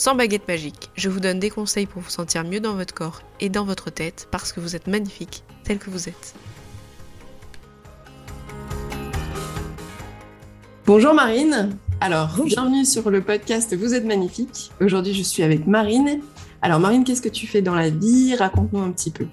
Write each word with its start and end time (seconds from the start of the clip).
sans 0.00 0.14
baguette 0.14 0.48
magique. 0.48 0.88
Je 0.94 1.10
vous 1.10 1.20
donne 1.20 1.38
des 1.38 1.50
conseils 1.50 1.84
pour 1.84 2.00
vous 2.00 2.08
sentir 2.08 2.42
mieux 2.42 2.58
dans 2.58 2.72
votre 2.72 2.94
corps 2.94 3.20
et 3.38 3.50
dans 3.50 3.66
votre 3.66 3.90
tête 3.90 4.28
parce 4.30 4.50
que 4.50 4.58
vous 4.58 4.74
êtes 4.74 4.86
magnifique 4.86 5.44
tel 5.62 5.78
que 5.78 5.90
vous 5.90 6.08
êtes. 6.08 6.34
Bonjour 10.86 11.12
Marine. 11.12 11.76
Alors, 12.00 12.30
bienvenue 12.42 12.86
sur 12.86 13.10
le 13.10 13.20
podcast 13.20 13.76
Vous 13.76 13.92
êtes 13.92 14.06
magnifique. 14.06 14.70
Aujourd'hui, 14.80 15.12
je 15.12 15.22
suis 15.22 15.42
avec 15.42 15.66
Marine. 15.66 16.22
Alors, 16.62 16.80
Marine, 16.80 17.04
qu'est-ce 17.04 17.20
que 17.20 17.28
tu 17.28 17.46
fais 17.46 17.60
dans 17.60 17.74
la 17.74 17.90
vie? 17.90 18.34
Raconte-nous 18.34 18.80
un 18.80 18.92
petit 18.92 19.10
peu. 19.10 19.26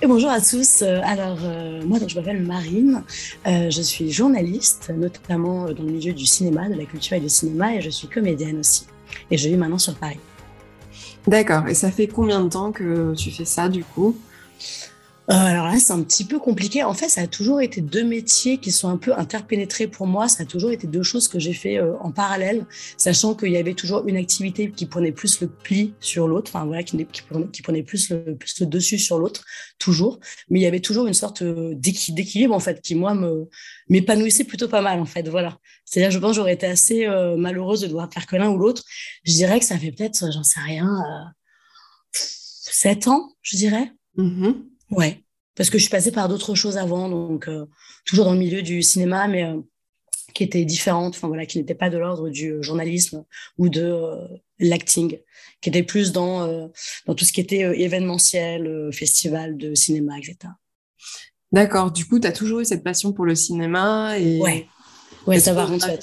Et 0.00 0.06
bonjour 0.06 0.30
à 0.30 0.40
tous. 0.40 0.82
Euh, 0.82 1.00
alors, 1.02 1.38
euh, 1.42 1.82
moi, 1.84 1.98
donc, 1.98 2.08
je 2.08 2.14
m'appelle 2.14 2.40
Marine. 2.40 3.02
Euh, 3.48 3.68
je 3.68 3.82
suis 3.82 4.12
journaliste, 4.12 4.92
notamment 4.96 5.64
dans 5.64 5.82
le 5.82 5.90
milieu 5.90 6.12
du 6.12 6.24
cinéma, 6.24 6.68
de 6.68 6.74
la 6.74 6.84
culture 6.84 7.16
et 7.16 7.20
du 7.20 7.28
cinéma, 7.28 7.74
et 7.74 7.80
je 7.80 7.90
suis 7.90 8.06
comédienne 8.06 8.60
aussi. 8.60 8.86
Et 9.30 9.36
je 9.36 9.48
vis 9.48 9.56
maintenant 9.56 9.78
sur 9.78 9.94
Paris. 9.94 10.20
D'accord. 11.26 11.68
Et 11.68 11.74
ça 11.74 11.90
fait 11.90 12.06
combien 12.06 12.40
de 12.42 12.48
temps 12.48 12.72
que 12.72 13.14
tu 13.14 13.30
fais 13.30 13.44
ça, 13.44 13.68
du 13.68 13.84
coup? 13.84 14.16
Euh, 15.30 15.34
alors 15.34 15.66
là, 15.66 15.78
c'est 15.78 15.92
un 15.92 16.02
petit 16.02 16.24
peu 16.24 16.40
compliqué. 16.40 16.82
En 16.82 16.94
fait, 16.94 17.08
ça 17.08 17.20
a 17.20 17.26
toujours 17.28 17.60
été 17.60 17.80
deux 17.80 18.02
métiers 18.02 18.58
qui 18.58 18.72
sont 18.72 18.88
un 18.88 18.96
peu 18.96 19.14
interpénétrés 19.14 19.86
pour 19.86 20.08
moi. 20.08 20.28
Ça 20.28 20.42
a 20.42 20.46
toujours 20.46 20.72
été 20.72 20.88
deux 20.88 21.04
choses 21.04 21.28
que 21.28 21.38
j'ai 21.38 21.52
fait 21.52 21.78
euh, 21.78 21.96
en 22.00 22.10
parallèle, 22.10 22.66
sachant 22.96 23.34
qu'il 23.36 23.52
y 23.52 23.56
avait 23.56 23.74
toujours 23.74 24.06
une 24.08 24.16
activité 24.16 24.72
qui 24.72 24.84
prenait 24.86 25.12
plus 25.12 25.40
le 25.40 25.46
pli 25.46 25.94
sur 26.00 26.26
l'autre, 26.26 26.50
enfin 26.52 26.66
voilà, 26.66 26.82
qui, 26.82 26.96
prenait, 27.62 27.84
plus 27.84 28.10
le, 28.10 28.66
dessus 28.66 28.98
sur 28.98 29.18
l'autre, 29.18 29.44
toujours. 29.78 30.18
Mais 30.50 30.58
il 30.58 30.62
y 30.64 30.66
avait 30.66 30.80
toujours 30.80 31.06
une 31.06 31.14
sorte 31.14 31.42
euh, 31.42 31.72
d'équilibre 31.76 32.54
en 32.54 32.60
fait 32.60 32.80
qui 32.80 32.96
moi 32.96 33.16
m'épanouissait 33.88 34.44
plutôt 34.44 34.66
pas 34.66 34.82
mal 34.82 34.98
en 34.98 35.06
fait. 35.06 35.28
Voilà. 35.28 35.56
C'est-à-dire, 35.84 36.10
je 36.10 36.18
pense, 36.18 36.30
que 36.30 36.36
j'aurais 36.36 36.54
été 36.54 36.66
assez 36.66 37.06
malheureuse 37.36 37.82
de 37.82 37.86
devoir 37.86 38.12
faire 38.12 38.26
que 38.26 38.34
l'un 38.36 38.48
ou 38.50 38.58
l'autre. 38.58 38.82
Je 39.24 39.32
dirais 39.32 39.60
que 39.60 39.66
ça 39.66 39.78
fait 39.78 39.92
peut-être, 39.92 40.32
j'en 40.32 40.42
sais 40.42 40.60
rien, 40.60 40.88
sept 42.12 43.08
ans, 43.08 43.30
je 43.42 43.56
dirais. 43.56 43.92
Mm-hmm. 44.16 44.71
Ouais, 44.92 45.24
parce 45.56 45.70
que 45.70 45.78
je 45.78 45.84
suis 45.84 45.90
passée 45.90 46.12
par 46.12 46.28
d'autres 46.28 46.54
choses 46.54 46.76
avant, 46.76 47.08
donc 47.08 47.48
euh, 47.48 47.66
toujours 48.04 48.26
dans 48.26 48.34
le 48.34 48.38
milieu 48.38 48.62
du 48.62 48.82
cinéma, 48.82 49.26
mais 49.26 49.44
euh, 49.44 49.58
qui 50.34 50.44
étaient 50.44 50.64
différentes, 50.66 51.14
enfin 51.14 51.28
voilà, 51.28 51.46
qui 51.46 51.58
n'étaient 51.58 51.74
pas 51.74 51.88
de 51.88 51.96
l'ordre 51.96 52.28
du 52.28 52.52
euh, 52.52 52.62
journalisme 52.62 53.24
ou 53.56 53.70
de 53.70 54.18
l'acting, 54.58 55.18
qui 55.62 55.70
étaient 55.70 55.82
plus 55.82 56.12
dans 56.12 56.70
dans 57.06 57.14
tout 57.14 57.24
ce 57.24 57.32
qui 57.32 57.40
était 57.40 57.60
événementiel, 57.80 58.90
festival 58.92 59.56
de 59.56 59.74
cinéma, 59.74 60.18
etc. 60.18 60.36
D'accord. 61.50 61.90
Du 61.90 62.06
coup, 62.06 62.20
tu 62.20 62.26
as 62.26 62.32
toujours 62.32 62.60
eu 62.60 62.64
cette 62.64 62.84
passion 62.84 63.12
pour 63.12 63.24
le 63.24 63.34
cinéma 63.34 64.18
et 64.18 64.38
ouais, 64.40 64.66
ouais, 65.26 65.40
ça 65.40 65.52
va 65.52 65.64
rentrer 65.64 65.98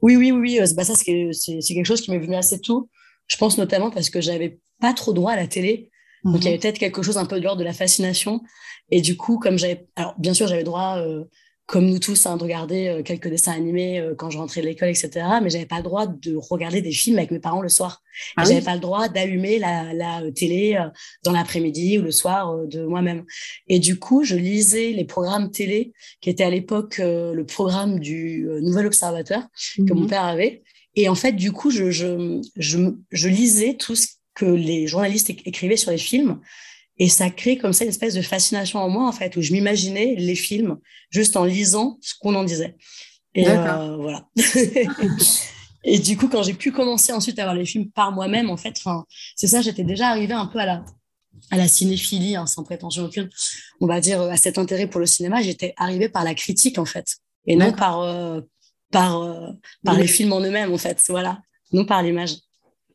Oui, 0.00 0.16
oui, 0.16 0.32
oui, 0.32 0.58
bah 0.74 0.84
ça 0.84 0.94
c'est 0.94 1.04
quelque 1.04 1.84
chose 1.84 2.00
qui 2.00 2.10
m'est 2.10 2.18
venu 2.18 2.34
assez 2.34 2.60
tôt. 2.60 2.88
Je 3.26 3.36
pense 3.36 3.56
notamment 3.56 3.90
parce 3.90 4.10
que 4.10 4.20
j'avais 4.20 4.58
pas 4.80 4.94
trop 4.94 5.12
droit 5.12 5.32
à 5.32 5.36
la 5.36 5.46
télé 5.46 5.91
donc, 6.24 6.36
il 6.38 6.44
y 6.44 6.48
avait 6.48 6.56
mhm. 6.56 6.62
peut-être 6.62 6.78
quelque 6.78 7.02
chose 7.02 7.18
un 7.18 7.26
peu 7.26 7.38
de 7.38 7.44
l'ordre 7.44 7.60
de 7.60 7.64
la 7.64 7.72
fascination. 7.72 8.42
Et 8.90 9.00
du 9.00 9.16
coup, 9.16 9.38
comme 9.38 9.58
j'avais. 9.58 9.86
Alors, 9.96 10.14
bien 10.18 10.34
sûr, 10.34 10.46
j'avais 10.46 10.62
droit, 10.62 10.98
euh, 10.98 11.24
comme 11.66 11.86
nous 11.86 11.98
tous, 11.98 12.26
hein, 12.26 12.36
de 12.36 12.42
regarder 12.42 12.88
euh, 12.88 13.02
quelques 13.02 13.28
dessins 13.28 13.52
animés 13.52 13.98
euh, 13.98 14.14
quand 14.14 14.30
je 14.30 14.38
rentrais 14.38 14.60
de 14.60 14.66
l'école, 14.66 14.90
etc. 14.90 15.10
Mais 15.42 15.50
j'avais 15.50 15.66
pas 15.66 15.78
le 15.78 15.82
droit 15.82 16.06
de 16.06 16.36
regarder 16.36 16.80
des 16.80 16.92
films 16.92 17.18
avec 17.18 17.32
mes 17.32 17.40
parents 17.40 17.62
le 17.62 17.68
soir. 17.68 18.02
Ah 18.36 18.44
j'avais 18.44 18.60
pas 18.60 18.74
le 18.74 18.80
droit 18.80 19.08
d'allumer 19.08 19.58
la, 19.58 19.92
la 19.94 20.22
télé 20.32 20.78
dans 21.24 21.32
l'après-midi 21.32 21.98
ou 21.98 22.02
le 22.02 22.10
soir 22.10 22.66
de 22.66 22.84
moi-même. 22.84 23.24
Et 23.68 23.78
du 23.78 23.98
coup, 23.98 24.22
je 24.22 24.36
lisais 24.36 24.90
les 24.90 25.04
programmes 25.04 25.50
télé, 25.50 25.92
qui 26.20 26.28
étaient 26.28 26.44
à 26.44 26.50
l'époque 26.50 26.98
le 26.98 27.42
programme 27.44 27.98
du 27.98 28.46
Nouvel 28.60 28.86
Observateur 28.86 29.42
que 29.78 29.94
mon 29.94 30.02
mhm. 30.02 30.10
père 30.10 30.24
avait. 30.24 30.62
Et 30.94 31.08
en 31.08 31.14
fait, 31.14 31.32
du 31.32 31.52
coup, 31.52 31.70
je, 31.70 31.90
je, 31.90 32.42
je, 32.56 32.78
je 33.10 33.28
lisais 33.28 33.78
tout 33.78 33.96
ce 33.96 34.08
que 34.34 34.44
les 34.44 34.86
journalistes 34.86 35.30
écrivaient 35.30 35.76
sur 35.76 35.90
les 35.90 35.98
films. 35.98 36.40
Et 36.98 37.08
ça 37.08 37.30
crée 37.30 37.56
comme 37.56 37.72
ça 37.72 37.84
une 37.84 37.90
espèce 37.90 38.14
de 38.14 38.22
fascination 38.22 38.78
en 38.78 38.88
moi, 38.88 39.08
en 39.08 39.12
fait, 39.12 39.36
où 39.36 39.42
je 39.42 39.52
m'imaginais 39.52 40.14
les 40.16 40.34
films 40.34 40.78
juste 41.10 41.36
en 41.36 41.44
lisant 41.44 41.98
ce 42.00 42.14
qu'on 42.20 42.34
en 42.34 42.44
disait. 42.44 42.76
Et 43.34 43.48
euh, 43.48 43.96
voilà. 43.96 44.28
et 45.84 45.98
du 45.98 46.16
coup, 46.16 46.28
quand 46.28 46.42
j'ai 46.42 46.52
pu 46.54 46.70
commencer 46.70 47.12
ensuite 47.12 47.38
à 47.38 47.44
voir 47.44 47.54
les 47.54 47.64
films 47.64 47.90
par 47.90 48.12
moi-même, 48.12 48.50
en 48.50 48.56
fait, 48.56 48.80
c'est 49.36 49.46
ça, 49.46 49.62
j'étais 49.62 49.84
déjà 49.84 50.08
arrivée 50.08 50.34
un 50.34 50.46
peu 50.46 50.58
à 50.58 50.66
la, 50.66 50.84
à 51.50 51.56
la 51.56 51.66
cinéphilie, 51.66 52.36
hein, 52.36 52.46
sans 52.46 52.62
prétention 52.62 53.04
aucune, 53.04 53.30
on 53.80 53.86
va 53.86 54.00
dire, 54.00 54.20
à 54.20 54.36
cet 54.36 54.58
intérêt 54.58 54.86
pour 54.86 55.00
le 55.00 55.06
cinéma. 55.06 55.42
J'étais 55.42 55.74
arrivée 55.78 56.08
par 56.08 56.24
la 56.24 56.34
critique, 56.34 56.78
en 56.78 56.84
fait, 56.84 57.16
et 57.46 57.56
non 57.56 57.72
par, 57.72 58.00
euh, 58.00 58.42
par, 58.90 59.22
euh, 59.22 59.48
par 59.82 59.94
les 59.94 60.06
films 60.06 60.32
en 60.32 60.40
eux-mêmes, 60.40 60.72
en 60.72 60.78
fait, 60.78 61.02
voilà, 61.08 61.40
non 61.72 61.86
par 61.86 62.02
l'image. 62.02 62.36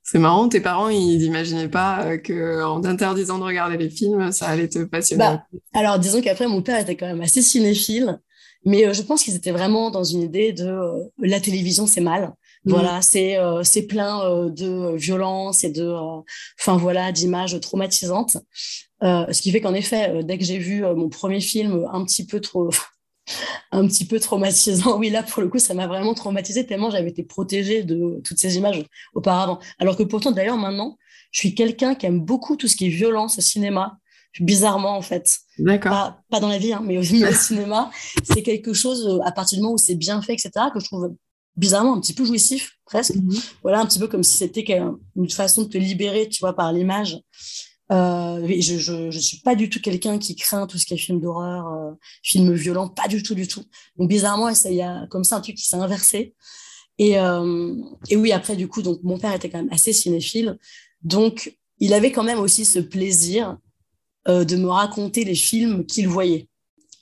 C'est 0.09 0.19
marrant, 0.19 0.47
tes 0.47 0.61
parents, 0.61 0.87
ils 0.87 1.17
n'imaginaient 1.17 1.67
pas 1.67 2.05
euh, 2.05 2.17
que 2.17 2.63
en 2.63 2.79
t'interdisant 2.79 3.39
de 3.39 3.43
regarder 3.43 3.75
les 3.75 3.89
films, 3.89 4.31
ça 4.31 4.47
allait 4.47 4.69
te 4.69 4.79
passionner. 4.85 5.19
Bah, 5.19 5.43
alors, 5.73 5.99
disons 5.99 6.21
qu'après, 6.21 6.47
mon 6.47 6.61
père 6.61 6.79
était 6.79 6.95
quand 6.95 7.07
même 7.07 7.19
assez 7.19 7.41
cinéphile, 7.41 8.17
mais 8.63 8.87
euh, 8.87 8.93
je 8.93 9.01
pense 9.01 9.21
qu'ils 9.21 9.35
étaient 9.35 9.51
vraiment 9.51 9.91
dans 9.91 10.05
une 10.05 10.21
idée 10.21 10.53
de 10.53 10.65
euh, 10.65 11.03
la 11.19 11.41
télévision, 11.41 11.87
c'est 11.87 11.99
mal. 11.99 12.33
Mmh. 12.63 12.71
Voilà, 12.71 13.01
c'est 13.01 13.37
c'est 13.63 13.83
plein 13.83 14.49
de 14.49 14.95
violence 14.95 15.63
et 15.63 15.69
de, 15.69 15.89
enfin 16.59 16.75
voilà, 16.75 17.11
d'images 17.13 17.57
traumatisantes. 17.61 18.37
ce 19.01 19.41
qui 19.41 19.51
fait 19.51 19.61
qu'en 19.61 19.73
effet, 19.73 20.21
dès 20.23 20.37
que 20.37 20.43
j'ai 20.43 20.57
vu 20.57 20.81
mon 20.81 21.07
premier 21.07 21.39
film 21.39 21.87
un 21.93 22.03
petit 22.03 22.25
peu 22.25 22.41
trop 22.41 22.69
un 23.71 23.87
petit 23.87 24.05
peu 24.05 24.19
traumatisant. 24.19 24.97
Oui, 24.99 25.09
là, 25.09 25.23
pour 25.23 25.41
le 25.41 25.49
coup, 25.49 25.59
ça 25.59 25.73
m'a 25.73 25.87
vraiment 25.87 26.13
traumatisé 26.13 26.65
tellement 26.65 26.89
j'avais 26.89 27.09
été 27.09 27.23
protégée 27.23 27.83
de 27.83 28.21
toutes 28.23 28.39
ces 28.39 28.57
images 28.57 28.83
auparavant. 29.13 29.59
Alors 29.79 29.97
que 29.97 30.03
pourtant, 30.03 30.31
d'ailleurs, 30.31 30.57
maintenant, 30.57 30.97
je 31.31 31.39
suis 31.39 31.55
quelqu'un 31.55 31.95
qui 31.95 32.05
aime 32.05 32.19
beaucoup 32.19 32.55
tout 32.55 32.67
ce 32.67 32.75
qui 32.75 32.87
est 32.87 32.89
violence 32.89 33.37
au 33.37 33.41
cinéma. 33.41 33.97
Bizarrement, 34.39 34.95
en 34.95 35.01
fait. 35.01 35.39
D'accord. 35.57 36.13
Pas, 36.29 36.39
dans 36.39 36.49
la 36.49 36.59
vie, 36.59 36.71
hein, 36.71 36.81
mais 36.83 36.97
au, 36.99 37.03
cinéma, 37.03 37.89
c'est 38.23 38.43
quelque 38.43 38.73
chose, 38.73 39.07
euh, 39.07 39.19
à 39.25 39.31
partir 39.31 39.57
du 39.57 39.63
moment 39.63 39.73
où 39.73 39.79
c'est 39.79 39.95
bien 39.95 40.21
fait, 40.21 40.33
etc., 40.33 40.51
que 40.71 40.79
je 40.79 40.85
trouve 40.85 41.15
bizarrement 41.55 41.95
un 41.95 41.99
petit 41.99 42.13
peu 42.13 42.23
jouissif, 42.23 42.77
presque. 42.85 43.15
Mhm. 43.15 43.35
Voilà, 43.63 43.79
un 43.79 43.85
petit 43.87 43.97
peu 43.97 44.07
comme 44.07 44.23
si 44.23 44.37
c'était 44.37 44.63
une 45.15 45.29
façon 45.29 45.63
de 45.63 45.69
te 45.69 45.77
libérer, 45.77 46.29
tu 46.29 46.39
vois, 46.39 46.55
par 46.55 46.71
l'image. 46.71 47.19
Euh, 47.91 48.45
je, 48.59 48.77
je, 48.77 49.11
je 49.11 49.19
suis 49.19 49.37
pas 49.39 49.55
du 49.55 49.69
tout 49.69 49.79
quelqu'un 49.79 50.17
qui 50.17 50.35
craint 50.35 50.67
tout 50.67 50.77
ce 50.77 50.85
qui 50.85 50.93
est 50.93 50.97
film 50.97 51.21
d'horreur, 51.21 51.67
euh, 51.67 51.91
film 52.21 52.53
violent, 52.53 52.89
pas 52.89 53.07
du 53.07 53.23
tout, 53.23 53.35
du 53.35 53.47
tout. 53.47 53.63
Donc 53.97 54.09
bizarrement, 54.09 54.49
il 54.49 54.73
y 54.73 54.81
a 54.81 55.07
comme 55.07 55.23
ça 55.23 55.37
un 55.37 55.41
truc 55.41 55.55
qui 55.55 55.65
s'est 55.65 55.77
inversé. 55.77 56.35
Et, 56.99 57.19
euh, 57.19 57.75
et 58.09 58.15
oui, 58.15 58.31
après 58.31 58.55
du 58.55 58.67
coup, 58.67 58.81
donc 58.81 59.01
mon 59.03 59.17
père 59.19 59.33
était 59.33 59.49
quand 59.49 59.59
même 59.59 59.71
assez 59.71 59.93
cinéphile, 59.93 60.57
donc 61.03 61.55
il 61.79 61.93
avait 61.93 62.11
quand 62.11 62.23
même 62.23 62.39
aussi 62.39 62.65
ce 62.65 62.79
plaisir 62.79 63.57
euh, 64.27 64.43
de 64.43 64.55
me 64.55 64.67
raconter 64.67 65.23
les 65.23 65.35
films 65.35 65.85
qu'il 65.85 66.07
voyait. 66.07 66.49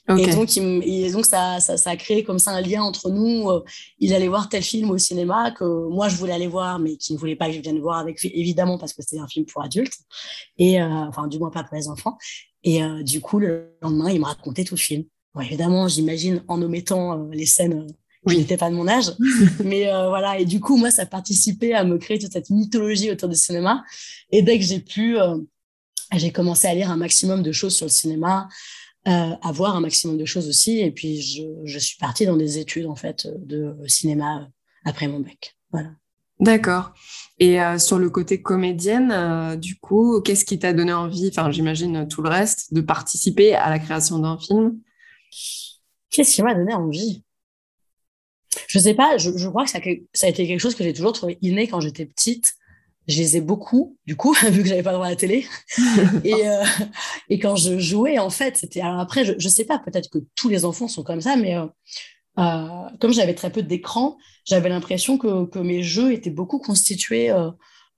Et 0.08 0.26
donc, 0.30 0.54
il, 0.54 1.12
donc 1.12 1.26
ça, 1.26 1.58
ça, 1.58 1.76
ça, 1.76 1.90
a 1.90 1.96
créé 1.96 2.22
comme 2.22 2.38
ça 2.38 2.52
un 2.52 2.60
lien 2.60 2.82
entre 2.82 3.10
nous. 3.10 3.50
Euh, 3.50 3.64
il 3.98 4.14
allait 4.14 4.28
voir 4.28 4.48
tel 4.48 4.62
film 4.62 4.90
au 4.90 4.98
cinéma 4.98 5.50
que 5.50 5.64
moi, 5.64 6.08
je 6.08 6.16
voulais 6.16 6.32
aller 6.32 6.46
voir, 6.46 6.78
mais 6.78 6.96
qu'il 6.96 7.16
ne 7.16 7.20
voulait 7.20 7.34
pas 7.34 7.46
que 7.46 7.52
je 7.52 7.60
vienne 7.60 7.80
voir 7.80 7.98
avec 7.98 8.20
lui, 8.22 8.30
évidemment, 8.34 8.78
parce 8.78 8.92
que 8.92 9.02
c'était 9.02 9.20
un 9.20 9.26
film 9.26 9.46
pour 9.46 9.62
adultes, 9.62 9.98
et 10.58 10.80
euh, 10.80 10.86
enfin, 10.86 11.26
du 11.26 11.38
moins 11.38 11.50
pas 11.50 11.64
pour 11.64 11.76
les 11.76 11.88
enfants. 11.88 12.18
Et 12.62 12.84
euh, 12.84 13.02
du 13.02 13.20
coup, 13.20 13.40
le 13.40 13.76
lendemain, 13.82 14.10
il 14.10 14.20
me 14.20 14.26
racontait 14.26 14.62
tout 14.62 14.76
le 14.76 14.80
film. 14.80 15.04
Bon, 15.34 15.40
évidemment, 15.40 15.88
j'imagine 15.88 16.44
en 16.46 16.62
omettant 16.62 17.26
les 17.32 17.46
scènes 17.46 17.88
qui 18.28 18.36
n'étaient 18.38 18.56
pas 18.56 18.70
de 18.70 18.76
mon 18.76 18.86
âge. 18.86 19.12
mais 19.64 19.84
voilà, 19.84 20.38
et 20.38 20.44
du 20.44 20.60
coup, 20.60 20.76
moi, 20.76 20.90
ça 20.90 21.04
participait 21.04 21.74
à 21.74 21.84
me 21.84 21.98
créer 21.98 22.18
toute 22.18 22.32
cette 22.32 22.50
mythologie 22.50 23.10
autour 23.10 23.28
du 23.28 23.36
cinéma. 23.36 23.84
Et 24.30 24.42
dès 24.42 24.58
que 24.58 24.64
j'ai 24.64 24.80
pu, 24.80 25.16
j'ai 26.12 26.32
commencé 26.32 26.66
à 26.66 26.74
lire 26.74 26.90
un 26.90 26.96
maximum 26.96 27.42
de 27.42 27.52
choses 27.52 27.76
sur 27.76 27.86
le 27.86 27.90
cinéma. 27.90 28.48
Euh, 29.06 29.36
avoir 29.40 29.76
un 29.76 29.80
maximum 29.80 30.18
de 30.18 30.24
choses 30.24 30.48
aussi. 30.48 30.80
Et 30.80 30.90
puis, 30.90 31.22
je, 31.22 31.44
je, 31.62 31.78
suis 31.78 31.96
partie 31.96 32.26
dans 32.26 32.36
des 32.36 32.58
études, 32.58 32.86
en 32.86 32.96
fait, 32.96 33.28
de 33.38 33.76
cinéma 33.86 34.40
euh, 34.40 34.46
après 34.84 35.06
mon 35.06 35.20
bac. 35.20 35.56
Voilà. 35.70 35.90
D'accord. 36.40 36.92
Et 37.38 37.60
euh, 37.60 37.78
sur 37.78 37.98
le 38.00 38.10
côté 38.10 38.42
comédienne, 38.42 39.56
du 39.60 39.78
coup, 39.78 40.20
qu'est-ce 40.22 40.44
qui 40.44 40.58
t'a 40.58 40.72
donné 40.72 40.92
envie, 40.92 41.28
enfin, 41.28 41.52
j'imagine 41.52 42.08
tout 42.08 42.20
le 42.20 42.28
reste, 42.28 42.74
de 42.74 42.80
participer 42.80 43.54
à 43.54 43.70
la 43.70 43.78
création 43.78 44.18
d'un 44.18 44.38
film? 44.38 44.76
Qu'est-ce 46.10 46.34
qui 46.34 46.42
m'a 46.42 46.54
donné 46.54 46.74
envie? 46.74 47.22
Je 48.66 48.78
sais 48.80 48.94
pas, 48.94 49.18
je, 49.18 49.36
je 49.36 49.48
crois 49.48 49.64
que 49.64 49.70
ça, 49.70 49.78
ça, 50.14 50.26
a 50.26 50.30
été 50.30 50.48
quelque 50.48 50.60
chose 50.60 50.74
que 50.74 50.82
j'ai 50.82 50.92
toujours 50.92 51.12
trouvé 51.12 51.38
inné 51.42 51.68
quand 51.68 51.80
j'étais 51.80 52.06
petite. 52.06 52.54
Je 53.06 53.18
les 53.18 53.36
ai 53.36 53.40
beaucoup, 53.40 53.96
du 54.06 54.16
coup, 54.16 54.34
vu 54.50 54.62
que 54.62 54.68
j'avais 54.68 54.82
pas 54.82 54.90
le 54.90 54.96
droit 54.96 55.06
à 55.06 55.10
la 55.10 55.16
télé. 55.16 55.46
et, 56.24 56.48
euh, 56.48 56.64
et 57.28 57.38
quand 57.38 57.56
je 57.56 57.78
jouais, 57.78 58.18
en 58.18 58.30
fait, 58.30 58.56
c'était. 58.56 58.80
Alors 58.80 59.00
après, 59.00 59.24
je, 59.24 59.34
je 59.38 59.48
sais 59.48 59.64
pas, 59.64 59.78
peut-être 59.78 60.10
que 60.10 60.18
tous 60.34 60.48
les 60.48 60.64
enfants 60.64 60.88
sont 60.88 61.02
comme 61.02 61.20
ça, 61.20 61.36
mais 61.36 61.56
euh, 61.56 61.66
euh, 62.38 62.88
comme 63.00 63.12
j'avais 63.12 63.34
très 63.34 63.50
peu 63.50 63.62
d'écran, 63.62 64.16
j'avais 64.44 64.68
l'impression 64.68 65.18
que, 65.18 65.46
que, 65.46 65.58
mes 65.58 65.82
jeux 65.82 66.12
étaient 66.12 66.30
beaucoup 66.30 66.58
constitués, 66.58 67.30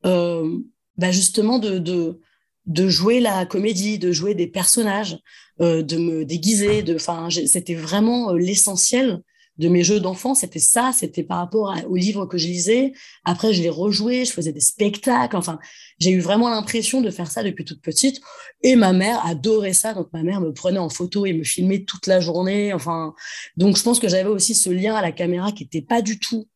bah 0.05 1.13
justement, 1.13 1.59
de, 1.61 1.79
de, 1.79 2.21
de, 2.67 2.89
jouer 2.89 3.21
la 3.21 3.47
comédie, 3.47 3.99
de 3.99 4.11
jouer 4.11 4.35
des 4.35 4.49
personnages, 4.49 5.19
de 5.61 5.97
me 5.97 6.25
déguiser. 6.25 6.83
De, 6.83 6.99
c'était 7.29 7.75
vraiment 7.75 8.33
l'essentiel 8.33 9.23
de 9.59 9.69
mes 9.69 9.83
jeux 9.83 9.99
d'enfants, 9.99 10.35
c'était 10.35 10.61
ça, 10.61 10.93
c'était 10.97 11.25
par 11.25 11.39
rapport 11.39 11.75
aux 11.89 11.97
livres 11.97 12.27
que 12.27 12.39
je 12.39 12.47
lisais. 12.47 12.93
Après, 13.25 13.53
je 13.53 13.61
les 13.61 13.69
rejouais, 13.69 14.25
je 14.25 14.33
faisais 14.33 14.53
des 14.53 14.61
spectacles. 14.61 15.37
Enfin, 15.37 15.59
j'ai 15.99 16.11
eu 16.11 16.21
vraiment 16.21 16.49
l'impression 16.49 17.01
de 17.01 17.11
faire 17.11 17.31
ça 17.31 17.43
depuis 17.43 17.65
toute 17.65 17.83
petite. 17.83 18.21
Et 18.63 18.77
ma 18.77 18.93
mère 18.93 19.25
adorait 19.27 19.73
ça. 19.73 19.95
Donc, 19.95 20.09
ma 20.13 20.23
mère 20.23 20.41
me 20.41 20.53
prenait 20.53 20.79
en 20.79 20.89
photo 20.89 21.27
et 21.27 21.33
me 21.33 21.43
filmait 21.43 21.85
toute 21.85 22.07
la 22.07 22.21
journée. 22.21 22.73
Enfin, 22.73 23.15
donc, 23.57 23.77
je 23.77 23.83
pense 23.83 23.99
que 23.99 24.09
j'avais 24.09 24.29
aussi 24.29 24.55
ce 24.55 24.71
lien 24.71 24.95
à 24.95 25.03
la 25.03 25.11
caméra 25.13 25.51
qui 25.51 25.65
n'était 25.65 25.83
pas 25.83 26.03
du 26.03 26.21
tout 26.21 26.47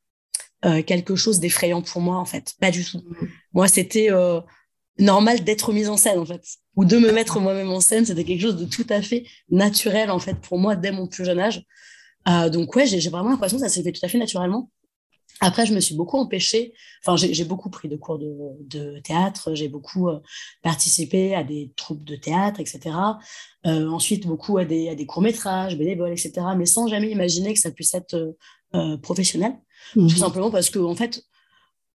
euh, 0.64 0.82
quelque 0.82 1.16
chose 1.16 1.40
d'effrayant 1.40 1.82
pour 1.82 2.00
moi, 2.00 2.18
en 2.18 2.24
fait. 2.24 2.54
Pas 2.60 2.70
du 2.70 2.84
tout. 2.84 2.98
Mmh. 2.98 3.26
Moi, 3.52 3.66
c'était 3.66 4.12
euh, 4.12 4.40
normal 4.98 5.42
d'être 5.42 5.72
mise 5.72 5.88
en 5.88 5.96
scène, 5.96 6.20
en 6.20 6.26
fait. 6.26 6.44
Ou 6.76 6.84
de 6.84 6.98
me 6.98 7.10
mettre 7.10 7.40
moi-même 7.40 7.70
en 7.72 7.80
scène. 7.80 8.06
C'était 8.06 8.22
quelque 8.22 8.42
chose 8.42 8.56
de 8.56 8.64
tout 8.64 8.86
à 8.90 9.02
fait 9.02 9.24
naturel, 9.50 10.12
en 10.12 10.20
fait, 10.20 10.34
pour 10.34 10.58
moi, 10.58 10.76
dès 10.76 10.92
mon 10.92 11.08
plus 11.08 11.24
jeune 11.24 11.40
âge. 11.40 11.64
Euh, 12.28 12.50
donc 12.50 12.74
ouais, 12.76 12.86
j'ai 12.86 13.10
vraiment 13.10 13.30
l'impression 13.30 13.58
que 13.58 13.62
ça 13.62 13.68
s'est 13.68 13.82
fait 13.82 13.92
tout 13.92 14.04
à 14.04 14.08
fait 14.08 14.18
naturellement. 14.18 14.70
Après, 15.40 15.66
je 15.66 15.74
me 15.74 15.80
suis 15.80 15.96
beaucoup 15.96 16.18
empêchée. 16.18 16.72
Enfin, 17.04 17.16
j'ai 17.16 17.44
beaucoup 17.44 17.68
pris 17.68 17.88
de 17.88 17.96
cours 17.96 18.18
de, 18.18 18.32
de 18.60 19.00
théâtre. 19.00 19.54
J'ai 19.54 19.68
beaucoup 19.68 20.08
euh, 20.08 20.20
participé 20.62 21.34
à 21.34 21.42
des 21.42 21.72
troupes 21.74 22.04
de 22.04 22.14
théâtre, 22.14 22.60
etc. 22.60 22.94
Euh, 23.66 23.88
ensuite, 23.88 24.24
beaucoup 24.26 24.58
à 24.58 24.64
des, 24.64 24.88
à 24.88 24.94
des 24.94 25.04
courts 25.04 25.22
métrages, 25.22 25.76
bénévoles, 25.76 26.12
etc. 26.12 26.32
Mais 26.56 26.66
sans 26.66 26.86
jamais 26.86 27.10
imaginer 27.10 27.54
que 27.54 27.58
ça 27.58 27.72
puisse 27.72 27.92
être 27.94 28.36
euh, 28.74 28.96
professionnel. 28.98 29.54
Tout 29.94 30.02
mmh 30.02 30.08
simplement 30.10 30.50
parce 30.52 30.70
que, 30.70 30.78
en 30.78 30.94
fait, 30.94 31.24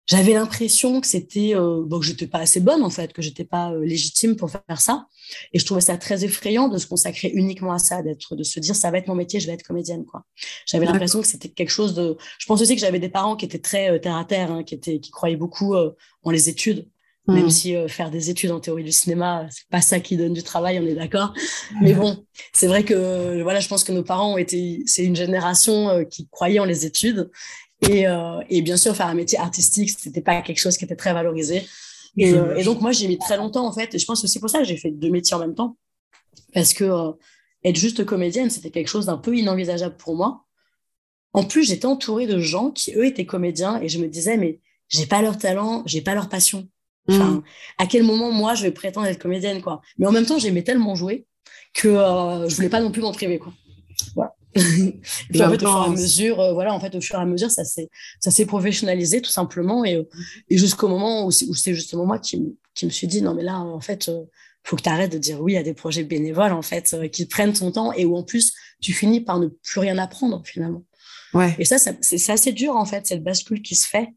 j'avais 0.05 0.33
l'impression 0.33 0.99
que 0.99 1.07
c'était 1.07 1.55
euh, 1.55 1.81
bon, 1.85 1.99
que 1.99 2.05
j'étais 2.05 2.27
pas 2.27 2.39
assez 2.39 2.59
bonne 2.59 2.83
en 2.83 2.89
fait, 2.89 3.13
que 3.13 3.21
j'étais 3.21 3.45
pas 3.45 3.71
euh, 3.71 3.85
légitime 3.85 4.35
pour 4.35 4.49
faire 4.49 4.81
ça. 4.81 5.07
Et 5.53 5.59
je 5.59 5.65
trouvais 5.65 5.81
ça 5.81 5.97
très 5.97 6.25
effrayant 6.25 6.67
de 6.67 6.77
se 6.77 6.87
consacrer 6.87 7.29
uniquement 7.29 7.71
à 7.71 7.79
ça, 7.79 8.01
d'être, 8.01 8.35
de 8.35 8.43
se 8.43 8.59
dire 8.59 8.75
ça 8.75 8.91
va 8.91 8.97
être 8.97 9.07
mon 9.07 9.15
métier, 9.15 9.39
je 9.39 9.47
vais 9.47 9.53
être 9.53 9.63
comédienne 9.63 10.05
quoi. 10.05 10.25
J'avais 10.65 10.85
l'impression 10.85 11.21
que 11.21 11.27
c'était 11.27 11.49
quelque 11.49 11.69
chose 11.69 11.93
de. 11.93 12.17
Je 12.37 12.45
pense 12.45 12.61
aussi 12.61 12.75
que 12.75 12.81
j'avais 12.81 12.99
des 12.99 13.09
parents 13.09 13.35
qui 13.35 13.45
étaient 13.45 13.59
très 13.59 13.91
euh, 13.91 13.99
terre 13.99 14.17
à 14.17 14.25
terre, 14.25 14.51
hein, 14.51 14.63
qui 14.63 14.75
étaient, 14.75 14.99
qui 14.99 15.11
croyaient 15.11 15.37
beaucoup 15.37 15.73
euh, 15.75 15.91
en 16.23 16.31
les 16.31 16.49
études. 16.49 16.89
Même 17.29 17.45
mmh. 17.45 17.51
si 17.51 17.75
faire 17.87 18.11
des 18.11 18.29
études 18.29 18.51
en 18.51 18.59
théorie 18.59 18.83
du 18.83 18.91
cinéma, 18.91 19.47
c'est 19.49 19.69
pas 19.69 19.79
ça 19.79 20.01
qui 20.01 20.17
donne 20.17 20.33
du 20.33 20.43
travail, 20.43 20.77
on 20.79 20.85
est 20.85 20.93
d'accord. 20.93 21.33
Mais 21.81 21.93
bon, 21.93 22.25
c'est 22.51 22.67
vrai 22.67 22.83
que 22.83 23.41
voilà, 23.43 23.61
je 23.61 23.69
pense 23.69 23.85
que 23.85 23.93
nos 23.93 24.03
parents 24.03 24.33
ont 24.33 24.37
été, 24.37 24.83
c'est 24.87 25.05
une 25.05 25.15
génération 25.15 26.03
qui 26.11 26.27
croyait 26.27 26.59
en 26.59 26.65
les 26.65 26.85
études 26.85 27.31
et, 27.89 28.07
euh, 28.07 28.41
et, 28.49 28.61
bien 28.61 28.77
sûr, 28.77 28.95
faire 28.95 29.07
un 29.07 29.13
métier 29.13 29.37
artistique, 29.37 29.89
c'était 29.89 30.21
pas 30.21 30.41
quelque 30.41 30.59
chose 30.59 30.77
qui 30.77 30.85
était 30.85 30.95
très 30.95 31.13
valorisé. 31.13 31.65
Et, 32.17 32.33
euh, 32.33 32.55
et 32.55 32.63
donc, 32.63 32.81
moi, 32.81 32.91
j'ai 32.91 33.07
mis 33.07 33.17
très 33.17 33.37
longtemps, 33.37 33.65
en 33.65 33.71
fait. 33.71 33.93
Et 33.93 33.99
je 33.99 34.05
pense 34.05 34.21
que 34.21 34.27
c'est 34.27 34.39
pour 34.39 34.49
ça 34.49 34.59
que 34.59 34.65
j'ai 34.65 34.77
fait 34.77 34.91
deux 34.91 35.09
métiers 35.09 35.35
en 35.35 35.39
même 35.39 35.55
temps. 35.55 35.77
Parce 36.53 36.73
que 36.73 36.83
euh, 36.83 37.11
être 37.63 37.75
juste 37.75 38.05
comédienne, 38.05 38.49
c'était 38.49 38.69
quelque 38.69 38.87
chose 38.87 39.07
d'un 39.07 39.17
peu 39.17 39.35
inenvisageable 39.35 39.97
pour 39.97 40.15
moi. 40.15 40.45
En 41.33 41.43
plus, 41.43 41.63
j'étais 41.63 41.85
entourée 41.85 42.27
de 42.27 42.39
gens 42.39 42.69
qui, 42.69 42.93
eux, 42.95 43.05
étaient 43.05 43.25
comédiens. 43.25 43.81
Et 43.81 43.89
je 43.89 43.99
me 43.99 44.07
disais, 44.07 44.37
mais 44.37 44.59
j'ai 44.89 45.07
pas 45.07 45.21
leur 45.21 45.37
talent, 45.37 45.83
j'ai 45.85 46.01
pas 46.01 46.13
leur 46.13 46.29
passion. 46.29 46.67
Enfin, 47.09 47.31
mm. 47.31 47.43
à 47.79 47.87
quel 47.87 48.03
moment, 48.03 48.31
moi, 48.31 48.53
je 48.55 48.63
vais 48.63 48.71
prétendre 48.71 49.07
être 49.07 49.21
comédienne, 49.21 49.61
quoi? 49.61 49.81
Mais 49.97 50.05
en 50.05 50.11
même 50.11 50.25
temps, 50.25 50.37
j'aimais 50.37 50.63
tellement 50.63 50.95
jouer 50.95 51.25
que 51.73 51.89
je 51.89 52.55
voulais 52.55 52.69
pas 52.69 52.79
non 52.79 52.91
plus 52.91 53.01
m'en 53.01 53.11
priver, 53.11 53.39
quoi. 53.39 53.51
Voilà. 54.15 54.35
Puis 54.53 55.43
en 55.43 55.49
fait, 55.49 55.63
au 55.63 55.67
fur 55.67 55.83
et 55.83 55.85
à 55.85 55.89
mesure, 55.89 56.39
euh, 56.39 56.53
voilà, 56.53 56.73
en 56.73 56.79
fait, 56.79 56.93
au 56.95 57.01
fur 57.01 57.15
et 57.15 57.21
à 57.21 57.25
mesure, 57.25 57.49
ça 57.49 57.65
s'est, 57.65 57.89
ça 58.19 58.31
s'est 58.31 58.45
professionnalisé 58.45 59.21
tout 59.21 59.29
simplement, 59.29 59.83
et, 59.83 60.07
et 60.49 60.57
jusqu'au 60.57 60.87
moment 60.87 61.25
où 61.25 61.31
c'est, 61.31 61.47
où 61.47 61.53
c'est 61.53 61.73
justement 61.73 62.05
moi 62.05 62.19
qui, 62.19 62.41
qui 62.73 62.85
me 62.85 62.91
suis 62.91 63.07
dit 63.07 63.21
non 63.21 63.33
mais 63.33 63.43
là, 63.43 63.59
en 63.59 63.79
fait, 63.79 64.09
euh, 64.09 64.23
faut 64.63 64.75
que 64.75 64.83
tu 64.83 64.89
arrêtes 64.89 65.11
de 65.11 65.17
dire 65.17 65.41
oui 65.41 65.57
à 65.57 65.63
des 65.63 65.73
projets 65.73 66.03
bénévoles 66.03 66.53
en 66.53 66.61
fait 66.61 66.93
euh, 66.93 67.07
qui 67.07 67.25
prennent 67.25 67.53
ton 67.53 67.71
temps 67.71 67.93
et 67.93 68.05
où 68.05 68.15
en 68.15 68.23
plus 68.23 68.53
tu 68.81 68.93
finis 68.93 69.21
par 69.21 69.39
ne 69.39 69.47
plus 69.47 69.79
rien 69.79 69.97
apprendre 69.97 70.41
finalement. 70.45 70.83
Ouais. 71.33 71.55
Et 71.57 71.65
ça, 71.65 71.79
ça 71.79 71.93
c'est, 72.01 72.31
assez 72.31 72.51
dur 72.51 72.75
en 72.75 72.85
fait 72.85 73.07
cette 73.07 73.23
bascule 73.23 73.61
qui 73.61 73.75
se 73.75 73.87
fait. 73.87 74.09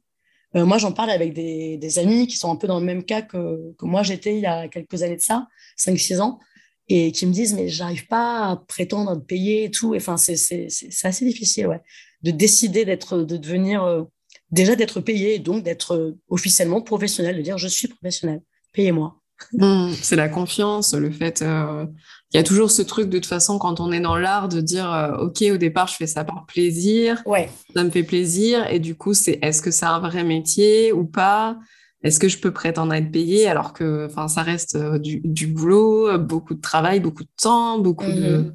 moi, 0.54 0.76
j'en 0.78 0.92
parle 0.92 1.10
avec 1.10 1.32
des, 1.32 1.78
des, 1.78 1.98
amis 1.98 2.26
qui 2.26 2.36
sont 2.36 2.52
un 2.52 2.56
peu 2.56 2.66
dans 2.66 2.78
le 2.78 2.84
même 2.84 3.04
cas 3.04 3.22
que, 3.22 3.74
que 3.78 3.86
moi 3.86 4.02
j'étais 4.02 4.36
il 4.36 4.42
y 4.42 4.46
a 4.46 4.68
quelques 4.68 5.02
années 5.02 5.16
de 5.16 5.22
ça, 5.22 5.48
5-6 5.78 6.20
ans 6.20 6.38
et 6.88 7.12
qui 7.12 7.26
me 7.26 7.32
disent 7.32 7.54
mais 7.54 7.68
j'arrive 7.68 8.06
pas 8.06 8.50
à 8.50 8.56
prétendre 8.56 9.16
de 9.16 9.20
payer 9.20 9.64
et 9.64 9.70
tout. 9.70 9.94
Enfin, 9.94 10.16
c'est 10.16 10.68
assez 11.02 11.24
difficile, 11.24 11.66
ouais, 11.66 11.82
de 12.22 12.30
décider 12.30 12.84
d'être, 12.84 13.18
de 13.18 13.36
devenir 13.36 13.84
euh, 13.84 14.02
déjà 14.50 14.76
d'être 14.76 15.00
payé, 15.00 15.38
donc 15.38 15.62
d'être 15.62 15.94
euh, 15.94 16.18
officiellement 16.28 16.80
professionnel, 16.80 17.36
de 17.36 17.42
dire 17.42 17.58
je 17.58 17.68
suis 17.68 17.88
professionnel, 17.88 18.40
payez-moi. 18.72 19.20
Mmh, 19.52 19.92
c'est 20.00 20.16
la 20.16 20.30
confiance, 20.30 20.94
le 20.94 21.10
fait. 21.10 21.42
Euh, 21.42 21.84
il 22.32 22.38
y 22.38 22.40
a 22.40 22.42
toujours 22.42 22.70
ce 22.70 22.80
truc 22.80 23.10
de 23.10 23.18
toute 23.18 23.26
façon 23.26 23.58
quand 23.58 23.80
on 23.80 23.92
est 23.92 24.00
dans 24.00 24.16
l'art 24.16 24.48
de 24.48 24.62
dire 24.62 25.14
ok 25.20 25.44
au 25.52 25.56
départ 25.58 25.88
je 25.88 25.96
fais 25.96 26.06
ça 26.06 26.24
par 26.24 26.46
plaisir, 26.46 27.22
ouais. 27.26 27.50
ça 27.74 27.84
me 27.84 27.90
fait 27.90 28.02
plaisir 28.02 28.66
et 28.70 28.80
du 28.80 28.94
coup 28.96 29.12
c'est 29.12 29.38
est-ce 29.42 29.60
que 29.60 29.70
c'est 29.70 29.84
un 29.84 30.00
vrai 30.00 30.24
métier 30.24 30.90
ou 30.92 31.04
pas? 31.04 31.58
Est-ce 32.06 32.20
que 32.20 32.28
je 32.28 32.38
peux 32.38 32.52
prétendre 32.52 32.92
à 32.92 32.98
être 32.98 33.10
payé 33.10 33.48
alors 33.48 33.72
que 33.72 34.06
enfin 34.06 34.28
ça 34.28 34.42
reste 34.42 34.76
euh, 34.76 34.98
du, 34.98 35.20
du, 35.24 35.46
boulot, 35.46 36.08
euh, 36.08 36.18
beaucoup 36.18 36.54
de 36.54 36.60
travail, 36.60 37.00
beaucoup 37.00 37.24
de 37.24 37.30
temps, 37.40 37.78
beaucoup 37.78 38.10
de 38.10 38.36
mhm. 38.36 38.54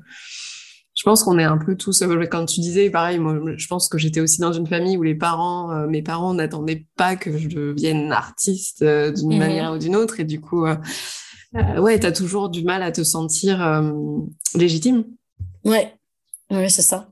je 0.95 1.03
pense 1.03 1.23
qu'on 1.23 1.37
est 1.37 1.43
un 1.43 1.57
peu 1.57 1.75
tous 1.75 2.01
euh, 2.01 2.25
quand 2.25 2.45
tu 2.45 2.61
disais 2.61 2.89
pareil 2.89 3.19
moi 3.19 3.37
je 3.57 3.67
pense 3.67 3.89
que 3.89 3.97
j'étais 3.97 4.21
aussi 4.21 4.39
dans 4.39 4.53
une 4.53 4.67
famille 4.67 4.97
où 4.97 5.03
les 5.03 5.15
parents 5.15 5.87
mes 5.87 6.01
parents 6.01 6.33
n'attendaient 6.33 6.87
pas 6.95 7.15
que 7.15 7.37
je 7.37 7.49
devienne 7.49 8.11
artiste 8.11 8.83
d'une 8.83 9.33
mhm. 9.33 9.37
manière 9.37 9.73
ou 9.73 9.77
d'une 9.77 9.95
autre 9.95 10.19
et 10.19 10.25
du 10.25 10.39
coup 10.39 10.65
euh, 10.65 10.75
ouais 11.77 11.99
tu 11.99 12.05
as 12.05 12.11
toujours 12.13 12.49
du 12.49 12.63
mal 12.63 12.81
à 12.83 12.91
te 12.91 13.03
sentir 13.03 13.83
légitime. 14.55 15.03
Ouais. 15.65 15.93
Ouais, 16.49 16.69
c'est 16.69 16.81
ça. 16.81 17.09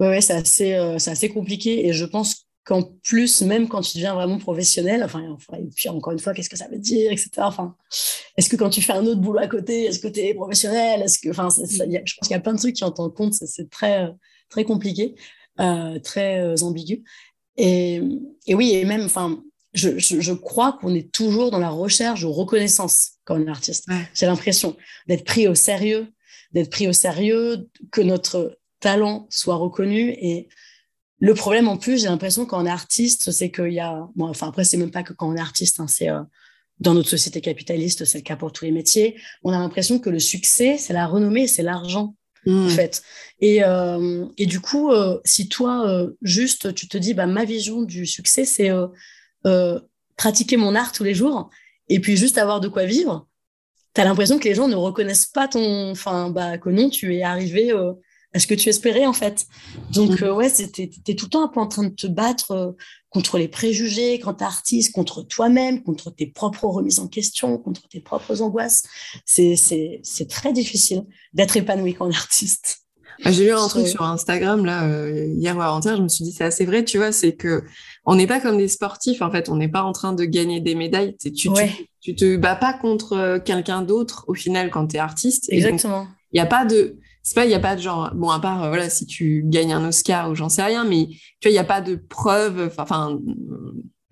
Ouais, 0.00 0.08
ouais 0.08 0.20
c'est 0.20 0.34
assez 0.34 0.96
c'est 0.98 1.10
assez 1.10 1.28
compliqué 1.28 1.86
et 1.86 1.92
je 1.92 2.04
pense 2.04 2.43
qu'en 2.64 2.82
plus, 3.02 3.42
même 3.42 3.68
quand 3.68 3.82
tu 3.82 3.98
deviens 3.98 4.14
vraiment 4.14 4.38
professionnel, 4.38 5.02
enfin, 5.04 5.36
et 5.58 5.68
puis 5.74 5.88
encore 5.90 6.12
une 6.12 6.18
fois, 6.18 6.32
qu'est-ce 6.32 6.48
que 6.48 6.56
ça 6.56 6.66
veut 6.68 6.78
dire, 6.78 7.12
etc. 7.12 7.30
Enfin, 7.38 7.76
est-ce 8.36 8.48
que 8.48 8.56
quand 8.56 8.70
tu 8.70 8.80
fais 8.80 8.94
un 8.94 9.04
autre 9.04 9.20
boulot 9.20 9.40
à 9.40 9.46
côté, 9.46 9.84
est-ce 9.84 9.98
que 9.98 10.08
tu 10.08 10.20
es 10.20 10.34
professionnel 10.34 11.02
Est-ce 11.02 11.18
que, 11.18 11.28
enfin, 11.28 11.48
je 11.50 11.62
pense 11.78 12.06
qu'il 12.22 12.30
y 12.30 12.34
a 12.34 12.40
plein 12.40 12.54
de 12.54 12.58
trucs 12.58 12.76
qui 12.76 12.84
en 12.84 12.90
compte. 12.90 13.34
C'est 13.34 13.68
très, 13.68 14.08
très 14.48 14.64
compliqué, 14.64 15.14
euh, 15.60 15.98
très 15.98 16.40
euh, 16.40 16.56
ambigu. 16.62 17.04
Et, 17.58 18.00
et, 18.46 18.54
oui, 18.54 18.72
et 18.72 18.84
même, 18.86 19.04
enfin, 19.04 19.42
je, 19.74 19.98
je, 19.98 20.20
je 20.20 20.32
crois 20.32 20.78
qu'on 20.80 20.94
est 20.94 21.12
toujours 21.12 21.50
dans 21.50 21.58
la 21.58 21.70
recherche 21.70 22.22
de 22.22 22.26
reconnaissance 22.26 23.12
quand 23.24 23.38
on 23.38 23.46
est 23.46 23.50
artiste. 23.50 23.86
J'ai 24.14 24.26
l'impression 24.26 24.74
d'être 25.06 25.24
pris 25.24 25.48
au 25.48 25.54
sérieux, 25.54 26.08
d'être 26.52 26.70
pris 26.70 26.88
au 26.88 26.92
sérieux, 26.94 27.68
que 27.92 28.00
notre 28.00 28.58
talent 28.80 29.26
soit 29.28 29.56
reconnu 29.56 30.10
et 30.18 30.48
le 31.20 31.34
problème 31.34 31.68
en 31.68 31.76
plus, 31.76 32.02
j'ai 32.02 32.08
l'impression 32.08 32.46
quand 32.46 32.62
on 32.62 32.66
est 32.66 32.70
artiste, 32.70 33.30
c'est 33.30 33.50
qu'il 33.50 33.72
y 33.72 33.80
a, 33.80 34.08
bon, 34.16 34.28
enfin 34.28 34.48
après 34.48 34.64
c'est 34.64 34.76
même 34.76 34.90
pas 34.90 35.02
que 35.02 35.12
quand 35.12 35.28
on 35.28 35.36
est 35.36 35.40
artiste, 35.40 35.80
hein, 35.80 35.86
c'est 35.86 36.08
euh, 36.08 36.20
dans 36.80 36.94
notre 36.94 37.08
société 37.08 37.40
capitaliste, 37.40 38.04
c'est 38.04 38.18
le 38.18 38.24
cas 38.24 38.36
pour 38.36 38.52
tous 38.52 38.64
les 38.64 38.72
métiers. 38.72 39.16
On 39.42 39.52
a 39.52 39.58
l'impression 39.58 39.98
que 39.98 40.10
le 40.10 40.18
succès, 40.18 40.76
c'est 40.76 40.92
la 40.92 41.06
renommée, 41.06 41.46
c'est 41.46 41.62
l'argent. 41.62 42.16
En 42.46 42.50
mmh. 42.50 42.70
fait. 42.70 43.02
Et, 43.40 43.64
euh, 43.64 44.26
et 44.36 44.44
du 44.44 44.60
coup, 44.60 44.90
euh, 44.90 45.18
si 45.24 45.48
toi, 45.48 46.06
juste, 46.20 46.74
tu 46.74 46.88
te 46.88 46.98
dis, 46.98 47.14
bah, 47.14 47.24
ma 47.24 47.46
vision 47.46 47.82
du 47.82 48.04
succès, 48.04 48.44
c'est 48.44 48.70
pratiquer 50.16 50.58
mon 50.58 50.74
art 50.74 50.92
tous 50.92 51.04
les 51.04 51.14
jours 51.14 51.48
et 51.88 52.00
puis 52.00 52.18
juste 52.18 52.36
avoir 52.36 52.60
de 52.60 52.68
quoi 52.68 52.84
vivre, 52.84 53.26
tu 53.94 54.00
as 54.02 54.04
l'impression 54.04 54.38
que 54.38 54.44
les 54.44 54.54
gens 54.54 54.68
ne 54.68 54.74
reconnaissent 54.74 55.24
pas 55.26 55.48
ton. 55.48 55.92
Enfin, 55.92 56.28
bah, 56.28 56.58
que 56.58 56.68
non, 56.68 56.90
tu 56.90 57.16
es 57.16 57.22
arrivé 57.22 57.72
est-ce 58.34 58.46
que 58.46 58.54
tu 58.54 58.68
espérais 58.68 59.06
en 59.06 59.12
fait. 59.12 59.46
Donc 59.92 60.20
mm. 60.20 60.24
euh, 60.24 60.34
ouais, 60.34 60.48
c'était 60.48 60.90
es 61.06 61.14
tout 61.14 61.26
le 61.26 61.30
temps 61.30 61.44
un 61.44 61.48
peu 61.48 61.60
en 61.60 61.68
train 61.68 61.84
de 61.84 61.94
te 61.94 62.06
battre 62.06 62.50
euh, 62.50 62.72
contre 63.08 63.38
les 63.38 63.48
préjugés 63.48 64.18
quand 64.18 64.34
t'es 64.34 64.44
artiste, 64.44 64.92
contre 64.92 65.22
toi-même, 65.22 65.82
contre 65.82 66.10
tes 66.10 66.26
propres 66.26 66.64
remises 66.64 66.98
en 66.98 67.06
question, 67.06 67.56
contre 67.58 67.88
tes 67.88 68.00
propres 68.00 68.42
angoisses. 68.42 68.82
C'est 69.24 69.54
c'est 69.56 70.28
très 70.28 70.52
difficile 70.52 71.04
d'être 71.32 71.56
épanoui 71.56 71.94
quand 71.94 72.06
on 72.06 72.10
est 72.10 72.16
artiste. 72.16 72.80
Ah, 73.22 73.30
j'ai 73.30 73.44
lu 73.44 73.52
un 73.52 73.68
truc 73.68 73.86
sur 73.86 74.02
Instagram 74.02 74.64
là 74.64 74.88
euh, 74.88 75.32
hier 75.36 75.56
ou 75.56 75.62
avant-hier, 75.62 75.96
je 75.96 76.02
me 76.02 76.08
suis 76.08 76.24
dit 76.24 76.32
c'est 76.32 76.42
assez 76.42 76.64
vrai, 76.64 76.84
tu 76.84 76.98
vois, 76.98 77.12
c'est 77.12 77.36
que 77.36 77.62
on 78.04 78.16
n'est 78.16 78.26
pas 78.26 78.40
comme 78.40 78.58
des 78.58 78.66
sportifs 78.66 79.22
en 79.22 79.30
fait, 79.30 79.48
on 79.48 79.54
n'est 79.54 79.68
pas 79.68 79.84
en 79.84 79.92
train 79.92 80.12
de 80.12 80.24
gagner 80.24 80.60
des 80.60 80.74
médailles. 80.74 81.16
Tu, 81.22 81.32
tu, 81.32 81.48
tu, 82.00 82.16
te 82.16 82.36
bats 82.36 82.56
pas 82.56 82.72
contre 82.72 83.38
quelqu'un 83.44 83.82
d'autre 83.82 84.24
au 84.26 84.34
final 84.34 84.68
quand 84.70 84.88
tu 84.88 84.96
es 84.96 84.98
artiste. 84.98 85.46
Exactement. 85.50 86.08
Il 86.32 86.38
n'y 86.38 86.40
a 86.40 86.46
pas 86.46 86.64
de 86.64 86.98
c'est 87.24 87.34
pas 87.34 87.44
il 87.44 87.50
y 87.50 87.54
a 87.54 87.60
pas 87.60 87.74
de 87.74 87.80
genre 87.80 88.12
bon 88.14 88.30
à 88.30 88.38
part 88.38 88.62
euh, 88.62 88.68
voilà 88.68 88.88
si 88.88 89.06
tu 89.06 89.42
gagnes 89.46 89.72
un 89.72 89.88
Oscar 89.88 90.30
ou 90.30 90.36
j'en 90.36 90.48
sais 90.48 90.62
rien 90.62 90.84
mais 90.84 91.08
tu 91.40 91.48
vois 91.48 91.50
il 91.50 91.54
y 91.54 91.58
a 91.58 91.64
pas 91.64 91.80
de 91.80 91.96
preuve 91.96 92.72
enfin 92.78 93.18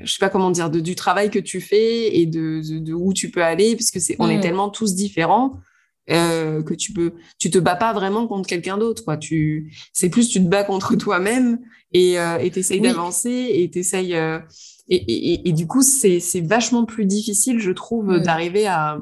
je 0.04 0.12
sais 0.12 0.18
pas 0.18 0.28
comment 0.28 0.50
dire, 0.50 0.70
de, 0.70 0.80
du 0.80 0.94
travail 0.94 1.30
que 1.30 1.38
tu 1.38 1.60
fais 1.60 2.16
et 2.16 2.26
de, 2.26 2.60
de, 2.80 2.92
où 2.92 3.12
tu 3.12 3.30
peux 3.30 3.42
aller, 3.42 3.76
parce 3.76 3.90
que 3.90 4.00
c'est, 4.00 4.16
on 4.18 4.28
est 4.28 4.38
mm. 4.38 4.42
tellement 4.42 4.70
tous 4.70 4.94
différents. 4.94 5.54
Euh, 6.10 6.64
que 6.64 6.74
tu 6.74 6.92
peux, 6.92 7.12
tu 7.38 7.48
te 7.48 7.58
bats 7.58 7.76
pas 7.76 7.92
vraiment 7.92 8.26
contre 8.26 8.48
quelqu'un 8.48 8.76
d'autre, 8.76 9.04
quoi. 9.04 9.16
Tu, 9.16 9.72
c'est 9.92 10.08
plus 10.08 10.28
tu 10.28 10.42
te 10.42 10.48
bats 10.48 10.64
contre 10.64 10.96
toi-même 10.96 11.60
et 11.92 12.18
euh, 12.18 12.38
et 12.38 12.50
t'essayes 12.50 12.80
d'avancer 12.80 13.50
et 13.52 13.70
t'essayes 13.70 14.16
euh, 14.16 14.40
et, 14.88 14.96
et, 14.96 15.48
et, 15.48 15.52
du 15.52 15.68
coup 15.68 15.82
c'est 15.82 16.18
c'est 16.18 16.40
vachement 16.40 16.86
plus 16.86 17.04
difficile, 17.04 17.60
je 17.60 17.70
trouve, 17.70 18.06
mm. 18.06 18.22
d'arriver 18.24 18.66
à, 18.66 18.98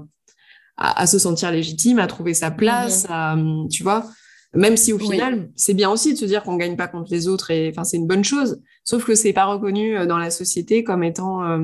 à, 0.80 1.06
se 1.06 1.18
sentir 1.18 1.52
légitime, 1.52 1.98
à 1.98 2.06
trouver 2.06 2.34
sa 2.34 2.50
place, 2.50 3.06
à, 3.08 3.36
tu 3.70 3.82
vois. 3.82 4.06
Même 4.54 4.76
si 4.76 4.92
au 4.92 4.98
final, 4.98 5.50
c'est 5.54 5.74
bien 5.74 5.90
aussi 5.90 6.14
de 6.14 6.18
se 6.18 6.24
dire 6.24 6.42
qu'on 6.42 6.56
gagne 6.56 6.76
pas 6.76 6.88
contre 6.88 7.12
les 7.12 7.28
autres 7.28 7.52
et 7.52 7.68
enfin 7.70 7.84
c'est 7.84 7.98
une 7.98 8.08
bonne 8.08 8.24
chose. 8.24 8.60
Sauf 8.82 9.04
que 9.04 9.14
c'est 9.14 9.32
pas 9.32 9.44
reconnu 9.44 9.96
euh, 9.96 10.06
dans 10.06 10.18
la 10.18 10.30
société 10.30 10.82
comme 10.82 11.04
étant 11.04 11.44
euh, 11.44 11.60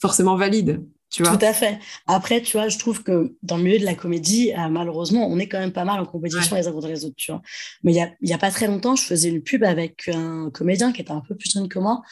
forcément 0.00 0.34
valide. 0.34 0.84
Tu 1.10 1.22
vois 1.22 1.36
Tout 1.36 1.44
à 1.44 1.52
fait. 1.52 1.78
Après, 2.06 2.40
tu 2.40 2.56
vois, 2.56 2.68
je 2.68 2.78
trouve 2.78 3.02
que 3.02 3.34
dans 3.42 3.56
le 3.56 3.64
milieu 3.64 3.78
de 3.80 3.84
la 3.84 3.94
comédie, 3.94 4.52
euh, 4.52 4.68
malheureusement, 4.68 5.26
on 5.28 5.38
est 5.38 5.48
quand 5.48 5.58
même 5.58 5.72
pas 5.72 5.84
mal 5.84 6.00
en 6.00 6.06
compétition 6.06 6.56
les 6.56 6.68
uns 6.68 6.72
contre 6.72 6.86
les 6.86 7.04
autres, 7.04 7.16
tu 7.16 7.32
vois. 7.32 7.42
Mais 7.82 7.92
il 7.92 7.96
y 7.96 8.00
a, 8.00 8.10
y 8.20 8.32
a 8.32 8.38
pas 8.38 8.50
très 8.50 8.68
longtemps, 8.68 8.96
je 8.96 9.04
faisais 9.04 9.28
une 9.28 9.42
pub 9.42 9.62
avec 9.64 10.08
un 10.08 10.50
comédien 10.50 10.92
qui 10.92 11.02
était 11.02 11.10
un 11.10 11.22
peu 11.26 11.36
plus 11.36 11.50
jeune 11.52 11.68
que 11.68 11.80
moi 11.80 12.02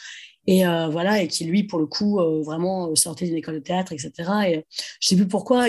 et 0.51 0.63
voilà 0.63 1.21
et 1.21 1.27
qui 1.27 1.45
lui 1.45 1.63
pour 1.63 1.79
le 1.79 1.85
coup 1.85 2.19
vraiment 2.43 2.95
sortait 2.95 3.25
d'une 3.25 3.35
école 3.35 3.55
de 3.55 3.59
théâtre 3.59 3.91
etc 3.91 4.11
et 4.47 4.65
je 4.99 5.07
sais 5.07 5.15
plus 5.15 5.27
pourquoi 5.27 5.67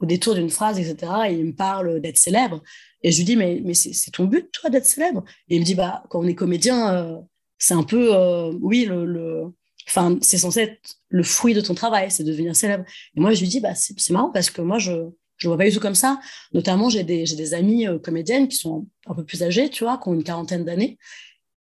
au 0.00 0.06
détour 0.06 0.34
d'une 0.34 0.50
phrase 0.50 0.78
etc 0.80 1.12
il 1.30 1.44
me 1.44 1.54
parle 1.54 2.00
d'être 2.00 2.16
célèbre 2.16 2.62
et 3.02 3.12
je 3.12 3.18
lui 3.18 3.24
dis 3.24 3.36
mais 3.36 3.60
mais 3.64 3.74
c'est 3.74 4.10
ton 4.10 4.24
but 4.24 4.50
toi 4.50 4.70
d'être 4.70 4.86
célèbre? 4.86 5.22
Et 5.48 5.56
il 5.56 5.60
me 5.60 5.64
dit 5.64 5.74
bah 5.74 6.02
quand 6.08 6.20
on 6.20 6.26
est 6.26 6.34
comédien 6.34 7.22
c'est 7.62 7.74
un 7.74 7.84
peu, 7.84 8.12
euh, 8.12 8.52
oui, 8.60 8.86
le, 8.86 9.44
enfin, 9.86 10.18
c'est 10.20 10.38
censé 10.38 10.62
être 10.62 10.96
le 11.10 11.22
fruit 11.22 11.54
de 11.54 11.60
ton 11.60 11.74
travail, 11.74 12.10
c'est 12.10 12.24
de 12.24 12.32
devenir 12.32 12.56
célèbre. 12.56 12.84
Et 13.16 13.20
moi, 13.20 13.32
je 13.34 13.40
lui 13.40 13.46
dis, 13.46 13.60
bah, 13.60 13.76
c'est 13.76 14.10
marrant 14.10 14.30
parce 14.32 14.50
que 14.50 14.62
moi, 14.62 14.80
je 14.80 14.90
ne 14.90 15.12
vois 15.44 15.56
pas 15.56 15.68
du 15.68 15.72
tout 15.72 15.78
comme 15.78 15.94
ça. 15.94 16.18
Notamment, 16.52 16.90
j'ai 16.90 17.04
des, 17.04 17.22
des 17.22 17.54
amies 17.54 17.86
euh, 17.86 18.00
comédiennes 18.00 18.48
qui 18.48 18.56
sont 18.56 18.88
un 19.06 19.14
peu 19.14 19.24
plus 19.24 19.44
âgées, 19.44 19.70
tu 19.70 19.84
vois, 19.84 19.96
qui 20.02 20.08
ont 20.08 20.14
une 20.14 20.24
quarantaine 20.24 20.64
d'années. 20.64 20.98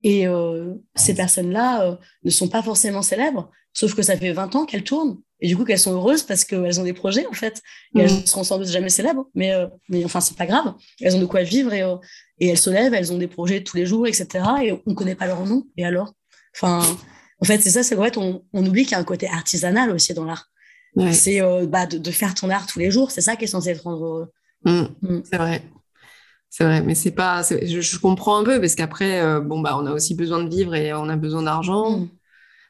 Et 0.06 0.26
euh, 0.28 0.74
ces 0.94 1.14
personnes-là 1.14 1.98
ne 2.22 2.30
sont 2.30 2.48
pas 2.48 2.62
forcément 2.62 3.02
célèbres, 3.02 3.50
sauf 3.72 3.94
que 3.94 4.02
ça 4.02 4.16
fait 4.16 4.32
20 4.32 4.54
ans 4.54 4.64
qu'elles 4.64 4.84
tournent. 4.84 5.18
Et 5.40 5.48
du 5.48 5.56
coup, 5.56 5.64
qu'elles 5.64 5.80
sont 5.80 5.92
heureuses 5.92 6.22
parce 6.22 6.44
qu'elles 6.44 6.80
ont 6.80 6.84
des 6.84 6.92
projets, 6.92 7.26
en 7.26 7.32
fait. 7.32 7.60
Et 7.96 8.00
elles 8.00 8.12
mmh. 8.12 8.26
seront 8.26 8.44
sans 8.44 8.58
doute 8.58 8.68
jamais 8.68 8.88
célèbres, 8.88 9.28
mais, 9.34 9.52
mais 9.88 10.04
enfin, 10.04 10.20
c'est 10.20 10.36
pas 10.36 10.46
grave. 10.46 10.74
Elles 11.00 11.16
ont 11.16 11.20
de 11.20 11.26
quoi 11.26 11.42
vivre 11.42 11.72
et, 11.72 11.82
et 12.38 12.48
elles 12.48 12.58
se 12.58 12.70
lèvent, 12.70 12.94
elles 12.94 13.12
ont 13.12 13.18
des 13.18 13.26
projets 13.26 13.64
tous 13.64 13.76
les 13.76 13.84
jours, 13.84 14.06
etc. 14.06 14.28
Et 14.62 14.72
on 14.72 14.80
ne 14.86 14.94
connaît 14.94 15.16
pas 15.16 15.26
leur 15.26 15.44
nom. 15.44 15.66
Et 15.76 15.84
alors? 15.84 16.14
Enfin, 16.54 16.80
en 17.40 17.44
fait, 17.44 17.60
c'est 17.60 17.70
ça, 17.70 17.82
c'est 17.82 17.96
vrai, 17.96 18.16
on, 18.16 18.44
on 18.52 18.64
oublie 18.64 18.84
qu'il 18.84 18.92
y 18.92 18.94
a 18.94 18.98
un 18.98 19.04
côté 19.04 19.26
artisanal 19.26 19.90
aussi 19.90 20.14
dans 20.14 20.24
l'art. 20.24 20.50
C'est 21.12 21.42
euh, 21.42 21.66
bah, 21.66 21.86
de, 21.86 22.10
faire 22.10 22.34
ton 22.34 22.48
art 22.48 22.66
tous 22.66 22.78
les 22.78 22.90
jours, 22.90 23.10
c'est 23.10 23.20
ça 23.20 23.36
qui 23.36 23.44
est 23.44 23.48
censé 23.48 23.70
être 23.70 23.82
rendre 23.82 24.04
heureux. 24.04 24.32
Mmh. 24.64 24.84
Mmh. 25.02 25.22
C'est 25.30 25.36
vrai. 25.36 25.62
C'est 26.50 26.64
vrai, 26.64 26.82
mais 26.82 26.94
c'est 26.94 27.10
pas. 27.10 27.42
Je, 27.42 27.98
comprends 27.98 28.38
un 28.38 28.44
peu 28.44 28.60
parce 28.60 28.74
qu'après, 28.74 29.20
euh, 29.20 29.40
bon 29.40 29.60
bah, 29.60 29.76
on 29.78 29.86
a 29.86 29.92
aussi 29.92 30.14
besoin 30.14 30.42
de 30.42 30.48
vivre 30.48 30.74
et 30.74 30.94
on 30.94 31.08
a 31.08 31.16
besoin 31.16 31.42
d'argent. 31.42 31.98
Mmh. 31.98 32.08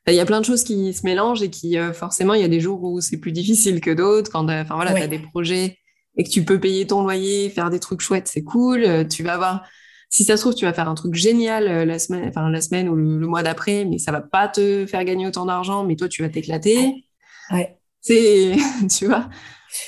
Il 0.09 0.15
y 0.15 0.21
a 0.21 0.27
plein 0.27 0.41
de 0.41 0.45
choses 0.45 0.63
qui 0.63 0.93
se 0.95 1.05
mélangent 1.05 1.43
et 1.43 1.51
qui, 1.51 1.79
euh, 1.79 1.93
forcément, 1.93 2.35
il 2.35 2.41
y 2.41 2.45
a 2.45 2.49
des 2.49 2.61
jours 2.61 2.83
où 2.85 3.01
c'est 3.01 3.17
plus 3.17 3.33
difficile 3.33 3.81
que 3.81 3.91
d'autres. 3.91 4.31
Quand, 4.31 4.49
enfin 4.49 4.77
voilà, 4.77 4.95
tu 4.95 5.03
as 5.03 5.09
des 5.09 5.19
projets 5.19 5.79
et 6.17 6.25
que 6.25 6.31
tu 6.31 6.45
peux 6.45 6.61
payer 6.61 6.87
ton 6.87 7.03
loyer, 7.03 7.51
faire 7.51 7.71
des 7.71 7.81
trucs 7.81 8.01
chouettes, 8.01 8.29
c'est 8.29 8.45
cool. 8.45 8.85
Euh, 8.85 9.05
tu 9.05 9.25
vas 9.25 9.35
avoir, 9.35 9.65
si 10.09 10.23
ça 10.23 10.37
se 10.37 10.43
trouve, 10.43 10.55
tu 10.55 10.65
vas 10.65 10.73
faire 10.73 10.89
un 10.89 10.95
truc 10.95 11.15
génial 11.15 11.67
euh, 11.67 11.85
la 11.85 11.99
semaine, 11.99 12.29
enfin 12.29 12.49
la 12.51 12.61
semaine 12.61 12.89
ou 12.89 12.95
le, 12.95 13.27
mois 13.27 13.43
d'après, 13.43 13.85
mais 13.85 13.99
ça 13.99 14.13
va 14.13 14.21
pas 14.21 14.47
te 14.47 14.87
faire 14.87 15.05
gagner 15.05 15.27
autant 15.27 15.45
d'argent, 15.45 15.85
mais 15.85 15.97
toi 15.97 16.09
tu 16.09 16.23
vas 16.23 16.29
t'éclater. 16.29 17.05
Ouais. 17.51 17.77
C'est, 18.01 18.57
tu 18.97 19.07
vois. 19.07 19.29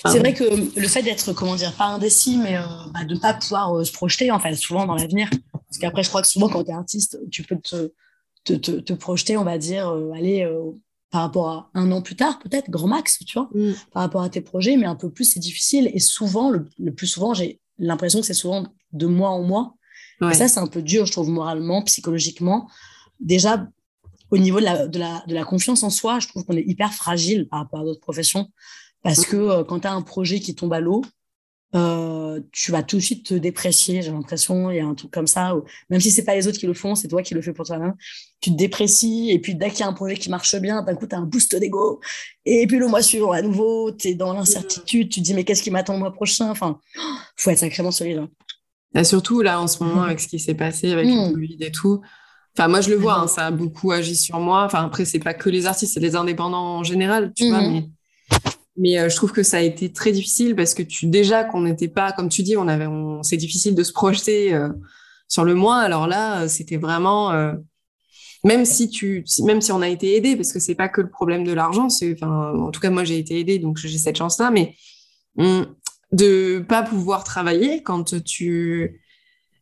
C'est 0.06 0.18
vrai 0.18 0.34
que 0.34 0.44
le 0.44 0.88
fait 0.88 1.02
d'être, 1.02 1.32
comment 1.32 1.56
dire, 1.56 1.74
pas 1.74 1.86
indécis, 1.86 2.38
mais 2.38 2.56
euh, 2.56 2.62
bah, 2.92 3.04
de 3.04 3.14
ne 3.14 3.20
pas 3.20 3.34
pouvoir 3.34 3.84
se 3.84 3.92
projeter, 3.92 4.30
en 4.30 4.38
fait, 4.38 4.54
souvent 4.54 4.86
dans 4.86 4.94
l'avenir. 4.94 5.28
Parce 5.52 5.78
qu'après, 5.78 6.02
je 6.02 6.08
crois 6.08 6.22
que 6.22 6.28
souvent, 6.28 6.48
quand 6.48 6.64
tu 6.64 6.70
es 6.70 6.74
artiste, 6.74 7.18
tu 7.30 7.42
peux 7.42 7.56
te, 7.56 7.92
te, 8.44 8.54
te, 8.54 8.92
projeter, 8.92 9.36
on 9.36 9.44
va 9.44 9.58
dire, 9.58 9.88
aller 10.14 10.46
par 11.10 11.22
rapport 11.22 11.48
à 11.48 11.70
un 11.74 11.90
an 11.92 12.02
plus 12.02 12.16
tard, 12.16 12.38
peut-être, 12.38 12.70
grand 12.70 12.88
max, 12.88 13.18
tu 13.24 13.38
vois, 13.38 13.48
mm. 13.54 13.72
par 13.92 14.02
rapport 14.02 14.22
à 14.22 14.28
tes 14.28 14.40
projets, 14.40 14.76
mais 14.76 14.86
un 14.86 14.94
peu 14.94 15.10
plus, 15.10 15.24
c'est 15.24 15.40
difficile. 15.40 15.90
Et 15.94 16.00
souvent, 16.00 16.50
le, 16.50 16.92
plus 16.94 17.06
souvent, 17.06 17.34
j'ai 17.34 17.60
l'impression 17.78 18.20
que 18.20 18.26
c'est 18.26 18.34
souvent 18.34 18.66
de 18.92 19.06
mois 19.06 19.30
en 19.30 19.42
mois. 19.42 19.74
Et 20.20 20.34
ça, 20.34 20.48
c'est 20.48 20.58
un 20.58 20.66
peu 20.66 20.82
dur, 20.82 21.06
je 21.06 21.12
trouve, 21.12 21.28
moralement, 21.28 21.82
psychologiquement. 21.82 22.68
Déjà, 23.20 23.68
au 24.32 24.38
niveau 24.38 24.58
de 24.58 24.64
la, 24.64 24.88
de 24.88 24.98
la, 24.98 25.22
de 25.28 25.34
la 25.34 25.44
confiance 25.44 25.84
en 25.84 25.90
soi, 25.90 26.18
je 26.18 26.26
trouve 26.26 26.44
qu'on 26.44 26.56
est 26.56 26.66
hyper 26.66 26.92
fragile 26.92 27.48
par 27.48 27.60
rapport 27.60 27.80
à 27.80 27.84
d'autres 27.84 28.00
professions. 28.00 28.48
Parce 29.08 29.26
que 29.26 29.36
euh, 29.36 29.64
quand 29.64 29.80
tu 29.80 29.86
as 29.86 29.92
un 29.92 30.02
projet 30.02 30.40
qui 30.40 30.54
tombe 30.54 30.72
à 30.72 30.80
l'eau, 30.80 31.02
euh, 31.74 32.40
tu 32.52 32.72
vas 32.72 32.82
tout 32.82 32.96
de 32.96 33.02
suite 33.02 33.26
te 33.26 33.34
déprécier. 33.34 34.02
J'ai 34.02 34.10
l'impression, 34.10 34.70
il 34.70 34.76
y 34.76 34.80
a 34.80 34.86
un 34.86 34.94
truc 34.94 35.10
comme 35.10 35.26
ça, 35.26 35.56
où, 35.56 35.64
même 35.90 36.00
si 36.00 36.10
c'est 36.10 36.24
pas 36.24 36.34
les 36.34 36.46
autres 36.46 36.58
qui 36.58 36.66
le 36.66 36.74
font, 36.74 36.94
c'est 36.94 37.08
toi 37.08 37.22
qui 37.22 37.34
le 37.34 37.42
fais 37.42 37.52
pour 37.52 37.64
toi-même. 37.64 37.94
Tu 38.40 38.50
te 38.50 38.56
déprécies, 38.56 39.30
et 39.30 39.38
puis 39.38 39.54
dès 39.54 39.70
qu'il 39.70 39.80
y 39.80 39.82
a 39.82 39.88
un 39.88 39.92
projet 39.92 40.16
qui 40.16 40.30
marche 40.30 40.54
bien, 40.56 40.82
d'un 40.82 40.94
coup, 40.94 41.06
tu 41.06 41.14
as 41.14 41.18
un 41.18 41.26
boost 41.26 41.56
d'ego. 41.56 42.00
Et 42.44 42.66
puis 42.66 42.78
le 42.78 42.86
mois 42.86 43.02
suivant, 43.02 43.32
à 43.32 43.42
nouveau, 43.42 43.92
tu 43.92 44.08
es 44.08 44.14
dans 44.14 44.32
l'incertitude, 44.32 45.08
tu 45.08 45.20
te 45.20 45.24
dis, 45.24 45.34
mais 45.34 45.44
qu'est-ce 45.44 45.62
qui 45.62 45.70
m'attend 45.70 45.94
le 45.94 46.00
mois 46.00 46.12
prochain? 46.12 46.50
Enfin, 46.50 46.80
faut 47.36 47.50
être 47.50 47.58
sacrément 47.58 47.90
solide. 47.90 48.18
Hein. 48.18 48.30
Et 48.94 49.04
surtout, 49.04 49.42
là, 49.42 49.60
en 49.60 49.66
ce 49.66 49.82
moment, 49.82 50.02
avec 50.02 50.20
ce 50.20 50.28
qui 50.28 50.38
s'est 50.38 50.54
passé 50.54 50.92
avec 50.92 51.06
le 51.06 51.12
mmh. 51.12 51.32
Covid 51.32 51.56
et 51.60 51.72
tout, 51.72 52.00
Enfin, 52.56 52.66
moi, 52.66 52.80
je 52.80 52.90
le 52.90 52.96
vois, 52.96 53.20
hein, 53.20 53.28
ça 53.28 53.46
a 53.46 53.50
beaucoup 53.52 53.92
agi 53.92 54.16
sur 54.16 54.40
moi. 54.40 54.64
Enfin, 54.64 54.84
après, 54.84 55.04
c'est 55.04 55.20
pas 55.20 55.32
que 55.32 55.48
les 55.48 55.66
artistes, 55.66 55.94
c'est 55.94 56.00
les 56.00 56.16
indépendants 56.16 56.78
en 56.78 56.82
général, 56.82 57.32
tu 57.36 57.48
vois. 57.48 57.60
Mmh. 57.60 57.72
Mais 57.72 57.88
mais 58.78 58.98
euh, 58.98 59.08
je 59.08 59.16
trouve 59.16 59.32
que 59.32 59.42
ça 59.42 59.58
a 59.58 59.60
été 59.60 59.92
très 59.92 60.12
difficile 60.12 60.54
parce 60.54 60.74
que 60.74 60.82
déjà 61.04 61.44
qu'on 61.44 61.62
n'était 61.62 61.88
pas, 61.88 62.12
comme 62.12 62.28
tu 62.28 62.42
dis, 62.42 62.56
on 62.56 62.68
avait, 62.68 62.86
c'est 63.22 63.36
difficile 63.36 63.74
de 63.74 63.82
se 63.82 63.92
projeter 63.92 64.54
euh, 64.54 64.68
sur 65.26 65.44
le 65.44 65.54
mois. 65.54 65.78
Alors 65.78 66.06
là, 66.06 66.42
euh, 66.42 66.48
c'était 66.48 66.76
vraiment, 66.76 67.32
même 68.44 68.64
si 68.64 68.88
tu, 68.88 69.24
même 69.44 69.60
si 69.60 69.72
on 69.72 69.82
a 69.82 69.88
été 69.88 70.16
aidé, 70.16 70.36
parce 70.36 70.52
que 70.52 70.60
c'est 70.60 70.76
pas 70.76 70.88
que 70.88 71.00
le 71.00 71.10
problème 71.10 71.44
de 71.44 71.52
l'argent. 71.52 71.88
C'est, 71.88 72.22
en 72.22 72.70
tout 72.70 72.80
cas, 72.80 72.90
moi 72.90 73.04
j'ai 73.04 73.18
été 73.18 73.38
aidé, 73.40 73.58
donc 73.58 73.78
j'ai 73.78 73.98
cette 73.98 74.16
chance-là. 74.16 74.50
Mais 74.50 74.74
hum, 75.36 75.66
de 76.12 76.64
pas 76.66 76.82
pouvoir 76.82 77.24
travailler 77.24 77.82
quand 77.82 78.22
tu 78.24 79.00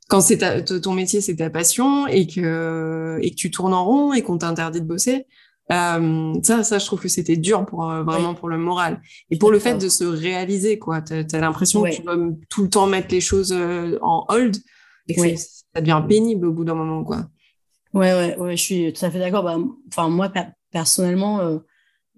quand 0.08 0.20
c'est 0.20 0.64
ton 0.82 0.92
métier, 0.92 1.20
c'est 1.20 1.36
ta 1.36 1.50
passion 1.50 2.06
et 2.06 2.26
que 2.28 3.18
et 3.22 3.30
que 3.30 3.34
tu 3.34 3.50
tournes 3.50 3.74
en 3.74 3.84
rond 3.84 4.12
et 4.12 4.22
qu'on 4.22 4.38
t'interdit 4.38 4.80
de 4.80 4.86
bosser, 4.86 5.26
euh, 5.72 6.34
ça, 6.44 6.62
ça, 6.62 6.78
je 6.78 6.86
trouve 6.86 7.00
que 7.00 7.08
c'était 7.08 7.36
dur 7.36 7.66
pour 7.66 7.90
euh, 7.90 8.04
vraiment 8.04 8.34
pour 8.34 8.48
le 8.48 8.56
moral 8.56 9.00
et 9.30 9.36
pour 9.36 9.50
le 9.50 9.58
fait 9.58 9.76
de 9.76 9.88
se 9.88 10.04
réaliser 10.04 10.78
quoi. 10.78 11.00
T'as 11.00 11.24
as, 11.32 11.40
l'impression 11.40 11.82
que 11.82 11.90
tu 11.90 12.02
dois 12.02 12.16
tout 12.48 12.62
le 12.62 12.70
temps 12.70 12.86
mettre 12.86 13.08
les 13.10 13.20
choses 13.20 13.52
euh, 13.52 13.98
en 14.00 14.24
hold 14.28 14.56
et 15.08 15.14
que 15.14 15.36
ça 15.36 15.80
devient 15.80 16.02
pénible 16.08 16.46
au 16.46 16.52
bout 16.52 16.64
d'un 16.64 16.74
moment 16.74 17.02
quoi. 17.02 17.26
Ouais, 17.94 18.12
ouais, 18.12 18.36
ouais, 18.38 18.56
je 18.56 18.62
suis 18.62 18.92
tout 18.92 19.04
à 19.04 19.10
fait 19.10 19.18
d'accord. 19.18 19.42
Bah, 19.42 19.58
enfin, 19.88 20.08
moi 20.08 20.30
personnellement, 20.70 21.60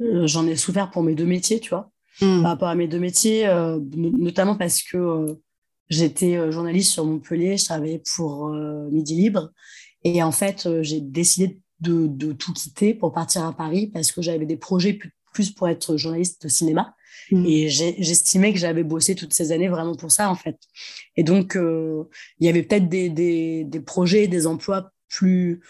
j'en 0.01 0.47
ai 0.47 0.57
souffert 0.57 0.91
pour 0.91 1.03
mes 1.03 1.15
deux 1.15 1.27
métiers, 1.27 1.61
tu 1.61 1.71
vois, 1.71 1.91
mmh. 2.21 2.43
par 2.43 2.51
rapport 2.51 2.69
à 2.69 2.75
mes 2.75 2.89
deux 2.89 2.99
métiers, 2.99 3.49
notamment 3.97 4.57
parce 4.57 4.83
que 4.83 5.39
j'étais 5.89 6.51
journaliste 6.51 6.93
sur 6.93 7.05
Montpellier, 7.07 7.57
je 7.57 7.65
travaillais 7.65 8.03
pour 8.17 8.49
Midi 8.91 9.15
Libre 9.15 9.53
et 10.05 10.23
en 10.23 10.33
fait, 10.33 10.69
j'ai 10.83 11.01
décidé 11.01 11.49
de, 11.49 11.59
tout 11.83 12.53
quitter 12.53 12.95
pour 12.95 13.13
partir 13.13 13.45
à 13.45 13.53
Paris 13.53 13.89
parce 13.89 14.13
que 14.13 14.23
j'avais 14.23 14.47
des 14.47 14.57
projets 14.57 14.99
plus, 15.33 15.51
pour 15.51 15.69
être 15.69 15.97
journaliste 15.97 16.43
de 16.43 16.49
cinéma. 16.49 16.95
Mmh. 17.31 17.47
Et 17.47 17.69
j'estimais 17.69 18.53
que 18.53 18.59
j'avais 18.59 18.83
bossé 18.83 19.15
toutes 19.15 19.33
ces 19.33 19.53
années 19.53 19.69
vraiment 19.69 19.95
pour 19.95 20.11
ça, 20.11 20.31
en 20.31 20.35
fait. 20.35 20.59
Et 21.17 21.23
donc, 21.23 21.57
euh, 21.57 22.05
il 22.41 22.47
y 22.47 22.49
avait 22.49 22.63
peut-être 22.63 22.89
des, 22.89 23.09
des, 23.09 23.81
projets, 23.81 24.27
des 24.29 24.47
emplois 24.47 24.93
plus 25.09 25.61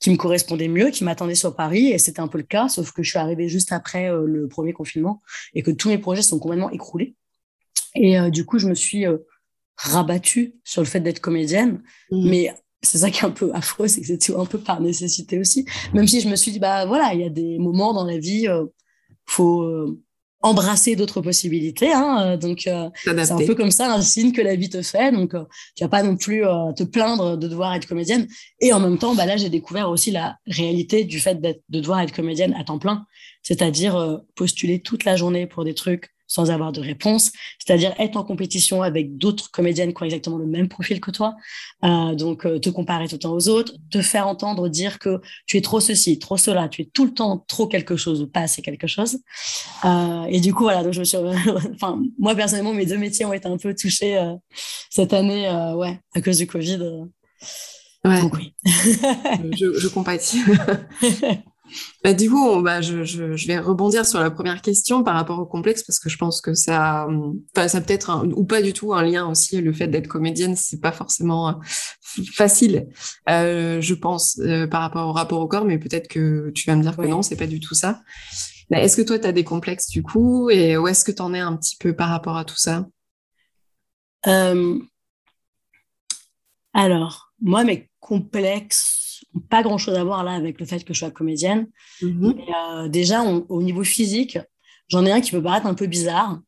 qui 0.00 0.10
me 0.10 0.16
correspondaient 0.16 0.68
mieux, 0.68 0.90
qui 0.90 1.04
m'attendaient 1.04 1.34
sur 1.34 1.54
Paris. 1.54 1.88
Et 1.88 1.98
c'était 1.98 2.20
un 2.20 2.28
peu 2.28 2.38
le 2.38 2.44
cas, 2.44 2.68
sauf 2.68 2.92
que 2.92 3.02
je 3.02 3.10
suis 3.10 3.18
arrivée 3.18 3.48
juste 3.48 3.72
après 3.72 4.10
euh, 4.10 4.26
le 4.26 4.48
premier 4.48 4.72
confinement 4.72 5.22
et 5.54 5.62
que 5.62 5.70
tous 5.70 5.88
mes 5.88 5.98
projets 5.98 6.22
sont 6.22 6.38
complètement 6.38 6.70
écroulés. 6.70 7.14
Et 7.94 8.18
euh, 8.18 8.30
du 8.30 8.44
coup, 8.44 8.58
je 8.58 8.68
me 8.68 8.74
suis 8.74 9.04
rabattue 9.76 10.54
sur 10.64 10.82
le 10.82 10.86
fait 10.86 11.00
d'être 11.00 11.20
comédienne. 11.20 11.82
Mmh. 12.10 12.28
Mais 12.28 12.54
c'est 12.84 12.98
ça 12.98 13.10
qui 13.10 13.20
est 13.20 13.24
un 13.24 13.30
peu 13.30 13.50
affreux, 13.54 13.88
c'est 13.88 14.00
que 14.00 14.06
c'était 14.06 14.34
un 14.34 14.46
peu 14.46 14.58
par 14.58 14.80
nécessité 14.80 15.38
aussi. 15.38 15.66
Même 15.92 16.06
si 16.06 16.20
je 16.20 16.28
me 16.28 16.36
suis 16.36 16.52
dit, 16.52 16.58
bah 16.58 16.86
voilà, 16.86 17.14
il 17.14 17.20
y 17.20 17.24
a 17.24 17.30
des 17.30 17.58
moments 17.58 17.92
dans 17.92 18.04
la 18.04 18.18
vie, 18.18 18.46
euh, 18.48 18.66
faut 19.26 19.62
euh, 19.62 20.00
embrasser 20.42 20.94
d'autres 20.96 21.20
possibilités. 21.20 21.92
Hein, 21.92 22.36
donc, 22.36 22.66
euh, 22.66 22.90
c'est 23.04 23.30
un 23.30 23.46
peu 23.46 23.54
comme 23.54 23.70
ça, 23.70 23.92
un 23.92 24.02
signe 24.02 24.32
que 24.32 24.42
la 24.42 24.54
vie 24.56 24.68
te 24.68 24.82
fait. 24.82 25.10
Donc, 25.12 25.34
tu 25.74 25.84
vas 25.84 25.88
pas 25.88 26.02
non 26.02 26.16
plus 26.16 26.42
te 26.76 26.82
plaindre 26.82 27.38
de 27.38 27.48
devoir 27.48 27.74
être 27.74 27.86
comédienne. 27.86 28.28
Et 28.60 28.72
en 28.72 28.80
même 28.80 28.98
temps, 28.98 29.14
bah 29.14 29.24
là, 29.24 29.38
j'ai 29.38 29.48
découvert 29.48 29.88
aussi 29.88 30.10
la 30.10 30.36
réalité 30.46 31.04
du 31.04 31.18
fait 31.18 31.40
de 31.40 31.58
devoir 31.70 32.00
être 32.00 32.14
comédienne 32.14 32.54
à 32.58 32.64
temps 32.64 32.78
plein. 32.78 33.06
C'est-à-dire 33.42 34.20
postuler 34.34 34.80
toute 34.80 35.04
la 35.04 35.16
journée 35.16 35.46
pour 35.46 35.64
des 35.64 35.74
trucs 35.74 36.10
sans 36.34 36.50
avoir 36.50 36.72
de 36.72 36.80
réponse, 36.80 37.30
c'est-à-dire 37.64 37.94
être 37.98 38.16
en 38.16 38.24
compétition 38.24 38.82
avec 38.82 39.16
d'autres 39.18 39.52
comédiennes 39.52 39.94
qui 39.94 40.02
ont 40.02 40.04
exactement 40.04 40.36
le 40.36 40.46
même 40.46 40.68
profil 40.68 41.00
que 41.00 41.12
toi, 41.12 41.36
euh, 41.84 42.16
donc 42.16 42.44
euh, 42.44 42.58
te 42.58 42.70
comparer 42.70 43.06
tout 43.06 43.14
le 43.14 43.20
temps 43.20 43.34
aux 43.34 43.48
autres, 43.48 43.74
te 43.92 44.02
faire 44.02 44.26
entendre 44.26 44.68
dire 44.68 44.98
que 44.98 45.20
tu 45.46 45.58
es 45.58 45.60
trop 45.60 45.78
ceci, 45.78 46.18
trop 46.18 46.36
cela, 46.36 46.68
tu 46.68 46.82
es 46.82 46.86
tout 46.86 47.04
le 47.04 47.14
temps 47.14 47.44
trop 47.46 47.68
quelque 47.68 47.96
chose 47.96 48.20
ou 48.20 48.26
pas 48.26 48.40
assez 48.40 48.62
quelque 48.62 48.88
chose. 48.88 49.18
Euh, 49.84 50.24
et 50.24 50.40
du 50.40 50.52
coup, 50.52 50.64
voilà, 50.64 50.82
donc 50.82 50.92
je 50.92 51.00
me 51.00 51.04
suis, 51.04 51.18
enfin, 51.74 52.02
moi 52.18 52.34
personnellement, 52.34 52.74
mes 52.74 52.86
deux 52.86 52.98
métiers 52.98 53.24
ont 53.24 53.32
été 53.32 53.46
un 53.46 53.56
peu 53.56 53.72
touchés 53.72 54.20
cette 54.90 55.12
année, 55.12 55.48
ouais, 55.76 56.00
à 56.14 56.20
cause 56.20 56.38
du 56.38 56.48
Covid. 56.48 56.80
Ouais. 58.04 58.20
Donc, 58.20 58.34
oui. 58.34 58.52
je, 59.56 59.78
je 59.78 59.88
compatis. 59.88 60.42
Bah, 62.02 62.12
du 62.12 62.30
coup, 62.30 62.60
bah, 62.62 62.80
je, 62.80 63.04
je, 63.04 63.46
vais 63.46 63.58
rebondir 63.58 64.06
sur 64.06 64.20
la 64.20 64.30
première 64.30 64.62
question 64.62 65.02
par 65.02 65.14
rapport 65.14 65.38
au 65.38 65.46
complexe 65.46 65.82
parce 65.82 65.98
que 65.98 66.08
je 66.08 66.16
pense 66.16 66.40
que 66.40 66.54
ça, 66.54 67.06
ça 67.54 67.80
peut-être 67.80 68.26
ou 68.34 68.44
pas 68.44 68.62
du 68.62 68.72
tout 68.72 68.94
un 68.94 69.02
lien 69.02 69.28
aussi. 69.28 69.60
Le 69.60 69.72
fait 69.72 69.88
d'être 69.88 70.08
comédienne, 70.08 70.56
c'est 70.56 70.80
pas 70.80 70.92
forcément 70.92 71.48
euh, 71.48 71.52
facile, 72.34 72.86
euh, 73.28 73.80
je 73.80 73.94
pense, 73.94 74.38
euh, 74.40 74.66
par 74.66 74.82
rapport 74.82 75.08
au 75.08 75.12
rapport 75.12 75.40
au 75.40 75.48
corps, 75.48 75.64
mais 75.64 75.78
peut-être 75.78 76.08
que 76.08 76.50
tu 76.54 76.68
vas 76.68 76.76
me 76.76 76.82
dire 76.82 76.96
que 76.96 77.06
non, 77.06 77.22
c'est 77.22 77.36
pas 77.36 77.46
du 77.46 77.60
tout 77.60 77.74
ça. 77.74 78.02
Bah, 78.70 78.78
est-ce 78.80 78.96
que 78.96 79.02
toi, 79.02 79.18
tu 79.18 79.26
as 79.26 79.32
des 79.32 79.44
complexes 79.44 79.88
du 79.88 80.02
coup 80.02 80.50
et 80.50 80.76
où 80.76 80.86
est-ce 80.88 81.04
que 81.04 81.12
tu 81.12 81.22
en 81.22 81.34
es 81.34 81.40
un 81.40 81.56
petit 81.56 81.76
peu 81.76 81.94
par 81.94 82.08
rapport 82.08 82.36
à 82.36 82.44
tout 82.44 82.56
ça? 82.56 82.86
Alors, 86.74 87.32
moi, 87.40 87.62
mes 87.62 87.88
complexes, 88.00 89.03
pas 89.40 89.62
grand 89.62 89.78
chose 89.78 89.94
à 89.94 90.04
voir 90.04 90.24
là 90.24 90.32
avec 90.32 90.60
le 90.60 90.66
fait 90.66 90.84
que 90.84 90.94
je 90.94 91.00
sois 91.00 91.10
comédienne. 91.10 91.68
Mhm. 92.02 92.34
Euh, 92.38 92.88
déjà, 92.88 93.22
au 93.22 93.62
niveau 93.62 93.84
physique, 93.84 94.38
j'en 94.88 95.04
ai 95.04 95.12
un 95.12 95.20
qui 95.20 95.30
peut 95.30 95.42
paraître 95.42 95.66
un 95.66 95.74
peu 95.74 95.86
bizarre 95.86 96.40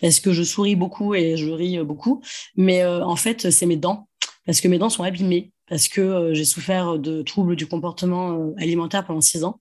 parce 0.00 0.20
que 0.20 0.32
je 0.32 0.42
souris 0.42 0.76
beaucoup 0.76 1.14
et 1.14 1.36
je 1.36 1.50
ris 1.50 1.82
beaucoup. 1.82 2.22
Mais 2.56 2.82
euh, 2.82 3.04
en 3.04 3.16
fait, 3.16 3.50
c'est 3.50 3.66
mes 3.66 3.76
dents 3.76 4.08
parce 4.46 4.60
que 4.60 4.68
mes 4.68 4.78
dents 4.78 4.90
sont 4.90 5.02
abîmées 5.02 5.52
parce 5.66 5.88
que 5.88 6.02
euh, 6.02 6.34
j'ai 6.34 6.44
souffert 6.44 6.98
de 6.98 7.22
troubles 7.22 7.56
du 7.56 7.66
comportement 7.66 8.52
alimentaire 8.58 9.06
pendant 9.06 9.22
six 9.22 9.44
ans. 9.44 9.60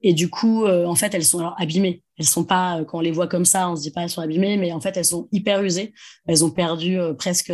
Et 0.00 0.14
du 0.14 0.30
coup, 0.30 0.66
en 0.66 0.94
fait, 0.94 1.14
elles 1.14 1.24
sont 1.24 1.40
alors 1.40 1.56
abîmées. 1.58 2.02
Elles 2.18 2.26
sont 2.26 2.44
pas, 2.44 2.82
quand 2.86 2.98
on 2.98 3.02
les 3.02 3.10
voit 3.10 3.26
comme 3.26 3.44
ça, 3.44 3.68
on 3.68 3.76
se 3.76 3.82
dit 3.82 3.90
pas 3.90 4.02
elles 4.02 4.10
sont 4.10 4.22
abîmées, 4.22 4.56
mais 4.56 4.72
en 4.72 4.80
fait, 4.80 4.96
elles 4.96 5.04
sont 5.04 5.28
hyper 5.32 5.62
usées. 5.62 5.92
Elles 6.26 6.44
ont 6.44 6.50
perdu 6.50 6.98
presque, 7.18 7.52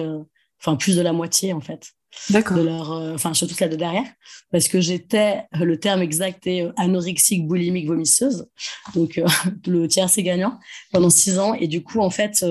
enfin, 0.60 0.76
plus 0.76 0.96
de 0.96 1.02
la 1.02 1.12
moitié, 1.12 1.52
en 1.52 1.60
fait 1.60 1.94
de 2.30 2.62
leur, 2.62 2.92
euh, 2.92 3.14
enfin 3.14 3.34
surtout 3.34 3.54
celle 3.54 3.70
de 3.70 3.76
derrière, 3.76 4.06
parce 4.50 4.68
que 4.68 4.80
j'étais, 4.80 5.44
le 5.52 5.78
terme 5.78 6.02
exact 6.02 6.46
est 6.46 6.62
euh, 6.62 6.72
anorexique, 6.76 7.46
boulimique, 7.46 7.86
vomisseuse, 7.86 8.46
donc 8.94 9.18
euh, 9.18 9.26
le 9.66 9.88
tiers 9.88 10.10
c'est 10.10 10.22
gagnant 10.22 10.58
pendant 10.92 11.10
six 11.10 11.38
ans, 11.38 11.54
et 11.54 11.68
du 11.68 11.82
coup 11.82 12.00
en 12.00 12.10
fait 12.10 12.44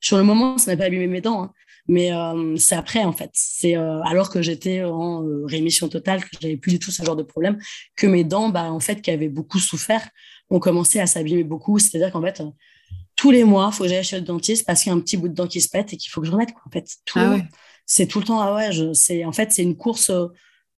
sur 0.00 0.16
le 0.16 0.22
moment 0.24 0.58
ça 0.58 0.70
n'a 0.70 0.76
pas 0.76 0.84
abîmé 0.84 1.06
mes 1.06 1.20
dents, 1.20 1.44
hein, 1.44 1.52
mais 1.88 2.10
c'est 2.58 2.76
après 2.76 3.02
en 3.02 3.12
fait, 3.12 3.30
c'est 3.32 3.74
alors 3.74 4.30
que 4.30 4.40
j'étais 4.40 4.84
en 4.84 5.24
rémission 5.46 5.88
totale, 5.88 6.22
que 6.22 6.28
j'avais 6.40 6.56
plus 6.56 6.72
du 6.72 6.78
tout 6.78 6.92
ce 6.92 7.04
genre 7.04 7.16
de 7.16 7.24
problème, 7.24 7.58
que 7.96 8.06
mes 8.06 8.22
dents, 8.22 8.50
bah 8.50 8.70
en 8.70 8.78
fait 8.78 9.02
qui 9.02 9.10
avaient 9.10 9.28
beaucoup 9.28 9.58
souffert, 9.58 10.08
ont 10.48 10.60
commencé 10.60 11.00
à 11.00 11.06
s'abîmer 11.06 11.42
beaucoup, 11.42 11.80
c'est-à-dire 11.80 12.12
qu'en 12.12 12.22
fait 12.22 12.40
tous 13.16 13.30
les 13.30 13.44
mois, 13.44 13.70
il 13.72 13.76
faut 13.76 13.84
que 13.84 13.90
j'aille 13.90 14.04
chez 14.04 14.16
le 14.16 14.24
dentiste 14.24 14.66
parce 14.66 14.82
qu'il 14.82 14.90
y 14.90 14.94
a 14.94 14.96
un 14.96 15.00
petit 15.00 15.16
bout 15.16 15.28
de 15.28 15.34
dent 15.34 15.46
qui 15.46 15.60
se 15.60 15.68
pète 15.68 15.92
et 15.92 15.96
qu'il 15.96 16.10
faut 16.10 16.20
que 16.20 16.26
je 16.26 16.32
remette. 16.32 16.52
Quoi, 16.52 16.62
en 16.66 16.70
fait, 16.70 16.86
tout, 17.04 17.18
ah 17.18 17.36
c'est 17.86 18.06
tout 18.06 18.20
le 18.20 18.26
temps 18.26 18.40
ah 18.40 18.54
ouais 18.54 18.72
je 18.72 18.92
c'est 18.92 19.24
en 19.24 19.32
fait 19.32 19.52
c'est 19.52 19.62
une 19.62 19.76
course 19.76 20.10
euh, 20.10 20.28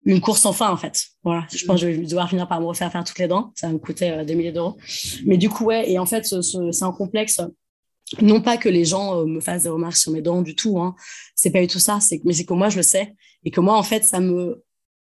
une 0.04 0.20
course 0.20 0.42
sans 0.42 0.52
fin 0.52 0.70
en 0.70 0.76
fait. 0.76 1.02
Voilà. 1.22 1.46
Je 1.54 1.64
pense 1.64 1.80
que 1.80 1.90
je 1.90 1.96
vais 1.96 2.06
devoir 2.06 2.28
finir 2.28 2.46
par 2.46 2.60
me 2.60 2.66
refaire 2.66 2.92
faire 2.92 3.04
toutes 3.04 3.18
les 3.18 3.28
dents. 3.28 3.52
Ça 3.54 3.68
va 3.68 3.72
me 3.72 3.78
coûter 3.78 4.10
euh, 4.10 4.24
des 4.24 4.34
milliers 4.34 4.52
d'euros. 4.52 4.76
Mais 5.24 5.36
du 5.36 5.48
coup 5.48 5.64
ouais 5.64 5.90
et 5.90 5.98
en 5.98 6.06
fait 6.06 6.24
c'est 6.24 6.84
un 6.84 6.92
complexe. 6.92 7.40
Non 8.20 8.40
pas 8.42 8.58
que 8.58 8.68
les 8.68 8.84
gens 8.84 9.20
euh, 9.20 9.24
me 9.24 9.40
fassent 9.40 9.62
des 9.62 9.70
remarques 9.70 9.96
sur 9.96 10.12
mes 10.12 10.20
dents 10.20 10.42
du 10.42 10.54
tout 10.54 10.78
hein. 10.78 10.94
C'est 11.34 11.50
pas 11.50 11.60
du 11.60 11.68
tout 11.68 11.78
ça. 11.78 12.00
C'est 12.00 12.20
mais 12.24 12.34
c'est 12.34 12.44
que 12.44 12.52
moi 12.52 12.68
je 12.68 12.76
le 12.76 12.82
sais. 12.82 13.14
Et 13.44 13.50
que 13.50 13.60
moi 13.60 13.76
en 13.76 13.82
fait 13.82 14.04
ça 14.04 14.20
me 14.20 14.62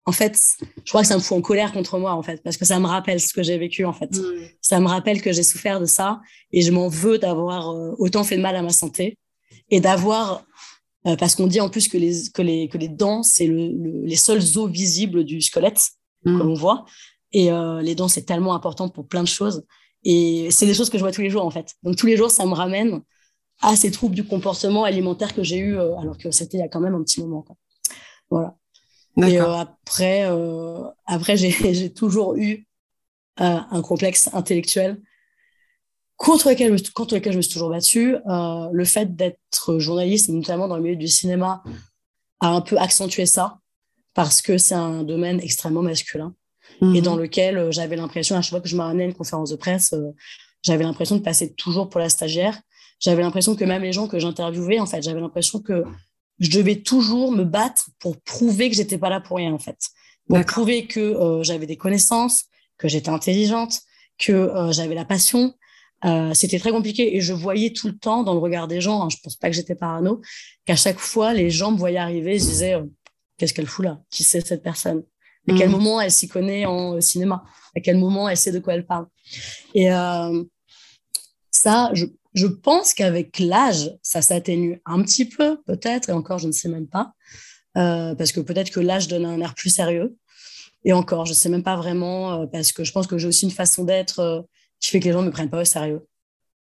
en 0.09 0.13
fait, 0.13 0.39
je 0.85 0.91
crois 0.91 1.01
que 1.03 1.09
ça 1.09 1.17
me 1.17 1.21
fout 1.21 1.37
en 1.37 1.41
colère 1.41 1.73
contre 1.73 1.99
moi, 1.99 2.13
en 2.13 2.23
fait, 2.23 2.41
parce 2.45 2.57
que 2.57 2.65
ça 2.65 2.79
me 2.79 2.87
rappelle 2.87 3.21
ce 3.21 3.35
que 3.35 3.43
j'ai 3.43 3.59
vécu, 3.59 3.85
en 3.85 3.93
fait. 3.93 4.17
Mmh. 4.17 4.23
Ça 4.61 4.79
me 4.79 4.87
rappelle 4.87 5.21
que 5.21 5.33
j'ai 5.33 5.43
souffert 5.43 5.81
de 5.81 5.85
ça 5.85 6.21
et 6.53 6.63
je 6.63 6.71
m'en 6.71 6.87
veux 6.87 7.19
d'avoir 7.19 7.75
autant 7.99 8.23
fait 8.23 8.37
de 8.37 8.41
mal 8.41 8.55
à 8.55 8.63
ma 8.63 8.71
santé 8.71 9.19
et 9.69 9.81
d'avoir 9.81 10.45
euh, 11.07 11.17
parce 11.17 11.35
qu'on 11.35 11.47
dit 11.47 11.61
en 11.61 11.69
plus 11.69 11.89
que 11.89 11.97
les, 11.97 12.31
que 12.35 12.43
les, 12.43 12.69
que 12.69 12.79
les 12.79 12.89
dents, 12.89 13.23
c'est 13.23 13.47
le, 13.47 14.05
les 14.05 14.17
seuls 14.17 14.43
os 14.57 14.71
visibles 14.71 15.25
du 15.25 15.41
squelette 15.41 15.91
mmh. 16.25 16.39
que 16.39 16.43
l'on 16.43 16.55
voit. 16.55 16.85
Et 17.33 17.53
euh, 17.53 17.81
les 17.81 17.95
dents, 17.95 18.09
c'est 18.09 18.25
tellement 18.25 18.55
important 18.55 18.89
pour 18.89 19.07
plein 19.07 19.23
de 19.23 19.29
choses. 19.29 19.65
Et 20.05 20.49
c'est 20.51 20.67
des 20.67 20.75
choses 20.75 20.91
que 20.91 20.99
je 20.99 21.03
vois 21.03 21.13
tous 21.13 21.23
les 21.23 21.31
jours, 21.31 21.45
en 21.45 21.51
fait. 21.51 21.75
Donc, 21.83 21.97
tous 21.97 22.07
les 22.07 22.17
jours, 22.17 22.31
ça 22.31 22.45
me 22.47 22.55
ramène 22.55 23.03
à 23.61 23.77
ces 23.77 23.91
troubles 23.91 24.15
du 24.15 24.25
comportement 24.25 24.85
alimentaire 24.85 25.35
que 25.35 25.43
j'ai 25.43 25.59
eu, 25.59 25.77
euh, 25.77 25.97
alors 25.99 26.19
que 26.19 26.31
c'était 26.31 26.59
il 26.59 26.61
y 26.61 26.65
a 26.65 26.69
quand 26.69 26.81
même 26.81 26.95
un 26.95 27.03
petit 27.03 27.21
moment. 27.21 27.43
Quoi. 27.43 27.57
Voilà. 28.31 28.57
Et 29.27 29.39
après, 29.39 30.29
après 31.07 31.37
j'ai 31.39 31.91
toujours 31.91 32.37
eu 32.37 32.67
un 33.39 33.81
complexe 33.81 34.29
intellectuel 34.35 35.01
contre 36.17 36.51
lequel, 36.51 36.75
contre 36.95 37.15
lequel 37.15 37.33
je 37.33 37.37
me 37.39 37.43
suis 37.43 37.53
toujours 37.53 37.71
battue. 37.71 38.17
Euh, 38.29 38.69
le 38.73 38.85
fait 38.85 39.15
d'être 39.15 39.79
journaliste, 39.79 40.29
notamment 40.29 40.69
dans 40.69 40.77
le 40.77 40.83
milieu 40.83 40.97
du 40.97 41.09
cinéma, 41.09 41.63
a 42.41 42.49
un 42.49 42.61
peu 42.61 42.79
accentué 42.79 43.27
ça, 43.27 43.59
parce 44.15 44.43
que 44.43 44.59
c'est 44.59 44.75
un 44.75 45.03
domaine 45.03 45.41
extrêmement 45.41 45.83
masculin, 45.83 46.35
et 46.81 46.85
mhm. 46.85 47.01
dans 47.01 47.17
lequel 47.17 47.59
euh, 47.59 47.71
j'avais 47.71 47.97
l'impression, 47.97 48.37
à 48.37 48.43
chaque 48.43 48.51
fois 48.51 48.61
que 48.61 48.69
je 48.69 48.77
m'amenais 48.77 49.05
à 49.05 49.07
une 49.07 49.15
conférence 49.15 49.51
de 49.51 49.57
presse, 49.57 49.93
euh, 49.93 50.13
j'avais 50.63 50.85
l'impression 50.85 51.17
de 51.17 51.23
passer 51.23 51.55
toujours 51.55 51.89
pour 51.89 52.01
la 52.01 52.09
stagiaire. 52.09 52.61
J'avais 52.99 53.23
l'impression 53.23 53.55
que 53.55 53.65
même 53.65 53.83
les 53.83 53.93
gens 53.93 54.09
que 54.09 54.19
j'interviewais, 54.19 54.81
en 54.81 54.87
fait, 54.87 55.03
j'avais 55.03 55.21
l'impression 55.21 55.61
que 55.61 55.85
je 56.39 56.51
devais 56.51 56.77
toujours 56.77 57.31
me 57.31 57.45
battre 57.45 57.91
pour 57.99 58.21
prouver 58.23 58.69
que 58.71 58.77
j'étais 58.77 58.99
pas 58.99 59.11
là 59.11 59.21
pour 59.21 59.37
rien, 59.37 59.53
en 59.53 59.59
fait. 59.59 59.79
Pour 60.29 60.43
prouver 60.45 60.87
que 60.87 61.41
j'avais 61.43 61.67
des 61.67 61.77
connaissances, 61.77 62.47
que 62.79 62.89
j'étais 62.89 63.11
intelligente, 63.11 63.81
que 64.19 64.51
j'avais 64.73 64.95
la 64.95 65.05
passion, 65.05 65.55
euh, 66.05 66.35
c'était 66.35 66.59
très 66.59 66.73
compliqué 66.73 67.17
et 67.17 67.21
je 67.21 67.33
voyais 67.33 67.73
tout 67.73 67.89
le 67.89 67.97
temps 67.97 68.23
dans 68.23 68.35
le 68.35 68.39
regard 68.39 68.69
des 68.69 68.81
gens, 68.81 69.03
hein, 69.03 69.09
je 69.09 69.17
pense 69.23 69.37
pas 69.37 69.49
que 69.49 69.57
j'étais 69.57 69.75
parano, 69.75 70.21
qu'à 70.67 70.77
chaque 70.77 70.99
fois 70.99 71.33
les 71.33 71.51
gens 71.51 71.73
me 71.73 71.79
voyaient 71.79 71.99
arriver, 71.99 72.39
je 72.39 72.45
disais 72.45 72.75
euh, 72.75 72.85
qu'est-ce 73.39 73.55
qu'elle 73.55 73.67
fout 73.67 73.85
là? 73.85 74.01
Qui 74.11 74.23
c'est 74.23 74.47
cette 74.47 74.63
personne? 74.63 75.05
À 75.49 75.55
quel 75.57 75.69
mm. 75.69 75.73
moment 75.73 76.01
elle 76.01 76.11
s'y 76.11 76.29
connaît 76.29 76.67
en 76.67 76.97
euh, 76.97 77.01
cinéma? 77.01 77.45
À 77.75 77.81
quel 77.81 77.97
moment 77.97 78.29
elle 78.29 78.37
sait 78.37 78.53
de 78.53 78.59
quoi 78.59 78.75
elle 78.75 78.85
parle? 78.87 79.07
Et 79.75 79.89
ça, 81.51 81.91
je, 81.95 82.07
je 82.35 82.47
pense 82.47 82.95
qu'avec 82.95 83.39
l'âge, 83.39 83.91
ça 84.03 84.23
s'atténue 84.23 84.81
un 84.87 85.03
petit 85.03 85.25
peu 85.25 85.61
peut-être, 85.67 86.09
et 86.09 86.13
encore 86.13 86.39
je 86.39 86.47
ne 86.47 86.53
sais 86.53 86.69
même 86.69 86.87
pas, 86.87 87.13
parce 87.75 88.33
que 88.33 88.41
peut-être 88.41 88.71
que 88.71 88.81
l'âge 88.81 89.09
donne 89.09 89.27
un 89.27 89.41
air 89.41 89.55
plus 89.55 89.71
sérieux. 89.71 90.17
Et 90.85 90.93
encore, 90.93 91.27
je 91.27 91.33
sais 91.33 91.49
même 91.49 91.65
pas 91.65 91.77
vraiment, 91.77 92.47
parce 92.47 92.73
que 92.73 92.85
je 92.85 92.93
pense 92.93 93.07
que 93.07 93.19
j'ai 93.19 93.27
aussi 93.27 93.45
une 93.45 93.51
façon 93.51 93.85
d'être 93.85 94.47
qui 94.81 94.91
fait 94.91 95.01
que 95.01 95.05
les 95.07 95.13
gens 95.13 95.23
ne 95.23 95.27
me 95.27 95.33
prennent 95.33 95.51
pas 95.51 95.63
au 95.63 95.65
sérieux. 95.65 96.07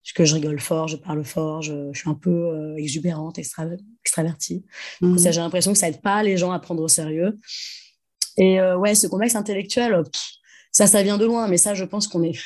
Parce 0.03 0.13
que 0.13 0.25
je 0.25 0.33
rigole 0.33 0.59
fort, 0.59 0.87
je 0.87 0.95
parle 0.95 1.23
fort, 1.23 1.61
je, 1.61 1.91
suis 1.93 2.09
un 2.09 2.15
peu 2.15 2.31
euh, 2.31 2.75
exubérante, 2.75 3.37
extravertie. 3.37 4.65
Mhm. 5.01 5.17
j'ai 5.19 5.39
l'impression 5.39 5.73
que 5.73 5.77
ça 5.77 5.89
aide 5.89 6.01
pas 6.01 6.23
les 6.23 6.37
gens 6.37 6.51
à 6.51 6.59
prendre 6.59 6.81
au 6.81 6.87
sérieux. 6.87 7.37
Et 8.37 8.59
euh, 8.59 8.77
ouais, 8.77 8.95
ce 8.95 9.07
complexe 9.07 9.35
intellectuel, 9.35 10.01
ça, 10.71 10.87
ça 10.87 11.03
vient 11.03 11.17
de 11.17 11.25
loin, 11.25 11.47
mais 11.47 11.57
ça, 11.57 11.75
je 11.75 11.83
pense 11.83 12.07
qu'on 12.07 12.23
est 12.23 12.39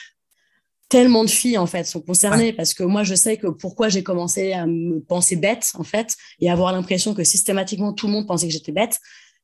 tellement 0.89 1.23
de 1.23 1.29
filles 1.29 1.57
en 1.57 1.65
fait 1.65 1.83
sont 1.85 2.01
concernées 2.01 2.53
parce 2.53 2.73
que 2.73 2.83
moi 2.83 3.03
je 3.03 3.15
sais 3.15 3.37
que 3.37 3.47
pourquoi 3.47 3.89
j'ai 3.89 4.03
commencé 4.03 4.53
à 4.53 4.67
me 4.67 4.99
penser 4.99 5.35
bête 5.35 5.71
en 5.75 5.83
fait 5.83 6.15
et 6.39 6.49
avoir 6.49 6.71
l'impression 6.71 7.13
que 7.13 7.23
systématiquement 7.23 7.91
tout 7.91 8.05
le 8.05 8.13
monde 8.13 8.27
pensait 8.27 8.47
que 8.47 8.53
j'étais 8.53 8.71
bête 8.71 8.99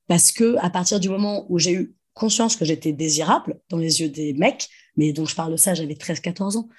parce 0.07 0.31
que 0.31 0.55
à 0.59 0.69
partir 0.69 0.99
du 0.99 1.09
moment 1.09 1.45
où 1.49 1.57
j'ai 1.57 1.73
eu 1.73 1.95
conscience 2.13 2.55
que 2.55 2.65
j'étais 2.65 2.91
désirable 2.91 3.59
dans 3.69 3.77
les 3.77 4.01
yeux 4.01 4.09
des 4.09 4.33
mecs 4.33 4.69
mais 4.97 5.13
donc 5.13 5.29
je 5.29 5.35
parle 5.35 5.51
de 5.51 5.57
ça, 5.57 5.73
j'avais 5.73 5.93
13-14 5.93 6.57
ans. 6.57 6.69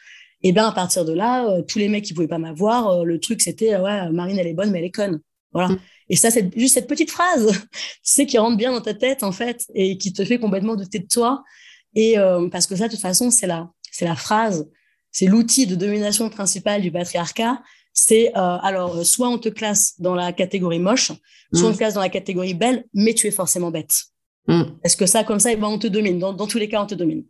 Et 0.42 0.52
bien 0.52 0.66
à 0.66 0.72
partir 0.72 1.04
de 1.04 1.12
là, 1.12 1.46
euh, 1.46 1.62
tous 1.62 1.78
les 1.78 1.88
mecs 1.88 2.04
qui 2.04 2.14
pouvaient 2.14 2.28
pas 2.28 2.38
m'avoir, 2.38 2.88
euh, 2.88 3.04
le 3.04 3.20
truc 3.20 3.40
c'était 3.40 3.76
ouais, 3.76 4.10
Marine 4.10 4.38
elle 4.38 4.46
est 4.46 4.54
bonne 4.54 4.70
mais 4.70 4.80
elle 4.80 4.86
est 4.86 4.90
conne. 4.90 5.20
Voilà. 5.52 5.68
Mm. 5.68 5.78
Et 6.08 6.16
ça 6.16 6.30
c'est 6.30 6.50
juste 6.58 6.74
cette 6.74 6.88
petite 6.88 7.10
phrase, 7.10 7.52
tu 7.72 7.78
sais 8.02 8.26
qui 8.26 8.38
rentre 8.38 8.56
bien 8.56 8.72
dans 8.72 8.80
ta 8.80 8.94
tête 8.94 9.22
en 9.22 9.32
fait 9.32 9.64
et 9.74 9.98
qui 9.98 10.12
te 10.12 10.24
fait 10.24 10.38
complètement 10.38 10.76
douter 10.76 10.98
de 10.98 11.06
toi. 11.06 11.42
Et 11.94 12.18
euh, 12.18 12.48
parce 12.48 12.66
que 12.66 12.76
ça 12.76 12.88
de 12.88 12.92
toute 12.92 13.00
façon 13.00 13.30
c'est 13.30 13.46
la 13.46 13.70
c'est 13.90 14.04
la 14.04 14.16
phrase, 14.16 14.68
c'est 15.10 15.26
l'outil 15.26 15.66
de 15.66 15.74
domination 15.74 16.28
principal 16.30 16.82
du 16.82 16.90
patriarcat. 16.90 17.62
C'est 17.94 18.32
alors 18.34 19.04
soit 19.04 19.28
on 19.28 19.36
te 19.36 19.50
classe 19.50 20.00
dans 20.00 20.14
la 20.14 20.32
catégorie 20.32 20.78
moche, 20.78 21.12
soit 21.52 21.68
on 21.68 21.70
mm. 21.70 21.72
te 21.74 21.78
classe 21.78 21.94
dans 21.94 22.00
la 22.00 22.08
catégorie 22.08 22.54
belle, 22.54 22.86
mais 22.94 23.12
tu 23.12 23.26
es 23.26 23.30
forcément 23.30 23.70
bête. 23.70 24.06
Mm. 24.48 24.62
Est-ce 24.82 24.96
que 24.96 25.06
ça, 25.06 25.24
comme 25.24 25.40
ça, 25.40 25.52
eh 25.52 25.56
ben, 25.56 25.68
on 25.68 25.78
te 25.78 25.86
domine. 25.86 26.18
Dans, 26.18 26.32
dans, 26.32 26.46
tous 26.46 26.58
les 26.58 26.68
cas, 26.68 26.82
on 26.82 26.86
te 26.86 26.94
domine. 26.94 27.24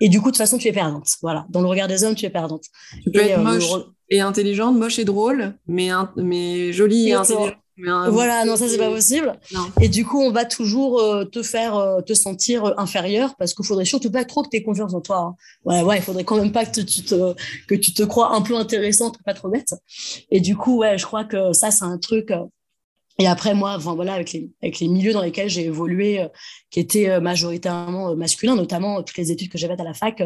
Et 0.00 0.08
du 0.08 0.20
coup, 0.20 0.26
de 0.26 0.32
toute 0.32 0.38
façon, 0.38 0.58
tu 0.58 0.68
es 0.68 0.72
perdante. 0.72 1.08
Voilà. 1.22 1.46
Dans 1.50 1.60
le 1.60 1.66
regard 1.66 1.88
des 1.88 2.04
hommes, 2.04 2.14
tu 2.14 2.26
es 2.26 2.30
perdante. 2.30 2.64
Tu 3.02 3.10
peux 3.10 3.20
être 3.20 3.38
euh, 3.38 3.42
moche 3.42 3.64
et 4.10 4.20
intelligente, 4.20 4.76
moche 4.76 4.98
et 4.98 5.04
drôle, 5.04 5.54
mais, 5.66 5.90
mais 6.16 6.72
jolie 6.72 7.10
et 7.10 7.12
intelligente. 7.12 7.56
voilà, 7.76 8.44
non, 8.44 8.56
ça 8.56 8.68
c'est 8.68 8.78
pas 8.78 8.90
possible. 8.90 9.38
Et 9.80 9.88
du 9.88 10.04
coup, 10.04 10.20
on 10.20 10.30
va 10.30 10.44
toujours 10.44 11.00
euh, 11.00 11.24
te 11.24 11.42
faire 11.42 11.76
euh, 11.76 12.00
te 12.00 12.14
sentir 12.14 12.64
euh, 12.64 12.74
inférieur 12.78 13.34
parce 13.36 13.54
qu'il 13.54 13.64
faudrait 13.66 13.84
surtout 13.84 14.10
pas 14.10 14.24
trop 14.24 14.42
que 14.42 14.48
tu 14.48 14.56
aies 14.56 14.62
confiance 14.62 14.94
en 14.94 15.00
toi. 15.00 15.18
Hein. 15.18 15.34
Ouais, 15.64 15.82
ouais, 15.82 15.98
il 15.98 16.02
faudrait 16.02 16.24
quand 16.24 16.36
même 16.36 16.52
pas 16.52 16.64
que 16.64 16.80
tu 16.80 17.02
te 17.02 17.34
que 17.66 17.74
tu 17.74 17.92
te 17.92 18.02
crois 18.02 18.34
un 18.34 18.40
peu 18.40 18.56
intéressante, 18.56 19.18
pas 19.24 19.34
trop 19.34 19.48
bête. 19.48 19.74
Et 20.30 20.40
du 20.40 20.56
coup, 20.56 20.78
ouais, 20.78 20.96
je 20.96 21.04
crois 21.04 21.24
que 21.24 21.52
ça 21.52 21.70
c'est 21.70 21.84
un 21.84 21.98
truc. 21.98 22.32
Et 23.18 23.26
après 23.26 23.54
moi, 23.54 23.74
enfin 23.76 23.94
voilà, 23.94 24.14
avec 24.14 24.32
les 24.32 24.50
avec 24.62 24.80
les 24.80 24.88
milieux 24.88 25.12
dans 25.12 25.22
lesquels 25.22 25.48
j'ai 25.48 25.64
évolué, 25.64 26.26
qui 26.70 26.80
étaient 26.80 27.20
majoritairement 27.20 28.14
masculins, 28.16 28.56
notamment 28.56 29.02
toutes 29.02 29.16
les 29.16 29.32
études 29.32 29.50
que 29.50 29.58
j'avais 29.58 29.80
à 29.80 29.84
la 29.84 29.94
fac, 29.94 30.22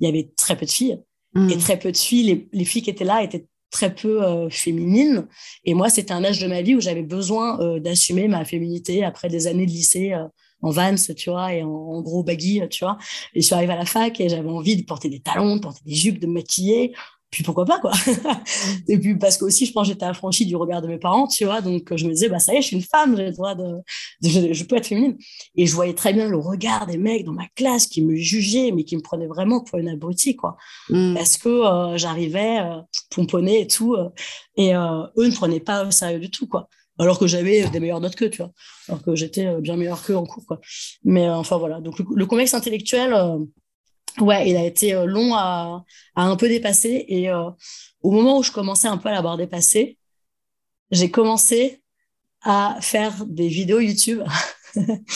il 0.00 0.06
y 0.06 0.08
avait 0.08 0.30
très 0.36 0.56
peu 0.56 0.66
de 0.66 0.70
filles. 0.70 0.98
Mmh. 1.34 1.50
Et 1.50 1.56
très 1.56 1.78
peu 1.78 1.90
de 1.90 1.96
filles, 1.96 2.24
les, 2.24 2.48
les 2.52 2.64
filles 2.64 2.82
qui 2.82 2.90
étaient 2.90 3.04
là 3.04 3.22
étaient 3.22 3.46
très 3.72 3.92
peu 3.92 4.22
euh, 4.22 4.48
féminine. 4.50 5.26
Et 5.64 5.74
moi, 5.74 5.88
c'était 5.90 6.12
un 6.12 6.22
âge 6.22 6.38
de 6.38 6.46
ma 6.46 6.62
vie 6.62 6.76
où 6.76 6.80
j'avais 6.80 7.02
besoin 7.02 7.58
euh, 7.60 7.80
d'assumer 7.80 8.28
ma 8.28 8.44
féminité 8.44 9.02
après 9.02 9.28
des 9.28 9.48
années 9.48 9.66
de 9.66 9.70
lycée 9.72 10.12
euh, 10.12 10.28
en 10.60 10.70
Vans, 10.70 10.94
tu 11.16 11.30
vois, 11.30 11.52
et 11.52 11.64
en, 11.64 12.00
gros 12.02 12.22
baggy, 12.22 12.62
tu 12.70 12.84
vois. 12.84 12.96
Et 13.34 13.40
je 13.40 13.46
suis 13.46 13.54
arrivée 13.54 13.72
à 13.72 13.76
la 13.76 13.84
fac 13.84 14.20
et 14.20 14.28
j'avais 14.28 14.48
envie 14.48 14.76
de 14.76 14.84
porter 14.84 15.08
des 15.08 15.18
talons, 15.18 15.56
de 15.56 15.60
porter 15.60 15.80
des 15.84 15.94
jupes, 15.94 16.20
de 16.20 16.28
me 16.28 16.34
maquiller 16.34 16.94
puis 17.32 17.42
pourquoi 17.42 17.64
pas 17.64 17.80
quoi. 17.80 17.92
Et 18.88 18.98
puis 18.98 19.16
parce 19.16 19.38
que 19.38 19.46
aussi 19.46 19.64
je 19.64 19.72
pense 19.72 19.88
j'étais 19.88 20.04
affranchie 20.04 20.44
du 20.44 20.54
regard 20.54 20.82
de 20.82 20.86
mes 20.86 20.98
parents 20.98 21.26
tu 21.26 21.46
vois. 21.46 21.62
Donc 21.62 21.96
je 21.96 22.06
me 22.06 22.12
disais 22.12 22.28
bah 22.28 22.38
ça 22.38 22.52
y 22.52 22.58
est 22.58 22.60
je 22.60 22.66
suis 22.66 22.76
une 22.76 22.82
femme 22.82 23.16
j'ai 23.16 23.24
le 23.24 23.32
droit 23.32 23.54
de, 23.54 23.78
je, 24.22 24.62
peux 24.64 24.76
être 24.76 24.86
féminine. 24.86 25.16
Et 25.56 25.66
je 25.66 25.74
voyais 25.74 25.94
très 25.94 26.12
bien 26.12 26.28
le 26.28 26.36
regard 26.36 26.86
des 26.86 26.98
mecs 26.98 27.24
dans 27.24 27.32
ma 27.32 27.48
classe 27.56 27.86
qui 27.86 28.02
me 28.02 28.14
jugeaient 28.14 28.70
mais 28.70 28.84
qui 28.84 28.96
me 28.96 29.00
prenaient 29.00 29.26
vraiment 29.26 29.64
pour 29.64 29.78
une 29.78 29.88
abrutie 29.88 30.36
quoi. 30.36 30.56
Mm. 30.90 31.14
parce 31.14 31.38
que 31.38 31.48
euh, 31.48 31.96
j'arrivais 31.96 32.60
euh, 32.60 32.82
pomponner 33.10 33.62
et 33.62 33.66
tout 33.66 33.94
euh, 33.94 34.10
et 34.56 34.76
euh, 34.76 35.06
eux 35.16 35.26
ne 35.26 35.34
prenaient 35.34 35.60
pas 35.60 35.86
au 35.86 35.90
sérieux 35.90 36.20
du 36.20 36.30
tout 36.30 36.46
quoi. 36.46 36.68
Alors 36.98 37.18
que 37.18 37.26
j'avais 37.26 37.68
des 37.70 37.80
meilleures 37.80 38.00
notes 38.00 38.14
qu'eux, 38.14 38.28
tu 38.28 38.42
vois, 38.42 38.52
alors 38.86 39.02
que 39.02 39.16
j'étais 39.16 39.58
bien 39.62 39.76
meilleure 39.76 40.04
qu'eux 40.04 40.14
en 40.14 40.26
cours, 40.26 40.44
quoi. 40.46 40.60
Mais 41.04 41.26
enfin 41.26 41.56
voilà, 41.56 41.80
donc 41.80 41.98
le, 41.98 42.04
le 42.14 42.26
complexe 42.26 42.52
intellectuel, 42.52 43.14
ouais, 44.20 44.48
il 44.48 44.56
a 44.56 44.64
été 44.64 44.94
euh, 44.94 45.06
long 45.06 45.34
à, 45.34 45.84
à 46.14 46.24
un 46.24 46.36
peu 46.36 46.48
dépasser. 46.48 47.04
Et 47.08 47.30
euh, 47.30 47.50
au 48.02 48.10
moment 48.10 48.38
où 48.38 48.42
je 48.42 48.52
commençais 48.52 48.88
un 48.88 48.98
peu 48.98 49.08
à 49.08 49.12
l'avoir 49.12 49.36
dépassé, 49.36 49.98
j'ai 50.90 51.10
commencé 51.10 51.82
à 52.42 52.76
faire 52.80 53.24
des 53.26 53.48
vidéos 53.48 53.80
YouTube. 53.80 54.22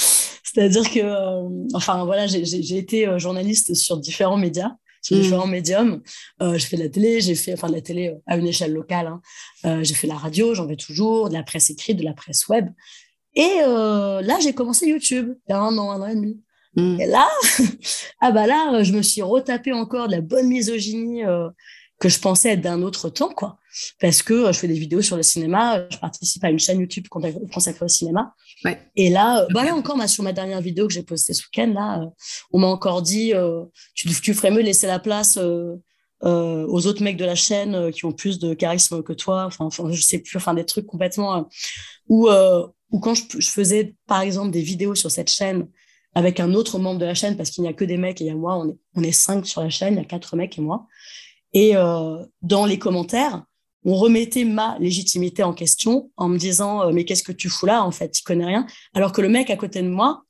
C'est-à-dire 0.42 0.90
que, 0.90 1.00
euh, 1.00 1.66
enfin 1.74 2.04
voilà, 2.04 2.26
j'ai 2.26 2.78
été 2.78 3.18
journaliste 3.18 3.74
sur 3.74 3.98
différents 3.98 4.38
médias, 4.38 4.72
sur 5.02 5.16
mmh. 5.16 5.20
différents 5.20 5.46
médiums. 5.46 6.02
j'ai 6.40 6.58
fait 6.58 6.76
de 6.76 6.84
la 6.84 6.88
télé, 6.88 7.20
j'ai 7.20 7.34
fait, 7.34 7.52
enfin 7.52 7.68
de 7.68 7.74
la 7.74 7.82
télé 7.82 8.14
à 8.26 8.36
une 8.36 8.46
échelle 8.46 8.72
locale. 8.72 9.18
Hein. 9.64 9.82
j'ai 9.82 9.92
fait 9.92 10.06
de 10.06 10.12
la 10.12 10.18
radio, 10.18 10.54
j'en 10.54 10.66
fais 10.66 10.76
toujours, 10.76 11.28
de 11.28 11.34
la 11.34 11.42
presse 11.42 11.68
écrite, 11.68 11.98
de 11.98 12.04
la 12.04 12.14
presse 12.14 12.48
web. 12.48 12.68
Et 13.34 13.58
là, 13.60 14.38
j'ai 14.40 14.54
commencé 14.54 14.86
YouTube 14.86 15.34
il 15.46 15.52
y 15.52 15.54
a 15.54 15.58
un 15.58 15.76
an, 15.76 15.90
un 15.90 16.00
an 16.00 16.06
et 16.06 16.14
demi. 16.14 16.40
Mm. 16.76 17.00
Et 17.00 17.06
là, 17.06 17.26
ah 18.20 18.30
bah 18.30 18.46
là, 18.46 18.82
je 18.82 18.92
me 18.92 19.02
suis 19.02 19.22
retapé 19.22 19.72
encore 19.72 20.06
de 20.06 20.12
la 20.12 20.20
bonne 20.20 20.46
misogynie 20.46 21.24
euh, 21.24 21.48
que 21.98 22.08
je 22.08 22.20
pensais 22.20 22.50
être 22.50 22.60
d'un 22.60 22.82
autre 22.82 23.08
temps, 23.08 23.30
quoi. 23.30 23.58
Parce 24.00 24.22
que 24.22 24.34
euh, 24.34 24.52
je 24.52 24.58
fais 24.58 24.68
des 24.68 24.78
vidéos 24.78 25.02
sur 25.02 25.16
le 25.16 25.22
cinéma, 25.22 25.86
je 25.90 25.96
participe 25.96 26.44
à 26.44 26.50
une 26.50 26.58
chaîne 26.58 26.80
YouTube 26.80 27.06
consacrée 27.08 27.84
au 27.84 27.88
cinéma. 27.88 28.34
Ouais. 28.64 28.78
Et 28.94 29.10
là, 29.10 29.42
euh, 29.42 29.46
bah 29.52 29.64
là 29.64 29.74
encore, 29.74 30.00
sur 30.08 30.22
ma 30.22 30.32
dernière 30.32 30.60
vidéo 30.60 30.86
que 30.86 30.92
j'ai 30.92 31.02
postée 31.02 31.32
ce 31.32 31.42
week-end, 31.44 31.72
là, 31.74 32.02
on 32.52 32.58
m'a 32.58 32.66
encore 32.66 33.02
dit, 33.02 33.32
tu, 33.94 34.08
tu, 34.08 34.34
ferais 34.34 34.50
mieux 34.50 34.62
laisser 34.62 34.86
la 34.86 34.98
place 34.98 35.38
aux 35.38 36.86
autres 36.86 37.02
mecs 37.02 37.16
de 37.16 37.24
la 37.24 37.34
chaîne 37.34 37.90
qui 37.92 38.04
ont 38.04 38.12
plus 38.12 38.38
de 38.38 38.52
charisme 38.52 39.02
que 39.02 39.14
toi. 39.14 39.44
Enfin, 39.46 39.64
enfin 39.64 39.90
je 39.90 40.02
sais 40.02 40.18
plus, 40.18 40.36
enfin 40.36 40.52
des 40.52 40.64
trucs 40.64 40.86
complètement 40.86 41.48
où, 42.08 42.28
où 42.90 43.00
quand 43.00 43.14
je, 43.14 43.24
je, 43.38 43.48
faisais, 43.48 43.94
par 44.06 44.20
exemple, 44.20 44.50
des 44.50 44.62
vidéos 44.62 44.94
sur 44.94 45.10
cette 45.10 45.30
chaîne 45.30 45.68
avec 46.16 46.40
un 46.40 46.54
autre 46.54 46.78
membre 46.78 46.98
de 46.98 47.04
la 47.04 47.12
chaîne 47.12 47.36
parce 47.36 47.50
qu'il 47.50 47.60
n'y 47.60 47.68
a 47.68 47.74
que 47.74 47.84
des 47.84 47.98
mecs 47.98 48.22
et 48.22 48.24
il 48.24 48.28
y 48.28 48.30
a 48.30 48.34
moi, 48.34 48.56
on 48.56 48.70
est, 48.70 48.76
on 48.94 49.02
est 49.02 49.12
cinq 49.12 49.46
sur 49.46 49.60
la 49.60 49.68
chaîne, 49.68 49.94
il 49.94 49.96
y 49.98 50.00
a 50.00 50.04
quatre 50.04 50.34
mecs 50.34 50.56
et 50.56 50.62
moi. 50.62 50.86
Et 51.52 51.76
euh, 51.76 52.24
dans 52.40 52.64
les 52.64 52.78
commentaires, 52.78 53.44
on 53.84 53.94
remettait 53.94 54.44
ma 54.44 54.78
légitimité 54.78 55.42
en 55.42 55.52
question 55.52 56.10
en 56.16 56.28
me 56.28 56.38
disant 56.38 56.84
euh, 56.84 56.90
mais 56.90 57.04
qu'est-ce 57.04 57.22
que 57.22 57.32
tu 57.32 57.50
fous 57.50 57.66
là 57.66 57.84
en 57.84 57.90
fait, 57.90 58.12
tu 58.12 58.22
connais 58.22 58.46
rien. 58.46 58.66
Alors 58.94 59.12
que 59.12 59.20
le 59.20 59.28
mec 59.28 59.50
à 59.50 59.56
côté 59.56 59.82
de 59.82 59.88
moi, 59.88 60.22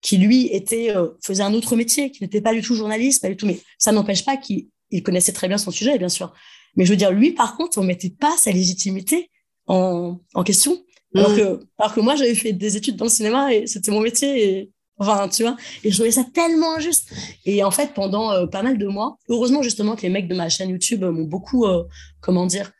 qui 0.00 0.16
lui 0.16 0.46
était 0.46 0.94
euh, 0.94 1.08
faisait 1.24 1.42
un 1.42 1.54
autre 1.54 1.74
métier, 1.74 2.12
qui 2.12 2.22
n'était 2.22 2.40
pas 2.40 2.54
du 2.54 2.62
tout 2.62 2.76
journaliste, 2.76 3.20
pas 3.20 3.28
du 3.28 3.36
tout, 3.36 3.46
mais 3.46 3.58
ça 3.78 3.90
n'empêche 3.90 4.24
pas 4.24 4.36
qu'il 4.36 4.68
connaissait 5.02 5.32
très 5.32 5.48
bien 5.48 5.58
son 5.58 5.72
sujet, 5.72 5.98
bien 5.98 6.08
sûr. 6.08 6.32
Mais 6.76 6.84
je 6.84 6.90
veux 6.90 6.96
dire, 6.96 7.10
lui, 7.10 7.32
par 7.32 7.56
contre, 7.56 7.78
on 7.78 7.82
mettait 7.82 8.10
pas 8.10 8.36
sa 8.36 8.52
légitimité 8.52 9.28
en, 9.66 10.20
en 10.34 10.44
question. 10.44 10.84
Alors, 11.16 11.32
mmh. 11.32 11.36
que, 11.36 11.60
alors 11.78 11.94
que 11.94 12.00
moi, 12.00 12.14
j'avais 12.14 12.36
fait 12.36 12.52
des 12.52 12.76
études 12.76 12.94
dans 12.94 13.06
le 13.06 13.10
cinéma 13.10 13.52
et 13.52 13.66
c'était 13.66 13.90
mon 13.90 14.00
métier 14.00 14.60
et 14.60 14.71
Enfin, 14.98 15.28
tu 15.28 15.42
vois, 15.42 15.56
et 15.82 15.90
je 15.90 15.96
trouvais 15.96 16.10
ça 16.10 16.24
tellement 16.32 16.76
injuste. 16.76 17.12
Et 17.44 17.64
en 17.64 17.70
fait, 17.70 17.94
pendant 17.94 18.32
euh, 18.32 18.46
pas 18.46 18.62
mal 18.62 18.78
de 18.78 18.86
mois, 18.86 19.16
heureusement 19.28 19.62
justement 19.62 19.96
que 19.96 20.02
les 20.02 20.10
mecs 20.10 20.28
de 20.28 20.34
ma 20.34 20.48
chaîne 20.48 20.70
YouTube 20.70 21.04
m'ont 21.04 21.24
beaucoup, 21.24 21.64
euh, 21.66 21.84
comment 22.20 22.46
dire, 22.46 22.70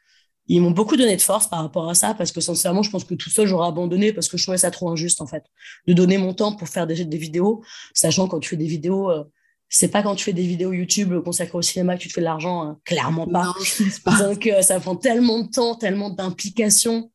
ils 0.46 0.60
m'ont 0.60 0.70
beaucoup 0.70 0.96
donné 0.96 1.16
de 1.16 1.22
force 1.22 1.48
par 1.48 1.62
rapport 1.62 1.88
à 1.88 1.94
ça, 1.94 2.14
parce 2.14 2.30
que 2.30 2.40
sincèrement, 2.40 2.82
je 2.82 2.90
pense 2.90 3.04
que 3.04 3.14
tout 3.14 3.30
seul, 3.30 3.46
j'aurais 3.46 3.68
abandonné 3.68 4.12
parce 4.12 4.28
que 4.28 4.36
je 4.36 4.42
trouvais 4.42 4.58
ça 4.58 4.70
trop 4.70 4.90
injuste, 4.90 5.20
en 5.20 5.26
fait, 5.26 5.44
de 5.86 5.92
donner 5.94 6.18
mon 6.18 6.34
temps 6.34 6.54
pour 6.54 6.68
faire 6.68 6.86
des, 6.86 7.04
des 7.04 7.16
vidéos, 7.16 7.64
sachant 7.94 8.28
quand 8.28 8.40
tu 8.40 8.50
fais 8.50 8.56
des 8.56 8.66
vidéos, 8.66 9.10
euh, 9.10 9.24
c'est 9.68 9.88
pas 9.88 10.02
quand 10.02 10.14
tu 10.14 10.24
fais 10.24 10.34
des 10.34 10.46
vidéos 10.46 10.72
YouTube 10.72 11.18
consacrées 11.24 11.56
au 11.56 11.62
cinéma 11.62 11.96
que 11.96 12.02
tu 12.02 12.08
te 12.08 12.12
fais 12.12 12.20
de 12.20 12.26
l'argent, 12.26 12.62
hein. 12.62 12.78
clairement 12.84 13.26
pas. 13.26 13.44
Non, 13.44 13.52
je 13.62 14.00
pas. 14.02 14.22
Donc, 14.22 14.50
ça 14.60 14.78
prend 14.80 14.96
tellement 14.96 15.40
de 15.40 15.48
temps, 15.48 15.76
tellement 15.76 16.10
d'implication 16.10 17.10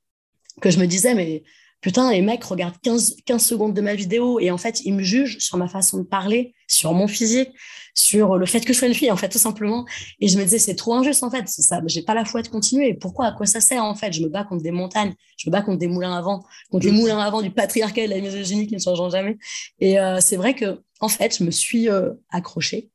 que 0.60 0.72
je 0.72 0.80
me 0.80 0.88
disais, 0.88 1.14
mais 1.14 1.44
putain, 1.82 2.12
les 2.12 2.22
mecs 2.22 2.44
regardent 2.44 2.80
15, 2.82 3.18
15 3.26 3.44
secondes 3.44 3.74
de 3.74 3.82
ma 3.82 3.96
vidéo 3.96 4.40
et 4.40 4.52
en 4.52 4.58
fait, 4.58 4.82
ils 4.86 4.94
me 4.94 5.04
jugent 5.04 5.38
sur 5.40 5.58
ma 5.58 5.68
façon 5.68 6.00
de 6.00 6.04
parler, 6.04 6.54
sur 6.68 6.94
mon 6.94 7.08
physique, 7.08 7.52
sur 7.94 8.38
le 8.38 8.46
fait 8.46 8.62
que 8.62 8.74
je 8.74 8.78
sois 8.78 8.88
une 8.88 8.94
fille, 8.94 9.12
en 9.12 9.18
fait, 9.18 9.30
tout 9.30 9.40
simplement. 9.40 9.86
Et 10.20 10.28
je 10.28 10.38
me 10.38 10.44
disais, 10.44 10.60
c'est 10.60 10.76
trop 10.76 10.94
injuste, 10.94 11.24
en 11.24 11.32
fait. 11.32 11.48
Ça, 11.48 11.82
j'ai 11.88 12.04
pas 12.04 12.14
la 12.14 12.26
foi 12.26 12.44
de 12.44 12.48
continuer. 12.48 12.94
Pourquoi? 12.94 13.26
À 13.26 13.32
quoi 13.32 13.48
ça 13.48 13.60
sert, 13.60 13.84
en 13.84 13.96
fait? 13.96 14.14
Je 14.14 14.22
me 14.22 14.30
bats 14.30 14.44
contre 14.44 14.62
des 14.62 14.72
montagnes. 14.72 15.16
Je 15.38 15.50
me 15.50 15.52
bats 15.52 15.64
contre 15.64 15.80
des 15.80 15.88
moulins 15.88 16.16
à 16.16 16.22
vent, 16.22 16.46
contre 16.70 16.86
les 16.86 16.92
moulins 16.92 17.20
à 17.20 17.30
vent 17.32 17.42
du 17.42 17.50
patriarcat 17.50 18.04
et 18.04 18.08
de 18.08 18.14
la 18.14 18.22
misogynie 18.22 18.68
qui 18.68 18.76
ne 18.76 18.80
changeront 18.80 19.10
jamais. 19.10 19.38
Et 19.80 20.00
euh, 20.00 20.20
c'est 20.22 20.36
vrai 20.36 20.54
que, 20.54 20.84
en 21.00 21.10
fait, 21.10 21.38
je 21.40 21.44
me 21.44 21.50
suis 21.50 21.90
euh, 21.90 22.12
accrochée. 22.30 22.92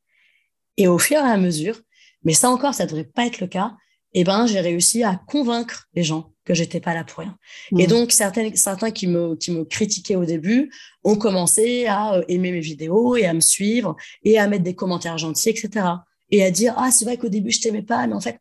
Et 0.77 0.87
au 0.87 0.99
fur 0.99 1.19
et 1.19 1.31
à 1.31 1.37
mesure, 1.37 1.81
mais 2.25 2.33
ça 2.33 2.49
encore, 2.49 2.75
ça 2.75 2.87
devrait 2.87 3.05
pas 3.05 3.27
être 3.27 3.41
le 3.41 3.49
cas, 3.49 3.75
eh 4.15 4.23
ben, 4.23 4.47
j'ai 4.47 4.61
réussi 4.61 5.03
à 5.03 5.21
convaincre 5.27 5.89
les 5.95 6.05
gens 6.05 6.32
que 6.45 6.55
j'étais 6.55 6.81
pas 6.81 6.95
là 6.95 7.05
pour 7.05 7.21
rien. 7.21 7.37
Et 7.79 7.85
mmh. 7.85 7.91
donc 7.91 8.13
certains 8.13 8.51
certains 8.55 8.91
qui 8.91 9.07
me 9.07 9.37
qui 9.37 9.53
me 9.53 9.65
critiquaient 9.65 10.17
au 10.17 10.25
début 10.25 10.73
ont 11.05 11.17
commencé 11.17 11.87
à 11.87 12.15
euh, 12.15 12.25
aimer 12.29 12.53
mes 12.53 12.61
vidéos 12.61 13.17
et 13.17 13.27
à 13.27 13.35
me 13.35 13.41
suivre 13.41 13.97
et 14.25 14.39
à 14.39 14.49
mettre 14.49 14.65
des 14.65 14.75
commentaires 14.75 15.19
gentils, 15.19 15.51
etc. 15.51 15.87
Et 16.31 16.43
à 16.43 16.51
dire 16.51 16.75
ah 16.77 16.91
c'est 16.91 17.05
vrai 17.05 17.17
qu'au 17.17 17.29
début 17.29 17.51
je 17.51 17.61
t'aimais 17.61 17.83
pas, 17.83 18.07
mais 18.07 18.15
en 18.15 18.21
fait 18.21 18.39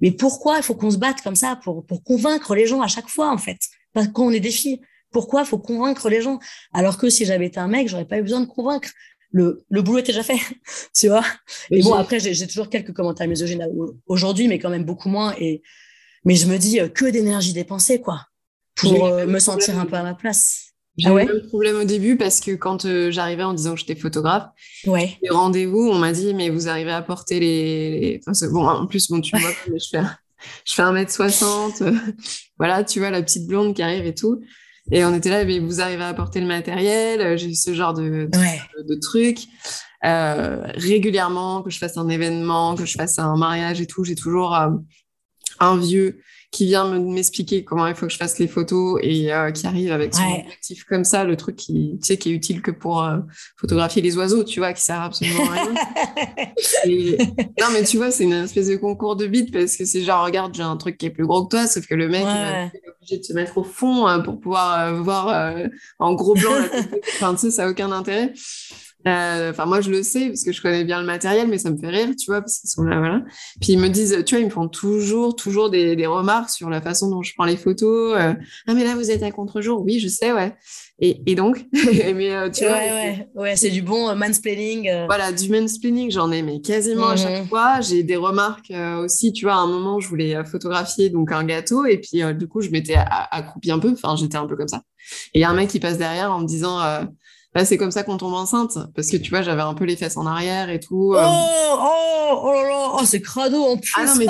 mais 0.00 0.10
pourquoi 0.10 0.56
il 0.56 0.62
faut 0.62 0.74
qu'on 0.74 0.90
se 0.90 0.96
batte 0.96 1.22
comme 1.22 1.36
ça 1.36 1.56
pour 1.62 1.86
pour 1.86 2.02
convaincre 2.02 2.54
les 2.54 2.66
gens 2.66 2.80
à 2.80 2.88
chaque 2.88 3.08
fois 3.08 3.30
en 3.30 3.38
fait? 3.38 3.58
Parce 3.92 4.08
qu'on 4.08 4.30
est 4.30 4.40
des 4.40 4.50
filles. 4.50 4.80
Pourquoi 5.12 5.42
il 5.42 5.46
faut 5.46 5.58
convaincre 5.58 6.08
les 6.08 6.20
gens? 6.20 6.40
Alors 6.72 6.98
que 6.98 7.08
si 7.08 7.24
j'avais 7.24 7.46
été 7.46 7.60
un 7.60 7.68
mec 7.68 7.88
j'aurais 7.88 8.04
pas 8.04 8.18
eu 8.18 8.22
besoin 8.22 8.40
de 8.40 8.46
convaincre. 8.46 8.90
Le, 9.30 9.64
le 9.68 9.82
boulot 9.82 9.98
était 9.98 10.12
déjà 10.12 10.22
fait, 10.22 10.38
tu 10.94 11.08
vois? 11.08 11.24
Et 11.72 11.82
bon, 11.82 11.94
après, 11.94 12.20
j'ai 12.20 12.46
toujours 12.46 12.70
quelques 12.70 12.92
commentaires 12.92 13.26
misogynes 13.26 13.66
aujourd'hui, 14.06 14.46
mais 14.46 14.60
quand 14.60 14.70
même 14.70 14.84
beaucoup 14.84 15.08
moins. 15.08 15.34
Et, 15.40 15.60
mais 16.24 16.36
je 16.36 16.46
me 16.46 16.58
dis 16.58 16.80
euh, 16.80 16.88
que 16.88 17.04
d'énergie 17.04 17.52
dépensée, 17.52 18.00
quoi, 18.00 18.26
pour 18.76 19.06
euh, 19.06 19.26
me 19.26 19.38
sentir 19.38 19.78
un 19.78 19.86
peu 19.86 19.96
à 19.96 20.02
ma 20.02 20.14
place. 20.14 20.70
J'ai 20.96 21.08
ah 21.08 21.24
eu 21.24 21.26
le 21.26 21.46
problème 21.48 21.76
au 21.76 21.84
début 21.84 22.16
parce 22.16 22.38
que 22.38 22.52
quand 22.52 22.84
euh, 22.84 23.10
j'arrivais 23.10 23.42
en 23.42 23.52
disant 23.52 23.74
que 23.74 23.80
j'étais 23.80 23.96
photographe, 23.96 24.46
ouais. 24.86 25.18
les 25.22 25.30
rendez-vous, 25.30 25.88
on 25.90 25.98
m'a 25.98 26.12
dit 26.12 26.34
mais 26.34 26.50
vous 26.50 26.68
arrivez 26.68 26.92
à 26.92 27.02
porter 27.02 27.40
les, 27.40 28.20
Enfin, 28.24 28.46
bon 28.48 28.64
en 28.64 28.86
plus 28.86 29.08
bon 29.08 29.20
tu 29.20 29.36
vois 29.40 29.50
je 29.66 29.84
fais 29.90 30.04
je 30.64 30.74
fais 30.74 30.82
1m60 30.82 31.92
voilà 32.58 32.84
tu 32.84 33.00
vois 33.00 33.10
la 33.10 33.22
petite 33.22 33.48
blonde 33.48 33.74
qui 33.74 33.82
arrive 33.82 34.06
et 34.06 34.14
tout 34.14 34.40
et 34.92 35.04
on 35.04 35.12
était 35.14 35.30
là 35.30 35.44
mais 35.44 35.58
vous 35.58 35.80
arrivez 35.80 36.04
à 36.04 36.14
porter 36.14 36.40
le 36.40 36.46
matériel 36.46 37.36
j'ai 37.38 37.48
eu 37.48 37.54
ce 37.56 37.74
genre 37.74 37.94
de 37.94 38.28
de, 38.30 38.82
de 38.88 38.94
trucs 39.00 39.48
régulièrement 40.00 41.62
que 41.62 41.70
je 41.70 41.78
fasse 41.78 41.96
un 41.96 42.08
événement 42.08 42.76
que 42.76 42.84
je 42.84 42.94
fasse 42.94 43.18
un 43.18 43.36
mariage 43.36 43.80
et 43.80 43.86
tout 43.86 44.04
j'ai 44.04 44.14
toujours 44.14 44.54
un 45.60 45.76
vieux 45.76 46.20
qui 46.54 46.66
vient 46.66 47.00
m'expliquer 47.00 47.64
comment 47.64 47.86
il 47.88 47.96
faut 47.96 48.06
que 48.06 48.12
je 48.12 48.16
fasse 48.16 48.38
les 48.38 48.46
photos 48.46 49.00
et 49.02 49.32
euh, 49.32 49.50
qui 49.50 49.66
arrive 49.66 49.90
avec 49.90 50.14
son 50.14 50.22
objectif 50.22 50.84
comme 50.84 51.02
ça, 51.02 51.24
le 51.24 51.36
truc 51.36 51.56
qui, 51.56 51.98
tu 52.00 52.06
sais, 52.06 52.16
qui 52.16 52.30
est 52.30 52.32
utile 52.32 52.62
que 52.62 52.70
pour 52.70 53.02
euh, 53.02 53.18
photographier 53.56 54.00
les 54.02 54.16
oiseaux, 54.16 54.44
tu 54.44 54.60
vois, 54.60 54.72
qui 54.72 54.80
sert 54.80 55.00
absolument 55.00 55.50
à 55.50 55.54
rien. 55.54 55.74
Non, 57.60 57.66
mais 57.72 57.82
tu 57.82 57.96
vois, 57.96 58.10
c'est 58.10 58.24
une 58.24 58.34
espèce 58.34 58.68
de 58.68 58.76
concours 58.76 59.16
de 59.16 59.26
bits 59.26 59.50
parce 59.50 59.76
que 59.76 59.84
c'est 59.84 60.02
genre, 60.02 60.24
regarde, 60.24 60.54
j'ai 60.54 60.62
un 60.62 60.76
truc 60.76 60.96
qui 60.96 61.06
est 61.06 61.10
plus 61.10 61.26
gros 61.26 61.44
que 61.44 61.50
toi, 61.50 61.66
sauf 61.66 61.86
que 61.86 61.94
le 61.94 62.08
mec, 62.08 62.24
il 62.24 62.78
est 62.78 62.88
obligé 62.88 63.18
de 63.18 63.24
se 63.24 63.32
mettre 63.32 63.58
au 63.58 63.64
fond 63.64 64.06
euh, 64.06 64.18
pour 64.20 64.38
pouvoir 64.38 64.94
voir 65.02 65.56
en 65.98 66.14
gros 66.14 66.34
blanc. 66.34 66.52
enfin, 67.14 67.34
tu 67.34 67.40
sais, 67.40 67.50
ça 67.50 67.64
n'a 67.64 67.70
aucun 67.70 67.90
intérêt. 67.90 68.32
Euh, 69.06 69.50
enfin, 69.50 69.66
moi, 69.66 69.80
je 69.80 69.90
le 69.90 70.02
sais 70.02 70.28
parce 70.28 70.44
que 70.44 70.52
je 70.52 70.62
connais 70.62 70.84
bien 70.84 71.00
le 71.00 71.06
matériel, 71.06 71.48
mais 71.48 71.58
ça 71.58 71.70
me 71.70 71.76
fait 71.76 71.88
rire, 71.88 72.08
tu 72.18 72.26
vois, 72.26 72.40
parce 72.40 72.58
qu'ils 72.58 72.70
sont 72.70 72.84
là, 72.84 72.98
voilà. 72.98 73.22
Puis 73.60 73.72
ils 73.74 73.78
me 73.78 73.88
disent, 73.88 74.22
tu 74.24 74.34
vois, 74.34 74.40
ils 74.40 74.46
me 74.46 74.50
font 74.50 74.68
toujours, 74.68 75.36
toujours 75.36 75.68
des, 75.70 75.94
des 75.94 76.06
remarques 76.06 76.50
sur 76.50 76.70
la 76.70 76.80
façon 76.80 77.10
dont 77.10 77.22
je 77.22 77.32
prends 77.34 77.44
les 77.44 77.56
photos. 77.56 78.16
Euh, 78.18 78.32
ah, 78.66 78.74
mais 78.74 78.84
là, 78.84 78.94
vous 78.94 79.10
êtes 79.10 79.22
à 79.22 79.30
contre-jour. 79.30 79.82
Oui, 79.82 79.98
je 80.00 80.08
sais, 80.08 80.32
ouais. 80.32 80.54
Et, 81.00 81.20
et 81.26 81.34
donc, 81.34 81.66
mais 81.72 82.30
euh, 82.32 82.48
tu 82.50 82.64
ouais, 82.64 82.68
vois. 82.68 82.78
Ouais, 82.78 83.28
ouais, 83.34 83.56
c'est 83.56 83.70
du 83.70 83.82
bon 83.82 84.14
mansplaining. 84.14 84.90
Voilà, 85.06 85.32
du 85.32 85.50
mansplaining, 85.50 86.10
j'en 86.10 86.32
ai, 86.32 86.40
mais 86.40 86.60
quasiment 86.60 87.08
à 87.08 87.16
chaque 87.16 87.42
mhm. 87.42 87.48
fois. 87.48 87.80
J'ai 87.82 88.02
des 88.04 88.16
remarques 88.16 88.72
aussi, 89.02 89.32
tu 89.32 89.44
vois, 89.44 89.54
à 89.54 89.58
un 89.58 89.66
moment, 89.66 90.00
je 90.00 90.08
voulais 90.08 90.42
photographier 90.46 91.10
donc 91.10 91.30
un 91.32 91.44
gâteau, 91.44 91.84
et 91.84 91.98
puis 91.98 92.22
du 92.34 92.48
coup, 92.48 92.62
je 92.62 92.70
m'étais 92.70 92.96
accroupie 92.96 93.70
un 93.70 93.78
peu. 93.78 93.92
Enfin, 93.92 94.16
j'étais 94.16 94.36
un 94.36 94.46
peu 94.46 94.56
comme 94.56 94.68
ça. 94.68 94.82
Et 95.34 95.40
il 95.40 95.42
y 95.42 95.44
a 95.44 95.50
un 95.50 95.54
mec 95.54 95.68
qui 95.68 95.80
passe 95.80 95.98
derrière 95.98 96.32
en 96.32 96.40
me 96.40 96.46
disant 96.46 96.80
bah, 97.54 97.64
c'est 97.64 97.76
comme 97.76 97.92
ça 97.92 98.02
qu'on 98.02 98.16
tombe 98.16 98.34
enceinte, 98.34 98.78
parce 98.96 99.08
que 99.08 99.16
tu 99.16 99.30
vois, 99.30 99.42
j'avais 99.42 99.62
un 99.62 99.74
peu 99.74 99.84
les 99.84 99.94
fesses 99.94 100.16
en 100.16 100.26
arrière 100.26 100.70
et 100.70 100.80
tout. 100.80 101.14
Euh. 101.14 101.22
Oh, 101.24 101.76
oh, 101.78 102.40
oh 102.42 102.52
là 102.52 102.68
là, 102.68 102.90
oh, 102.94 103.04
c'est 103.04 103.20
crado 103.20 103.62
en 103.62 103.76
plus. 103.76 103.92
Ah 103.96 104.06
non, 104.06 104.14
mais 104.16 104.26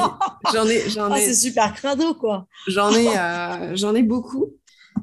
j'en 0.53 0.67
ai, 0.67 0.91
j'en 0.91 1.15
ai. 1.15 1.21
c'est 1.21 1.35
super 1.35 1.73
crado, 1.73 2.15
quoi. 2.15 2.47
J'en 2.69 2.93
ai, 2.93 3.09
euh, 3.17 3.77
j'en 3.77 3.95
ai 3.95 4.03
beaucoup. 4.03 4.53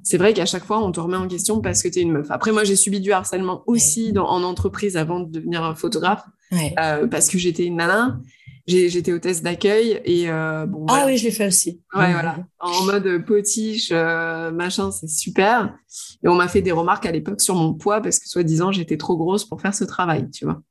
C'est 0.04 0.18
vrai 0.18 0.34
qu'à 0.34 0.46
chaque 0.46 0.66
fois, 0.66 0.80
on 0.84 0.92
te 0.92 1.00
remet 1.00 1.18
en 1.18 1.28
question 1.28 1.62
parce 1.62 1.82
que 1.82 1.88
tu 1.88 2.00
es 2.00 2.02
une 2.04 2.12
meuf. 2.12 2.28
Après, 2.30 2.52
moi, 2.52 2.64
j'ai 2.64 2.76
subi 2.76 3.02
du 3.02 3.12
harcèlement 3.12 3.64
aussi 3.66 4.14
dans, 4.14 4.28
en 4.28 4.44
entreprise 4.44 4.98
avant 4.98 5.20
de 5.20 5.32
devenir 5.32 5.78
photographe, 5.78 6.24
euh, 6.54 7.08
parce 7.08 7.28
que 7.28 7.40
j'étais 7.40 7.66
une 7.66 7.78
nana 7.78 8.20
j'étais 8.68 9.12
hôtesse 9.12 9.42
d'accueil 9.42 10.02
et 10.06 10.30
euh, 10.30 10.66
bon. 10.66 10.86
Ah 10.90 11.04
oui, 11.06 11.18
je 11.18 11.26
l'ai 11.26 11.32
fait 11.32 11.48
aussi. 11.48 11.82
Ouais, 11.94 12.12
voilà. 12.12 12.38
En 12.60 12.84
mode 12.86 13.26
potiche, 13.26 13.90
euh, 13.92 14.52
machin, 14.52 14.92
c'est 14.92 15.10
super. 15.10 15.76
Et 16.24 16.28
on 16.28 16.36
m'a 16.36 16.48
fait 16.48 16.62
des 16.62 16.72
remarques 16.72 17.06
à 17.06 17.12
l'époque 17.12 17.42
sur 17.42 17.56
mon 17.56 17.74
poids 17.74 18.02
parce 18.02 18.20
que 18.20 18.28
soi-disant 18.28 18.72
j'étais 18.72 18.98
trop 18.98 19.18
grosse 19.18 19.46
pour 19.46 19.62
faire 19.62 19.74
ce 19.74 19.84
travail, 19.84 20.30
tu 20.32 20.46
vois. 20.46 20.62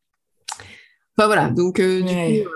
Enfin 1.17 1.27
voilà. 1.27 1.51
Donc 1.51 1.81
euh, 1.81 2.03
du 2.03 2.45
coup, 2.45 2.51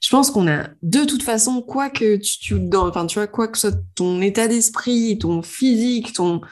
je 0.00 0.10
pense 0.10 0.30
qu'on 0.30 0.46
a 0.48 0.68
de 0.82 1.04
toute 1.04 1.22
façon 1.22 1.62
quoi 1.62 1.88
que 1.88 2.16
tu, 2.16 2.38
tu 2.38 2.60
dans, 2.60 2.88
enfin 2.88 3.06
tu 3.06 3.18
vois 3.18 3.26
quoi 3.26 3.48
que 3.48 3.56
ce 3.56 3.70
soit 3.70 3.80
ton 3.94 4.20
état 4.20 4.48
d'esprit, 4.48 5.18
ton 5.18 5.42
physique, 5.42 6.12
ton, 6.12 6.42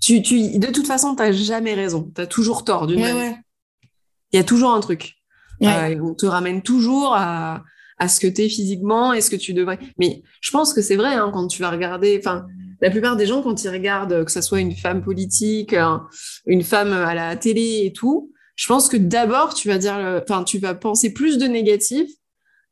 tu, 0.00 0.22
tu, 0.22 0.58
de 0.58 0.68
toute 0.68 0.86
façon 0.86 1.14
t'as 1.14 1.32
jamais 1.32 1.74
raison. 1.74 2.10
T'as 2.14 2.26
toujours 2.26 2.64
tort 2.64 2.86
d'une 2.86 3.00
manière. 3.00 3.36
Il 4.32 4.36
y 4.36 4.40
a 4.40 4.44
toujours 4.44 4.72
un 4.72 4.80
truc. 4.80 5.16
on 5.60 6.14
te 6.14 6.26
ramène 6.26 6.62
toujours 6.62 7.14
à, 7.14 7.62
à 8.04 8.08
ce 8.08 8.20
que 8.20 8.26
tu 8.26 8.42
es 8.42 8.48
physiquement 8.48 9.12
est 9.12 9.20
ce 9.20 9.30
que 9.30 9.36
tu 9.36 9.54
devrais. 9.54 9.78
Mais 9.98 10.22
je 10.40 10.50
pense 10.50 10.72
que 10.72 10.82
c'est 10.82 10.96
vrai 10.96 11.14
hein, 11.14 11.30
quand 11.32 11.46
tu 11.46 11.62
vas 11.62 11.70
regarder. 11.70 12.16
Enfin, 12.18 12.46
la 12.80 12.90
plupart 12.90 13.16
des 13.16 13.26
gens 13.26 13.42
quand 13.42 13.64
ils 13.64 13.70
regardent 13.70 14.24
que 14.24 14.30
ce 14.30 14.40
soit 14.40 14.60
une 14.60 14.74
femme 14.74 15.02
politique, 15.02 15.74
une 16.46 16.62
femme 16.62 16.92
à 16.92 17.14
la 17.14 17.36
télé 17.36 17.82
et 17.84 17.92
tout, 17.92 18.32
je 18.56 18.66
pense 18.66 18.88
que 18.88 18.96
d'abord 18.96 19.54
tu 19.54 19.68
vas 19.68 19.78
dire, 19.78 20.22
enfin, 20.22 20.44
tu 20.44 20.58
vas 20.58 20.74
penser 20.74 21.12
plus 21.12 21.38
de 21.38 21.46
négatif 21.46 22.08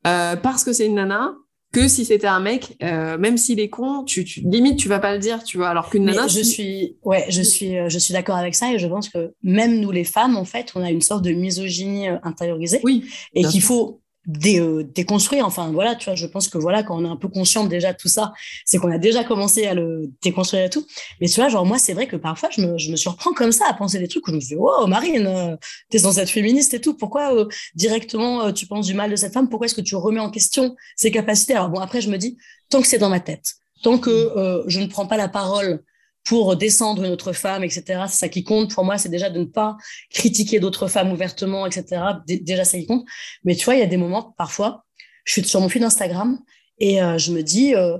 euh, 0.06 0.36
parce 0.36 0.64
que 0.64 0.72
c'est 0.72 0.86
une 0.86 0.96
nana 0.96 1.34
que 1.72 1.88
si 1.88 2.04
c'était 2.04 2.26
un 2.26 2.40
mec, 2.40 2.76
euh, 2.82 3.16
même 3.16 3.38
s'il 3.38 3.58
est 3.58 3.70
con, 3.70 4.04
tu, 4.04 4.24
tu, 4.24 4.40
limite 4.40 4.78
tu 4.78 4.88
vas 4.88 4.98
pas 4.98 5.14
le 5.14 5.18
dire, 5.18 5.42
tu 5.42 5.56
vois. 5.56 5.70
Alors 5.70 5.88
qu'une 5.88 6.04
nana, 6.04 6.28
je 6.28 6.42
suis, 6.42 6.98
ouais, 7.02 7.24
je 7.30 7.40
suis, 7.40 7.78
euh, 7.78 7.88
je 7.88 7.98
suis 7.98 8.12
d'accord 8.12 8.36
avec 8.36 8.54
ça 8.54 8.74
et 8.74 8.78
je 8.78 8.86
pense 8.86 9.08
que 9.08 9.32
même 9.42 9.80
nous 9.80 9.90
les 9.90 10.04
femmes, 10.04 10.36
en 10.36 10.44
fait, 10.44 10.72
on 10.74 10.82
a 10.82 10.90
une 10.90 11.00
sorte 11.00 11.24
de 11.24 11.30
misogynie 11.30 12.08
intériorisée. 12.24 12.80
Oui. 12.84 13.06
Et 13.34 13.44
qu'il 13.44 13.62
faut 13.62 14.01
dé, 14.26 14.60
euh, 14.60 14.84
déconstruire. 14.84 15.46
Enfin, 15.46 15.70
voilà, 15.72 15.94
tu 15.94 16.06
vois, 16.06 16.14
je 16.14 16.26
pense 16.26 16.48
que 16.48 16.58
voilà, 16.58 16.82
quand 16.82 16.96
on 16.96 17.04
est 17.04 17.08
un 17.08 17.16
peu 17.16 17.28
conscient 17.28 17.64
déjà 17.64 17.92
de 17.92 17.98
tout 17.98 18.08
ça, 18.08 18.32
c'est 18.64 18.78
qu'on 18.78 18.90
a 18.90 18.98
déjà 18.98 19.24
commencé 19.24 19.66
à 19.66 19.74
le 19.74 20.10
déconstruire 20.22 20.64
et 20.64 20.70
tout. 20.70 20.86
Mais 21.20 21.28
tu 21.28 21.40
vois, 21.40 21.48
genre, 21.48 21.66
moi, 21.66 21.78
c'est 21.78 21.92
vrai 21.92 22.06
que 22.06 22.16
parfois, 22.16 22.48
je 22.50 22.60
me, 22.62 22.78
je 22.78 22.90
me 22.90 22.96
surprends 22.96 23.32
comme 23.32 23.52
ça 23.52 23.66
à 23.68 23.74
penser 23.74 23.98
des 23.98 24.08
trucs 24.08 24.26
où 24.28 24.30
je 24.30 24.36
me 24.36 24.40
dis, 24.40 24.56
oh, 24.58 24.86
Marine, 24.86 25.26
euh, 25.26 25.56
t'es 25.90 25.98
censée 25.98 26.20
être 26.20 26.30
féministe 26.30 26.74
et 26.74 26.80
tout. 26.80 26.94
Pourquoi 26.94 27.34
euh, 27.34 27.46
directement 27.74 28.52
tu 28.52 28.66
penses 28.66 28.86
du 28.86 28.94
mal 28.94 29.10
de 29.10 29.16
cette 29.16 29.32
femme? 29.32 29.48
Pourquoi 29.48 29.66
est-ce 29.66 29.74
que 29.74 29.80
tu 29.80 29.96
remets 29.96 30.20
en 30.20 30.30
question 30.30 30.76
ses 30.96 31.10
capacités? 31.10 31.54
Alors, 31.54 31.68
bon, 31.68 31.80
après, 31.80 32.00
je 32.00 32.10
me 32.10 32.16
dis, 32.16 32.36
tant 32.70 32.80
que 32.80 32.86
c'est 32.88 32.98
dans 32.98 33.10
ma 33.10 33.20
tête, 33.20 33.54
tant 33.82 33.98
que 33.98 34.62
je 34.66 34.80
ne 34.80 34.86
prends 34.86 35.06
pas 35.06 35.16
la 35.16 35.28
parole 35.28 35.82
pour 36.24 36.56
descendre 36.56 37.04
une 37.04 37.12
autre 37.12 37.32
femme, 37.32 37.64
etc. 37.64 38.04
C'est 38.08 38.18
ça 38.18 38.28
qui 38.28 38.44
compte. 38.44 38.74
Pour 38.74 38.84
moi, 38.84 38.98
c'est 38.98 39.08
déjà 39.08 39.30
de 39.30 39.40
ne 39.40 39.44
pas 39.44 39.76
critiquer 40.10 40.60
d'autres 40.60 40.86
femmes 40.88 41.12
ouvertement, 41.12 41.66
etc. 41.66 42.02
déjà, 42.26 42.64
ça 42.64 42.78
qui 42.78 42.86
compte. 42.86 43.04
Mais 43.44 43.54
tu 43.54 43.64
vois, 43.64 43.74
il 43.74 43.80
y 43.80 43.84
a 43.84 43.86
des 43.86 43.96
moments, 43.96 44.34
parfois, 44.38 44.84
je 45.24 45.32
suis 45.32 45.44
sur 45.44 45.60
mon 45.60 45.68
fil 45.68 45.82
Instagram 45.82 46.38
et 46.78 47.02
euh, 47.02 47.18
je 47.18 47.32
me 47.32 47.42
dis, 47.42 47.74
euh, 47.74 47.98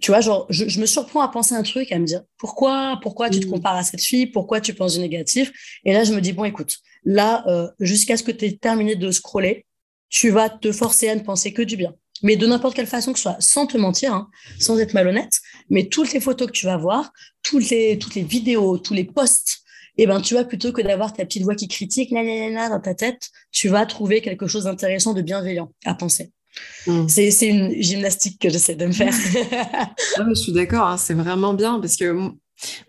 tu 0.00 0.10
vois, 0.10 0.20
genre, 0.20 0.46
je, 0.50 0.80
me 0.80 0.86
surprends 0.86 1.20
à 1.20 1.28
penser 1.28 1.54
un 1.54 1.62
truc, 1.62 1.90
à 1.92 1.98
me 1.98 2.04
dire, 2.04 2.22
pourquoi, 2.36 2.98
pourquoi 3.02 3.30
tu 3.30 3.40
te 3.40 3.46
mmh. 3.46 3.50
compares 3.50 3.76
à 3.76 3.82
cette 3.82 4.02
fille, 4.02 4.26
pourquoi 4.26 4.60
tu 4.60 4.74
penses 4.74 4.94
du 4.94 5.00
négatif? 5.00 5.52
Et 5.84 5.92
là, 5.92 6.04
je 6.04 6.12
me 6.12 6.20
dis, 6.20 6.32
bon, 6.32 6.44
écoute, 6.44 6.76
là, 7.04 7.44
euh, 7.48 7.68
jusqu'à 7.80 8.16
ce 8.16 8.22
que 8.22 8.32
tu 8.32 8.46
aies 8.46 8.56
terminé 8.56 8.96
de 8.96 9.10
scroller, 9.10 9.66
tu 10.08 10.30
vas 10.30 10.50
te 10.50 10.72
forcer 10.72 11.08
à 11.08 11.14
ne 11.14 11.20
penser 11.20 11.52
que 11.52 11.62
du 11.62 11.76
bien 11.76 11.94
mais 12.22 12.36
de 12.36 12.46
n'importe 12.46 12.74
quelle 12.74 12.86
façon 12.86 13.12
que 13.12 13.18
ce 13.18 13.24
soit, 13.24 13.36
sans 13.40 13.66
te 13.66 13.76
mentir, 13.76 14.12
hein, 14.12 14.28
sans 14.58 14.78
être 14.78 14.94
malhonnête, 14.94 15.40
mais 15.70 15.86
toutes 15.88 16.12
les 16.12 16.20
photos 16.20 16.48
que 16.48 16.52
tu 16.52 16.66
vas 16.66 16.76
voir, 16.76 17.12
toutes 17.42 17.70
les, 17.70 17.98
toutes 17.98 18.14
les 18.14 18.22
vidéos, 18.22 18.78
tous 18.78 18.94
les 18.94 19.04
posts, 19.04 19.58
eh 19.98 20.06
ben, 20.06 20.20
tu 20.20 20.34
vois, 20.34 20.44
plutôt 20.44 20.72
que 20.72 20.82
d'avoir 20.82 21.12
ta 21.12 21.24
petite 21.24 21.42
voix 21.42 21.54
qui 21.54 21.68
critique 21.68 22.12
dans 22.12 22.80
ta 22.82 22.94
tête, 22.94 23.30
tu 23.50 23.68
vas 23.68 23.86
trouver 23.86 24.20
quelque 24.20 24.46
chose 24.46 24.64
d'intéressant, 24.64 25.14
de 25.14 25.22
bienveillant 25.22 25.72
à 25.84 25.94
penser. 25.94 26.32
Hmm. 26.86 27.06
C'est 27.08 27.48
une 27.48 27.82
gymnastique 27.82 28.40
que 28.40 28.48
j'essaie 28.48 28.76
de 28.76 28.86
me 28.86 28.92
faire. 28.92 29.12
je 30.28 30.34
suis 30.34 30.52
d'accord, 30.52 30.86
hein, 30.86 30.96
c'est 30.96 31.14
vraiment 31.14 31.54
bien 31.54 31.80
parce 31.80 31.96
que 31.96 32.32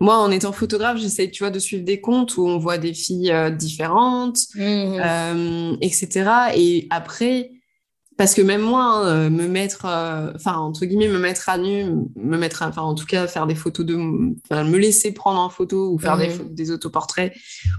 moi, 0.00 0.18
en 0.18 0.30
étant 0.30 0.52
photographe, 0.52 0.98
j'essaie, 0.98 1.30
tu 1.30 1.42
vois, 1.42 1.50
de 1.50 1.58
suivre 1.58 1.84
des 1.84 2.00
comptes 2.00 2.36
où 2.36 2.46
on 2.46 2.58
voit 2.58 2.78
des 2.78 2.94
filles 2.94 3.30
euh, 3.30 3.50
différentes, 3.50 4.38
mmh. 4.54 4.60
euh, 4.60 5.76
etc. 5.82 6.30
Et 6.56 6.86
après, 6.90 7.50
parce 8.18 8.34
que 8.34 8.42
même 8.42 8.62
moi, 8.62 8.82
hein, 8.82 9.06
euh, 9.06 9.30
me 9.30 9.46
mettre, 9.46 9.84
euh, 9.84 10.32
enfin 10.34 10.56
entre 10.56 10.84
guillemets, 10.84 11.06
me 11.06 11.20
mettre 11.20 11.48
à 11.48 11.56
nu, 11.56 11.84
me 12.16 12.36
mettre, 12.36 12.62
enfin 12.62 12.82
en 12.82 12.96
tout 12.96 13.06
cas 13.06 13.28
faire 13.28 13.46
des 13.46 13.54
photos 13.54 13.86
de, 13.86 13.94
me 13.94 14.76
laisser 14.76 15.12
prendre 15.12 15.38
en 15.38 15.48
photo 15.48 15.92
ou 15.92 15.98
faire 15.98 16.18
des, 16.18 16.36
des, 16.50 16.72
autoportraits 16.72 17.32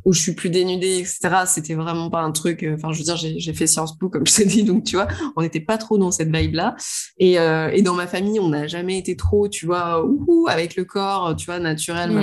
où 0.06 0.14
je 0.14 0.22
suis 0.22 0.34
plus 0.34 0.50
dénudée, 0.50 1.00
etc. 1.00 1.20
C'était 1.46 1.74
vraiment 1.74 2.10
pas 2.10 2.22
un 2.22 2.32
truc. 2.32 2.64
Euh, 2.64 2.76
enfin, 2.76 2.94
je 2.94 3.00
veux 3.00 3.04
dire, 3.04 3.18
j'ai 3.18 3.54
fait 3.54 3.68
Sciences 3.68 3.98
Po 3.98 4.08
comme 4.08 4.26
je 4.26 4.34
t'ai 4.34 4.46
dit, 4.46 4.64
donc 4.64 4.86
tu 4.86 4.96
vois, 4.96 5.10
on 5.36 5.42
n'était 5.42 5.60
pas 5.60 5.78
trop 5.78 5.98
dans 5.98 6.12
cette 6.12 6.34
vibe 6.34 6.54
là. 6.54 6.78
Et, 7.18 7.34
et 7.34 7.82
dans 7.82 7.94
ma 7.94 8.08
famille, 8.08 8.40
on 8.40 8.50
n'a 8.50 8.66
jamais 8.66 8.98
été 8.98 9.18
trop, 9.18 9.50
tu 9.50 9.66
vois, 9.66 10.06
ouh, 10.06 10.48
avec 10.48 10.78
le 10.78 10.86
corps, 10.86 11.36
tu 11.36 11.48
vois, 11.48 11.60
naturel. 11.60 12.18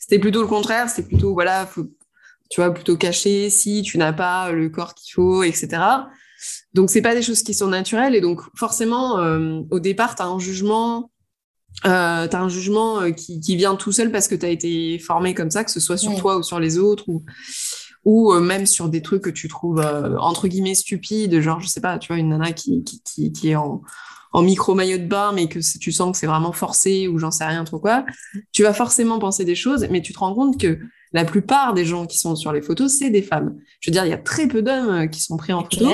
C'était 0.00 0.18
plutôt 0.18 0.40
le 0.40 0.48
contraire. 0.48 0.90
C'était 0.90 1.06
plutôt 1.06 1.32
voilà, 1.32 1.64
faut, 1.64 1.86
tu 2.50 2.60
vois, 2.60 2.74
plutôt 2.74 2.96
caché 2.96 3.50
si 3.50 3.82
tu 3.82 3.98
n'as 3.98 4.12
pas 4.12 4.50
le 4.50 4.68
corps 4.68 4.94
qu'il 4.94 5.12
faut, 5.12 5.44
etc. 5.44 5.78
Donc, 6.74 6.90
c'est 6.90 7.02
pas 7.02 7.14
des 7.14 7.22
choses 7.22 7.42
qui 7.42 7.54
sont 7.54 7.68
naturelles. 7.68 8.14
Et 8.14 8.20
donc, 8.20 8.40
forcément, 8.54 9.18
euh, 9.18 9.60
au 9.70 9.80
départ, 9.80 10.14
tu 10.14 10.22
as 10.22 10.26
un 10.26 10.38
jugement, 10.38 11.10
euh, 11.84 12.28
as 12.30 12.36
un 12.36 12.48
jugement 12.48 13.00
euh, 13.00 13.10
qui, 13.10 13.40
qui, 13.40 13.56
vient 13.56 13.76
tout 13.76 13.92
seul 13.92 14.10
parce 14.10 14.28
que 14.28 14.34
tu 14.34 14.46
as 14.46 14.50
été 14.50 14.98
formé 14.98 15.34
comme 15.34 15.50
ça, 15.50 15.64
que 15.64 15.70
ce 15.70 15.80
soit 15.80 15.96
sur 15.96 16.14
toi 16.16 16.38
ou 16.38 16.42
sur 16.42 16.60
les 16.60 16.78
autres, 16.78 17.04
ou, 17.08 17.24
ou 18.04 18.32
euh, 18.32 18.40
même 18.40 18.66
sur 18.66 18.88
des 18.88 19.02
trucs 19.02 19.22
que 19.22 19.30
tu 19.30 19.48
trouves, 19.48 19.84
entre 20.18 20.48
guillemets, 20.48 20.74
stupides, 20.74 21.40
genre, 21.40 21.60
je 21.60 21.68
sais 21.68 21.80
pas, 21.80 21.98
tu 21.98 22.08
vois, 22.08 22.18
une 22.18 22.30
nana 22.30 22.52
qui, 22.52 22.82
qui, 22.84 23.02
qui, 23.02 23.32
qui 23.32 23.50
est 23.50 23.56
en, 23.56 23.82
en 24.32 24.42
micro 24.42 24.74
maillot 24.74 24.98
de 24.98 25.06
bain, 25.06 25.32
mais 25.32 25.48
que 25.48 25.58
tu 25.78 25.92
sens 25.92 26.12
que 26.12 26.18
c'est 26.18 26.26
vraiment 26.26 26.52
forcé 26.52 27.08
ou 27.08 27.18
j'en 27.18 27.30
sais 27.30 27.46
rien 27.46 27.64
trop 27.64 27.78
quoi, 27.78 28.04
tu 28.52 28.62
vas 28.62 28.74
forcément 28.74 29.18
penser 29.18 29.46
des 29.46 29.54
choses, 29.54 29.86
mais 29.90 30.02
tu 30.02 30.12
te 30.12 30.18
rends 30.18 30.34
compte 30.34 30.60
que 30.60 30.78
la 31.12 31.24
plupart 31.24 31.72
des 31.72 31.86
gens 31.86 32.04
qui 32.04 32.18
sont 32.18 32.36
sur 32.36 32.52
les 32.52 32.60
photos, 32.60 32.92
c'est 32.98 33.08
des 33.08 33.22
femmes. 33.22 33.56
Je 33.80 33.90
veux 33.90 33.92
dire, 33.92 34.04
il 34.04 34.10
y 34.10 34.14
a 34.14 34.18
très 34.18 34.46
peu 34.46 34.60
d'hommes 34.60 35.08
qui 35.08 35.20
sont 35.20 35.38
pris 35.38 35.54
en 35.54 35.62
photo. 35.62 35.88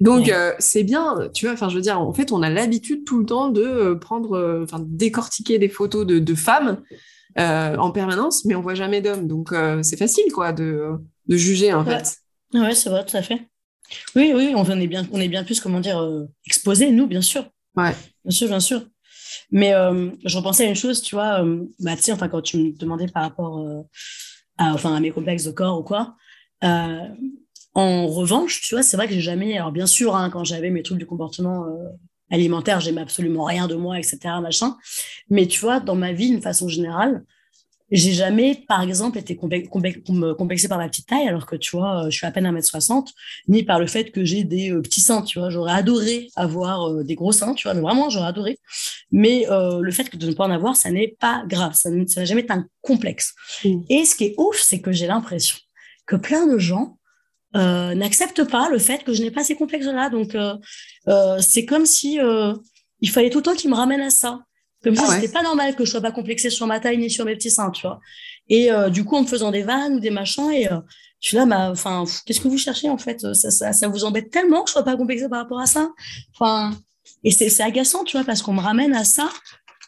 Donc 0.00 0.28
euh, 0.28 0.52
c'est 0.58 0.84
bien, 0.84 1.30
tu 1.32 1.46
vois. 1.46 1.54
Enfin, 1.54 1.68
je 1.68 1.76
veux 1.76 1.80
dire, 1.80 2.00
en 2.00 2.12
fait, 2.12 2.32
on 2.32 2.42
a 2.42 2.50
l'habitude 2.50 3.04
tout 3.04 3.18
le 3.18 3.26
temps 3.26 3.48
de 3.48 3.62
euh, 3.62 3.94
prendre, 3.94 4.36
euh, 4.36 4.64
enfin, 4.64 4.84
décortiquer 4.86 5.58
des 5.58 5.68
photos 5.68 6.06
de, 6.06 6.18
de 6.18 6.34
femmes 6.34 6.82
en 7.38 7.90
permanence, 7.90 8.44
mais 8.46 8.54
on 8.54 8.62
voit 8.62 8.74
jamais 8.74 9.02
d'hommes. 9.02 9.26
Donc 9.28 9.54
c'est 9.82 9.98
facile, 9.98 10.32
quoi, 10.32 10.52
de, 10.52 10.92
de 11.26 11.36
juger 11.36 11.74
en 11.74 11.84
fait. 11.84 12.16
Ouais, 12.54 12.74
c'est 12.74 12.88
vrai, 12.88 13.04
tout 13.04 13.16
à 13.16 13.22
fait. 13.22 13.46
Oui, 14.14 14.32
oui, 14.34 14.54
on 14.56 14.64
est 14.64 14.86
bien, 14.86 15.06
on 15.12 15.20
est 15.20 15.28
bien 15.28 15.44
plus, 15.44 15.60
comment 15.60 15.80
dire, 15.80 16.02
exposés, 16.46 16.90
nous, 16.90 17.06
bien 17.06 17.20
sûr. 17.20 17.44
Ouais. 17.76 17.94
Bien 18.24 18.30
sûr, 18.30 18.48
bien 18.48 18.60
sûr. 18.60 18.86
Mais 19.50 19.72
je 20.24 20.36
repensais 20.36 20.64
à 20.64 20.68
une 20.68 20.74
chose, 20.76 21.02
tu 21.02 21.14
vois, 21.14 21.44
bah, 21.78 21.94
tu 21.94 22.02
sais, 22.02 22.12
enfin, 22.12 22.28
quand 22.28 22.40
tu 22.40 22.56
me 22.56 22.72
demandais 22.72 23.06
par 23.06 23.22
rapport 23.24 23.84
à, 24.56 24.72
enfin, 24.72 24.94
à 24.94 25.00
mes 25.00 25.10
complexes 25.10 25.44
de 25.44 25.50
corps 25.50 25.78
ou 25.78 25.82
quoi, 25.82 26.16
en 27.76 28.06
revanche, 28.06 28.62
tu 28.62 28.74
vois, 28.74 28.82
c'est 28.82 28.96
vrai 28.96 29.06
que 29.06 29.12
j'ai 29.12 29.20
jamais. 29.20 29.58
Alors, 29.58 29.70
bien 29.70 29.86
sûr, 29.86 30.16
hein, 30.16 30.30
quand 30.30 30.44
j'avais 30.44 30.70
mes 30.70 30.82
troubles 30.82 30.98
du 30.98 31.04
comportement 31.04 31.66
euh, 31.66 31.88
alimentaire, 32.30 32.80
j'aimais 32.80 33.02
absolument 33.02 33.44
rien 33.44 33.68
de 33.68 33.74
moi, 33.74 33.98
etc., 33.98 34.18
machin. 34.40 34.78
Mais 35.28 35.46
tu 35.46 35.60
vois, 35.60 35.78
dans 35.78 35.94
ma 35.94 36.14
vie, 36.14 36.30
d'une 36.30 36.40
façon 36.40 36.68
générale, 36.68 37.22
j'ai 37.90 38.12
jamais, 38.12 38.64
par 38.66 38.80
exemple, 38.80 39.18
été 39.18 39.36
complexée 39.36 40.68
par 40.68 40.78
ma 40.78 40.88
petite 40.88 41.06
taille, 41.06 41.28
alors 41.28 41.44
que 41.44 41.54
tu 41.54 41.76
vois, 41.76 42.08
je 42.08 42.16
suis 42.16 42.24
à 42.24 42.30
peine 42.30 42.46
1m60, 42.46 43.08
ni 43.48 43.62
par 43.62 43.78
le 43.78 43.86
fait 43.86 44.10
que 44.10 44.24
j'ai 44.24 44.44
des 44.44 44.70
euh, 44.70 44.80
petits 44.80 45.02
seins, 45.02 45.20
tu 45.20 45.38
vois. 45.38 45.50
J'aurais 45.50 45.74
adoré 45.74 46.30
avoir 46.34 46.88
euh, 46.88 47.04
des 47.04 47.14
gros 47.14 47.32
seins, 47.32 47.52
tu 47.52 47.68
vois, 47.68 47.74
mais 47.74 47.82
vraiment, 47.82 48.08
j'aurais 48.08 48.28
adoré. 48.28 48.58
Mais 49.12 49.44
le 49.50 49.90
fait 49.90 50.16
de 50.16 50.26
ne 50.26 50.32
pas 50.32 50.46
en 50.46 50.50
avoir, 50.50 50.76
ça 50.76 50.90
n'est 50.90 51.14
pas 51.20 51.44
grave, 51.46 51.74
ça 51.74 51.90
n'a 51.90 52.24
jamais 52.24 52.40
été 52.40 52.54
un 52.54 52.66
complexe. 52.80 53.34
Mmh. 53.66 53.82
Et 53.90 54.06
ce 54.06 54.14
qui 54.16 54.24
est 54.24 54.34
ouf, 54.38 54.56
c'est 54.56 54.80
que 54.80 54.92
j'ai 54.92 55.06
l'impression 55.06 55.58
que 56.06 56.16
plein 56.16 56.46
de 56.46 56.56
gens 56.56 56.95
euh, 57.56 57.94
n'acceptent 57.94 58.44
pas 58.44 58.68
le 58.68 58.78
fait 58.78 59.02
que 59.02 59.12
je 59.12 59.22
n'ai 59.22 59.30
pas 59.30 59.42
ces 59.42 59.56
complexes-là. 59.56 60.10
Donc, 60.10 60.34
euh, 60.34 60.54
euh, 61.08 61.38
c'est 61.40 61.64
comme 61.64 61.86
si 61.86 62.18
il 63.00 63.10
fallait 63.10 63.30
tout 63.30 63.38
le 63.38 63.44
temps 63.44 63.54
qu'ils 63.54 63.70
me 63.70 63.76
ramènent 63.76 64.00
à 64.00 64.10
ça. 64.10 64.40
Comme 64.84 64.94
si 64.94 65.02
ah 65.04 65.14
c'était 65.14 65.32
pas 65.32 65.42
normal 65.42 65.74
que 65.74 65.84
je 65.84 65.90
sois 65.90 66.00
pas 66.00 66.12
complexée 66.12 66.50
sur 66.50 66.66
ma 66.66 66.78
taille 66.78 66.98
ni 66.98 67.10
sur 67.10 67.24
mes 67.24 67.34
petits 67.34 67.50
seins, 67.50 67.70
tu 67.70 67.82
vois. 67.86 67.98
Et 68.48 68.68
du 68.90 69.04
coup, 69.04 69.16
en 69.16 69.22
me 69.22 69.26
faisant 69.26 69.50
des 69.50 69.62
vannes 69.62 69.94
ou 69.94 70.00
des 70.00 70.10
machins, 70.10 70.50
et 70.52 70.68
je 71.20 71.28
suis 71.28 71.36
là, 71.36 71.46
bah, 71.46 71.70
enfin, 71.70 72.04
qu'est-ce 72.24 72.40
que 72.40 72.46
vous 72.46 72.58
cherchez 72.58 72.88
en 72.88 72.98
fait? 72.98 73.34
Ça, 73.34 73.50
ça, 73.50 73.72
ça, 73.72 73.88
vous 73.88 74.04
embête 74.04 74.30
tellement 74.30 74.62
que 74.62 74.68
je 74.68 74.74
sois 74.74 74.84
pas 74.84 74.96
complexée 74.96 75.28
par 75.28 75.40
rapport 75.40 75.58
à 75.58 75.66
ça? 75.66 75.90
Enfin, 76.34 76.72
et 77.24 77.30
c'est 77.30 77.62
agaçant, 77.62 78.04
tu 78.04 78.16
vois, 78.16 78.24
parce 78.24 78.42
qu'on 78.42 78.52
me 78.52 78.60
ramène 78.60 78.94
à 78.94 79.04
ça, 79.04 79.28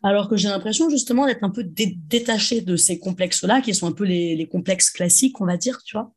alors 0.02 0.28
que 0.28 0.36
j'ai 0.36 0.48
l'impression 0.48 0.88
justement 0.90 1.26
d'être 1.26 1.44
un 1.44 1.50
peu 1.50 1.64
détachée 1.64 2.62
de 2.62 2.76
ces 2.76 2.98
complexes-là, 2.98 3.60
qui 3.60 3.74
sont 3.74 3.86
un 3.86 3.92
peu 3.92 4.04
les, 4.04 4.34
les 4.34 4.48
complexes 4.48 4.90
classiques, 4.90 5.40
on 5.40 5.46
va 5.46 5.56
dire, 5.56 5.80
tu 5.84 5.96
vois. 5.96 6.12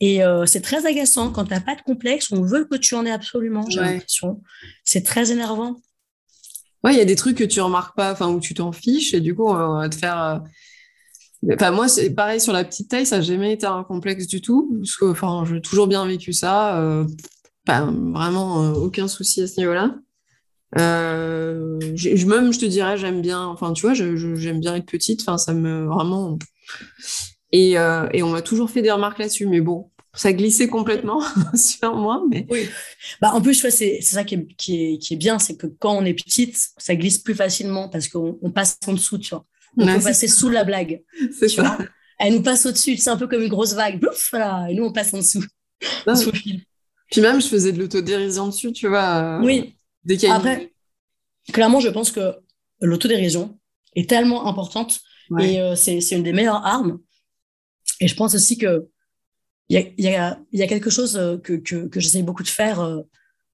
Et 0.00 0.24
euh, 0.24 0.46
c'est 0.46 0.62
très 0.62 0.86
agaçant 0.86 1.30
quand 1.30 1.44
tu 1.44 1.50
n'as 1.50 1.60
pas 1.60 1.74
de 1.74 1.82
complexe, 1.82 2.32
on 2.32 2.42
veut 2.42 2.64
que 2.64 2.76
tu 2.76 2.94
en 2.94 3.04
aies 3.04 3.10
absolument, 3.10 3.68
j'ai 3.68 3.80
l'impression. 3.80 4.40
C'est 4.82 5.02
très 5.02 5.30
énervant. 5.30 5.76
Ouais, 6.82 6.94
il 6.94 6.98
y 6.98 7.02
a 7.02 7.04
des 7.04 7.16
trucs 7.16 7.36
que 7.36 7.44
tu 7.44 7.60
remarques 7.60 7.94
pas, 7.94 8.12
enfin, 8.12 8.30
où 8.30 8.40
tu 8.40 8.54
t'en 8.54 8.72
fiches, 8.72 9.12
et 9.12 9.20
du 9.20 9.34
coup, 9.34 9.46
on 9.46 9.78
va 9.78 9.88
te 9.90 9.94
faire. 9.94 10.22
Euh, 10.22 11.54
enfin, 11.54 11.70
moi, 11.70 11.86
c'est 11.88 12.10
pareil 12.10 12.40
sur 12.40 12.54
la 12.54 12.64
petite 12.64 12.88
taille, 12.88 13.04
ça 13.04 13.16
n'a 13.16 13.22
jamais 13.22 13.52
été 13.52 13.66
un 13.66 13.84
complexe 13.84 14.26
du 14.26 14.40
tout, 14.40 14.74
parce 14.78 14.96
que, 14.96 15.04
enfin, 15.04 15.44
j'ai 15.46 15.60
toujours 15.60 15.86
bien 15.86 16.06
vécu 16.06 16.32
ça. 16.32 16.80
Euh, 16.80 17.04
vraiment, 17.66 18.72
aucun 18.72 19.06
souci 19.06 19.42
à 19.42 19.46
ce 19.46 19.60
niveau-là. 19.60 19.96
je, 20.76 22.26
même, 22.26 22.54
je 22.54 22.58
te 22.58 22.64
dirais, 22.64 22.96
j'aime 22.96 23.20
bien, 23.20 23.44
enfin, 23.44 23.74
tu 23.74 23.82
vois, 23.82 23.92
j'aime 23.92 24.60
bien 24.60 24.76
être 24.76 24.86
petite, 24.86 25.20
enfin, 25.20 25.36
ça 25.36 25.52
me 25.52 25.84
vraiment. 25.84 26.38
Et, 27.52 27.72
et 27.72 28.22
on 28.22 28.30
m'a 28.30 28.42
toujours 28.42 28.70
fait 28.70 28.82
des 28.82 28.90
remarques 28.90 29.18
là-dessus, 29.18 29.46
mais 29.46 29.60
bon, 29.60 29.90
ça 30.12 30.32
glissait 30.32 30.68
complètement 30.68 31.22
sur 31.54 31.94
moi. 31.94 32.22
Mais... 32.28 32.46
Oui. 32.50 32.68
Bah, 33.20 33.32
en 33.34 33.40
plus, 33.40 33.54
c'est 33.70 34.00
ça 34.00 34.24
qui 34.24 34.34
est, 34.34 34.46
qui 34.56 34.84
est, 34.84 34.98
qui 34.98 35.14
est 35.14 35.16
bien, 35.16 35.38
c'est 35.38 35.56
que 35.56 35.66
quand 35.66 35.96
on 35.96 36.04
est 36.04 36.14
petite, 36.14 36.56
ça 36.76 36.96
glisse 36.96 37.18
plus 37.18 37.34
facilement 37.34 37.88
parce 37.88 38.08
qu'on 38.08 38.38
on 38.42 38.50
passe 38.50 38.78
en 38.86 38.92
dessous, 38.92 39.18
tu 39.18 39.30
vois. 39.30 39.44
On 39.76 39.86
peut 39.86 40.02
passer 40.02 40.26
sous 40.26 40.48
la 40.48 40.64
blague. 40.64 41.02
C'est 41.38 41.48
ça. 41.48 41.78
Elle 42.18 42.34
nous 42.34 42.42
passe 42.42 42.66
au-dessus, 42.66 42.98
c'est 42.98 43.08
un 43.08 43.16
peu 43.16 43.26
comme 43.28 43.40
une 43.40 43.48
grosse 43.48 43.72
vague. 43.72 43.98
voilà, 44.30 44.66
et 44.68 44.74
nous, 44.74 44.84
on 44.84 44.92
passe 44.92 45.14
en 45.14 45.18
dessous. 45.18 45.42
Puis 47.10 47.20
même, 47.22 47.40
je 47.40 47.46
faisais 47.46 47.72
de 47.72 47.78
l'autodérision 47.78 48.48
dessus, 48.48 48.72
tu 48.72 48.88
vois. 48.88 49.38
Euh, 49.38 49.42
oui. 49.42 49.74
Après, 50.28 50.70
clairement, 51.50 51.80
je 51.80 51.88
pense 51.88 52.10
que 52.10 52.34
l'autodérision 52.82 53.58
est 53.96 54.08
tellement 54.08 54.46
importante 54.48 55.00
et 55.38 55.60
euh, 55.60 55.74
c'est 55.76 55.98
une 56.10 56.22
des 56.22 56.34
meilleures 56.34 56.66
armes. 56.66 56.98
Et 58.00 58.08
je 58.08 58.14
pense 58.14 58.34
aussi 58.34 58.58
que 58.58 58.88
il 59.70 59.94
y 59.98 60.16
a, 60.16 60.66
quelque 60.66 60.90
chose 60.90 61.16
euh, 61.16 61.38
que, 61.38 61.52
que, 61.52 61.86
que 61.86 62.00
j'essaye 62.00 62.24
beaucoup 62.24 62.42
de 62.42 62.48
faire, 62.48 62.80
euh, 62.80 63.02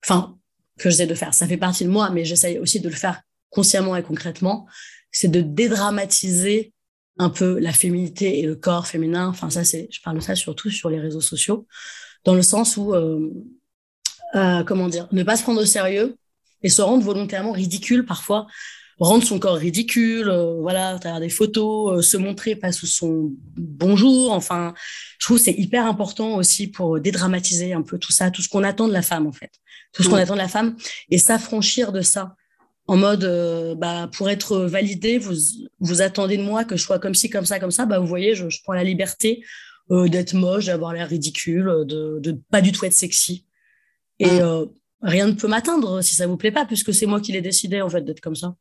enfin, 0.02 0.38
que 0.78 0.88
j'essaie 0.88 1.06
de 1.06 1.14
faire. 1.14 1.34
Ça 1.34 1.46
fait 1.46 1.58
partie 1.58 1.84
de 1.84 1.90
moi, 1.90 2.08
mais 2.10 2.24
j'essaye 2.24 2.58
aussi 2.58 2.80
de 2.80 2.88
le 2.88 2.94
faire 2.94 3.20
consciemment 3.50 3.94
et 3.96 4.02
concrètement. 4.02 4.66
C'est 5.12 5.28
de 5.28 5.42
dédramatiser 5.42 6.72
un 7.18 7.28
peu 7.28 7.58
la 7.58 7.72
féminité 7.72 8.38
et 8.38 8.42
le 8.42 8.56
corps 8.56 8.86
féminin. 8.86 9.28
Enfin, 9.28 9.50
ça, 9.50 9.64
c'est, 9.64 9.88
je 9.90 10.00
parle 10.00 10.16
de 10.16 10.22
ça 10.22 10.34
surtout 10.34 10.70
sur 10.70 10.88
les 10.88 11.00
réseaux 11.00 11.20
sociaux, 11.20 11.66
dans 12.24 12.34
le 12.34 12.42
sens 12.42 12.78
où, 12.78 12.94
euh, 12.94 13.30
comment 14.64 14.88
dire, 14.88 15.08
ne 15.12 15.22
pas 15.22 15.36
se 15.36 15.42
prendre 15.42 15.60
au 15.60 15.66
sérieux 15.66 16.16
et 16.62 16.70
se 16.70 16.80
rendre 16.80 17.04
volontairement 17.04 17.52
ridicule 17.52 18.06
parfois 18.06 18.46
rendre 18.98 19.24
son 19.24 19.38
corps 19.38 19.56
ridicule, 19.56 20.28
euh, 20.28 20.58
voilà, 20.60 20.90
à 20.90 20.98
travers 20.98 21.20
des 21.20 21.28
photos, 21.28 21.98
euh, 21.98 22.02
se 22.02 22.16
montrer 22.16 22.56
pas 22.56 22.72
sous 22.72 22.86
son 22.86 23.32
bonjour. 23.56 24.32
Enfin, 24.32 24.74
je 25.18 25.26
trouve 25.26 25.38
c'est 25.38 25.52
hyper 25.52 25.86
important 25.86 26.36
aussi 26.36 26.68
pour 26.68 26.98
dédramatiser 26.98 27.72
un 27.72 27.82
peu 27.82 27.98
tout 27.98 28.12
ça, 28.12 28.30
tout 28.30 28.42
ce 28.42 28.48
qu'on 28.48 28.64
attend 28.64 28.88
de 28.88 28.92
la 28.92 29.02
femme 29.02 29.26
en 29.26 29.32
fait, 29.32 29.50
tout 29.92 30.02
ce 30.02 30.08
qu'on 30.08 30.16
attend 30.16 30.34
de 30.34 30.40
la 30.40 30.48
femme 30.48 30.76
et 31.10 31.18
s'affranchir 31.18 31.92
de 31.92 32.00
ça. 32.00 32.34
En 32.88 32.96
mode, 32.96 33.24
euh, 33.24 33.74
bah, 33.74 34.08
pour 34.16 34.30
être 34.30 34.58
validé, 34.58 35.18
vous 35.18 35.34
vous 35.80 36.02
attendez 36.02 36.36
de 36.36 36.44
moi 36.44 36.64
que 36.64 36.76
je 36.76 36.82
sois 36.82 37.00
comme 37.00 37.16
ci, 37.16 37.28
comme 37.28 37.44
ça, 37.44 37.58
comme 37.58 37.72
ça. 37.72 37.84
Bah, 37.84 37.98
vous 37.98 38.06
voyez, 38.06 38.36
je, 38.36 38.48
je 38.48 38.62
prends 38.62 38.74
la 38.74 38.84
liberté 38.84 39.44
d'être 39.90 40.34
moche, 40.34 40.66
d'avoir 40.66 40.92
l'air 40.92 41.08
ridicule, 41.08 41.84
de, 41.84 42.18
de 42.20 42.40
pas 42.50 42.60
du 42.60 42.72
tout 42.72 42.84
être 42.84 42.92
sexy. 42.92 43.44
Et 44.18 44.40
mm. 44.40 44.66
rien 45.02 45.26
ne 45.28 45.32
peut 45.32 45.46
m'atteindre 45.46 46.00
si 46.02 46.14
ça 46.16 46.26
vous 46.26 46.36
plaît 46.36 46.50
pas, 46.50 46.64
puisque 46.64 46.92
c'est 46.92 47.06
moi 47.06 47.20
qui 47.20 47.32
l'ai 47.32 47.40
décidé 47.40 47.80
en 47.82 47.88
fait 47.88 48.02
d'être 48.02 48.20
comme 48.20 48.34
ça. 48.34 48.56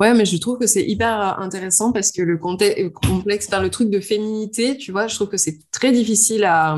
Ouais, 0.00 0.14
mais 0.14 0.24
je 0.24 0.36
trouve 0.36 0.58
que 0.58 0.66
c'est 0.68 0.84
hyper 0.84 1.40
intéressant 1.40 1.92
parce 1.92 2.12
que 2.12 2.22
le 2.22 2.38
complexe, 2.38 3.48
par 3.48 3.60
le 3.60 3.68
truc 3.68 3.90
de 3.90 3.98
féminité, 3.98 4.76
tu 4.76 4.92
vois, 4.92 5.08
je 5.08 5.16
trouve 5.16 5.28
que 5.28 5.36
c'est 5.36 5.58
très 5.72 5.90
difficile 5.90 6.44
à 6.44 6.76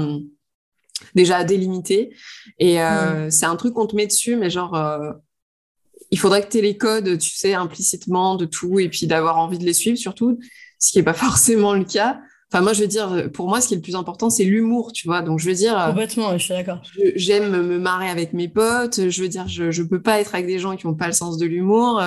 déjà 1.15 1.39
à 1.39 1.45
délimiter. 1.45 2.15
Et 2.59 2.81
euh, 2.81 3.31
c'est 3.31 3.47
un 3.47 3.57
truc 3.57 3.75
qu'on 3.75 3.87
te 3.87 3.97
met 3.97 4.07
dessus, 4.07 4.37
mais 4.37 4.51
genre, 4.51 4.75
euh, 4.75 5.13
il 6.11 6.19
faudrait 6.19 6.43
que 6.43 6.49
tu 6.49 6.59
aies 6.59 6.63
les 6.63 6.77
codes, 6.77 7.19
tu 7.19 7.31
sais, 7.31 7.55
implicitement 7.55 8.37
de 8.37 8.47
tout, 8.47 8.79
et 8.79 8.89
puis 8.89 9.07
d'avoir 9.07 9.39
envie 9.39 9.59
de 9.59 9.65
les 9.65 9.73
suivre 9.73 9.99
surtout, 9.99 10.39
ce 10.79 10.93
qui 10.93 10.99
n'est 10.99 11.05
pas 11.05 11.15
forcément 11.15 11.75
le 11.75 11.85
cas. 11.85 12.21
Enfin, 12.53 12.63
moi, 12.63 12.73
je 12.73 12.81
veux 12.81 12.89
dire, 12.89 13.31
pour 13.33 13.49
moi, 13.49 13.61
ce 13.61 13.69
qui 13.69 13.75
est 13.75 13.77
le 13.77 13.83
plus 13.83 13.95
important, 13.95 14.29
c'est 14.29 14.45
l'humour, 14.45 14.93
tu 14.93 15.07
vois. 15.07 15.23
Donc, 15.23 15.39
je 15.39 15.49
veux 15.49 15.55
dire. 15.55 15.79
Euh, 15.79 15.89
Complètement, 15.91 16.37
je 16.37 16.45
suis 16.45 16.55
d'accord. 16.55 16.83
J'aime 17.15 17.51
me 17.51 17.79
marrer 17.79 18.11
avec 18.11 18.33
mes 18.33 18.49
potes. 18.49 19.09
Je 19.09 19.23
veux 19.23 19.29
dire, 19.29 19.47
je, 19.47 19.71
je 19.71 19.83
peux 19.85 20.03
pas 20.03 20.21
être 20.21 20.35
avec 20.35 20.49
des 20.49 20.59
gens 20.59 20.75
qui 20.75 20.89
n'ont 20.89 20.97
pas 20.97 21.07
le 21.07 21.13
sens 21.13 21.39
de 21.39 21.47
l'humour. 21.47 22.03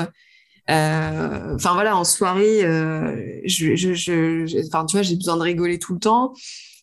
Euh, 0.69 1.55
enfin 1.55 1.73
voilà, 1.73 1.97
en 1.97 2.03
soirée, 2.03 2.63
euh, 2.63 3.41
je, 3.45 3.75
je, 3.75 3.93
je, 3.93 4.65
enfin 4.67 4.85
tu 4.85 4.95
vois, 4.95 5.03
j'ai 5.03 5.15
besoin 5.15 5.35
de 5.35 5.41
rigoler 5.41 5.77
tout 5.79 5.93
le 5.93 5.99
temps. 5.99 6.33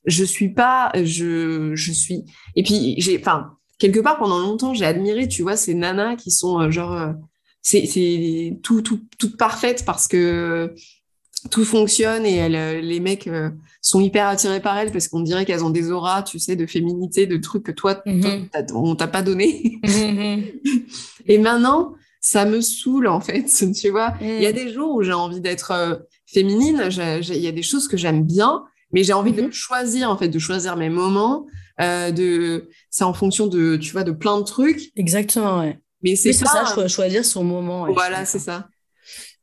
Je 0.05 0.25
suis 0.25 0.51
pas, 0.51 0.93
je, 0.95 1.73
je 1.75 1.93
suis. 1.93 2.25
Et 2.57 2.63
puis 2.63 2.97
j'ai, 2.99 3.19
enfin 3.19 3.53
quelque 3.79 4.01
part 4.01 4.19
pendant 4.19 4.39
longtemps, 4.39 4.75
j'ai 4.75 4.85
admiré, 4.85 5.29
tu 5.29 5.43
vois, 5.43 5.57
ces 5.57 5.75
nanas 5.75 6.17
qui 6.17 6.31
sont 6.31 6.61
euh, 6.61 6.71
genre, 6.71 7.15
c'est 7.63 7.87
c'est 7.87 8.59
tout 8.63 8.83
tout 8.83 9.01
toutes 9.19 9.39
parfaites 9.39 9.85
parce 9.87 10.09
que 10.09 10.75
tout 11.51 11.65
fonctionne 11.65 12.27
et 12.27 12.37
elles, 12.37 12.87
les 12.87 13.01
mecs 13.01 13.31
sont 13.81 14.01
hyper 14.01 14.27
attirés 14.27 14.61
par 14.61 14.77
elles 14.77 14.93
parce 14.93 15.09
qu'on 15.09 15.21
dirait 15.21 15.47
qu'elles 15.47 15.65
ont 15.65 15.71
des 15.71 15.91
auras, 15.91 16.23
tu 16.23 16.39
sais, 16.39 16.55
de 16.55 16.67
féminité, 16.67 17.27
de 17.27 17.39
trucs 17.39 17.63
que 17.63 17.73
toi, 17.73 18.03
mm-hmm. 18.05 18.75
on 18.75 18.95
t'a 18.95 19.09
pas 19.09 19.23
donné. 19.23 19.81
Mm-hmm. 19.83 20.85
et 21.29 21.39
maintenant, 21.39 21.95
ça 22.21 22.45
me 22.45 22.61
saoule 22.61 23.09
en 23.09 23.21
fait, 23.21 23.47
tu 23.75 23.91
vois. 23.91 24.15
Il 24.21 24.43
y 24.43 24.47
a 24.47 24.51
mm. 24.51 24.55
des 24.55 24.73
jours 24.73 24.95
où 24.95 25.03
j'ai 25.03 25.13
envie 25.13 25.41
d'être 25.41 25.73
euh, 25.73 25.97
féminine, 26.27 26.89
il 26.91 27.37
y 27.37 27.49
a 27.49 27.53
des 27.53 27.63
choses 27.63 27.89
que 27.89 27.97
j'aime 27.97 28.25
bien, 28.25 28.63
mais 28.93 29.03
j'ai 29.03 29.15
envie 29.15 29.33
de 29.33 29.43
mm-hmm. 29.43 29.53
choisir 29.53 30.11
en 30.11 30.17
fait, 30.17 30.29
de 30.29 30.39
choisir 30.39 30.77
mes 30.77 30.91
moments. 30.91 31.47
Euh, 31.81 32.11
de, 32.11 32.69
c'est 32.91 33.05
en 33.05 33.15
fonction 33.15 33.47
de, 33.47 33.77
tu 33.77 33.93
vois, 33.93 34.05
de 34.05 34.13
plein 34.13 34.39
de 34.39 34.45
trucs. 34.45 34.93
Exactement, 34.97 35.61
ouais. 35.61 35.79
Mais 36.03 36.15
c'est 36.15 36.35
ça, 36.35 36.65
choisir 36.89 37.25
son 37.25 37.43
moment. 37.43 37.91
voilà, 37.93 38.27
c'est 38.27 38.39
ça. 38.39 38.69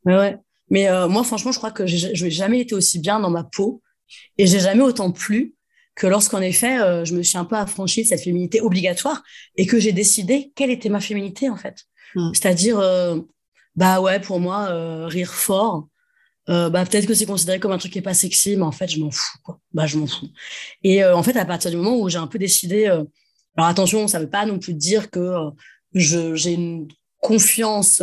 Ouais, 0.04 0.16
ouais. 0.16 0.36
Mais 0.70 0.88
euh, 0.88 1.08
moi, 1.08 1.24
franchement, 1.24 1.50
je 1.50 1.58
crois 1.58 1.70
que 1.70 1.86
je 1.86 2.24
n'ai 2.24 2.30
jamais 2.30 2.60
été 2.60 2.74
aussi 2.74 3.00
bien 3.00 3.18
dans 3.18 3.30
ma 3.30 3.42
peau 3.42 3.82
et 4.36 4.46
j'ai 4.46 4.60
jamais 4.60 4.82
autant 4.82 5.10
plu 5.10 5.54
que 5.96 6.06
lorsqu'en 6.06 6.40
effet, 6.40 6.78
je 7.04 7.14
me 7.14 7.22
suis 7.22 7.38
un 7.38 7.44
peu 7.44 7.56
affranchie 7.56 8.02
de 8.04 8.08
cette 8.08 8.20
féminité 8.20 8.60
obligatoire 8.60 9.24
et 9.56 9.66
que 9.66 9.80
j'ai 9.80 9.90
décidé 9.90 10.52
quelle 10.54 10.70
était 10.70 10.90
ma 10.90 11.00
féminité 11.00 11.48
en 11.50 11.56
fait. 11.56 11.86
Mm. 12.14 12.30
C'est-à-dire, 12.34 12.78
euh, 12.78 13.18
bah 13.76 14.00
ouais, 14.00 14.20
pour 14.20 14.40
moi, 14.40 14.68
euh, 14.70 15.06
rire 15.06 15.32
fort, 15.34 15.88
euh, 16.48 16.70
bah 16.70 16.84
peut-être 16.84 17.06
que 17.06 17.14
c'est 17.14 17.26
considéré 17.26 17.60
comme 17.60 17.72
un 17.72 17.78
truc 17.78 17.92
qui 17.92 17.98
est 17.98 18.02
pas 18.02 18.14
sexy, 18.14 18.56
mais 18.56 18.62
en 18.62 18.72
fait, 18.72 18.88
je 18.88 19.00
m'en 19.00 19.10
fous. 19.10 19.38
Bah, 19.72 19.86
je 19.86 19.98
m'en 19.98 20.06
fous. 20.06 20.28
Et 20.82 21.04
en 21.04 21.22
fait, 21.22 21.36
à 21.36 21.44
partir 21.44 21.70
du 21.70 21.76
moment 21.76 21.98
où 21.98 22.08
j'ai 22.08 22.18
un 22.18 22.26
peu 22.26 22.38
décidé, 22.38 22.86
alors 22.86 23.68
attention, 23.68 24.08
ça 24.08 24.18
veut 24.18 24.30
pas 24.30 24.46
non 24.46 24.58
plus 24.58 24.74
dire 24.74 25.10
que 25.10 25.50
j'ai 25.92 26.52
une 26.52 26.88
confiance 27.20 28.02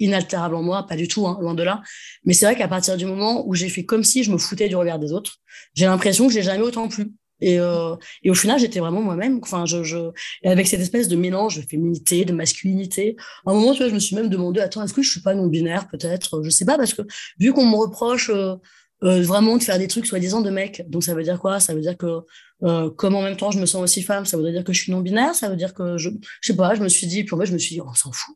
inaltérable 0.00 0.56
en 0.56 0.62
moi, 0.62 0.86
pas 0.86 0.96
du 0.96 1.06
tout, 1.06 1.28
hein, 1.28 1.38
loin 1.40 1.54
de 1.54 1.62
là. 1.62 1.82
Mais 2.24 2.32
c'est 2.32 2.46
vrai 2.46 2.56
qu'à 2.56 2.66
partir 2.66 2.96
du 2.96 3.06
moment 3.06 3.46
où 3.46 3.54
j'ai 3.54 3.68
fait 3.68 3.84
comme 3.84 4.02
si 4.02 4.24
je 4.24 4.32
me 4.32 4.38
foutais 4.38 4.68
du 4.68 4.74
regard 4.74 4.98
des 4.98 5.12
autres, 5.12 5.36
j'ai 5.74 5.86
l'impression 5.86 6.26
que 6.26 6.32
j'ai 6.32 6.42
jamais 6.42 6.64
autant 6.64 6.88
plu. 6.88 7.12
Et, 7.40 7.60
euh, 7.60 7.94
et 8.22 8.30
au 8.30 8.34
final, 8.34 8.58
j'étais 8.58 8.80
vraiment 8.80 9.02
moi-même. 9.02 9.40
Enfin, 9.42 9.66
je, 9.66 9.82
je, 9.82 10.10
avec 10.44 10.66
cette 10.66 10.80
espèce 10.80 11.08
de 11.08 11.16
mélange 11.16 11.56
de 11.56 11.62
féminité, 11.62 12.24
de 12.24 12.32
masculinité. 12.32 13.16
À 13.44 13.50
un 13.50 13.54
moment, 13.54 13.72
tu 13.72 13.78
vois, 13.78 13.88
je 13.88 13.94
me 13.94 13.98
suis 13.98 14.16
même 14.16 14.28
demandé, 14.28 14.60
attends, 14.60 14.82
est-ce 14.82 14.94
que 14.94 15.02
je 15.02 15.10
suis 15.10 15.20
pas 15.20 15.34
non-binaire, 15.34 15.88
peut-être? 15.88 16.42
Je 16.42 16.50
sais 16.50 16.64
pas, 16.64 16.76
parce 16.76 16.94
que 16.94 17.02
vu 17.38 17.52
qu'on 17.52 17.66
me 17.66 17.76
reproche 17.76 18.30
euh, 18.30 18.54
euh, 19.02 19.20
vraiment 19.22 19.58
de 19.58 19.62
faire 19.62 19.78
des 19.78 19.88
trucs 19.88 20.06
soi-disant 20.06 20.40
de 20.40 20.50
mec, 20.50 20.82
donc 20.88 21.04
ça 21.04 21.14
veut 21.14 21.22
dire 21.22 21.38
quoi? 21.38 21.60
Ça 21.60 21.74
veut 21.74 21.82
dire 21.82 21.98
que, 21.98 22.20
euh, 22.62 22.90
comme 22.90 23.14
en 23.14 23.22
même 23.22 23.36
temps, 23.36 23.50
je 23.50 23.58
me 23.58 23.66
sens 23.66 23.82
aussi 23.82 24.02
femme, 24.02 24.24
ça 24.24 24.38
veut 24.38 24.50
dire 24.50 24.64
que 24.64 24.72
je 24.72 24.82
suis 24.82 24.92
non-binaire, 24.92 25.34
ça 25.34 25.50
veut 25.50 25.56
dire 25.56 25.74
que 25.74 25.98
je, 25.98 26.08
je 26.40 26.46
sais 26.46 26.56
pas, 26.56 26.74
je 26.74 26.82
me 26.82 26.88
suis 26.88 27.06
dit, 27.06 27.24
puis 27.24 27.34
en 27.34 27.38
fait, 27.38 27.46
je 27.46 27.52
me 27.52 27.58
suis 27.58 27.74
dit, 27.74 27.82
on 27.82 27.92
s'en 27.92 28.12
fout. 28.12 28.34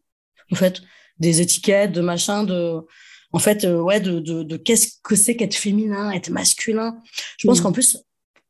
En 0.53 0.57
fait, 0.57 0.83
des 1.19 1.41
étiquettes, 1.41 1.93
de 1.93 2.03
machin, 2.03 2.45
de, 2.45 2.81
en 3.33 3.39
fait, 3.39 3.65
euh, 3.65 3.81
ouais, 3.81 4.01
de, 4.01 4.19
de, 4.19 4.43
de 4.43 4.57
qu'est-ce 4.59 4.99
que 5.03 5.17
c'est 5.17 5.37
qu'être 5.37 5.55
féminin, 5.55 6.11
être 6.11 6.29
masculin? 6.31 6.99
Je 7.39 7.47
pense 7.47 7.61
mmh. 7.61 7.63
qu'en 7.63 7.73
plus, 7.73 7.97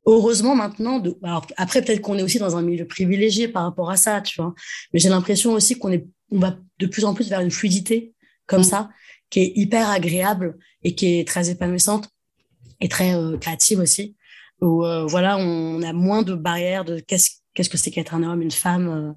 heureusement 0.07 0.55
maintenant, 0.55 0.98
de, 0.98 1.16
après 1.57 1.82
peut-être 1.82 2.01
qu'on 2.01 2.16
est 2.18 2.22
aussi 2.22 2.38
dans 2.38 2.57
un 2.57 2.62
milieu 2.62 2.86
privilégié 2.86 3.48
par 3.48 3.64
rapport 3.64 3.90
à 3.90 3.96
ça, 3.96 4.20
tu 4.20 4.40
vois, 4.40 4.55
mais 4.92 5.01
j'ai 5.01 5.09
l'impression 5.09 5.53
aussi 5.53 5.78
qu'on 5.78 5.92
est, 5.92 6.07
on 6.30 6.38
va 6.38 6.57
de 6.78 6.86
plus 6.86 7.05
en 7.05 7.14
plus 7.14 7.28
vers 7.28 7.40
une 7.40 7.51
fluidité 7.51 8.14
comme 8.46 8.61
mm. 8.61 8.64
ça, 8.64 8.90
qui 9.28 9.40
est 9.40 9.53
hyper 9.55 9.90
agréable 9.90 10.59
et 10.82 10.94
qui 10.94 11.18
est 11.18 11.26
très 11.26 11.51
épanouissante 11.51 12.09
et 12.80 12.88
très 12.88 13.14
euh, 13.14 13.36
créative 13.36 13.80
aussi. 13.80 14.16
où 14.61 14.82
voilà, 15.09 15.38
on 15.38 15.82
a 15.82 15.92
moins 15.92 16.22
de 16.22 16.34
barrières 16.34 16.84
de 16.84 17.01
qu'est-ce 17.01 17.30
qu'est-ce 17.55 17.68
que 17.68 17.76
c'est 17.78 17.90
qu'être 17.90 18.14
un 18.14 18.22
homme, 18.22 18.42
une 18.42 18.51
femme. 18.51 19.14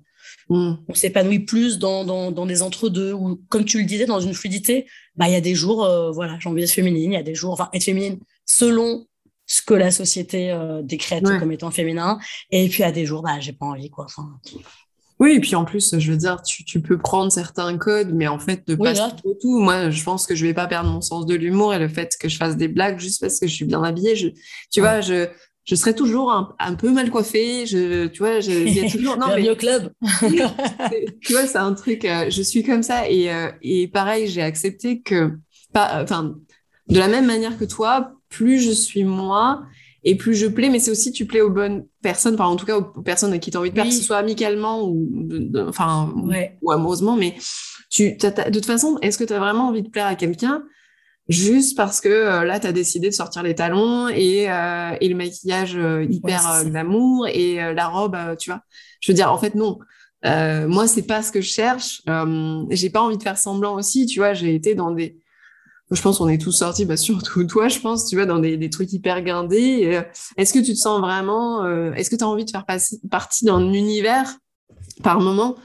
Mm. 0.49 0.73
On 0.87 0.93
s'épanouit 0.93 1.39
plus 1.39 1.79
dans, 1.79 2.03
dans, 2.03 2.31
dans 2.31 2.45
des 2.45 2.61
entre-deux, 2.61 3.13
ou 3.13 3.41
comme 3.49 3.63
tu 3.63 3.79
le 3.79 3.85
disais, 3.85 4.05
dans 4.05 4.19
une 4.19 4.33
fluidité. 4.33 4.87
Bah, 5.15 5.27
il 5.27 5.33
y 5.33 5.35
a 5.35 5.41
des 5.41 5.55
jours, 5.55 5.87
voilà, 6.13 6.37
j'ai 6.39 6.49
envie 6.49 6.61
d'être 6.61 6.71
féminine, 6.71 7.11
il 7.11 7.15
y 7.15 7.17
a 7.17 7.23
des 7.23 7.35
jours, 7.35 7.53
enfin, 7.53 7.69
être 7.73 7.83
féminine 7.83 8.19
selon 8.45 9.05
ce 9.45 9.61
que 9.61 9.73
la 9.73 9.91
société 9.91 10.51
euh, 10.51 10.81
décrète 10.81 11.23
comme 11.23 11.51
étant 11.51 11.71
féminin. 11.71 12.19
Et 12.51 12.67
puis 12.69 12.83
à 12.83 12.91
des 12.91 13.05
jours, 13.05 13.21
bah, 13.21 13.39
j'ai 13.39 13.53
pas 13.53 13.65
envie, 13.65 13.89
quoi. 13.89 14.05
Enfin... 14.05 14.39
Oui, 15.19 15.33
et 15.33 15.39
puis 15.39 15.55
en 15.55 15.63
plus, 15.63 15.97
je 15.97 16.11
veux 16.11 16.17
dire, 16.17 16.41
tu, 16.41 16.65
tu 16.65 16.81
peux 16.81 16.97
prendre 16.97 17.31
certains 17.31 17.77
codes, 17.77 18.11
mais 18.13 18.27
en 18.27 18.39
fait, 18.39 18.67
de 18.67 18.75
pas 18.75 18.93
tout, 18.93 19.37
tout. 19.39 19.59
Moi, 19.59 19.89
je 19.89 20.03
pense 20.03 20.25
que 20.25 20.35
je 20.35 20.45
vais 20.45 20.53
pas 20.53 20.67
perdre 20.67 20.89
mon 20.89 21.01
sens 21.01 21.25
de 21.25 21.35
l'humour 21.35 21.73
et 21.73 21.79
le 21.79 21.87
fait 21.87 22.15
que 22.19 22.27
je 22.27 22.37
fasse 22.37 22.57
des 22.57 22.67
blagues 22.67 22.99
juste 22.99 23.21
parce 23.21 23.39
que 23.39 23.47
je 23.47 23.53
suis 23.53 23.65
bien 23.65 23.83
habillée. 23.83 24.15
Je, 24.15 24.29
tu 24.71 24.81
vois, 24.81 25.01
je, 25.01 25.27
je 25.65 25.75
serai 25.75 25.95
toujours 25.95 26.31
un, 26.31 26.53
un, 26.59 26.75
peu 26.75 26.91
mal 26.91 27.09
coiffée. 27.09 27.65
Je, 27.65 28.07
tu 28.07 28.19
vois, 28.19 28.39
il 28.39 28.73
y 28.73 28.85
a 28.85 28.89
toujours. 28.89 29.17
Non, 29.17 29.27
mais 29.35 29.49
au 29.49 29.55
club. 29.55 29.93
tu 31.21 31.33
vois, 31.33 31.47
c'est 31.47 31.57
un 31.57 31.73
truc. 31.73 32.05
Euh, 32.05 32.29
je 32.29 32.41
suis 32.41 32.63
comme 32.63 32.83
ça 32.83 33.09
et, 33.09 33.31
euh, 33.31 33.49
et 33.61 33.87
pareil, 33.87 34.27
j'ai 34.27 34.41
accepté 34.41 35.01
que, 35.01 35.31
enfin, 35.73 36.35
de 36.87 36.99
la 36.99 37.07
même 37.07 37.27
manière 37.27 37.57
que 37.57 37.65
toi, 37.65 38.13
plus 38.33 38.59
je 38.59 38.71
suis 38.71 39.03
moi 39.03 39.63
et 40.03 40.15
plus 40.15 40.35
je 40.35 40.47
plais, 40.47 40.69
mais 40.69 40.79
c'est 40.79 40.91
aussi 40.91 41.11
tu 41.11 41.25
plais 41.25 41.41
aux 41.41 41.49
bonnes 41.49 41.85
personnes, 42.01 42.33
enfin 42.33 42.45
en 42.45 42.55
tout 42.55 42.65
cas 42.65 42.77
aux 42.77 43.01
personnes 43.01 43.31
à 43.31 43.37
qui 43.37 43.51
tu 43.51 43.57
as 43.57 43.59
envie 43.59 43.69
de 43.69 43.73
plaire, 43.73 43.85
que 43.85 43.91
ce 43.91 44.03
soit 44.03 44.17
amicalement 44.17 44.83
ou, 44.83 45.07
enfin, 45.67 46.13
ou 46.61 46.71
amoureusement, 46.71 47.15
mais 47.15 47.35
tu, 47.89 48.17
de 48.17 48.51
toute 48.51 48.65
façon, 48.65 48.97
est-ce 49.01 49.17
que 49.17 49.23
tu 49.23 49.33
as 49.33 49.39
vraiment 49.39 49.69
envie 49.69 49.83
de 49.83 49.89
plaire 49.89 50.07
à 50.07 50.15
quelqu'un 50.15 50.63
juste 51.29 51.77
parce 51.77 52.01
que 52.01 52.09
euh, 52.09 52.43
là, 52.43 52.59
tu 52.59 52.67
as 52.67 52.73
décidé 52.73 53.09
de 53.09 53.13
sortir 53.13 53.43
les 53.43 53.55
talons 53.55 54.09
et, 54.09 54.51
euh, 54.51 54.95
et 54.99 55.07
le 55.07 55.15
maquillage 55.15 55.77
euh, 55.77 56.05
hyper 56.09 56.65
d'amour 56.65 57.27
et 57.27 57.73
la 57.73 57.87
robe, 57.87 58.17
tu 58.37 58.49
vois? 58.49 58.61
Je 58.99 59.11
veux 59.11 59.15
dire, 59.15 59.31
en 59.31 59.37
fait, 59.37 59.55
non. 59.55 59.79
moi, 60.23 60.87
c'est 60.87 61.07
pas 61.07 61.21
ce 61.21 61.31
que 61.31 61.39
je 61.39 61.49
cherche. 61.49 62.01
j'ai 62.71 62.89
pas 62.89 63.01
envie 63.01 63.17
de 63.17 63.23
faire 63.23 63.37
semblant 63.37 63.75
aussi, 63.75 64.05
tu 64.05 64.19
vois? 64.19 64.33
J'ai 64.33 64.53
été 64.53 64.75
dans 64.75 64.91
des 64.91 65.22
je 65.93 66.01
pense 66.01 66.17
qu'on 66.17 66.29
est 66.29 66.41
tous 66.41 66.51
sortis, 66.51 66.85
bah, 66.85 66.97
surtout 66.97 67.43
toi, 67.47 67.67
je 67.67 67.79
pense, 67.79 68.07
tu 68.07 68.15
vois, 68.15 68.25
dans 68.25 68.39
des, 68.39 68.57
des 68.57 68.69
trucs 68.69 68.91
hyper 68.93 69.21
guindés. 69.21 69.85
Euh, 69.85 70.01
est-ce 70.37 70.53
que 70.53 70.59
tu 70.59 70.73
te 70.73 70.77
sens 70.77 70.99
vraiment, 70.99 71.63
euh, 71.63 71.93
est-ce 71.93 72.09
que 72.09 72.15
tu 72.15 72.23
as 72.23 72.27
envie 72.27 72.45
de 72.45 72.51
faire 72.51 72.65
partie 73.09 73.45
d'un 73.45 73.73
univers 73.73 74.37
par 75.01 75.19
moment 75.19 75.55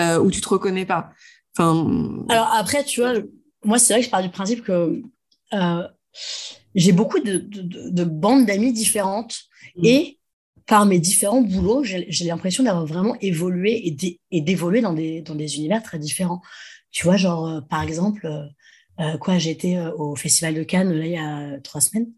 euh, 0.00 0.18
où 0.18 0.30
tu 0.30 0.40
te 0.40 0.48
reconnais 0.48 0.86
pas? 0.86 1.10
Enfin... 1.56 2.24
Alors 2.28 2.50
après, 2.52 2.84
tu 2.84 3.00
vois, 3.00 3.14
moi, 3.64 3.78
c'est 3.78 3.94
vrai 3.94 4.00
que 4.00 4.06
je 4.06 4.10
pars 4.10 4.22
du 4.22 4.30
principe 4.30 4.62
que 4.62 5.02
j'ai 6.74 6.92
beaucoup 6.92 7.18
de, 7.18 7.38
de, 7.38 7.90
de 7.90 8.04
bandes 8.04 8.46
d'amis 8.46 8.72
différentes 8.72 9.40
mmh. 9.76 9.84
et 9.84 10.18
par 10.66 10.84
mes 10.84 10.98
différents 10.98 11.40
boulots, 11.40 11.82
j'ai 11.82 12.24
l'impression 12.26 12.62
d'avoir 12.62 12.84
vraiment 12.84 13.16
évolué 13.22 13.96
et 14.30 14.40
d'évoluer 14.42 14.82
dans 14.82 14.92
des, 14.92 15.22
dans 15.22 15.34
des 15.34 15.56
univers 15.56 15.82
très 15.82 15.98
différents. 15.98 16.42
Tu 16.90 17.04
vois, 17.04 17.16
genre, 17.16 17.62
par 17.70 17.80
exemple, 17.80 18.28
quoi, 19.20 19.38
j'étais 19.38 19.76
euh, 19.76 19.92
au 19.96 20.16
Festival 20.16 20.54
de 20.54 20.62
Cannes 20.62 20.92
là 20.92 21.06
il 21.06 21.12
y 21.12 21.16
a 21.16 21.60
trois 21.60 21.80
semaines. 21.80 22.08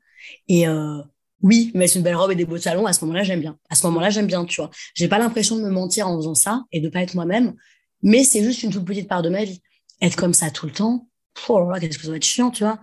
Et 0.49 0.67
euh, 0.69 0.99
oui, 1.43 1.71
mettre 1.75 1.97
une 1.97 2.03
belle 2.03 2.17
robe 2.17 2.33
et 2.33 2.35
des 2.35 2.45
beaux 2.45 2.59
talons, 2.59 2.87
à 2.87 2.93
ce 2.93 3.05
moment-là, 3.05 3.23
j'aime 3.23 3.41
bien. 3.41 3.59
À 3.71 3.75
ce 3.75 3.87
moment-là, 3.87 4.11
j'aime 4.11 4.27
bien, 4.27 4.45
tu 4.45 4.61
vois. 4.61 4.71
J'ai 4.95 5.09
pas 5.09 5.19
l'impression 5.19 5.57
de 5.57 5.63
me 5.63 5.71
mentir 5.71 6.07
en 6.09 6.17
faisant 6.17 6.35
ça 6.35 6.65
et 6.73 6.81
de 6.81 6.89
pas 6.89 7.01
être 7.01 7.15
moi-même, 7.15 7.55
mais 8.03 8.25
c'est 8.25 8.43
juste 8.43 8.63
une 8.63 8.71
toute 8.71 8.85
petite 8.85 9.09
part 9.09 9.23
de 9.23 9.31
ma 9.31 9.45
vie. 9.45 9.63
Être 10.03 10.17
comme 10.17 10.35
ça 10.35 10.51
tout 10.51 10.67
le 10.67 10.73
temps, 10.73 11.09
oh 11.49 11.61
là 11.61 11.75
là, 11.75 11.81
qu'est-ce 11.81 11.99
que 11.99 12.05
ça 12.05 12.11
va 12.11 12.17
être 12.17 12.25
chiant, 12.25 12.51
tu 12.51 12.65
vois. 12.65 12.79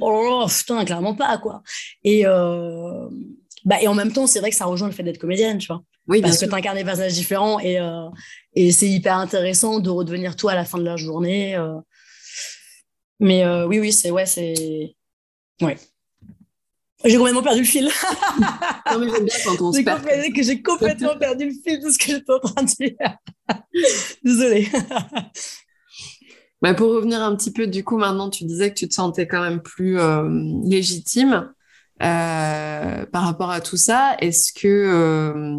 oh 0.00 0.10
là 0.10 0.40
là, 0.40 0.46
putain, 0.48 0.84
clairement 0.84 1.14
pas, 1.14 1.38
quoi. 1.38 1.62
Et, 2.04 2.26
euh, 2.26 3.08
bah, 3.64 3.80
et 3.80 3.88
en 3.88 3.94
même 3.94 4.12
temps, 4.12 4.26
c'est 4.26 4.40
vrai 4.40 4.50
que 4.50 4.56
ça 4.56 4.66
rejoint 4.66 4.88
le 4.88 4.94
fait 4.94 5.02
d'être 5.02 5.18
comédienne, 5.18 5.58
tu 5.58 5.68
vois. 5.68 5.82
Oui, 6.08 6.20
Parce 6.22 6.38
que 6.38 6.46
tu 6.46 6.54
incarnes 6.54 6.76
des 6.76 6.84
personnages 6.84 7.12
différents 7.12 7.60
et, 7.60 7.78
euh, 7.78 8.08
et 8.54 8.72
c'est 8.72 8.88
hyper 8.88 9.16
intéressant 9.16 9.78
de 9.78 9.90
redevenir 9.90 10.34
toi 10.34 10.52
à 10.52 10.54
la 10.56 10.64
fin 10.64 10.78
de 10.78 10.84
la 10.84 10.96
journée. 10.96 11.54
Euh, 11.54 11.78
mais 13.20 13.44
euh, 13.44 13.66
oui, 13.66 13.78
oui, 13.78 13.92
c'est 13.92 14.10
ouais, 14.10 14.26
c'est 14.26 14.96
ouais. 15.62 15.76
J'ai 17.04 17.16
complètement 17.16 17.42
perdu 17.42 17.60
le 17.60 17.66
fil. 17.66 17.84
non, 18.92 18.98
mais 18.98 19.08
j'aime 19.08 19.24
bien 19.24 19.36
quand 19.44 19.60
on 19.62 19.72
se 19.72 19.80
perd. 19.80 20.04
que 20.34 20.42
j'ai 20.42 20.62
complètement 20.62 21.16
perdu 21.16 21.46
le 21.46 21.52
fil 21.52 21.80
de 21.80 21.90
ce 21.90 21.98
que 21.98 22.06
j'étais 22.06 22.32
en 22.32 22.40
train 22.40 22.62
de 22.62 22.68
dire. 22.68 22.96
Désolée. 24.24 24.68
Bah 26.62 26.74
pour 26.74 26.90
revenir 26.90 27.22
un 27.22 27.34
petit 27.36 27.50
peu, 27.54 27.66
du 27.66 27.84
coup, 27.84 27.96
maintenant, 27.96 28.28
tu 28.28 28.44
disais 28.44 28.68
que 28.68 28.78
tu 28.78 28.86
te 28.86 28.92
sentais 28.92 29.26
quand 29.26 29.40
même 29.40 29.62
plus 29.62 29.98
euh, 29.98 30.28
légitime 30.62 31.54
euh, 32.02 33.06
par 33.06 33.22
rapport 33.22 33.50
à 33.50 33.62
tout 33.62 33.78
ça. 33.78 34.14
Est-ce 34.20 34.52
que, 34.52 34.68
euh, 34.68 35.56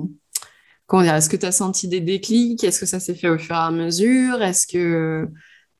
comment 0.86 1.02
dire, 1.02 1.16
est-ce 1.16 1.28
que 1.28 1.38
tu 1.38 1.46
as 1.48 1.52
senti 1.52 1.88
des 1.88 2.02
déclics? 2.02 2.64
Est-ce 2.64 2.80
que 2.80 2.86
ça 2.86 3.00
s'est 3.00 3.16
fait 3.16 3.30
au 3.30 3.40
fur 3.40 3.56
et 3.56 3.58
à 3.58 3.72
mesure? 3.72 4.44
Est-ce 4.44 4.68
que 4.68 5.28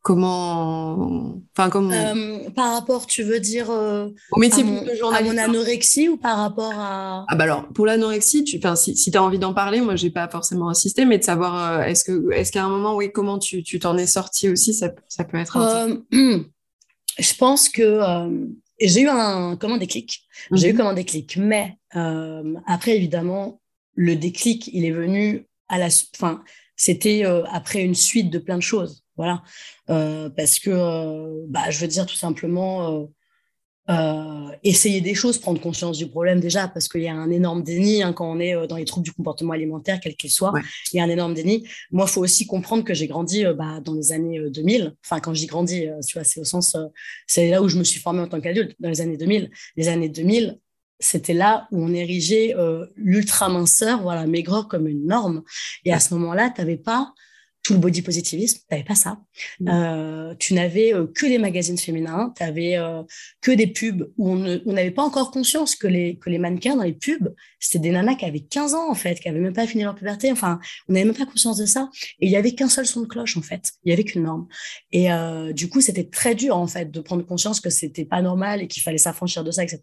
Comment, 0.04 1.40
enfin 1.56 1.70
comment 1.70 1.92
euh, 1.92 2.50
Par 2.56 2.74
rapport, 2.74 3.06
tu 3.06 3.22
veux 3.22 3.40
dire 3.40 3.70
euh, 3.70 4.08
au 4.32 4.40
métier 4.40 4.64
de 4.64 4.96
journaliste, 4.96 5.38
à 5.38 5.48
mon 5.48 5.54
anorexie 5.54 6.10
ou 6.10 6.18
par 6.18 6.40
rapport 6.40 6.74
à 6.74 7.24
Ah 7.28 7.36
bah 7.36 7.44
alors 7.44 7.68
pour 7.68 7.86
l'anorexie, 7.86 8.44
tu, 8.44 8.58
enfin 8.58 8.76
si, 8.76 8.98
si 8.98 9.12
tu 9.12 9.18
as 9.20 9.24
envie 9.24 9.38
d'en 9.38 9.54
parler, 9.54 9.80
moi 9.80 9.96
j'ai 9.96 10.10
pas 10.10 10.28
forcément 10.28 10.70
assisté, 10.70 11.06
mais 11.06 11.20
de 11.20 11.24
savoir 11.24 11.82
euh, 11.82 11.84
est-ce 11.84 12.04
que 12.04 12.32
est-ce 12.32 12.52
qu'à 12.52 12.64
un 12.64 12.70
moment, 12.70 12.96
oui, 12.96 13.12
comment 13.12 13.38
tu 13.38 13.62
tu 13.62 13.78
t'en 13.78 13.96
es 13.96 14.08
sorti 14.08 14.50
aussi, 14.50 14.74
ça, 14.74 14.90
ça 15.08 15.24
peut 15.24 15.38
être. 15.38 15.60
je 16.12 17.34
pense 17.38 17.70
que 17.70 18.00
j'ai 18.80 19.02
eu 19.02 19.08
un 19.08 19.56
comment 19.56 19.78
déclic, 19.78 20.24
j'ai 20.52 20.70
eu 20.70 20.72
mhm. 20.72 20.78
comment 20.78 20.94
déclic, 20.94 21.38
mais 21.38 21.78
après 22.66 22.96
évidemment 22.96 23.62
le 23.94 24.16
déclic, 24.16 24.68
il 24.74 24.84
est 24.84 24.92
venu 24.92 25.46
à 25.70 25.78
la, 25.78 25.90
enfin 26.16 26.42
c'était 26.76 27.24
après 27.52 27.84
une 27.84 27.94
suite 27.94 28.32
de 28.32 28.40
plein 28.40 28.58
de 28.58 28.64
choses 28.64 29.01
voilà. 29.18 29.44
Euh, 29.90 30.30
parce 30.30 30.60
que, 30.60 30.70
euh, 30.70 31.46
bah, 31.48 31.70
je 31.70 31.80
veux 31.80 31.88
dire 31.88 32.06
tout 32.06 32.16
simplement, 32.16 33.08
euh, 33.90 34.52
essayer 34.64 35.02
des 35.02 35.16
choses, 35.16 35.38
prendre 35.38 35.60
conscience 35.60 35.98
du 35.98 36.08
problème 36.08 36.40
déjà, 36.40 36.68
parce 36.68 36.88
qu'il 36.88 37.02
y 37.02 37.08
a 37.08 37.14
un 37.14 37.30
énorme 37.30 37.64
déni 37.64 38.04
hein, 38.04 38.14
quand 38.14 38.32
on 38.32 38.40
est 38.40 38.68
dans 38.68 38.78
les 38.78 38.86
troubles 38.86 39.04
du 39.04 39.12
comportement 39.12 39.54
alimentaire, 39.54 40.00
quel 40.02 40.16
qu'il 40.16 40.32
soit. 40.32 40.54
Il 40.94 40.98
y 40.98 41.00
a 41.00 41.04
un 41.04 41.10
énorme 41.10 41.34
déni. 41.34 41.68
Moi, 41.92 42.06
il 42.08 42.12
faut 42.12 42.22
aussi 42.22 42.48
comprendre 42.48 42.84
que 42.84 42.94
j'ai 42.94 43.08
grandi 43.08 43.44
bah, 43.58 43.80
dans 43.82 43.94
les 43.94 44.12
années 44.12 44.40
2000. 44.50 44.96
Enfin, 45.04 45.20
quand 45.20 45.34
j'y 45.34 45.48
grandi, 45.48 45.88
tu 46.08 46.14
vois, 46.14 46.24
c'est 46.24 46.40
au 46.40 46.46
sens, 46.46 46.78
c'est 47.28 47.50
là 47.50 47.62
où 47.62 47.68
je 47.68 47.78
me 47.78 47.84
suis 47.84 48.00
formée 48.00 48.22
en 48.22 48.28
tant 48.28 48.40
qu'adulte, 48.40 48.76
dans 48.80 48.90
les 48.90 49.02
années 49.02 49.18
2000. 49.18 49.52
Les 49.76 49.88
années 49.90 50.10
2000, 50.10 50.60
c'était 51.00 51.34
là 51.34 51.68
où 51.72 51.84
on 51.84 51.94
érigeait 51.94 52.56
l'ultra 52.96 53.50
minceur, 53.50 54.02
voilà, 54.04 54.26
maigreur 54.26 54.68
comme 54.68 54.88
une 54.88 55.06
norme. 55.06 55.44
Et 55.84 55.92
à 55.92 56.00
ce 56.00 56.14
moment-là, 56.14 56.52
tu 56.56 56.62
n'avais 56.62 56.78
pas 56.78 57.14
tout 57.64 57.74
le 57.74 57.80
body 57.80 58.02
positivisme, 58.02 58.58
tu 58.60 58.66
n'avais 58.72 58.84
pas 58.84 58.96
ça. 58.96 59.20
Mmh. 59.60 59.70
Euh, 59.70 60.36
tu 60.40 60.54
n'avais 60.54 60.94
euh, 60.94 61.06
que 61.06 61.28
les 61.28 61.38
magazines 61.38 61.78
féminins, 61.78 62.34
tu 62.36 62.44
n'avais 62.44 62.78
euh, 62.78 63.04
que 63.42 63.52
des 63.52 63.68
pubs 63.68 64.12
où 64.18 64.32
on 64.32 64.74
n'avait 64.74 64.92
pas 64.92 65.04
encore 65.04 65.30
conscience 65.32 65.76
que 65.76 65.88
les, 65.88 66.18
que 66.18 66.30
les 66.30 66.40
mannequins 66.40 66.76
dans 66.76 66.84
les 66.84 66.94
pubs, 66.94 67.34
c'était 67.60 67.84
des 67.84 67.92
nanas 67.92 68.16
qui 68.16 68.26
avaient 68.26 68.40
15 68.40 68.74
ans 68.74 68.90
en 68.90 68.96
fait, 68.96 69.20
qui 69.20 69.28
n'avaient 69.28 69.40
même 69.40 69.54
pas 69.54 69.68
fini 69.68 69.84
leur 69.84 69.94
puberté. 69.94 70.32
Enfin, 70.32 70.60
on 70.90 70.94
n'avait 70.94 71.06
même 71.06 71.16
pas 71.16 71.26
conscience 71.26 71.58
de 71.58 71.68
ça. 71.68 71.90
Et 72.20 72.26
il 72.26 72.30
n'y 72.30 72.36
avait 72.36 72.54
qu'un 72.54 72.70
seul 72.70 72.88
son 72.88 73.02
de 73.02 73.06
cloche 73.06 73.38
en 73.38 73.42
fait. 73.42 73.74
Il 73.84 73.90
n'y 73.90 73.94
avait 73.94 74.04
qu'une 74.04 74.24
norme. 74.24 74.48
Et 74.92 75.10
du 75.54 75.70
coup, 75.70 75.82
c'était 75.82 76.06
très 76.06 76.36
dur 76.36 76.58
en 76.58 76.68
fait 76.68 76.90
de 76.90 77.00
prendre 77.00 77.24
conscience 77.26 77.60
que 77.60 77.70
c'était 77.70 78.06
pas 78.06 78.22
normal 78.22 78.62
et 78.62 78.68
qu'il 78.68 78.82
fallait 78.82 78.98
s'affranchir 78.98 79.44
de 79.44 79.52
ça, 79.52 79.64
etc. 79.64 79.82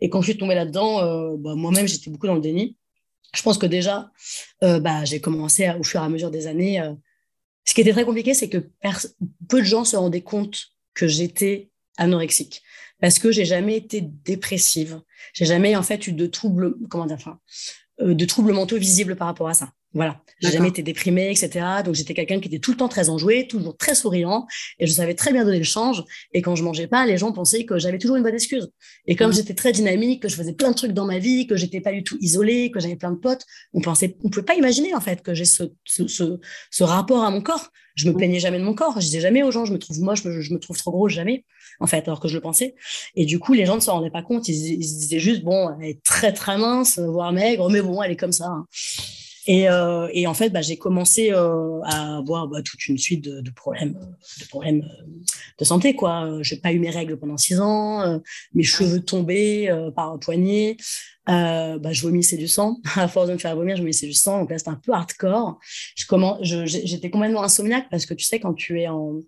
Et 0.00 0.08
quand 0.08 0.20
je 0.20 0.30
suis 0.30 0.38
tombée 0.38 0.54
là-dedans, 0.54 1.36
bah, 1.36 1.54
moi-même, 1.54 1.86
j'étais 1.86 2.10
beaucoup 2.10 2.26
dans 2.26 2.34
le 2.34 2.40
déni 2.40 2.76
je 3.34 3.42
pense 3.42 3.58
que 3.58 3.66
déjà, 3.66 4.10
euh, 4.62 4.80
bah, 4.80 5.04
j'ai 5.04 5.20
commencé 5.20 5.70
au 5.78 5.82
fur 5.82 6.00
et 6.00 6.04
à 6.04 6.08
mesure 6.08 6.30
des 6.30 6.46
années. 6.46 6.80
Euh, 6.80 6.94
ce 7.64 7.74
qui 7.74 7.80
était 7.80 7.92
très 7.92 8.04
compliqué, 8.04 8.34
c'est 8.34 8.48
que 8.48 8.70
peu 9.48 9.60
de 9.60 9.66
gens 9.66 9.84
se 9.84 9.96
rendaient 9.96 10.22
compte 10.22 10.66
que 10.94 11.08
j'étais 11.08 11.70
anorexique 11.96 12.62
parce 13.00 13.18
que 13.18 13.32
j'ai 13.32 13.44
jamais 13.44 13.76
été 13.76 14.00
dépressive. 14.00 15.00
J'ai 15.32 15.44
jamais 15.44 15.76
en 15.76 15.82
fait 15.82 16.06
eu 16.06 16.12
de 16.12 16.26
troubles, 16.26 16.74
comment 16.88 17.06
dire, 17.06 17.18
euh, 18.00 18.14
de 18.14 18.24
troubles 18.24 18.52
mentaux 18.52 18.78
visibles 18.78 19.16
par 19.16 19.26
rapport 19.26 19.48
à 19.48 19.54
ça. 19.54 19.72
Voilà. 19.94 20.20
J'ai 20.40 20.50
jamais 20.50 20.68
été 20.68 20.82
déprimée, 20.82 21.30
etc. 21.30 21.64
Donc 21.84 21.94
j'étais 21.94 22.12
quelqu'un 22.12 22.40
qui 22.40 22.48
était 22.48 22.58
tout 22.58 22.72
le 22.72 22.76
temps 22.76 22.88
très 22.88 23.08
enjoué, 23.08 23.46
toujours 23.46 23.76
très 23.76 23.94
souriant, 23.94 24.46
et 24.78 24.86
je 24.86 24.92
savais 24.92 25.14
très 25.14 25.32
bien 25.32 25.44
donner 25.44 25.58
le 25.58 25.64
change. 25.64 26.04
Et 26.32 26.42
quand 26.42 26.56
je 26.56 26.64
mangeais 26.64 26.88
pas, 26.88 27.06
les 27.06 27.16
gens 27.16 27.32
pensaient 27.32 27.64
que 27.64 27.78
j'avais 27.78 27.98
toujours 27.98 28.16
une 28.16 28.24
bonne 28.24 28.34
excuse. 28.34 28.68
Et 29.06 29.14
comme 29.14 29.32
j'étais 29.32 29.54
très 29.54 29.72
dynamique, 29.72 30.22
que 30.22 30.28
je 30.28 30.34
faisais 30.34 30.52
plein 30.52 30.70
de 30.70 30.74
trucs 30.74 30.92
dans 30.92 31.06
ma 31.06 31.18
vie, 31.18 31.46
que 31.46 31.56
j'étais 31.56 31.80
pas 31.80 31.92
du 31.92 32.02
tout 32.02 32.18
isolée, 32.20 32.70
que 32.72 32.80
j'avais 32.80 32.96
plein 32.96 33.12
de 33.12 33.16
potes, 33.16 33.44
on 33.72 33.80
pensait, 33.80 34.16
on 34.24 34.28
pouvait 34.28 34.44
pas 34.44 34.56
imaginer 34.56 34.94
en 34.94 35.00
fait 35.00 35.22
que 35.22 35.32
j'ai 35.34 35.44
ce, 35.44 35.62
ce, 35.84 36.08
ce, 36.08 36.40
ce, 36.70 36.84
rapport 36.84 37.22
à 37.22 37.30
mon 37.30 37.40
corps. 37.40 37.70
Je 37.94 38.08
me 38.08 38.14
plaignais 38.14 38.40
jamais 38.40 38.58
de 38.58 38.64
mon 38.64 38.74
corps. 38.74 38.94
Je 38.96 39.06
disais 39.06 39.20
jamais 39.20 39.44
aux 39.44 39.52
gens, 39.52 39.64
je 39.64 39.72
me 39.72 39.78
trouve 39.78 40.00
moche, 40.00 40.22
je 40.24 40.52
me, 40.52 40.58
trouve 40.58 40.76
trop 40.76 40.90
gros, 40.90 41.08
jamais. 41.08 41.44
En 41.78 41.86
fait, 41.86 42.08
alors 42.08 42.18
que 42.18 42.26
je 42.26 42.34
le 42.34 42.40
pensais. 42.40 42.74
Et 43.14 43.24
du 43.24 43.38
coup, 43.38 43.52
les 43.52 43.66
gens 43.66 43.76
ne 43.76 43.80
s'en 43.80 43.94
rendaient 43.94 44.10
pas 44.10 44.22
compte. 44.22 44.48
Ils, 44.48 44.72
ils 44.72 44.78
disaient 44.78 45.20
juste, 45.20 45.44
bon, 45.44 45.70
elle 45.78 45.90
est 45.90 46.02
très 46.02 46.32
très 46.32 46.58
mince, 46.58 46.98
voire 46.98 47.32
maigre, 47.32 47.70
mais 47.70 47.82
bon, 47.82 48.02
elle 48.02 48.10
est 48.10 48.16
comme 48.16 48.32
ça. 48.32 48.46
Hein. 48.46 48.66
Et, 49.46 49.68
euh, 49.68 50.08
et 50.12 50.26
en 50.26 50.34
fait, 50.34 50.50
bah, 50.50 50.62
j'ai 50.62 50.78
commencé 50.78 51.30
euh, 51.32 51.80
à 51.84 52.16
avoir 52.16 52.48
bah, 52.48 52.62
toute 52.62 52.86
une 52.86 52.96
suite 52.96 53.22
de, 53.24 53.40
de 53.40 53.50
problèmes, 53.50 53.94
de 54.40 54.46
problèmes 54.46 54.82
euh, 54.82 55.04
de 55.58 55.64
santé. 55.64 55.94
quoi. 55.94 56.38
J'ai 56.40 56.56
pas 56.56 56.72
eu 56.72 56.78
mes 56.78 56.90
règles 56.90 57.18
pendant 57.18 57.36
six 57.36 57.60
ans, 57.60 58.00
euh, 58.02 58.18
mes 58.54 58.62
cheveux 58.62 59.00
tombaient 59.00 59.70
euh, 59.70 59.90
par 59.90 60.18
poignée, 60.18 60.76
euh, 61.28 61.78
bah, 61.78 61.92
je 61.92 62.02
vomissais 62.02 62.36
du 62.36 62.48
sang. 62.48 62.80
À 62.96 63.08
force 63.08 63.28
de 63.28 63.34
me 63.34 63.38
faire 63.38 63.54
vomir, 63.54 63.76
je 63.76 63.82
vomissais 63.82 64.06
du 64.06 64.14
sang. 64.14 64.40
Donc 64.40 64.50
là, 64.50 64.58
c'était 64.58 64.70
un 64.70 64.80
peu 64.82 64.92
hardcore. 64.92 65.58
Je 65.94 66.06
comment, 66.06 66.38
j'étais 66.42 67.10
complètement 67.10 67.42
insomniaque 67.42 67.88
parce 67.90 68.06
que 68.06 68.14
tu 68.14 68.24
sais, 68.24 68.40
quand 68.40 68.54
tu 68.54 68.80
es 68.80 68.88
en, 68.88 69.20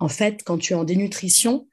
en 0.00 0.08
fait, 0.08 0.42
quand 0.44 0.58
tu 0.58 0.72
es 0.72 0.76
en 0.76 0.84
dénutrition, 0.84 1.68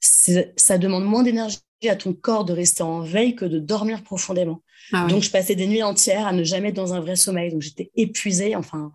ça 0.00 0.78
demande 0.78 1.04
moins 1.04 1.22
d'énergie 1.22 1.58
à 1.88 1.96
ton 1.96 2.14
corps 2.14 2.44
de 2.44 2.52
rester 2.54 2.82
en 2.82 3.00
veille 3.00 3.34
que 3.34 3.44
de 3.44 3.58
dormir 3.58 4.02
profondément. 4.02 4.62
Ah 4.92 5.06
Donc, 5.06 5.22
je 5.22 5.30
passais 5.30 5.54
des 5.54 5.66
nuits 5.66 5.82
entières 5.82 6.26
à 6.26 6.32
ne 6.32 6.44
jamais 6.44 6.68
être 6.68 6.74
dans 6.74 6.94
un 6.94 7.00
vrai 7.00 7.16
sommeil. 7.16 7.50
Donc, 7.52 7.62
j'étais 7.62 7.90
épuisée. 7.96 8.56
Enfin, 8.56 8.92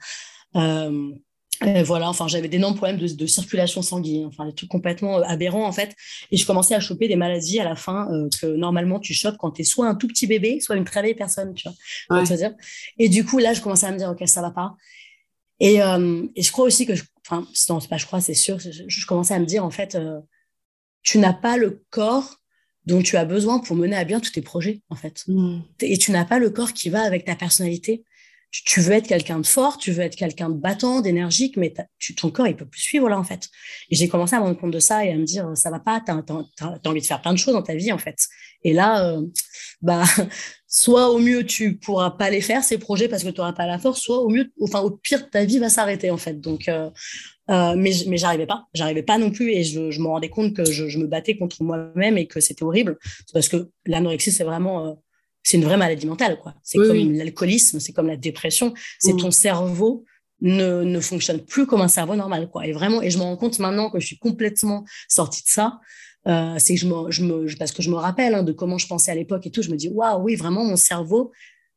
euh, 1.63 1.83
voilà. 1.83 2.09
Enfin, 2.09 2.27
j'avais 2.27 2.47
d'énormes 2.47 2.75
problèmes 2.75 2.97
de, 2.97 3.25
circulation 3.25 3.81
sanguine. 3.81 4.25
Enfin, 4.25 4.45
des 4.45 4.53
trucs 4.53 4.69
complètement 4.69 5.19
euh, 5.19 5.23
aberrants, 5.23 5.65
en 5.65 5.71
fait. 5.71 5.95
Et 6.31 6.37
je 6.37 6.45
commençais 6.45 6.75
à 6.75 6.79
choper 6.79 7.07
des 7.07 7.15
maladies 7.15 7.59
à 7.59 7.63
la 7.63 7.75
fin 7.75 8.09
euh, 8.11 8.29
que 8.39 8.47
normalement 8.47 8.99
tu 8.99 9.13
chopes 9.13 9.37
quand 9.37 9.51
tu 9.51 9.61
es 9.61 9.65
soit 9.65 9.87
un 9.87 9.95
tout 9.95 10.07
petit 10.07 10.27
bébé, 10.27 10.59
soit 10.59 10.75
une 10.75 10.85
très 10.85 11.01
vieille 11.01 11.15
personne, 11.15 11.53
tu 11.53 11.67
vois. 12.09 12.23
Dire. 12.23 12.53
Et 12.97 13.09
du 13.09 13.25
coup, 13.25 13.39
là, 13.39 13.53
je 13.53 13.61
commençais 13.61 13.87
à 13.87 13.91
me 13.91 13.97
dire, 13.97 14.09
OK, 14.09 14.27
ça 14.27 14.41
va 14.41 14.51
pas. 14.51 14.75
Et, 15.59 15.75
et 15.75 16.41
je 16.41 16.51
crois 16.53 16.63
aussi 16.63 16.85
que, 16.85 16.95
je, 16.95 17.03
enfin, 17.25 17.45
non, 17.69 17.81
c'est 17.81 17.89
pas 17.89 17.97
je 17.97 18.05
crois, 18.05 18.21
c'est 18.21 18.33
sûr, 18.33 18.59
je, 18.59 18.69
je, 18.87 19.05
commençais 19.05 19.33
à 19.33 19.39
me 19.39 19.45
dire, 19.45 19.65
en 19.65 19.69
fait, 19.69 19.97
tu 21.03 21.17
n'as 21.17 21.33
pas 21.33 21.57
le 21.57 21.83
corps 21.89 22.39
dont 22.85 23.01
tu 23.01 23.17
as 23.17 23.25
besoin 23.25 23.59
pour 23.59 23.75
mener 23.75 23.95
à 23.95 24.03
bien 24.03 24.19
tous 24.19 24.31
tes 24.31 24.41
projets, 24.41 24.81
en 24.89 24.95
fait. 24.95 25.23
Mm. 25.27 25.59
Et 25.81 25.97
tu 25.97 26.11
n'as 26.11 26.25
pas 26.25 26.39
le 26.39 26.49
corps 26.49 26.73
qui 26.73 26.89
va 26.89 27.01
avec 27.01 27.25
ta 27.25 27.35
personnalité. 27.35 28.03
Tu, 28.51 28.81
veux 28.81 28.93
être 28.93 29.07
quelqu'un 29.07 29.39
de 29.39 29.45
fort, 29.45 29.77
tu 29.77 29.91
veux 29.91 30.01
être 30.01 30.15
quelqu'un 30.15 30.49
de 30.49 30.55
battant, 30.55 31.01
d'énergique, 31.01 31.55
mais 31.55 31.71
tu, 31.99 32.15
ton 32.15 32.31
corps, 32.31 32.47
il 32.47 32.55
peut 32.55 32.65
plus 32.65 32.81
suivre, 32.81 33.07
là, 33.07 33.19
en 33.19 33.23
fait. 33.23 33.47
Et 33.91 33.95
j'ai 33.95 34.07
commencé 34.07 34.35
à 34.35 34.39
me 34.39 34.45
rendre 34.45 34.59
compte 34.59 34.71
de 34.71 34.79
ça 34.79 35.05
et 35.05 35.11
à 35.11 35.15
me 35.15 35.23
dire, 35.23 35.51
ça 35.55 35.69
va 35.69 35.79
pas, 35.79 36.01
tu 36.03 36.11
as, 36.11 36.89
envie 36.89 37.01
de 37.01 37.05
faire 37.05 37.21
plein 37.21 37.33
de 37.33 37.37
choses 37.37 37.53
dans 37.53 37.61
ta 37.61 37.75
vie, 37.75 37.91
en 37.91 37.99
fait. 37.99 38.17
Et 38.63 38.73
là, 38.73 39.07
euh, 39.07 39.21
bah, 39.83 40.03
soit 40.67 41.11
au 41.11 41.19
mieux, 41.19 41.45
tu 41.45 41.77
pourras 41.77 42.09
pas 42.09 42.31
les 42.31 42.41
faire, 42.41 42.63
ces 42.63 42.79
projets, 42.79 43.07
parce 43.07 43.23
que 43.23 43.29
tu 43.29 43.37
n'auras 43.37 43.53
pas 43.53 43.67
la 43.67 43.77
force, 43.77 44.01
soit 44.01 44.17
au 44.17 44.29
mieux, 44.29 44.51
enfin, 44.61 44.79
au 44.79 44.89
pire, 44.89 45.29
ta 45.29 45.45
vie 45.45 45.59
va 45.59 45.69
s'arrêter, 45.69 46.09
en 46.09 46.17
fait. 46.17 46.41
Donc, 46.41 46.67
euh, 46.69 46.89
euh, 47.49 47.73
mais 47.75 47.91
mais 48.07 48.17
j'arrivais 48.17 48.45
pas, 48.45 48.67
j'arrivais 48.73 49.01
pas 49.01 49.17
non 49.17 49.31
plus 49.31 49.51
et 49.51 49.63
je, 49.63 49.89
je 49.89 49.99
me 50.01 50.07
rendais 50.07 50.29
compte 50.29 50.53
que 50.55 50.65
je, 50.65 50.87
je 50.87 50.99
me 50.99 51.07
battais 51.07 51.35
contre 51.35 51.63
moi-même 51.63 52.17
et 52.17 52.27
que 52.27 52.39
c'était 52.39 52.63
horrible 52.63 52.97
parce 53.33 53.49
que 53.49 53.69
l'anorexie 53.85 54.31
c'est 54.31 54.43
vraiment 54.43 54.85
euh, 54.85 54.93
c'est 55.41 55.57
une 55.57 55.63
vraie 55.63 55.77
maladie 55.77 56.05
mentale 56.05 56.37
quoi. 56.39 56.53
C'est 56.63 56.77
comme 56.77 57.13
l'alcoolisme, 57.13 57.79
c'est 57.79 57.91
comme 57.91 58.07
la 58.07 58.17
dépression, 58.17 58.73
c'est 58.99 59.15
ton 59.17 59.31
cerveau 59.31 60.05
ne, 60.41 60.83
ne 60.83 60.99
fonctionne 60.99 61.43
plus 61.43 61.65
comme 61.65 61.81
un 61.81 61.87
cerveau 61.87 62.15
normal 62.15 62.49
quoi. 62.49 62.67
Et 62.67 62.71
vraiment 62.71 63.01
et 63.01 63.09
je 63.09 63.17
me 63.17 63.23
rends 63.23 63.37
compte 63.37 63.57
maintenant 63.57 63.89
que 63.89 63.99
je 63.99 64.05
suis 64.05 64.19
complètement 64.19 64.85
sortie 65.07 65.43
de 65.43 65.49
ça. 65.49 65.79
Euh, 66.27 66.55
c'est 66.59 66.75
que 66.75 66.81
je 66.81 66.85
me, 66.85 67.09
je 67.09 67.23
me 67.23 67.57
parce 67.57 67.71
que 67.71 67.81
je 67.81 67.89
me 67.89 67.95
rappelle 67.95 68.35
hein, 68.35 68.43
de 68.43 68.51
comment 68.51 68.77
je 68.77 68.85
pensais 68.85 69.09
à 69.09 69.15
l'époque 69.15 69.47
et 69.47 69.51
tout, 69.51 69.61
je 69.61 69.71
me 69.71 69.77
dis 69.77 69.87
waouh 69.87 70.21
oui 70.21 70.35
vraiment 70.35 70.65
mon 70.65 70.75
cerveau 70.75 71.31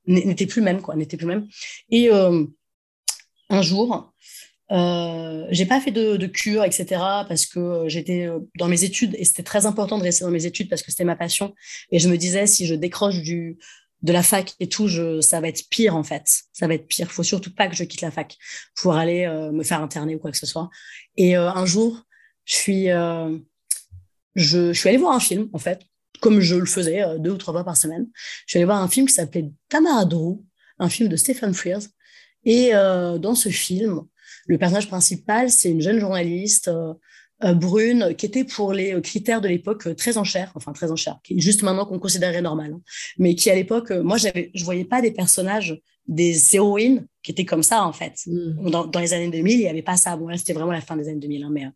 n'était 0.06 0.46
plus 0.46 0.60
le 0.60 0.64
même 0.64 0.82
quoi, 0.82 0.96
n'était 0.96 1.16
plus 1.16 1.26
le 1.26 1.34
même. 1.34 1.48
Et 1.90 2.10
un 2.10 3.62
jour, 3.62 4.12
euh, 4.72 5.46
j'ai 5.50 5.66
pas 5.66 5.80
fait 5.80 5.90
de, 5.90 6.26
cure, 6.26 6.64
etc. 6.64 6.86
parce 7.28 7.44
que 7.44 7.58
euh, 7.58 7.88
j'étais 7.88 8.26
euh, 8.26 8.38
dans 8.58 8.68
mes 8.68 8.84
études 8.84 9.14
et 9.18 9.24
c'était 9.24 9.42
très 9.42 9.66
important 9.66 9.98
de 9.98 10.02
rester 10.02 10.24
dans 10.24 10.30
mes 10.30 10.46
études 10.46 10.70
parce 10.70 10.82
que 10.82 10.90
c'était 10.90 11.04
ma 11.04 11.16
passion. 11.16 11.54
Et 11.90 11.98
je 11.98 12.08
me 12.08 12.16
disais, 12.16 12.46
si 12.46 12.66
je 12.66 12.74
décroche 12.74 13.20
du, 13.20 13.58
de 14.00 14.12
la 14.12 14.22
fac 14.22 14.54
et 14.60 14.68
tout, 14.68 14.88
ça 15.20 15.40
va 15.40 15.48
être 15.48 15.68
pire 15.68 15.94
en 15.94 16.02
fait. 16.02 16.24
Ça 16.52 16.66
va 16.66 16.74
être 16.74 16.86
pire. 16.86 17.10
Faut 17.10 17.22
surtout 17.22 17.54
pas 17.54 17.68
que 17.68 17.76
je 17.76 17.84
quitte 17.84 18.00
la 18.00 18.10
fac 18.10 18.38
pour 18.76 18.94
aller 18.94 19.26
me 19.52 19.62
faire 19.62 19.82
interner 19.82 20.16
ou 20.16 20.18
quoi 20.18 20.32
que 20.32 20.38
ce 20.38 20.46
soit. 20.46 20.70
Et 21.16 21.36
un 21.36 21.66
jour, 21.66 22.02
je 22.44 22.54
suis, 22.54 22.86
je, 24.34 24.72
suis 24.72 24.88
allée 24.88 24.98
voir 24.98 25.14
un 25.14 25.20
film 25.20 25.48
en 25.52 25.58
fait, 25.58 25.82
comme 26.20 26.40
je 26.40 26.56
le 26.56 26.66
faisais 26.66 27.04
deux 27.20 27.30
ou 27.30 27.36
trois 27.36 27.54
fois 27.54 27.64
par 27.64 27.76
semaine. 27.76 28.08
Je 28.46 28.52
suis 28.52 28.58
allée 28.58 28.64
voir 28.64 28.82
un 28.82 28.88
film 28.88 29.06
qui 29.06 29.14
s'appelait 29.14 29.50
Tamara 29.68 30.04
un 30.78 30.88
film 30.88 31.08
de 31.08 31.16
Stephen 31.16 31.54
Frears. 31.54 31.82
Et 32.44 32.72
dans 32.72 33.36
ce 33.36 33.50
film, 33.50 34.02
le 34.46 34.58
personnage 34.58 34.88
principal, 34.88 35.50
c'est 35.50 35.70
une 35.70 35.80
jeune 35.80 35.98
journaliste 35.98 36.68
euh, 36.68 36.94
euh, 37.44 37.54
brune 37.54 38.14
qui 38.16 38.26
était 38.26 38.44
pour 38.44 38.72
les 38.72 39.00
critères 39.02 39.40
de 39.40 39.48
l'époque 39.48 39.96
très 39.96 40.16
en 40.18 40.24
chair, 40.24 40.52
enfin 40.54 40.72
très 40.72 40.90
en 40.90 40.96
chair, 40.96 41.18
qui 41.24 41.40
juste 41.40 41.62
maintenant 41.62 41.86
qu'on 41.86 41.98
considérait 41.98 42.42
normal, 42.42 42.72
hein. 42.74 42.80
mais 43.18 43.34
qui 43.34 43.50
à 43.50 43.54
l'époque, 43.54 43.90
euh, 43.90 44.02
moi 44.02 44.16
j'avais, 44.16 44.50
je 44.54 44.64
voyais 44.64 44.84
pas 44.84 45.00
des 45.00 45.10
personnages, 45.10 45.80
des 46.06 46.56
héroïnes 46.56 47.06
qui 47.22 47.32
étaient 47.32 47.44
comme 47.44 47.62
ça 47.62 47.84
en 47.84 47.92
fait. 47.92 48.14
Mm. 48.26 48.70
Dans, 48.70 49.00
les 49.00 49.12
années 49.12 49.30
2000, 49.30 49.52
il 49.52 49.62
y 49.62 49.68
avait 49.68 49.82
pas 49.82 49.96
ça. 49.96 50.16
Bon 50.16 50.28
là 50.28 50.36
c'était 50.36 50.52
vraiment 50.52 50.72
la 50.72 50.80
fin 50.80 50.96
des 50.96 51.08
années 51.08 51.20
2000, 51.20 51.44
hein, 51.44 51.50
mais 51.52 51.66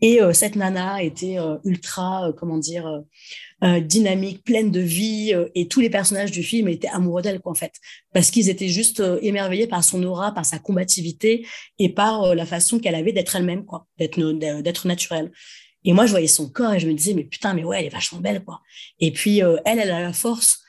et 0.00 0.20
euh, 0.22 0.32
cette 0.32 0.56
nana 0.56 1.02
était 1.02 1.38
euh, 1.38 1.56
ultra, 1.64 2.28
euh, 2.28 2.32
comment 2.32 2.58
dire, 2.58 3.02
dynamique, 3.62 4.44
pleine 4.44 4.70
de 4.70 4.80
vie, 4.80 5.32
et 5.54 5.66
tous 5.66 5.80
les 5.80 5.88
personnages 5.88 6.30
du 6.30 6.42
film 6.42 6.68
étaient 6.68 6.88
amoureux 6.88 7.22
d'elle, 7.22 7.40
quoi, 7.40 7.52
en 7.52 7.54
fait, 7.54 7.72
parce 8.12 8.30
qu'ils 8.30 8.50
étaient 8.50 8.68
juste 8.68 9.02
émerveillés 9.22 9.66
par 9.66 9.82
son 9.82 10.02
aura, 10.04 10.32
par 10.32 10.44
sa 10.44 10.58
combativité 10.58 11.46
et 11.78 11.88
par 11.88 12.34
la 12.34 12.44
façon 12.44 12.78
qu'elle 12.78 12.94
avait 12.94 13.12
d'être 13.12 13.34
elle-même, 13.34 13.64
quoi, 13.64 13.86
d'être 13.98 14.20
d'être 14.60 14.86
naturelle. 14.86 15.32
Et 15.84 15.94
moi, 15.94 16.04
je 16.04 16.10
voyais 16.10 16.26
son 16.26 16.50
corps 16.50 16.74
et 16.74 16.80
je 16.80 16.86
me 16.86 16.92
disais, 16.92 17.14
mais 17.14 17.24
putain, 17.24 17.54
mais 17.54 17.64
ouais, 17.64 17.78
elle 17.78 17.86
est 17.86 17.90
vachement 17.90 18.20
belle, 18.20 18.44
quoi. 18.44 18.60
Et 19.00 19.10
puis 19.10 19.38
elle, 19.38 19.60
elle 19.64 19.90
a 19.90 20.02
la 20.02 20.12
force 20.12 20.60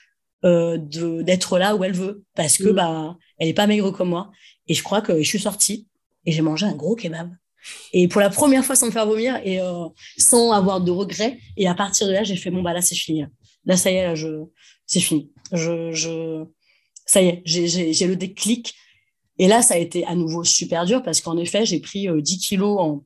euh, 0.45 0.77
d'être 0.77 1.57
là 1.57 1.75
où 1.75 1.83
elle 1.83 1.93
veut, 1.93 2.23
parce 2.35 2.57
que 2.57 2.69
mm. 2.69 2.75
bah, 2.75 3.17
elle 3.39 3.47
est 3.47 3.53
pas 3.53 3.65
maigre 3.65 3.91
comme 3.91 4.09
moi. 4.09 4.31
Et 4.67 4.75
je 4.75 4.83
crois 4.83 5.01
que 5.01 5.17
je 5.17 5.27
suis 5.27 5.39
sortie 5.39 5.87
et 6.25 6.31
j'ai 6.31 6.41
mangé 6.41 6.65
un 6.67 6.75
gros 6.75 6.95
kebab. 6.95 7.31
Et 7.93 8.07
pour 8.07 8.21
la 8.21 8.29
première 8.29 8.63
fois 8.63 8.75
sans 8.75 8.87
me 8.87 8.91
faire 8.91 9.05
vomir 9.05 9.39
et 9.43 9.59
euh, 9.61 9.85
sans 10.17 10.51
avoir 10.51 10.81
de 10.81 10.91
regrets. 10.91 11.39
Et 11.57 11.67
à 11.67 11.73
partir 11.73 12.07
de 12.07 12.13
là, 12.13 12.23
j'ai 12.23 12.35
fait 12.35 12.51
bon 12.51 12.61
bah 12.61 12.73
là 12.73 12.81
c'est 12.81 12.95
fini. 12.95 13.25
Là 13.65 13.77
ça 13.77 13.91
y 13.91 13.95
est, 13.95 14.03
là, 14.03 14.15
je 14.15 14.45
c'est 14.85 14.99
fini. 14.99 15.31
Je, 15.51 15.91
je 15.91 16.45
ça 17.05 17.21
y 17.21 17.27
est, 17.27 17.41
j'ai 17.45 18.07
le 18.07 18.15
déclic. 18.15 18.75
Et 19.39 19.47
là 19.47 19.61
ça 19.61 19.75
a 19.75 19.77
été 19.77 20.05
à 20.05 20.15
nouveau 20.15 20.43
super 20.43 20.85
dur 20.85 21.03
parce 21.03 21.21
qu'en 21.21 21.37
effet 21.37 21.65
j'ai 21.65 21.79
pris 21.79 22.07
10 22.07 22.07
euh, 22.09 22.37
kilos 22.39 22.79
en, 22.79 23.03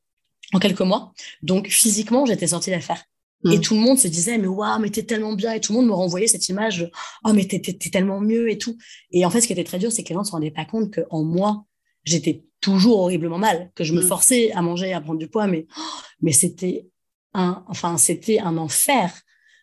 en 0.53 0.59
quelques 0.59 0.81
mois. 0.81 1.13
Donc 1.41 1.67
physiquement 1.67 2.25
j'étais 2.25 2.47
sortie 2.47 2.71
d'affaire. 2.71 3.03
Et 3.45 3.57
mmh. 3.57 3.61
tout 3.61 3.73
le 3.73 3.79
monde 3.79 3.97
se 3.97 4.07
disait, 4.07 4.37
mais 4.37 4.47
waouh, 4.47 4.79
mais 4.79 4.89
t'es 4.89 5.03
tellement 5.03 5.33
bien. 5.33 5.53
Et 5.53 5.59
tout 5.59 5.73
le 5.73 5.79
monde 5.79 5.87
me 5.87 5.93
renvoyait 5.93 6.27
cette 6.27 6.47
image, 6.49 6.89
oh, 7.25 7.33
mais 7.33 7.45
t'es, 7.45 7.59
tellement 7.59 8.21
mieux 8.21 8.51
et 8.51 8.57
tout. 8.57 8.77
Et 9.11 9.25
en 9.25 9.29
fait, 9.29 9.41
ce 9.41 9.47
qui 9.47 9.53
était 9.53 9.63
très 9.63 9.79
dur, 9.79 9.91
c'est 9.91 10.03
que 10.03 10.09
les 10.09 10.13
gens 10.13 10.21
ne 10.21 10.25
se 10.25 10.31
rendaient 10.31 10.51
pas 10.51 10.65
compte 10.65 10.93
qu'en 10.93 11.23
moi, 11.23 11.65
j'étais 12.03 12.43
toujours 12.61 12.99
horriblement 13.01 13.37
mal, 13.37 13.71
que 13.75 13.83
je 13.83 13.93
me 13.93 14.01
mm. 14.01 14.07
forçais 14.07 14.51
à 14.53 14.61
manger, 14.61 14.93
à 14.93 15.01
prendre 15.01 15.19
du 15.19 15.27
poids, 15.27 15.47
mais, 15.47 15.67
mais 16.21 16.31
c'était 16.31 16.87
un, 17.33 17.63
enfin, 17.67 17.97
c'était 17.97 18.39
un 18.39 18.57
enfer. 18.57 19.11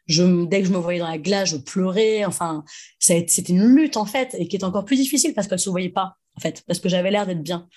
Je, 0.07 0.47
dès 0.47 0.63
que 0.63 0.69
je 0.69 0.73
me 0.73 0.79
voyais 0.79 1.01
dans 1.01 1.09
la 1.09 1.19
glace, 1.19 1.51
je 1.51 1.57
pleurais. 1.57 2.25
Enfin, 2.25 2.65
c'était 2.99 3.43
une 3.43 3.65
lutte, 3.65 3.97
en 3.97 4.07
fait, 4.07 4.35
et 4.39 4.49
qui 4.49 4.57
est 4.57 4.65
encore 4.65 4.85
plus 4.85 4.97
difficile 4.97 5.35
parce 5.35 5.47
qu'elle 5.49 5.59
se 5.59 5.71
voyait 5.71 5.91
pas, 5.91 6.17
en 6.37 6.41
fait, 6.41 6.63
parce 6.67 6.81
que 6.81 6.89
j'avais 6.89 7.11
l'air 7.11 7.27
d'être 7.27 7.43
bien. 7.43 7.69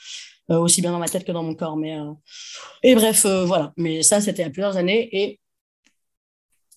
Euh, 0.49 0.57
aussi 0.57 0.81
bien 0.81 0.91
dans 0.91 0.99
ma 0.99 1.07
tête 1.07 1.23
que 1.23 1.31
dans 1.31 1.43
mon 1.43 1.55
corps. 1.55 1.77
Mais, 1.77 1.97
euh, 1.97 2.11
Et 2.83 2.95
bref, 2.95 3.25
euh, 3.25 3.45
voilà. 3.45 3.73
Mais 3.77 4.03
ça, 4.03 4.19
c'était 4.19 4.41
il 4.41 4.45
y 4.45 4.47
a 4.47 4.51
plusieurs 4.51 4.75
années. 4.75 5.07
Et 5.11 5.39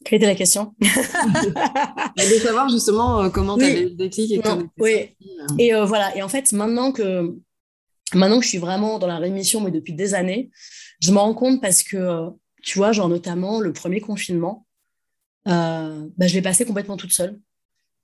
quelle 0.04 0.18
était 0.18 0.26
la 0.26 0.34
question? 0.34 0.74
De 0.80 2.38
savoir 2.40 2.68
justement 2.68 3.28
comment 3.30 3.56
tu 3.56 3.64
avais 3.64 3.84
le 3.84 3.90
déclic 3.90 4.32
et 4.32 4.38
comment 4.40 4.68
Oui. 4.78 5.16
Et 5.58 5.72
voilà. 5.72 6.16
Et 6.16 6.22
en 6.22 6.28
fait, 6.28 6.52
maintenant 6.52 6.92
que 6.92 7.34
Maintenant 8.12 8.38
que 8.38 8.44
je 8.44 8.50
suis 8.50 8.58
vraiment 8.58 8.98
dans 8.98 9.06
la 9.06 9.18
rémission, 9.18 9.60
mais 9.60 9.70
depuis 9.70 9.94
des 9.94 10.14
années, 10.14 10.50
je 11.00 11.10
me 11.10 11.18
rends 11.18 11.34
compte 11.34 11.60
parce 11.60 11.82
que, 11.82 12.28
tu 12.62 12.78
vois, 12.78 12.92
genre 12.92 13.08
notamment 13.08 13.60
le 13.60 13.72
premier 13.72 14.00
confinement, 14.00 14.66
euh, 15.48 16.06
bah, 16.16 16.26
je 16.26 16.34
l'ai 16.34 16.42
passé 16.42 16.64
complètement 16.64 16.96
toute 16.96 17.12
seule. 17.12 17.40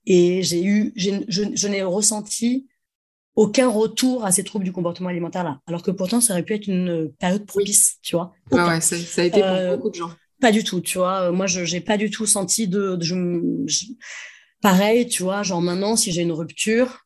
Et 0.05 0.41
j'ai 0.41 0.63
eu, 0.63 0.93
je, 0.95 1.11
je 1.27 1.67
n'ai 1.67 1.83
ressenti 1.83 2.67
aucun 3.35 3.69
retour 3.69 4.25
à 4.25 4.31
ces 4.31 4.43
troubles 4.43 4.65
du 4.65 4.71
comportement 4.71 5.09
alimentaire 5.09 5.43
là. 5.43 5.59
Alors 5.67 5.83
que 5.83 5.91
pourtant, 5.91 6.21
ça 6.21 6.33
aurait 6.33 6.43
pu 6.43 6.53
être 6.53 6.67
une 6.67 7.11
période 7.19 7.45
propice, 7.45 7.97
tu 8.01 8.15
vois. 8.15 8.33
ouais, 8.51 8.81
ça, 8.81 9.21
a 9.21 9.25
été 9.25 9.39
pour 9.39 9.49
euh, 9.49 9.75
beaucoup 9.75 9.89
de 9.89 9.95
gens. 9.95 10.11
Pas 10.41 10.51
du 10.51 10.63
tout, 10.63 10.81
tu 10.81 10.97
vois. 10.97 11.31
Moi, 11.31 11.45
je 11.45 11.71
n'ai 11.71 11.81
pas 11.81 11.97
du 11.97 12.09
tout 12.09 12.25
senti 12.25 12.67
de. 12.67 12.97
pareil, 14.61 15.07
tu 15.07 15.23
vois, 15.23 15.43
genre 15.43 15.61
maintenant, 15.61 15.95
si 15.95 16.11
j'ai 16.11 16.23
une 16.23 16.31
rupture, 16.31 17.05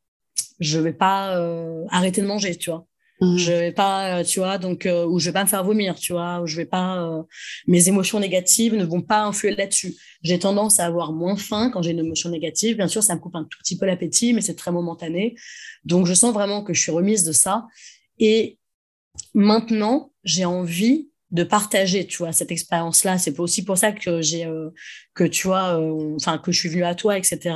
je 0.60 0.80
vais 0.80 0.94
pas 0.94 1.38
euh, 1.38 1.84
arrêter 1.90 2.22
de 2.22 2.28
manger, 2.28 2.56
tu 2.56 2.70
vois. 2.70 2.88
Mmh. 3.22 3.38
Je 3.38 3.52
vais 3.52 3.72
pas, 3.72 4.20
euh, 4.20 4.24
tu 4.24 4.40
vois, 4.40 4.58
donc 4.58 4.86
euh, 4.86 5.06
ou 5.06 5.20
je 5.20 5.30
vais 5.30 5.34
pas 5.34 5.44
me 5.44 5.50
faire 5.50 5.64
vomir, 5.64 5.96
tu 5.96 6.12
vois, 6.12 6.42
ou 6.42 6.48
je 6.48 6.58
vais 6.58 6.66
pas, 6.66 7.02
euh, 7.02 7.24
mes 7.66 7.88
émotions 7.88 8.20
négatives 8.20 8.76
ne 8.76 8.84
vont 8.84 9.02
pas 9.02 9.22
influer 9.22 9.56
là-dessus. 9.56 9.96
J'ai 10.22 10.38
tendance 10.38 10.82
à 10.82 10.86
avoir 10.86 11.14
moins 11.14 11.38
faim 11.38 11.70
quand 11.72 11.82
j'ai 11.82 11.92
une 11.92 12.00
émotion 12.00 12.30
négative. 12.30 12.76
Bien 12.76 12.90
sûr, 12.90 13.04
ça 13.04 13.16
me 13.16 13.22
coupe 13.22 13.36
un 13.36 13.46
tout 13.46 13.58
petit 13.60 13.78
peu 13.78 13.86
l'appétit, 13.86 14.34
mais 14.34 14.42
c'est 14.42 14.56
très 14.56 14.72
momentané. 14.72 15.36
Donc, 15.86 16.08
je 16.08 16.14
sens 16.14 16.34
vraiment 16.34 16.62
que 16.62 16.74
je 16.74 16.82
suis 16.82 16.92
remise 16.92 17.24
de 17.24 17.32
ça. 17.32 17.68
Et 18.20 18.60
maintenant, 19.34 20.12
j'ai 20.26 20.44
envie 20.44 21.10
de 21.32 21.44
partager, 21.44 22.06
tu 22.08 22.18
vois, 22.18 22.34
cette 22.34 22.52
expérience-là. 22.52 23.18
C'est 23.18 23.40
aussi 23.40 23.64
pour 23.64 23.78
ça 23.78 23.94
que 23.94 24.22
j'ai, 24.22 24.50
que 25.14 25.24
tu 25.24 25.48
vois, 25.48 25.80
enfin, 26.16 26.38
que 26.38 26.52
je 26.52 26.60
suis 26.60 26.70
venue 26.70 26.84
à 26.84 26.96
toi, 26.96 27.18
etc 27.18 27.54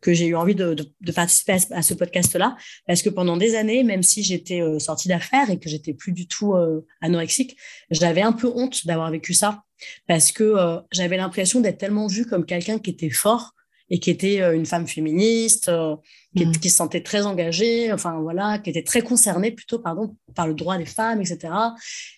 que 0.00 0.12
j'ai 0.12 0.26
eu 0.26 0.36
envie 0.36 0.54
de, 0.54 0.76
participer 1.14 1.56
à 1.70 1.82
ce, 1.82 1.94
podcast-là, 1.94 2.56
parce 2.86 3.02
que 3.02 3.10
pendant 3.10 3.36
des 3.36 3.54
années, 3.54 3.82
même 3.82 4.02
si 4.02 4.22
j'étais 4.22 4.62
sortie 4.78 5.08
d'affaires 5.08 5.50
et 5.50 5.58
que 5.58 5.68
j'étais 5.68 5.92
plus 5.92 6.12
du 6.12 6.26
tout 6.28 6.54
anorexique, 7.00 7.56
j'avais 7.90 8.22
un 8.22 8.32
peu 8.32 8.48
honte 8.54 8.86
d'avoir 8.86 9.10
vécu 9.10 9.34
ça, 9.34 9.64
parce 10.06 10.30
que 10.30 10.54
j'avais 10.92 11.16
l'impression 11.16 11.60
d'être 11.60 11.78
tellement 11.78 12.06
vue 12.06 12.26
comme 12.26 12.46
quelqu'un 12.46 12.78
qui 12.78 12.90
était 12.90 13.10
fort 13.10 13.54
et 13.90 13.98
qui 14.00 14.10
était 14.10 14.40
une 14.54 14.66
femme 14.66 14.86
féministe, 14.86 15.70
mmh. 15.70 16.52
qui, 16.60 16.70
se 16.70 16.76
sentait 16.76 17.02
très 17.02 17.24
engagée, 17.24 17.92
enfin 17.92 18.20
voilà, 18.20 18.58
qui 18.58 18.70
était 18.70 18.82
très 18.82 19.00
concernée 19.00 19.50
plutôt, 19.50 19.78
pardon, 19.78 20.16
par 20.34 20.46
le 20.46 20.54
droit 20.54 20.76
des 20.76 20.86
femmes, 20.86 21.20
etc. 21.20 21.52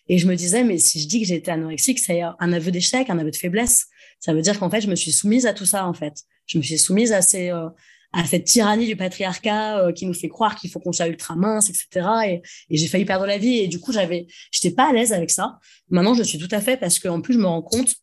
Et 0.08 0.18
je 0.18 0.26
me 0.26 0.34
disais, 0.34 0.64
mais 0.64 0.78
si 0.78 1.00
je 1.00 1.08
dis 1.08 1.20
que 1.20 1.26
j'étais 1.26 1.50
anorexique, 1.50 1.98
c'est 1.98 2.22
un 2.22 2.52
aveu 2.52 2.70
d'échec, 2.70 3.08
un 3.08 3.18
aveu 3.18 3.30
de 3.30 3.36
faiblesse. 3.36 3.86
Ça 4.18 4.34
veut 4.34 4.42
dire 4.42 4.58
qu'en 4.58 4.68
fait, 4.68 4.80
je 4.80 4.88
me 4.88 4.96
suis 4.96 5.12
soumise 5.12 5.46
à 5.46 5.54
tout 5.54 5.64
ça, 5.64 5.86
en 5.86 5.94
fait. 5.94 6.24
Je 6.50 6.58
me 6.58 6.62
suis 6.62 6.78
soumise 6.78 7.12
à 7.12 7.22
ces, 7.22 7.50
euh, 7.50 7.68
à 8.12 8.24
cette 8.24 8.44
tyrannie 8.44 8.86
du 8.86 8.96
patriarcat 8.96 9.78
euh, 9.78 9.92
qui 9.92 10.04
nous 10.04 10.14
fait 10.14 10.28
croire 10.28 10.56
qu'il 10.56 10.68
faut 10.68 10.80
qu'on 10.80 10.92
soit 10.92 11.06
ultra 11.06 11.36
mince, 11.36 11.70
etc. 11.70 12.08
Et, 12.26 12.42
et 12.70 12.76
j'ai 12.76 12.88
failli 12.88 13.04
perdre 13.04 13.24
la 13.24 13.38
vie. 13.38 13.58
Et 13.58 13.68
du 13.68 13.78
coup, 13.78 13.92
j'avais, 13.92 14.26
j'étais 14.50 14.74
pas 14.74 14.88
à 14.88 14.92
l'aise 14.92 15.12
avec 15.12 15.30
ça. 15.30 15.60
Maintenant, 15.90 16.14
je 16.14 16.24
suis 16.24 16.38
tout 16.38 16.48
à 16.50 16.60
fait 16.60 16.76
parce 16.76 16.98
qu'en 16.98 17.20
plus, 17.20 17.34
je 17.34 17.38
me 17.38 17.46
rends 17.46 17.62
compte, 17.62 17.94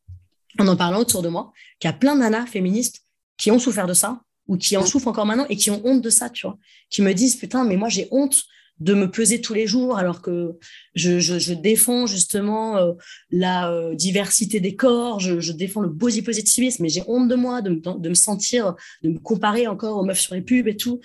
en 0.60 0.68
en 0.68 0.78
parlant 0.78 1.00
autour 1.00 1.22
de 1.22 1.28
moi, 1.28 1.52
qu'il 1.80 1.90
y 1.90 1.94
a 1.94 1.94
plein 1.94 2.16
de 2.16 2.22
nanas 2.22 2.46
féministes 2.46 3.02
qui 3.38 3.52
ont 3.52 3.60
souffert 3.60 3.86
de 3.86 3.94
ça 3.94 4.22
ou 4.48 4.56
qui 4.56 4.78
en 4.78 4.86
souffrent 4.86 5.10
encore 5.10 5.26
maintenant 5.26 5.46
et 5.50 5.58
qui 5.58 5.70
ont 5.72 5.82
honte 5.86 6.02
de 6.02 6.10
ça, 6.10 6.30
tu 6.30 6.48
vois, 6.48 6.58
qui 6.90 7.02
me 7.02 7.14
disent 7.14 7.36
putain, 7.36 7.66
mais 7.66 7.76
moi 7.76 7.90
j'ai 7.90 8.08
honte 8.12 8.44
de 8.80 8.94
me 8.94 9.10
peser 9.10 9.42
tous 9.42 9.54
les 9.54 9.66
jours 9.66 9.98
alors 9.98 10.22
que 10.22 10.58
je, 10.94 11.20
je, 11.20 11.54
défends 11.54 12.06
justement 12.06 12.78
euh, 12.78 12.94
la 13.32 13.72
euh, 13.72 13.96
diversité 13.96 14.60
des 14.60 14.76
corps, 14.76 15.20
je, 15.20 15.40
je, 15.40 15.52
défends 15.52 15.82
le 15.82 15.90
body 15.90 16.22
positivisme, 16.22 16.84
mais 16.84 16.90
j'ai 16.90 17.04
honte 17.08 17.28
de 17.28 17.36
moi, 17.36 17.62
de, 17.62 17.74
de, 17.74 18.10
me 18.10 18.14
sentir, 18.14 18.76
de 19.04 19.10
me 19.10 19.20
comparer 19.20 19.68
encore 19.68 19.98
aux 19.98 20.06
meufs 20.06 20.20
sur 20.20 20.36
les 20.36 20.42
pubs 20.42 20.68
et 20.68 20.78
tout. 20.78 21.00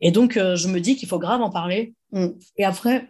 Et 0.00 0.10
donc, 0.10 0.36
euh, 0.36 0.56
je 0.56 0.68
me 0.68 0.80
dis 0.80 0.96
qu'il 0.96 1.08
faut 1.08 1.18
grave 1.18 1.42
en 1.42 1.50
parler. 1.50 1.94
Et 2.56 2.64
après, 2.64 3.08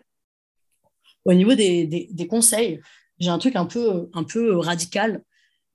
au 1.25 1.33
niveau 1.33 1.55
des, 1.55 1.87
des, 1.87 2.09
des 2.11 2.27
conseils, 2.27 2.81
j'ai 3.19 3.31
un 3.31 3.39
truc 3.39 3.57
un 3.57 3.67
peu, 3.67 4.09
un 4.13 4.25
peu 4.25 4.57
radical, 4.57 5.23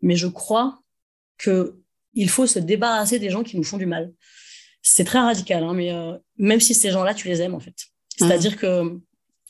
mais 0.01 0.15
je 0.15 0.27
crois 0.27 0.79
que 1.37 1.81
il 2.13 2.29
faut 2.29 2.47
se 2.47 2.59
débarrasser 2.59 3.19
des 3.19 3.29
gens 3.29 3.43
qui 3.43 3.57
nous 3.57 3.63
font 3.63 3.77
du 3.77 3.85
mal. 3.85 4.11
C'est 4.81 5.03
très 5.03 5.19
radical, 5.19 5.63
hein, 5.63 5.73
mais 5.73 5.93
euh, 5.93 6.17
même 6.37 6.59
si 6.59 6.73
ces 6.73 6.91
gens-là, 6.91 7.13
tu 7.13 7.27
les 7.27 7.41
aimes, 7.41 7.53
en 7.53 7.59
fait. 7.59 7.90
C'est-à-dire 8.17 8.57
que, 8.57 8.99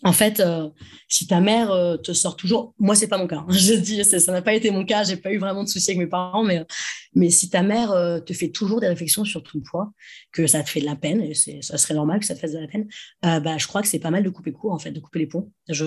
en 0.04 0.14
fait, 0.14 0.40
euh, 0.40 0.70
si 1.08 1.28
ta 1.28 1.42
mère 1.42 1.72
euh, 1.72 1.98
te 1.98 2.14
sort 2.14 2.36
toujours, 2.36 2.74
moi, 2.80 2.96
c'est 2.96 3.08
pas 3.08 3.18
mon 3.18 3.28
cas. 3.28 3.38
Hein. 3.38 3.46
je 3.50 3.74
dis, 3.74 4.04
ça 4.04 4.32
n'a 4.32 4.42
pas 4.42 4.54
été 4.54 4.72
mon 4.72 4.86
cas. 4.86 5.04
J'ai 5.04 5.18
pas 5.18 5.32
eu 5.32 5.38
vraiment 5.38 5.64
de 5.64 5.70
soucis 5.70 5.92
avec 5.92 6.00
mes 6.00 6.08
parents, 6.08 6.44
mais, 6.44 6.66
mais 7.14 7.30
si 7.30 7.50
ta 7.50 7.62
mère 7.62 7.90
te 8.26 8.34
fait 8.34 8.50
toujours 8.50 8.80
des 8.80 8.88
réflexions 8.88 9.26
sur 9.26 9.44
ton 9.44 9.60
poids, 9.60 9.92
que 10.32 10.48
ça 10.48 10.64
te 10.64 10.70
fait 10.70 10.82
de 10.82 10.86
la 10.86 10.96
peine, 10.96 11.22
et 11.22 11.34
ça 11.34 11.78
serait 11.78 11.94
normal 11.94 12.20
que 12.20 12.26
ça 12.26 12.36
te 12.36 12.40
fasse 12.40 12.54
de 12.54 12.60
la 12.60 12.68
peine, 12.68 12.88
bah, 13.22 13.58
je 13.58 13.68
crois 13.68 13.82
que 13.82 13.88
c'est 13.88 14.00
pas 14.00 14.12
mal 14.12 14.24
de 14.24 14.30
couper 14.30 14.52
court, 14.52 14.72
en 14.72 14.80
fait, 14.80 14.92
de 14.92 15.00
couper 15.00 15.20
les 15.20 15.28
ponts. 15.28 15.52
Je... 15.70 15.86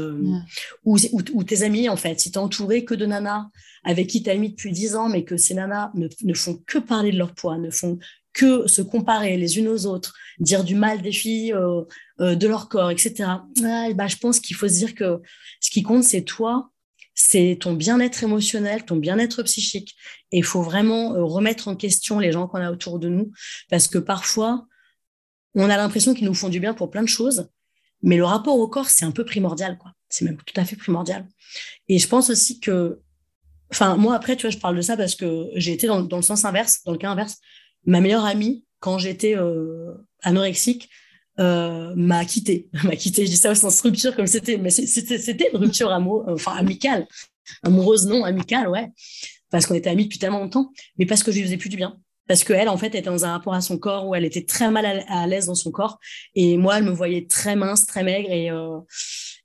Ou, 0.85 0.99
ou, 1.13 1.45
tes 1.45 1.63
amis, 1.63 1.89
en 1.89 1.97
fait, 1.97 2.21
si 2.21 2.31
t'es 2.31 2.39
entouré 2.39 2.85
que 2.85 2.95
de 2.95 3.07
nanas 3.07 3.49
avec 3.85 4.09
qui 4.09 4.23
tu 4.23 4.31
as 4.31 4.37
mis 4.37 4.51
depuis 4.51 4.73
dix 4.73 4.97
ans, 4.97 5.09
mais 5.09 5.25
que 5.25 5.37
ces 5.37 5.55
nanas 5.55 5.91
ne, 5.95 6.09
ne, 6.23 6.35
font 6.35 6.59
que 6.67 6.79
parler 6.79 7.13
de 7.13 7.19
leur 7.19 7.35
poids, 7.35 7.59
ne 7.59 7.71
font 7.71 7.99
que 8.33 8.67
se 8.67 8.83
comparer 8.83 9.37
les 9.37 9.59
unes 9.59 9.69
aux 9.69 9.87
autres, 9.87 10.15
dire 10.41 10.65
du 10.65 10.75
mal 10.75 11.03
des 11.03 11.13
filles, 11.13 11.53
euh, 11.53 11.83
euh, 12.21 12.35
de 12.35 12.47
leur 12.47 12.69
corps, 12.69 12.91
etc. 12.91 13.25
bah, 13.95 14.07
je 14.07 14.17
pense 14.17 14.41
qu'il 14.41 14.57
faut 14.57 14.69
se 14.69 14.75
dire 14.75 14.95
que 14.95 15.21
ce 15.61 15.71
qui 15.71 15.83
compte, 15.83 16.05
c'est 16.05 16.23
toi, 16.23 16.71
c'est 17.15 17.59
ton 17.61 17.75
bien-être 17.75 18.23
émotionnel, 18.23 18.85
ton 18.85 18.97
bien-être 18.97 19.43
psychique. 19.45 19.95
Et 20.33 20.39
il 20.39 20.45
faut 20.45 20.63
vraiment 20.63 21.15
euh, 21.15 21.25
remettre 21.25 21.69
en 21.69 21.77
question 21.77 22.19
les 22.19 22.33
gens 22.33 22.47
qu'on 22.47 22.61
a 22.61 22.71
autour 22.71 22.99
de 22.99 23.09
nous, 23.09 23.31
parce 23.71 23.89
que 23.89 23.99
parfois, 23.99 24.67
on 25.55 25.71
a 25.71 25.77
l'impression 25.77 26.15
qu'ils 26.15 26.27
nous 26.27 26.35
font 26.35 26.49
du 26.49 26.61
bien 26.61 26.75
pour 26.75 26.91
plein 26.91 27.03
de 27.03 27.09
choses, 27.09 27.49
mais 28.03 28.17
le 28.17 28.25
rapport 28.25 28.59
au 28.59 28.69
corps, 28.69 28.91
c'est 28.91 29.05
un 29.05 29.13
peu 29.13 29.25
primordial, 29.25 29.79
quoi. 29.79 29.93
C'est 30.09 30.25
même 30.25 30.37
tout 30.37 30.61
à 30.61 30.65
fait 30.65 30.77
primordial. 30.77 31.27
Et 31.89 31.99
je 31.99 32.07
pense 32.07 32.31
aussi 32.31 32.61
que 32.61 33.01
Enfin, 33.75 33.97
moi, 33.97 34.15
après, 34.15 34.37
tu 34.37 34.43
vois, 34.43 34.51
je 34.51 34.59
parle 34.59 34.77
de 34.77 34.83
ça 34.83 34.97
parce 34.97 35.17
que 35.17 35.49
j'ai 35.55 35.73
été 35.73 35.89
dans, 35.89 36.01
le 36.01 36.23
sens 36.23 36.45
inverse, 36.45 36.83
dans 36.85 36.93
le 36.93 36.99
cas 36.99 37.11
inverse. 37.11 37.39
Ma 37.87 38.01
meilleure 38.01 38.25
amie, 38.25 38.65
quand 38.79 38.99
j'étais 38.99 39.37
euh, 39.37 39.95
anorexique, 40.23 40.91
euh, 41.41 41.93
m'a 41.97 42.25
quitté. 42.25 42.69
m'a 42.85 42.97
quitté. 42.97 43.27
Je 43.27 43.31
dis 43.31 43.37
ça 43.37 43.51
au 43.51 43.55
sens 43.55 43.81
rupture 43.81 44.15
comme 44.15 44.27
c'était, 44.27 44.57
mais 44.57 44.71
c'était 44.71 45.51
une 45.53 45.59
rupture 45.59 45.91
amour, 45.91 46.25
enfin 46.29 46.53
amicale, 46.53 47.07
amoureuse 47.63 48.07
non 48.07 48.25
amicale, 48.25 48.69
ouais, 48.69 48.91
parce 49.51 49.67
qu'on 49.67 49.75
était 49.75 49.91
amis 49.91 50.05
depuis 50.05 50.19
tellement 50.19 50.41
longtemps, 50.41 50.71
mais 50.99 51.07
parce 51.07 51.23
que 51.23 51.33
je 51.33 51.39
lui 51.39 51.45
faisais 51.45 51.57
plus 51.57 51.69
du 51.69 51.77
bien. 51.77 51.99
Parce 52.27 52.45
qu'elle, 52.45 52.69
en 52.69 52.77
fait, 52.77 52.89
était 52.89 53.03
dans 53.03 53.25
un 53.25 53.33
rapport 53.33 53.55
à 53.55 53.61
son 53.61 53.79
corps 53.79 54.07
où 54.07 54.15
elle 54.15 54.25
était 54.25 54.45
très 54.45 54.71
mal 54.71 55.05
à 55.09 55.27
l'aise 55.27 55.47
dans 55.47 55.55
son 55.55 55.71
corps. 55.71 55.99
Et 56.35 56.57
moi, 56.57 56.79
elle 56.79 56.85
me 56.85 56.91
voyait 56.91 57.27
très 57.27 57.55
mince, 57.55 57.87
très 57.87 58.03
maigre. 58.03 58.31
Et, 58.31 58.51
euh, 58.51 58.79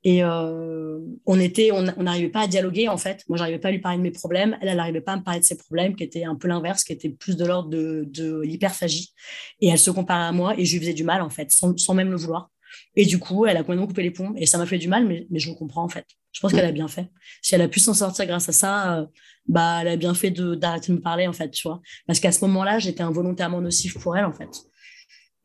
et 0.03 0.23
euh, 0.23 0.97
on 1.25 1.39
était, 1.39 1.71
on 1.73 1.81
n'arrivait 1.81 2.29
pas 2.29 2.41
à 2.41 2.47
dialoguer 2.47 2.87
en 2.87 2.97
fait. 2.97 3.23
Moi, 3.27 3.37
j'arrivais 3.37 3.59
pas 3.59 3.67
à 3.67 3.71
lui 3.71 3.79
parler 3.79 3.97
de 3.97 4.03
mes 4.03 4.11
problèmes. 4.11 4.57
Elle, 4.61 4.69
elle 4.69 4.77
n'arrivait 4.77 5.01
pas 5.01 5.13
à 5.13 5.17
me 5.17 5.23
parler 5.23 5.41
de 5.41 5.45
ses 5.45 5.57
problèmes, 5.57 5.95
qui 5.95 6.03
étaient 6.03 6.23
un 6.23 6.35
peu 6.35 6.47
l'inverse, 6.47 6.83
qui 6.85 6.93
étaient 6.93 7.09
plus 7.09 7.35
de 7.35 7.45
l'ordre 7.45 7.69
de, 7.69 8.05
de 8.07 8.41
l'hyperphagie. 8.41 9.13
Et 9.59 9.67
elle 9.67 9.79
se 9.79 9.91
comparait 9.91 10.23
à 10.23 10.31
moi 10.31 10.57
et 10.57 10.63
je 10.63 10.73
lui 10.73 10.79
faisais 10.79 10.93
du 10.93 11.03
mal 11.03 11.21
en 11.21 11.29
fait, 11.29 11.51
sans, 11.51 11.77
sans 11.77 11.93
même 11.93 12.11
le 12.11 12.17
vouloir. 12.17 12.49
Et 12.95 13.05
du 13.05 13.19
coup, 13.19 13.45
elle 13.45 13.57
a 13.57 13.61
complètement 13.61 13.87
coupé 13.87 14.03
les 14.03 14.11
ponts 14.11 14.33
et 14.37 14.45
ça 14.45 14.57
m'a 14.57 14.65
fait 14.65 14.77
du 14.77 14.87
mal, 14.87 15.05
mais, 15.07 15.27
mais 15.29 15.39
je 15.39 15.49
le 15.49 15.55
comprends 15.55 15.83
en 15.83 15.89
fait. 15.89 16.05
Je 16.31 16.39
pense 16.39 16.51
qu'elle 16.51 16.65
a 16.65 16.71
bien 16.71 16.87
fait. 16.87 17.07
Si 17.41 17.55
elle 17.55 17.61
a 17.61 17.67
pu 17.67 17.79
s'en 17.79 17.93
sortir 17.93 18.25
grâce 18.25 18.49
à 18.49 18.51
ça, 18.51 18.99
euh, 18.99 19.05
bah, 19.47 19.79
elle 19.81 19.87
a 19.87 19.95
bien 19.95 20.13
fait 20.13 20.31
d'arrêter 20.31 20.91
de, 20.91 20.97
me 20.97 21.01
parler 21.01 21.27
en 21.27 21.33
fait, 21.33 21.49
tu 21.51 21.67
vois. 21.67 21.81
Parce 22.07 22.19
qu'à 22.19 22.31
ce 22.31 22.43
moment-là, 22.45 22.79
j'étais 22.79 23.03
involontairement 23.03 23.61
nocif 23.61 23.97
pour 23.99 24.15
elle 24.15 24.25
en 24.25 24.33
fait. 24.33 24.49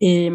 Et, 0.01 0.31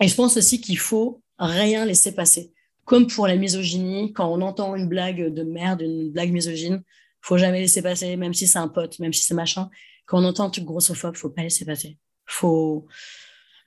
et 0.00 0.08
je 0.08 0.14
pense 0.14 0.36
aussi 0.36 0.60
qu'il 0.60 0.78
faut 0.78 1.22
rien 1.38 1.84
laisser 1.84 2.14
passer 2.14 2.52
comme 2.86 3.08
pour 3.08 3.26
la 3.26 3.36
misogynie, 3.36 4.12
quand 4.12 4.32
on 4.32 4.40
entend 4.40 4.74
une 4.76 4.88
blague 4.88 5.34
de 5.34 5.42
merde, 5.42 5.82
une 5.82 6.12
blague 6.12 6.30
misogyne, 6.30 6.82
faut 7.20 7.36
jamais 7.36 7.60
laisser 7.60 7.82
passer, 7.82 8.16
même 8.16 8.32
si 8.32 8.46
c'est 8.46 8.60
un 8.60 8.68
pote, 8.68 8.98
même 9.00 9.12
si 9.12 9.24
c'est 9.24 9.34
machin. 9.34 9.68
Quand 10.06 10.22
on 10.22 10.24
entend 10.24 10.44
un 10.44 10.50
truc 10.50 10.64
grossophobe, 10.64 11.16
faut 11.16 11.28
pas 11.28 11.42
laisser 11.42 11.64
passer. 11.64 11.98
Faut 12.26 12.86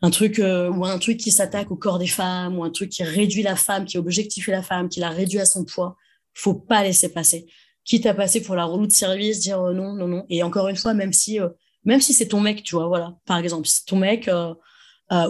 un 0.02 0.10
truc 0.10 0.40
euh, 0.40 0.70
ou 0.70 0.86
un 0.86 0.98
truc 1.00 1.18
qui 1.18 1.32
s'attaque 1.32 1.72
au 1.72 1.76
corps 1.76 2.00
des 2.00 2.08
femmes 2.08 2.58
ou 2.58 2.64
un 2.64 2.70
truc 2.70 2.90
qui 2.90 3.04
réduit 3.04 3.44
la 3.44 3.56
femme, 3.56 3.86
qui 3.86 3.98
objectifie 3.98 4.52
la 4.52 4.64
femme, 4.64 4.90
qui 4.90 5.00
la 5.00 5.10
réduit 5.10 5.40
à 5.40 5.46
son 5.46 5.66
poids, 5.66 5.98
faut 6.34 6.54
pas 6.54 6.84
laisser 6.84 7.10
passer. 7.10 7.48
Quitte 7.84 8.06
à 8.06 8.14
passer 8.14 8.42
pour 8.42 8.56
la 8.56 8.66
relou 8.66 8.88
de 8.88 8.92
service, 8.92 9.40
dire 9.40 9.62
euh, 9.62 9.74
non, 9.74 9.94
non, 9.94 10.08
non. 10.08 10.26
Et 10.30 10.44
encore 10.44 10.68
une 10.70 10.76
fois, 10.76 10.94
même 10.94 11.14
si 11.14 11.40
euh, 11.40 11.50
même 11.86 12.02
si 12.02 12.14
c'est 12.14 12.28
ton 12.28 12.42
mec, 12.42 12.64
tu 12.64 12.76
vois, 12.76 12.88
voilà. 12.88 13.18
Par 13.26 13.38
exemple, 13.38 13.68
si 13.68 13.78
c'est 13.78 13.86
ton 13.86 13.98
mec, 13.98 14.28
euh, 14.28 14.54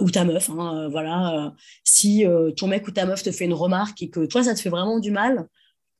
ou 0.02 0.10
ta 0.10 0.24
meuf. 0.24 0.50
Hein, 0.50 0.88
voilà, 0.90 1.54
si 1.84 2.24
ton 2.56 2.66
mec 2.66 2.86
ou 2.86 2.90
ta 2.90 3.06
meuf 3.06 3.22
te 3.22 3.30
fait 3.32 3.46
une 3.46 3.54
remarque 3.54 4.02
et 4.02 4.10
que 4.10 4.26
toi, 4.26 4.42
ça 4.44 4.54
te 4.54 4.60
fait 4.60 4.68
vraiment 4.68 4.98
du 4.98 5.10
mal, 5.10 5.48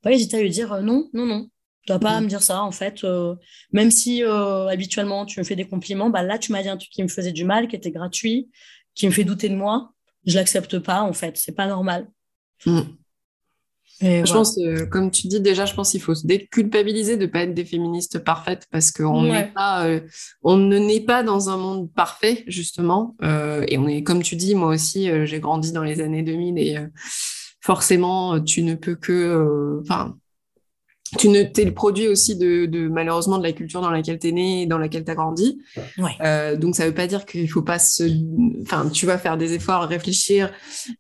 pas 0.03 0.13
hésiter 0.13 0.39
à 0.39 0.43
lui 0.43 0.51
dire 0.51 0.83
non, 0.83 1.09
non, 1.15 1.25
non. 1.25 1.49
Tu 1.87 1.93
n'as 1.93 1.99
pas 1.99 2.21
mm. 2.21 2.25
me 2.25 2.29
dire 2.29 2.43
ça, 2.43 2.63
en 2.63 2.73
fait. 2.73 3.05
même 3.73 3.91
si 3.91 4.23
habituellement 4.23 5.27
tu 5.27 5.41
me 5.41 5.45
fais 5.45 5.57
des 5.57 5.67
compliments, 5.67 6.11
bah 6.11 6.23
là, 6.23 6.39
tu 6.39 6.53
m'as 6.53 6.63
dit 6.63 6.69
un 6.69 6.77
truc 6.77 6.91
qui 6.91 7.03
me 7.03 7.09
faisait 7.09 7.33
du 7.33 7.45
mal, 7.45 7.69
qui 7.69 7.77
était 7.77 7.91
gratuit, 7.91 8.51
qui 8.95 9.07
me 9.07 9.13
fait 9.13 9.25
douter 9.25 9.49
de 9.49 9.57
moi. 9.57 9.93
Je 10.27 10.37
l'accepte 10.37 10.79
pas, 10.79 11.03
en 11.03 11.13
fait. 11.13 11.37
C'est 11.37 11.55
pas 11.55 11.67
normal. 11.67 12.09
Mm 12.67 12.81
je 14.01 14.33
pense, 14.33 14.59
euh, 14.59 14.87
comme 14.87 15.11
tu 15.11 15.29
dis 15.29 15.41
déjà, 15.41 15.67
je 15.67 15.75
pense 15.75 15.91
qu'il 15.91 16.01
faut 16.01 16.15
se 16.15 16.27
déculpabiliser 16.27 17.17
de 17.17 17.27
pas 17.27 17.41
être 17.41 17.55
des 17.55 17.65
féministes 17.65 18.19
parfaites 18.19 18.67
parce 18.71 18.91
qu'on 18.91 19.31
pas, 19.55 19.87
euh, 19.87 20.01
on 20.43 20.57
ne 20.57 20.79
naît 20.79 21.01
pas 21.01 21.23
dans 21.23 21.51
un 21.51 21.57
monde 21.57 21.93
parfait 21.93 22.45
justement. 22.47 23.17
Euh, 23.23 23.65
et 23.69 23.79
on 23.79 23.87
est, 23.87 24.03
comme 24.03 24.23
tu 24.23 24.37
dis, 24.37 24.55
moi 24.55 24.69
aussi, 24.69 25.09
j'ai 25.27 25.41
grandi 25.41 25.73
dans 25.73 25.83
les 25.83 26.01
années 26.01 26.23
2000 26.23 26.59
et 26.59 26.79
forcément, 27.61 28.41
tu 28.41 28.63
ne 28.63 28.75
peux 28.75 28.95
que, 28.95 29.81
enfin, 29.83 30.17
tu 31.19 31.29
ne 31.29 31.43
t'es 31.43 31.65
le 31.65 31.73
produit 31.73 32.09
aussi 32.09 32.37
de, 32.37 32.67
de, 32.67 32.89
malheureusement 32.89 33.39
de 33.39 33.43
la 33.43 33.53
culture 33.53 33.81
dans 33.81 33.91
laquelle 33.91 34.19
tu 34.19 34.29
es 34.29 34.33
né 34.33 34.63
et 34.63 34.67
dans 34.67 34.79
laquelle 34.79 35.05
tu 35.05 35.11
as 35.11 35.15
grandi. 35.15 35.59
Ouais. 35.99 36.13
Euh, 36.21 36.57
donc 36.57 36.77
ça 36.77 36.87
veut 36.87 36.95
pas 36.95 37.07
dire 37.07 37.27
qu'il 37.27 37.49
faut 37.51 37.63
pas 37.63 37.79
se 37.79 38.05
enfin 38.63 38.89
tu 38.91 39.07
vas 39.07 39.19
faire 39.19 39.37
des 39.37 39.55
efforts, 39.55 39.83
réfléchir, 39.83 40.53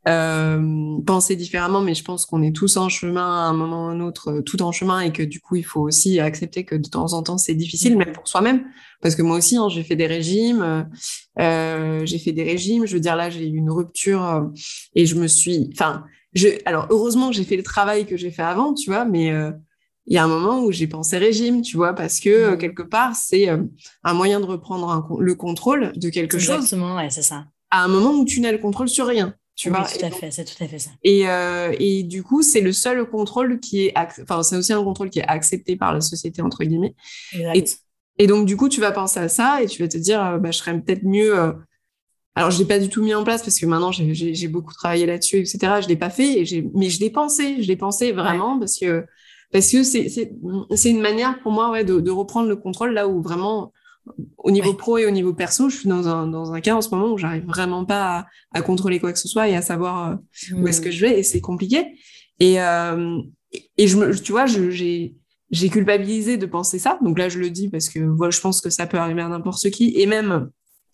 euh, 0.09 0.99
penser 1.07 1.37
différemment 1.37 1.81
mais 1.81 1.95
je 1.95 2.05
pense 2.05 2.27
qu'on 2.27 2.43
est 2.43 2.55
tous 2.55 2.77
en 2.77 2.89
chemin 2.89 3.27
à 3.27 3.49
un 3.49 3.53
moment 3.53 3.87
ou 3.87 3.89
à 3.89 3.93
un 3.93 4.01
autre 4.01 4.31
euh, 4.31 4.43
tout 4.43 4.63
en 4.63 4.73
chemin 4.73 5.01
et 5.01 5.13
que 5.13 5.23
du 5.23 5.41
coup 5.41 5.57
il 5.57 5.65
faut 5.65 5.81
aussi 5.81 6.21
accepter 6.21 6.65
que 6.65 6.75
de 6.75 6.89
temps 6.89 7.13
en 7.13 7.23
temps 7.23 7.39
c'est 7.39 7.55
difficile 7.55 7.97
même 7.97 8.13
pour 8.13 8.27
soi-même 8.27 8.65
parce 9.03 9.15
que 9.15 9.23
moi 9.23 9.37
aussi 9.37 9.57
hein, 9.57 9.69
j'ai 9.69 9.83
fait 9.83 9.97
des 9.97 10.07
régimes 10.07 10.87
euh, 11.39 12.05
j'ai 12.05 12.19
fait 12.19 12.33
des 12.33 12.43
régimes, 12.43 12.87
je 12.87 12.95
veux 12.95 13.01
dire 13.01 13.17
là 13.17 13.31
j'ai 13.31 13.47
eu 13.47 13.57
une 13.57 13.71
rupture 13.71 14.25
euh, 14.25 14.43
et 14.95 15.07
je 15.07 15.15
me 15.15 15.27
suis 15.27 15.71
enfin 15.73 16.05
je 16.35 16.49
alors 16.65 16.87
heureusement 16.91 17.33
j'ai 17.33 17.45
fait 17.45 17.57
le 17.57 17.63
travail 17.63 18.05
que 18.05 18.17
j'ai 18.17 18.31
fait 18.31 18.43
avant, 18.43 18.75
tu 18.75 18.91
vois, 18.91 19.05
mais 19.05 19.31
euh, 19.31 19.53
il 20.07 20.15
y 20.15 20.19
a 20.19 20.25
un 20.25 20.29
moment 20.29 20.61
où 20.61 20.73
j'ai 20.73 20.87
pensé 20.87 21.19
régime, 21.19 21.63
tu 21.63 21.77
vois, 21.77 21.95
parce 21.95 22.21
que 22.21 22.31
euh, 22.31 22.55
mmh. 22.55 22.59
quelque 22.59 22.83
part, 22.83 23.15
c'est 23.15 23.49
euh, 23.49 23.63
un 24.03 24.15
moyen 24.15 24.41
de 24.41 24.47
reprendre 24.47 25.17
le 25.21 25.35
contrôle 25.35 25.93
de 25.97 26.09
quelque 26.09 26.39
chose. 26.39 26.57
Exactement, 26.57 26.97
ouais, 26.97 27.11
c'est 27.11 27.23
ça. 27.23 27.47
À 27.71 27.85
un 27.85 27.89
moment 27.89 28.13
où 28.13 28.25
tu 28.25 28.41
n'as 28.41 28.53
le 28.53 28.59
contrôle 28.59 28.89
sur 28.89 29.07
rien, 29.07 29.35
tu 29.55 29.71
vois. 29.71 29.85
Tout 29.85 30.05
à 30.05 30.11
fait, 30.11 30.31
c'est 30.31 30.45
tout 30.45 30.63
à 30.65 30.67
fait 30.67 30.79
ça. 30.79 30.91
Et, 31.05 31.29
euh, 31.29 31.75
et 31.79 32.03
du 32.03 32.23
coup, 32.23 32.43
c'est 32.43 32.61
le 32.61 32.73
seul 32.73 33.05
contrôle 33.09 33.61
qui 33.61 33.87
est, 33.87 33.95
enfin, 34.23 34.43
c'est 34.43 34.57
aussi 34.57 34.73
un 34.73 34.83
contrôle 34.83 35.11
qui 35.11 35.21
est 35.21 35.27
accepté 35.27 35.77
par 35.77 35.93
la 35.93 36.01
société 36.01 36.43
entre 36.43 36.65
guillemets. 36.65 36.95
Et, 37.55 37.65
et, 38.19 38.27
donc, 38.27 38.47
du 38.47 38.57
coup, 38.57 38.69
tu 38.69 38.81
vas 38.81 38.91
penser 38.91 39.21
à 39.21 39.29
ça 39.29 39.63
et 39.63 39.67
tu 39.67 39.83
vas 39.83 39.89
te 39.89 39.99
dire, 39.99 40.39
bah, 40.41 40.51
je 40.51 40.59
serais 40.59 40.79
peut-être 40.81 41.05
mieux 41.05 41.55
alors, 42.37 42.51
je 42.53 42.59
l'ai 42.59 42.65
pas 42.65 42.79
du 42.79 42.89
tout 42.89 43.03
mis 43.03 43.13
en 43.13 43.25
place 43.25 43.43
parce 43.43 43.59
que 43.59 43.67
maintenant, 43.67 43.91
j'ai 43.93 44.49
beaucoup 44.49 44.73
travaillé 44.73 45.05
là-dessus, 45.05 45.39
etc. 45.39 45.59
Je 45.83 45.89
l'ai 45.89 45.97
pas 45.97 46.11
fait, 46.11 46.45
mais 46.75 46.89
je 46.89 47.01
l'ai 47.01 47.11
pensé. 47.11 47.63
Je 47.63 47.69
l'ai 47.69 47.77
pensé 47.77 48.13
vraiment 48.13 48.59
parce 48.59 48.79
que 48.79 49.05
parce 49.53 49.71
que 49.71 49.83
c'est 49.83 50.91
une 50.91 51.01
manière 51.01 51.41
pour 51.43 51.53
moi 51.53 51.71
ouais, 51.71 51.85
de, 51.85 52.01
de, 52.01 52.11
reprendre 52.11 52.49
le 52.49 52.57
contrôle 52.57 52.93
là 52.93 53.09
où 53.09 53.21
vraiment 53.23 53.73
au 54.39 54.51
niveau 54.51 54.75
pro 54.75 54.99
et 54.99 55.07
au 55.07 55.11
niveau 55.11 55.35
perso, 55.35 55.69
je 55.69 55.77
suis 55.77 55.89
dans 55.89 56.09
un, 56.09 56.27
dans 56.27 56.53
un 56.53 56.61
cas 56.61 56.75
en 56.75 56.81
ce 56.81 56.89
moment 56.91 57.13
où 57.13 57.19
j'arrive 57.19 57.45
vraiment 57.47 57.85
pas 57.85 58.19
à, 58.19 58.27
à, 58.53 58.63
contrôler 58.63 58.99
quoi 58.99 59.13
que 59.13 59.19
ce 59.19 59.29
soit 59.29 59.49
et 59.49 59.55
à 59.55 59.63
savoir 59.63 60.13
euh, 60.13 60.57
où 60.57 60.67
est-ce 60.67 60.81
que 60.81 60.91
je 60.91 61.05
vais 61.05 61.19
et 61.19 61.23
c'est 61.23 61.41
compliqué. 61.41 61.85
Et, 62.39 62.61
euh, 62.61 63.19
et 63.77 63.87
je 63.87 63.97
me, 63.97 64.15
tu 64.19 64.33
vois, 64.33 64.47
j'ai 64.47 65.15
j'ai 65.51 65.69
culpabilisé 65.69 66.37
de 66.37 66.47
penser 66.47 66.79
ça. 66.79 66.99
Donc 67.03 67.19
là, 67.19 67.29
je 67.29 67.39
le 67.39 67.51
dis 67.51 67.69
parce 67.69 67.89
que 67.89 67.99
voilà, 67.99 68.31
je 68.31 68.41
pense 68.41 68.61
que 68.61 68.71
ça 68.71 68.87
peut 68.87 68.99
arriver 68.99 69.23
à 69.23 69.29
n'importe 69.29 69.71
qui 69.71 69.93
et 69.97 70.07
même 70.07 70.49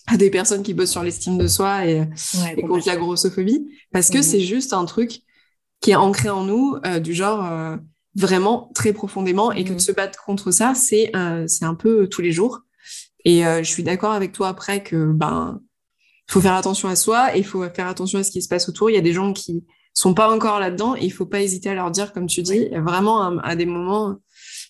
à 0.06 0.16
des 0.16 0.30
personnes 0.30 0.62
qui 0.62 0.72
bossent 0.72 0.92
sur 0.92 1.02
l'estime 1.02 1.36
de 1.36 1.46
soi 1.46 1.86
et, 1.86 2.08
et 2.56 2.62
contre 2.62 2.86
la 2.86 2.96
grossophobie 2.96 3.68
parce 3.92 4.08
que 4.08 4.18
mmh. 4.18 4.22
c'est 4.22 4.40
juste 4.40 4.72
un 4.72 4.84
truc 4.84 5.20
qui 5.80 5.90
est 5.90 5.96
ancré 5.96 6.30
en 6.30 6.44
nous 6.44 6.76
euh, 6.86 7.00
du 7.00 7.12
genre 7.12 7.44
euh, 7.44 7.76
vraiment 8.16 8.70
très 8.74 8.92
profondément 8.92 9.52
et 9.52 9.64
que 9.64 9.70
de 9.70 9.74
mmh. 9.74 9.80
se 9.80 9.92
battre 9.92 10.24
contre 10.24 10.50
ça, 10.50 10.74
c'est 10.74 11.14
euh, 11.14 11.46
c'est 11.46 11.64
un 11.64 11.74
peu 11.74 12.08
tous 12.08 12.22
les 12.22 12.32
jours. 12.32 12.62
Et 13.24 13.42
je 13.42 13.64
suis 13.64 13.82
d'accord 13.82 14.12
avec 14.12 14.30
toi 14.30 14.46
après 14.46 14.84
que 14.84 15.10
ben 15.10 15.60
faut 16.28 16.40
faire 16.40 16.54
attention 16.54 16.88
à 16.88 16.94
soi 16.94 17.34
et 17.34 17.40
il 17.40 17.44
faut 17.44 17.68
faire 17.70 17.88
attention 17.88 18.20
à 18.20 18.22
ce 18.22 18.30
qui 18.30 18.40
se 18.40 18.46
passe 18.46 18.68
autour. 18.68 18.88
Il 18.88 18.94
y 18.94 18.98
a 18.98 19.02
des 19.02 19.12
gens 19.12 19.32
qui 19.32 19.64
sont 19.94 20.14
pas 20.14 20.32
encore 20.32 20.60
là-dedans 20.60 20.94
et 20.94 21.04
il 21.04 21.10
faut 21.10 21.26
pas 21.26 21.40
hésiter 21.40 21.70
à 21.70 21.74
leur 21.74 21.90
dire, 21.90 22.12
comme 22.12 22.28
tu 22.28 22.42
dis, 22.42 22.68
vraiment 22.68 23.40
à, 23.40 23.56
des 23.56 23.66
moments. 23.66 24.14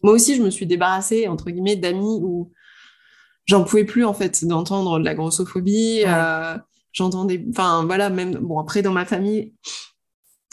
Moi 0.03 0.15
aussi, 0.15 0.37
je 0.37 0.43
me 0.43 0.49
suis 0.49 0.67
débarrassée 0.67 1.29
entre 1.29 1.51
guillemets 1.51 1.77
d'amis 1.77 2.19
où 2.23 2.51
j'en 3.45 3.63
pouvais 3.63 3.85
plus 3.85 4.07
en 4.07 4.15
fait 4.15 4.43
d'entendre 4.47 5.01
de 5.01 5.05
la 5.05 5.15
grossophobie. 5.15 6.05
Euh, 6.07 6.57
J'entendais, 6.97 7.45
enfin 7.51 7.85
voilà, 7.85 8.09
même 8.09 8.37
bon 8.37 8.59
après 8.59 8.81
dans 8.81 8.93
ma 8.93 9.05
famille, 9.05 9.53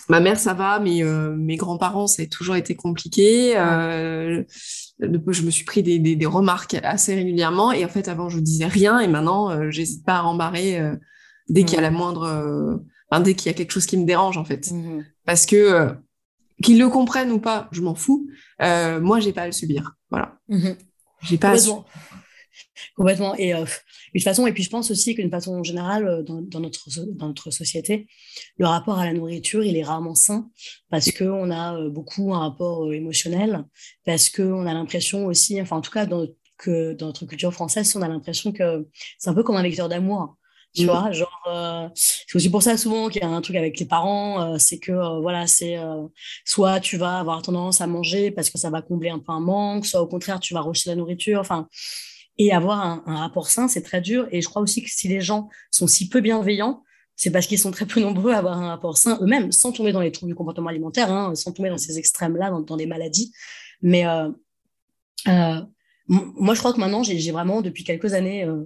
ma 0.09 0.19
mère 0.19 0.39
ça 0.39 0.53
va, 0.53 0.79
mais 0.79 1.03
euh, 1.03 1.35
mes 1.35 1.55
grands-parents 1.55 2.07
ça 2.07 2.23
a 2.23 2.25
toujours 2.25 2.55
été 2.55 2.75
compliqué. 2.75 3.57
Euh, 3.57 4.43
je 4.99 5.41
me 5.41 5.51
suis 5.51 5.65
pris 5.65 5.83
des, 5.83 5.99
des, 5.99 6.15
des, 6.15 6.25
remarques 6.25 6.75
assez 6.83 7.15
régulièrement 7.15 7.71
et 7.71 7.83
en 7.83 7.89
fait 7.89 8.07
avant 8.07 8.29
je 8.29 8.39
disais 8.39 8.67
rien 8.67 8.99
et 8.99 9.07
maintenant 9.07 9.49
euh, 9.49 9.69
j'hésite 9.69 10.05
pas 10.05 10.15
à 10.15 10.21
rembarrer 10.21 10.79
euh, 10.79 10.95
dès 11.49 11.63
qu'il 11.63 11.75
y 11.75 11.77
a 11.77 11.81
la 11.81 11.91
moindre, 11.91 12.81
enfin, 13.09 13.21
dès 13.21 13.33
qu'il 13.33 13.51
y 13.51 13.53
a 13.53 13.57
quelque 13.57 13.71
chose 13.71 13.85
qui 13.85 13.97
me 13.97 14.05
dérange 14.05 14.37
en 14.37 14.45
fait, 14.45 14.71
mmh 14.71 15.05
parce 15.25 15.45
que 15.45 15.89
qu'ils 16.61 16.79
le 16.79 16.89
comprennent 16.89 17.31
ou 17.31 17.39
pas, 17.39 17.69
je 17.71 17.81
m'en 17.81 17.95
fous. 17.95 18.27
moi 18.59 19.19
j'ai 19.19 19.33
pas 19.33 19.43
à 19.43 19.45
le 19.45 19.51
subir, 19.51 19.95
voilà. 20.09 20.37
Mmh 20.49 20.71
j'ai 21.21 21.37
pas 21.37 21.51
à 21.51 21.55
Complètement. 22.95 23.33
Et, 23.37 23.53
euh, 24.15 24.19
toute 24.19 24.23
façon, 24.23 24.47
et 24.47 24.53
puis 24.53 24.63
je 24.63 24.69
pense 24.69 24.91
aussi 24.91 25.15
qu'une 25.15 25.29
façon 25.29 25.63
générale, 25.63 26.07
euh, 26.07 26.23
dans, 26.23 26.41
dans, 26.41 26.59
notre, 26.59 26.87
dans 27.15 27.27
notre 27.27 27.51
société, 27.51 28.07
le 28.57 28.65
rapport 28.67 28.99
à 28.99 29.05
la 29.05 29.13
nourriture, 29.13 29.63
il 29.63 29.77
est 29.77 29.83
rarement 29.83 30.15
sain 30.15 30.49
parce 30.89 31.11
qu'on 31.11 31.51
a 31.51 31.75
euh, 31.75 31.89
beaucoup 31.89 32.33
un 32.33 32.39
rapport 32.39 32.93
émotionnel, 32.93 33.65
parce 34.05 34.29
qu'on 34.29 34.65
a 34.65 34.73
l'impression 34.73 35.25
aussi, 35.25 35.59
enfin 35.61 35.77
en 35.77 35.81
tout 35.81 35.91
cas 35.91 36.05
dans, 36.05 36.27
que 36.57 36.93
dans 36.93 37.07
notre 37.07 37.25
culture 37.25 37.53
française, 37.53 37.95
on 37.95 38.01
a 38.01 38.07
l'impression 38.07 38.51
que 38.51 38.87
c'est 39.17 39.29
un 39.29 39.33
peu 39.33 39.43
comme 39.43 39.55
un 39.55 39.63
vecteur 39.63 39.89
d'amour. 39.89 40.35
Tu 40.75 40.83
mmh. 40.83 40.85
vois, 40.85 41.11
genre, 41.11 41.91
c'est 41.93 42.35
aussi 42.35 42.49
pour 42.49 42.63
ça 42.63 42.77
souvent 42.77 43.07
qu'il 43.07 43.21
y 43.21 43.25
a 43.25 43.29
un 43.29 43.41
truc 43.41 43.55
avec 43.55 43.79
les 43.79 43.85
parents, 43.85 44.57
c'est 44.57 44.79
que 44.79 45.21
voilà, 45.21 45.45
c'est 45.45 45.77
soit 46.45 46.79
tu 46.79 46.97
vas 46.97 47.19
avoir 47.19 47.43
tendance 47.43 47.79
à 47.79 47.85
manger 47.85 48.31
parce 48.31 48.49
que 48.49 48.57
ça 48.57 48.71
va 48.71 48.81
combler 48.81 49.09
un 49.09 49.19
peu 49.19 49.31
un 49.31 49.39
manque, 49.39 49.85
soit 49.85 50.01
au 50.01 50.07
contraire 50.07 50.39
tu 50.39 50.55
vas 50.55 50.61
rejeter 50.61 50.89
la 50.89 50.95
nourriture. 50.95 51.39
Enfin, 51.39 51.67
et 52.37 52.51
avoir 52.51 53.03
un, 53.07 53.15
rapport 53.17 53.47
sain, 53.47 53.67
c'est 53.67 53.81
très 53.81 54.01
dur. 54.01 54.27
Et 54.31 54.41
je 54.41 54.49
crois 54.49 54.61
aussi 54.61 54.83
que 54.83 54.89
si 54.89 55.07
les 55.07 55.21
gens 55.21 55.49
sont 55.71 55.87
si 55.87 56.09
peu 56.09 56.21
bienveillants, 56.21 56.83
c'est 57.15 57.29
parce 57.29 57.45
qu'ils 57.45 57.59
sont 57.59 57.71
très 57.71 57.85
peu 57.85 57.99
nombreux 57.99 58.31
à 58.31 58.39
avoir 58.39 58.57
un 58.57 58.69
rapport 58.69 58.97
sain 58.97 59.19
eux-mêmes, 59.21 59.51
sans 59.51 59.71
tomber 59.71 59.91
dans 59.91 60.01
les 60.01 60.11
troubles 60.11 60.31
du 60.31 60.35
comportement 60.35 60.69
alimentaire, 60.69 61.11
hein, 61.11 61.35
sans 61.35 61.51
tomber 61.51 61.69
dans 61.69 61.77
ces 61.77 61.99
extrêmes-là, 61.99 62.51
dans, 62.65 62.77
des 62.77 62.87
maladies. 62.87 63.31
Mais 63.81 64.07
euh, 64.07 64.29
euh, 65.27 65.61
moi, 66.07 66.55
je 66.55 66.59
crois 66.59 66.73
que 66.73 66.79
maintenant, 66.79 67.03
j'ai 67.03 67.31
vraiment, 67.31 67.61
depuis 67.61 67.83
quelques 67.83 68.13
années, 68.13 68.45
euh, 68.45 68.63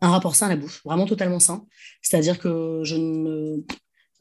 un 0.00 0.10
rapport 0.10 0.34
sain 0.34 0.46
à 0.46 0.50
la 0.50 0.56
bouffe, 0.56 0.82
vraiment 0.84 1.06
totalement 1.06 1.40
sain. 1.40 1.66
C'est-à-dire 2.02 2.38
que 2.38 2.80
je 2.82 2.96
ne, 2.96 3.58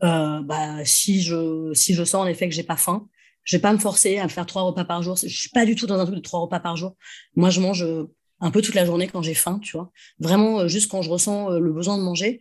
bah, 0.02 0.86
si 0.86 1.22
je, 1.22 1.72
si 1.74 1.96
je 1.96 2.04
sens 2.04 2.22
en 2.22 2.28
effet 2.28 2.48
que 2.48 2.56
j'ai 2.56 2.64
pas 2.64 2.78
faim, 2.78 3.08
je 3.44 3.56
vais 3.56 3.62
pas 3.62 3.74
me 3.74 3.80
forcer 3.80 4.20
à 4.20 4.28
faire 4.28 4.46
trois 4.46 4.64
repas 4.64 4.86
par 4.86 5.02
jour. 5.02 5.16
Je 5.16 5.28
suis 5.28 5.50
pas 5.50 5.66
du 5.66 5.76
tout 5.76 5.88
dans 5.88 6.00
un 6.00 6.06
truc 6.06 6.18
de 6.18 6.22
trois 6.22 6.42
repas 6.42 6.60
par 6.60 6.76
jour. 6.76 6.96
Moi, 7.36 7.50
je 7.50 7.62
mange 7.62 7.86
un 8.40 8.52
peu 8.52 8.62
toute 8.62 8.76
la 8.76 8.86
journée 8.86 9.08
quand 9.08 9.22
j'ai 9.22 9.34
faim, 9.34 9.60
tu 9.62 9.74
vois. 9.74 9.92
Vraiment, 10.20 10.60
euh, 10.60 10.68
juste 10.68 10.90
quand 10.92 11.02
je 11.02 11.10
ressens 11.10 11.52
euh, 11.52 11.60
le 11.60 11.72
besoin 11.72 11.98
de 11.98 12.04
manger. 12.04 12.40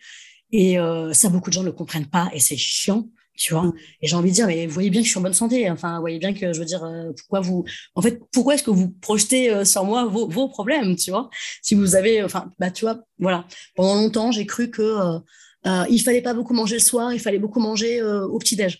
Et 0.53 0.79
euh, 0.79 1.13
ça, 1.13 1.29
beaucoup 1.29 1.51
de 1.51 1.55
gens 1.55 1.63
ne 1.63 1.67
le 1.67 1.73
comprennent 1.73 2.07
pas 2.07 2.31
et 2.33 2.41
c'est 2.41 2.57
chiant, 2.57 3.09
tu 3.37 3.53
vois. 3.53 3.65
Mm. 3.65 3.75
Et 4.03 4.07
j'ai 4.07 4.17
envie 4.17 4.31
de 4.31 4.35
dire, 4.35 4.47
mais 4.47 4.67
vous 4.67 4.75
voyez 4.75 4.91
bien 4.91 5.01
que 5.01 5.07
je 5.07 5.11
suis 5.11 5.19
en 5.19 5.23
bonne 5.23 5.33
santé. 5.33 5.71
Enfin, 5.71 5.97
vous 5.97 6.03
voyez 6.03 6.19
bien 6.19 6.35
que 6.35 6.53
je 6.53 6.59
veux 6.59 6.65
dire, 6.65 6.87
pourquoi 7.19 7.41
vous, 7.41 7.65
en 7.95 8.03
fait, 8.03 8.21
pourquoi 8.33 8.55
est-ce 8.55 8.63
que 8.63 8.71
vous 8.71 8.91
projetez 8.91 9.65
sur 9.65 9.85
moi 9.85 10.05
vos, 10.05 10.29
vos, 10.29 10.49
problèmes, 10.49 10.97
tu 10.97 11.11
vois? 11.11 11.31
Si 11.63 11.75
vous 11.75 11.97
avez, 11.97 12.23
enfin, 12.23 12.53
bah, 12.59 12.71
tu 12.71 12.85
vois, 12.85 13.01
voilà. 13.19 13.47
Pendant 13.75 13.97
longtemps, 13.97 14.31
j'ai 14.31 14.47
cru 14.47 14.71
que 14.71 14.83
euh, 15.67 15.85
il 15.91 16.01
fallait 16.01 16.23
pas 16.23 16.35
beaucoup 16.35 16.55
manger 16.55 16.77
le 16.77 16.81
soir, 16.81 17.13
il 17.13 17.19
fallait 17.19 17.41
beaucoup 17.41 17.61
manger 17.61 18.03
au 18.03 18.39
petit 18.39 18.55
déj. 18.55 18.79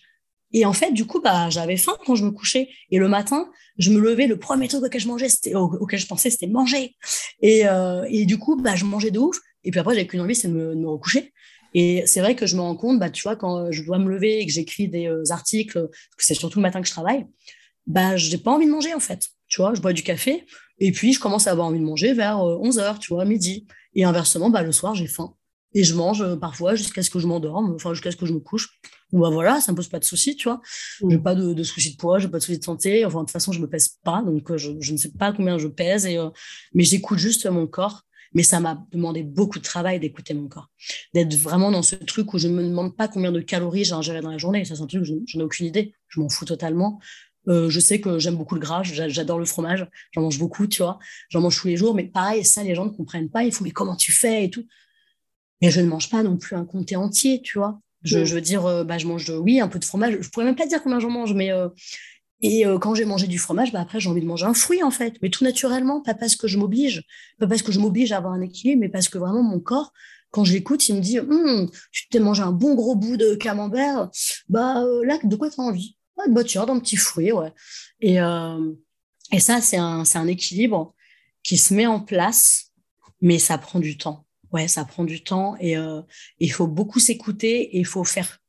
Et 0.53 0.65
en 0.65 0.73
fait, 0.73 0.91
du 0.91 1.05
coup, 1.05 1.21
bah, 1.21 1.49
j'avais 1.49 1.77
faim 1.77 1.93
quand 2.05 2.15
je 2.15 2.25
me 2.25 2.31
couchais. 2.31 2.69
Et 2.89 2.97
le 2.97 3.07
matin, 3.07 3.49
je 3.77 3.91
me 3.91 3.99
levais, 3.99 4.27
le 4.27 4.37
premier 4.37 4.67
truc 4.67 4.83
auquel 4.83 5.01
je 5.01 5.07
mangeais, 5.07 5.29
c'était, 5.29 5.55
auquel 5.55 5.99
je 5.99 6.07
pensais, 6.07 6.29
c'était 6.29 6.47
manger. 6.47 6.95
Et, 7.41 7.67
euh, 7.67 8.05
et 8.09 8.25
du 8.25 8.37
coup, 8.37 8.55
bah, 8.55 8.75
je 8.75 8.85
mangeais 8.85 9.11
de 9.11 9.19
ouf. 9.19 9.37
Et 9.63 9.71
puis 9.71 9.79
après, 9.79 9.93
j'avais 9.95 10.07
qu'une 10.07 10.21
envie, 10.21 10.35
c'est 10.35 10.47
de 10.47 10.53
me, 10.53 10.75
me, 10.75 10.87
recoucher. 10.87 11.33
Et 11.73 12.03
c'est 12.05 12.21
vrai 12.21 12.35
que 12.35 12.45
je 12.45 12.55
me 12.55 12.61
rends 12.61 12.77
compte, 12.77 12.99
bah, 12.99 13.09
tu 13.09 13.23
vois, 13.23 13.35
quand 13.35 13.71
je 13.71 13.83
dois 13.83 13.99
me 13.99 14.09
lever 14.09 14.39
et 14.39 14.45
que 14.45 14.51
j'écris 14.51 14.87
des 14.87 15.07
euh, 15.07 15.23
articles, 15.31 15.73
parce 15.79 16.15
que 16.17 16.23
c'est 16.23 16.33
surtout 16.33 16.59
le 16.59 16.63
matin 16.63 16.81
que 16.81 16.87
je 16.87 16.93
travaille, 16.93 17.25
bah, 17.85 18.15
j'ai 18.15 18.37
pas 18.37 18.51
envie 18.51 18.65
de 18.65 18.71
manger, 18.71 18.93
en 18.93 18.99
fait. 18.99 19.27
Tu 19.47 19.61
vois, 19.61 19.73
je 19.73 19.81
bois 19.81 19.93
du 19.93 20.03
café. 20.03 20.45
Et 20.79 20.91
puis, 20.91 21.11
je 21.13 21.19
commence 21.19 21.47
à 21.47 21.51
avoir 21.51 21.67
envie 21.67 21.79
de 21.79 21.85
manger 21.85 22.13
vers 22.13 22.39
11 22.39 22.79
euh, 22.79 22.93
tu 22.99 23.13
vois, 23.13 23.25
midi. 23.25 23.67
Et 23.95 24.05
inversement, 24.05 24.49
bah, 24.49 24.61
le 24.61 24.71
soir, 24.71 24.95
j'ai 24.95 25.07
faim. 25.07 25.33
Et 25.73 25.83
je 25.83 25.95
mange 25.95 26.21
euh, 26.21 26.35
parfois 26.35 26.75
jusqu'à 26.75 27.03
ce 27.03 27.09
que 27.09 27.19
je 27.19 27.27
m'endorme, 27.27 27.73
enfin 27.75 27.93
jusqu'à 27.93 28.11
ce 28.11 28.15
que 28.15 28.25
je 28.25 28.33
me 28.33 28.39
couche. 28.39 28.69
Bon, 29.11 29.19
bah 29.19 29.29
voilà, 29.29 29.61
ça 29.61 29.71
me 29.71 29.77
pose 29.77 29.87
pas 29.87 29.99
de 29.99 30.05
soucis, 30.05 30.35
tu 30.35 30.49
vois. 30.49 30.61
Je 30.99 31.07
J'ai 31.09 31.17
mm. 31.17 31.23
pas 31.23 31.35
de, 31.35 31.53
de 31.53 31.63
soucis 31.63 31.93
de 31.93 31.97
poids, 31.97 32.19
j'ai 32.19 32.27
pas 32.27 32.39
de 32.39 32.43
soucis 32.43 32.59
de 32.59 32.63
santé. 32.63 33.05
Enfin, 33.05 33.19
de 33.19 33.25
toute 33.25 33.31
façon, 33.31 33.51
je 33.51 33.59
me 33.59 33.67
pèse 33.67 33.97
pas, 34.03 34.21
donc 34.21 34.51
euh, 34.51 34.57
je, 34.57 34.71
je 34.79 34.91
ne 34.91 34.97
sais 34.97 35.11
pas 35.11 35.31
combien 35.31 35.57
je 35.57 35.67
pèse. 35.67 36.05
Et, 36.05 36.17
euh, 36.17 36.29
mais 36.73 36.83
j'écoute 36.83 37.17
juste 37.17 37.45
mon 37.47 37.67
corps. 37.67 38.03
Mais 38.33 38.43
ça 38.43 38.59
m'a 38.59 38.85
demandé 38.91 39.23
beaucoup 39.23 39.57
de 39.57 39.63
travail 39.63 40.01
d'écouter 40.01 40.33
mon 40.33 40.49
corps. 40.49 40.69
D'être 41.13 41.33
vraiment 41.35 41.71
dans 41.71 41.81
ce 41.81 41.95
truc 41.95 42.33
où 42.33 42.37
je 42.37 42.49
ne 42.49 42.55
me 42.55 42.63
demande 42.63 42.95
pas 42.95 43.07
combien 43.07 43.31
de 43.31 43.39
calories 43.39 43.85
j'ai 43.85 43.93
ingéré 43.93 44.19
dans 44.19 44.31
la 44.31 44.37
journée. 44.37 44.65
Ça, 44.65 44.75
c'est 44.75 44.81
un 44.81 44.85
truc 44.85 45.03
que 45.03 45.07
je, 45.25 45.37
n'ai 45.37 45.43
aucune 45.43 45.65
idée. 45.65 45.93
Je 46.09 46.19
m'en 46.19 46.27
fous 46.27 46.43
totalement. 46.43 46.99
Euh, 47.47 47.69
je 47.69 47.79
sais 47.79 48.01
que 48.01 48.19
j'aime 48.19 48.35
beaucoup 48.35 48.55
le 48.55 48.59
gras, 48.59 48.83
j'adore 48.83 49.39
le 49.39 49.45
fromage, 49.45 49.87
j'en 50.11 50.21
mange 50.21 50.37
beaucoup, 50.37 50.67
tu 50.67 50.81
vois. 50.81 50.99
J'en 51.29 51.39
mange 51.39 51.57
tous 51.57 51.67
les 51.69 51.77
jours, 51.77 51.95
mais 51.95 52.03
pareil, 52.03 52.43
ça, 52.43 52.61
les 52.61 52.75
gens 52.75 52.85
ne 52.85 52.91
comprennent 52.91 53.29
pas. 53.29 53.43
Il 53.43 53.53
faut, 53.53 53.63
mais 53.63 53.71
comment 53.71 53.95
tu 53.95 54.11
fais 54.11 54.43
et 54.43 54.49
tout. 54.49 54.65
Mais 55.61 55.71
je 55.71 55.81
ne 55.81 55.87
mange 55.87 56.09
pas 56.09 56.23
non 56.23 56.37
plus 56.37 56.55
un 56.55 56.65
comté 56.65 56.95
entier, 56.95 57.41
tu 57.41 57.57
vois. 57.57 57.79
Je, 58.03 58.19
veux 58.19 58.41
dire, 58.41 58.65
euh, 58.65 58.83
bah, 58.83 58.97
je 58.97 59.07
mange, 59.07 59.29
oui, 59.29 59.59
un 59.59 59.67
peu 59.67 59.79
de 59.79 59.85
fromage. 59.85 60.17
Je 60.21 60.29
pourrais 60.29 60.45
même 60.45 60.55
pas 60.55 60.67
dire 60.67 60.81
combien 60.81 60.99
j'en 60.99 61.09
mange, 61.09 61.33
mais 61.33 61.51
euh, 61.51 61.67
et 62.41 62.65
euh, 62.65 62.77
quand 62.77 62.93
j'ai 62.93 63.05
mangé 63.05 63.27
du 63.27 63.39
fromage, 63.39 63.71
bah, 63.71 63.81
après 63.81 63.99
j'ai 63.99 64.09
envie 64.09 64.21
de 64.21 64.27
manger 64.27 64.45
un 64.45 64.53
fruit 64.53 64.83
en 64.83 64.91
fait, 64.91 65.15
mais 65.21 65.29
tout 65.29 65.43
naturellement, 65.43 66.01
pas 66.01 66.13
parce 66.13 66.35
que 66.35 66.47
je 66.47 66.57
m'oblige, 66.57 67.03
pas 67.39 67.47
parce 67.47 67.63
que 67.63 67.71
je 67.71 67.79
m'oblige 67.79 68.11
à 68.11 68.17
avoir 68.17 68.33
un 68.33 68.41
équilibre, 68.41 68.81
mais 68.81 68.89
parce 68.89 69.09
que 69.09 69.17
vraiment 69.17 69.41
mon 69.41 69.59
corps, 69.59 69.91
quand 70.29 70.43
je 70.43 70.53
l'écoute, 70.53 70.87
il 70.89 70.95
me 70.95 71.01
dit, 71.01 71.19
hum, 71.19 71.69
tu 71.91 72.07
t'es 72.09 72.19
mangé 72.19 72.43
un 72.43 72.51
bon 72.51 72.75
gros 72.75 72.95
bout 72.95 73.17
de 73.17 73.33
camembert, 73.35 74.09
bah 74.49 74.83
là, 75.03 75.17
de 75.23 75.35
quoi 75.35 75.49
tu 75.49 75.59
as 75.59 75.63
envie 75.63 75.97
Bah 76.29 76.43
tiens, 76.43 76.65
d'un 76.65 76.79
petit 76.79 76.97
fruit, 76.97 77.31
ouais. 77.31 77.51
Et 78.01 78.17
et 79.31 79.39
ça, 79.39 79.59
c'est 79.61 79.77
un 79.77 80.05
c'est 80.05 80.19
un 80.19 80.27
équilibre 80.27 80.93
qui 81.43 81.57
se 81.57 81.73
met 81.73 81.87
en 81.87 81.99
place, 81.99 82.71
mais 83.21 83.39
ça 83.39 83.57
prend 83.57 83.79
du 83.79 83.97
temps 83.97 84.26
ouais, 84.51 84.67
ça 84.67 84.85
prend 84.85 85.03
du 85.03 85.23
temps 85.23 85.55
et 85.59 85.77
euh, 85.77 86.01
il 86.39 86.51
faut 86.51 86.67
beaucoup 86.67 86.99
s'écouter 86.99 87.75
et 87.75 87.79
il 87.79 87.85
faut 87.85 88.03
faire 88.03 88.39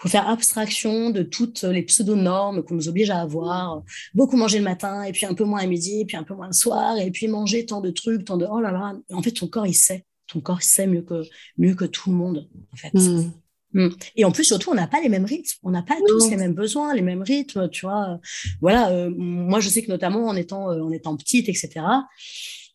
faut 0.00 0.08
faire 0.08 0.28
abstraction 0.28 1.10
de 1.10 1.22
toutes 1.24 1.64
les 1.64 1.82
pseudo-normes 1.82 2.62
qu'on 2.62 2.76
nous 2.76 2.88
oblige 2.88 3.10
à 3.10 3.20
avoir. 3.20 3.82
Beaucoup 4.14 4.36
manger 4.36 4.58
le 4.58 4.64
matin, 4.64 5.02
et 5.02 5.10
puis 5.10 5.26
un 5.26 5.34
peu 5.34 5.42
moins 5.42 5.60
à 5.60 5.66
midi, 5.66 6.02
et 6.02 6.04
puis 6.04 6.16
un 6.16 6.22
peu 6.22 6.34
moins 6.34 6.46
le 6.46 6.52
soir, 6.52 6.96
et 6.98 7.10
puis 7.10 7.26
manger 7.26 7.66
tant 7.66 7.80
de 7.80 7.90
trucs, 7.90 8.24
tant 8.24 8.36
de... 8.36 8.46
Oh 8.48 8.60
là 8.60 8.70
là. 8.70 8.96
En 9.12 9.22
fait, 9.22 9.32
ton 9.32 9.48
corps, 9.48 9.66
il 9.66 9.74
sait. 9.74 10.04
Ton 10.28 10.40
corps, 10.40 10.60
il 10.60 10.66
sait 10.66 10.86
mieux 10.86 11.02
que, 11.02 11.24
mieux 11.56 11.74
que 11.74 11.84
tout 11.84 12.10
le 12.10 12.16
monde, 12.16 12.48
en 12.72 12.76
fait. 12.76 12.94
Hmm. 12.94 13.32
Hmm. 13.74 13.88
Et 14.16 14.24
en 14.24 14.30
plus, 14.30 14.44
surtout, 14.44 14.70
on 14.70 14.74
n'a 14.74 14.86
pas 14.86 15.00
les 15.00 15.08
mêmes 15.08 15.24
rythmes. 15.24 15.58
On 15.62 15.70
n'a 15.70 15.82
pas 15.82 15.96
tous 16.06 16.30
les 16.30 16.36
mêmes 16.36 16.54
besoins, 16.54 16.94
les 16.94 17.02
mêmes 17.02 17.22
rythmes, 17.22 17.68
tu 17.68 17.84
vois. 17.84 18.18
Voilà. 18.60 18.90
Euh, 18.90 19.10
moi, 19.14 19.60
je 19.60 19.68
sais 19.68 19.82
que 19.82 19.90
notamment 19.90 20.26
en 20.26 20.36
étant, 20.36 20.70
euh, 20.70 20.82
en 20.82 20.90
étant 20.90 21.16
petite, 21.16 21.48
etc., 21.48 21.80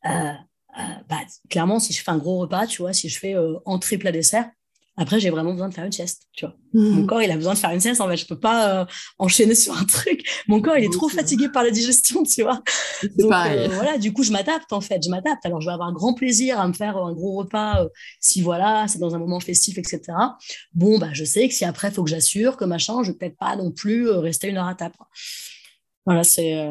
euh, 0.05 0.33
bah, 1.09 1.17
clairement, 1.49 1.79
si 1.79 1.93
je 1.93 2.01
fais 2.01 2.11
un 2.11 2.17
gros 2.17 2.39
repas, 2.39 2.67
tu 2.67 2.81
vois, 2.81 2.93
si 2.93 3.09
je 3.09 3.19
fais 3.19 3.35
euh, 3.35 3.57
entrée, 3.65 3.97
plat, 3.97 4.11
dessert, 4.11 4.49
Après, 4.95 5.19
j'ai 5.19 5.31
vraiment 5.31 5.51
besoin 5.51 5.69
de 5.69 5.73
faire 5.73 5.85
une 5.85 5.91
sieste, 5.91 6.27
tu 6.33 6.45
vois. 6.45 6.55
Mon 6.73 7.01
mmh. 7.01 7.07
corps, 7.07 7.21
il 7.21 7.31
a 7.31 7.35
besoin 7.35 7.53
de 7.53 7.59
faire 7.59 7.71
une 7.71 7.79
sieste. 7.79 7.99
En 7.99 8.07
fait, 8.07 8.17
je 8.17 8.27
peux 8.27 8.39
pas 8.39 8.81
euh, 8.81 8.85
enchaîner 9.17 9.55
sur 9.63 9.75
un 9.75 9.85
truc. 9.85 10.23
Mon 10.47 10.61
corps, 10.61 10.77
il 10.77 10.85
est 10.85 10.93
trop 10.93 11.09
fatigué 11.09 11.49
par 11.49 11.63
la 11.63 11.71
digestion, 11.71 12.23
tu 12.23 12.43
vois. 12.43 12.61
Donc, 13.17 13.31
euh, 13.31 13.67
voilà, 13.69 13.97
du 13.97 14.13
coup, 14.13 14.23
je 14.23 14.31
m'adapte, 14.31 14.71
en 14.71 14.81
fait. 14.81 15.01
Je 15.03 15.09
m'adapte. 15.09 15.43
Alors, 15.45 15.61
je 15.61 15.67
vais 15.67 15.73
avoir 15.73 15.91
grand 15.93 16.13
plaisir 16.13 16.59
à 16.59 16.67
me 16.67 16.73
faire 16.73 16.97
un 16.97 17.13
gros 17.13 17.37
repas 17.37 17.83
euh, 17.83 17.89
si, 18.19 18.41
voilà, 18.41 18.87
c'est 18.87 18.99
dans 18.99 19.15
un 19.15 19.19
moment 19.19 19.39
festif, 19.39 19.79
etc. 19.79 20.01
Bon, 20.73 20.99
bah, 20.99 21.09
je 21.11 21.23
sais 21.23 21.47
que 21.47 21.53
si 21.55 21.65
après, 21.65 21.89
il 21.89 21.93
faut 21.93 22.03
que 22.03 22.09
j'assure 22.09 22.55
que 22.55 22.65
machin, 22.65 23.01
je 23.03 23.11
vais 23.11 23.17
peut-être 23.17 23.37
pas 23.37 23.55
non 23.55 23.71
plus 23.71 24.09
rester 24.09 24.49
une 24.49 24.57
heure 24.57 24.67
à 24.67 24.75
table. 24.75 24.95
Voilà, 26.05 26.23
c'est... 26.23 26.69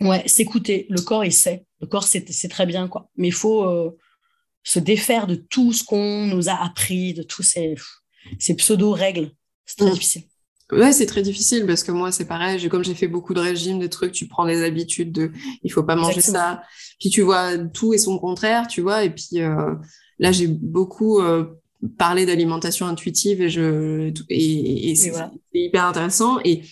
Ouais, 0.00 0.22
s'écouter. 0.26 0.86
Le 0.90 1.00
corps, 1.00 1.24
il 1.24 1.32
sait. 1.32 1.66
Le 1.80 1.86
corps, 1.86 2.04
c'est 2.04 2.48
très 2.48 2.66
bien, 2.66 2.88
quoi. 2.88 3.10
Mais 3.16 3.28
il 3.28 3.32
faut 3.32 3.94
se 4.62 4.78
défaire 4.78 5.26
de 5.26 5.34
tout 5.34 5.72
ce 5.72 5.82
qu'on 5.82 6.26
nous 6.26 6.48
a 6.48 6.54
appris, 6.54 7.14
de 7.14 7.22
tous 7.22 7.42
ces, 7.42 7.74
ces 8.38 8.54
pseudo-règles. 8.54 9.30
C'est 9.64 9.76
très 9.76 9.90
mm. 9.90 9.94
difficile. 9.94 10.22
Ouais, 10.70 10.92
c'est 10.92 11.06
très 11.06 11.22
difficile 11.22 11.64
parce 11.66 11.82
que 11.82 11.92
moi, 11.92 12.12
c'est 12.12 12.26
pareil. 12.26 12.68
Comme 12.68 12.84
j'ai 12.84 12.94
fait 12.94 13.08
beaucoup 13.08 13.32
de 13.32 13.40
régimes, 13.40 13.78
des 13.78 13.88
trucs, 13.88 14.12
tu 14.12 14.28
prends 14.28 14.44
des 14.44 14.62
habitudes 14.62 15.12
de 15.12 15.32
il 15.62 15.72
faut 15.72 15.82
pas 15.82 15.96
manger 15.96 16.20
ça. 16.20 16.62
Puis 17.00 17.08
tu 17.08 17.22
vois, 17.22 17.56
tout 17.56 17.94
et 17.94 17.98
son 17.98 18.18
contraire, 18.18 18.66
tu 18.66 18.82
vois. 18.82 19.04
Et 19.04 19.10
puis 19.10 19.40
euh, 19.40 19.74
là, 20.18 20.30
j'ai 20.30 20.46
beaucoup 20.46 21.20
euh, 21.20 21.46
parlé 21.96 22.26
d'alimentation 22.26 22.86
intuitive 22.86 23.40
et, 23.40 23.48
je, 23.48 24.12
et, 24.28 24.94
c'est 24.94 25.12
hyper 25.54 25.86
intéressant. 25.86 26.38
Et 26.44 26.62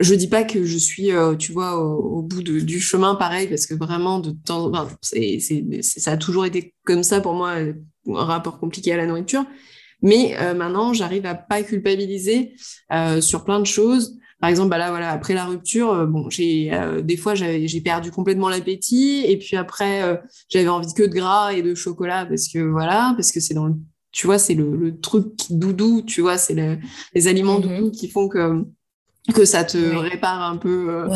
je 0.00 0.14
dis 0.14 0.28
pas 0.28 0.44
que 0.44 0.64
je 0.64 0.76
suis, 0.76 1.12
euh, 1.12 1.36
tu 1.36 1.52
vois, 1.52 1.76
au, 1.78 2.22
bout 2.22 2.42
du 2.42 2.80
chemin 2.80 3.14
pareil, 3.14 3.48
parce 3.48 3.66
que 3.66 3.74
vraiment, 3.74 4.18
de 4.18 4.30
temps, 4.30 4.68
enfin, 4.68 4.88
c'est, 5.02 5.38
ça 5.82 6.12
a 6.12 6.16
toujours 6.16 6.46
été 6.46 6.74
comme 6.84 7.02
ça 7.02 7.20
pour 7.20 7.34
moi, 7.34 7.56
un 7.56 8.24
rapport 8.24 8.58
compliqué 8.58 8.92
à 8.92 8.96
la 8.96 9.06
nourriture. 9.06 9.44
Mais 10.02 10.36
euh, 10.38 10.54
maintenant, 10.54 10.92
j'arrive 10.92 11.26
à 11.26 11.34
pas 11.34 11.62
culpabiliser 11.62 12.54
euh, 12.92 13.20
sur 13.20 13.44
plein 13.44 13.60
de 13.60 13.66
choses. 13.66 14.18
Par 14.40 14.50
exemple, 14.50 14.68
bah 14.68 14.78
là, 14.78 14.90
voilà, 14.90 15.10
après 15.10 15.32
la 15.32 15.46
rupture, 15.46 16.06
bon, 16.06 16.28
j'ai 16.28 16.70
des 17.02 17.16
fois 17.16 17.34
j'ai 17.34 17.80
perdu 17.80 18.10
complètement 18.10 18.50
l'appétit, 18.50 19.24
et 19.26 19.38
puis 19.38 19.56
après 19.56 20.20
j'avais 20.50 20.68
envie 20.68 20.92
que 20.92 21.04
de 21.04 21.14
gras 21.14 21.54
et 21.54 21.62
de 21.62 21.74
chocolat 21.74 22.26
parce 22.26 22.48
que 22.48 22.58
voilà, 22.58 23.14
parce 23.16 23.32
que 23.32 23.40
c'est 23.40 23.54
dans 23.54 23.66
le, 23.66 23.74
tu 24.12 24.26
vois, 24.26 24.38
c'est 24.38 24.52
le, 24.54 24.98
truc 25.00 25.32
doudou, 25.48 26.02
tu 26.02 26.20
vois, 26.20 26.36
c'est 26.36 26.54
les 27.14 27.28
aliments 27.28 27.58
mm-hmm. 27.58 27.78
doudou 27.78 27.90
qui 27.90 28.10
font 28.10 28.28
que 28.28 28.66
que 29.32 29.44
ça 29.44 29.64
te 29.64 29.78
répare 29.78 30.42
un 30.42 30.56
peu 30.56 30.90
euh, 30.90 31.08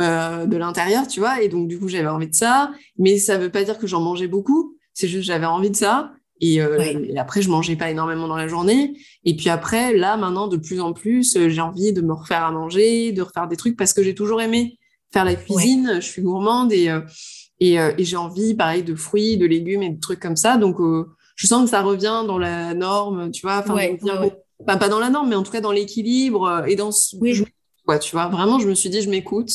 euh, 0.00 0.46
de 0.46 0.56
l'intérieur, 0.56 1.06
tu 1.06 1.20
vois. 1.20 1.42
Et 1.42 1.48
donc, 1.48 1.68
du 1.68 1.78
coup, 1.78 1.88
j'avais 1.88 2.08
envie 2.08 2.28
de 2.28 2.34
ça. 2.34 2.72
Mais 2.98 3.18
ça 3.18 3.36
veut 3.36 3.50
pas 3.50 3.64
dire 3.64 3.78
que 3.78 3.86
j'en 3.86 4.00
mangeais 4.00 4.28
beaucoup. 4.28 4.76
C'est 4.94 5.08
juste 5.08 5.24
j'avais 5.24 5.46
envie 5.46 5.70
de 5.70 5.76
ça. 5.76 6.12
Euh, 6.42 6.78
et, 6.80 7.18
après, 7.18 7.40
je 7.42 7.50
mangeais 7.50 7.76
pas 7.76 7.90
énormément 7.90 8.26
dans 8.26 8.36
la 8.36 8.48
journée. 8.48 8.96
Et 9.24 9.36
puis 9.36 9.48
après, 9.48 9.94
là, 9.94 10.16
maintenant, 10.16 10.48
de 10.48 10.56
plus 10.56 10.80
en 10.80 10.92
plus, 10.92 11.38
j'ai 11.48 11.60
envie 11.60 11.92
de 11.92 12.00
me 12.00 12.12
refaire 12.12 12.44
à 12.44 12.50
manger, 12.50 13.12
de 13.12 13.22
refaire 13.22 13.46
des 13.46 13.56
trucs 13.56 13.76
parce 13.76 13.92
que 13.92 14.02
j'ai 14.02 14.14
toujours 14.14 14.40
aimé 14.40 14.78
faire 15.12 15.24
la 15.24 15.34
cuisine. 15.34 15.96
Je 15.96 16.06
suis 16.06 16.22
gourmande 16.22 16.72
et, 16.72 16.88
et, 17.60 17.78
j'ai 17.98 18.16
envie, 18.16 18.54
pareil, 18.54 18.82
de 18.82 18.96
fruits, 18.96 19.36
de 19.36 19.46
légumes 19.46 19.82
et 19.82 19.90
de 19.90 20.00
trucs 20.00 20.20
comme 20.20 20.36
ça. 20.36 20.56
Donc, 20.56 20.78
je 21.36 21.46
sens 21.46 21.64
que 21.64 21.70
ça 21.70 21.82
revient 21.82 22.24
dans 22.26 22.38
la 22.38 22.74
norme, 22.74 23.30
tu 23.30 23.46
vois. 23.46 23.58
Enfin, 23.58 23.76
pas 24.66 24.88
dans 24.88 24.98
la 24.98 25.10
norme, 25.10 25.28
mais 25.28 25.36
en 25.36 25.42
tout 25.42 25.52
cas 25.52 25.60
dans 25.60 25.72
l'équilibre 25.72 26.46
euh, 26.46 26.64
et 26.64 26.76
dans 26.76 26.92
ce. 26.92 27.16
Oui. 27.16 27.34
tu 28.00 28.12
vois, 28.12 28.28
vraiment, 28.28 28.58
je 28.58 28.68
me 28.68 28.74
suis 28.74 28.90
dit, 28.90 29.02
je 29.02 29.10
m'écoute. 29.10 29.50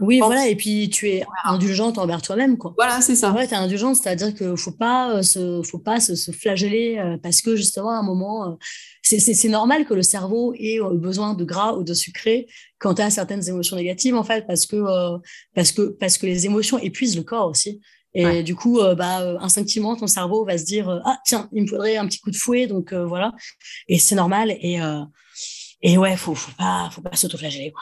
Oui, 0.00 0.18
voilà, 0.20 0.48
et 0.48 0.56
puis 0.56 0.88
tu 0.88 1.10
es 1.10 1.26
indulgente 1.44 1.98
envers 1.98 2.22
toi-même, 2.22 2.56
quoi. 2.56 2.72
Voilà, 2.78 3.02
c'est 3.02 3.14
ça. 3.14 3.32
Ouais, 3.32 3.46
tu 3.46 3.52
es 3.52 3.56
indulgente, 3.58 3.96
c'est-à-dire 3.96 4.34
qu'il 4.34 4.56
faut 4.56 4.72
pas 4.72 5.16
euh, 5.16 5.22
se, 5.22 5.60
faut 5.62 5.78
pas 5.78 6.00
se, 6.00 6.14
flageller 6.32 6.96
euh, 6.98 7.18
parce 7.22 7.42
que 7.42 7.54
justement, 7.54 7.90
à 7.90 7.98
un 7.98 8.02
moment, 8.02 8.58
c'est 9.02 9.48
normal 9.48 9.84
que 9.84 9.92
le 9.92 10.02
cerveau 10.02 10.54
ait 10.54 10.78
besoin 10.94 11.34
de 11.34 11.44
gras 11.44 11.74
ou 11.74 11.84
de 11.84 11.92
sucré 11.92 12.46
quand 12.78 12.94
tu 12.94 13.02
as 13.02 13.10
certaines 13.10 13.46
émotions 13.46 13.76
négatives, 13.76 14.14
en 14.14 14.24
fait, 14.24 14.46
parce 14.46 14.64
que, 14.64 14.82
parce 15.54 15.72
que, 15.72 15.82
parce 15.82 16.16
que 16.16 16.24
les 16.24 16.46
émotions 16.46 16.78
épuisent 16.78 17.16
le 17.18 17.22
corps 17.22 17.50
aussi. 17.50 17.80
Et 18.14 18.42
du 18.42 18.56
coup, 18.56 18.80
euh, 18.80 18.94
bah, 18.94 19.20
euh, 19.20 19.38
instinctivement, 19.38 19.94
ton 19.94 20.06
cerveau 20.06 20.44
va 20.44 20.58
se 20.58 20.64
dire 20.64 20.88
euh, 20.88 20.98
ah 21.04 21.18
tiens, 21.24 21.48
il 21.52 21.62
me 21.62 21.68
faudrait 21.68 21.96
un 21.96 22.06
petit 22.06 22.18
coup 22.18 22.30
de 22.30 22.36
fouet, 22.36 22.66
donc 22.66 22.92
voilà. 22.92 23.32
Et 23.88 23.98
c'est 23.98 24.14
normal. 24.14 24.50
Et 24.50 24.78
et 25.82 25.96
ouais, 25.96 26.16
faut 26.16 26.34
faut 26.34 26.52
pas 26.58 26.90
faut 26.90 27.02
pas 27.02 27.14
s'autoflageller. 27.14 27.72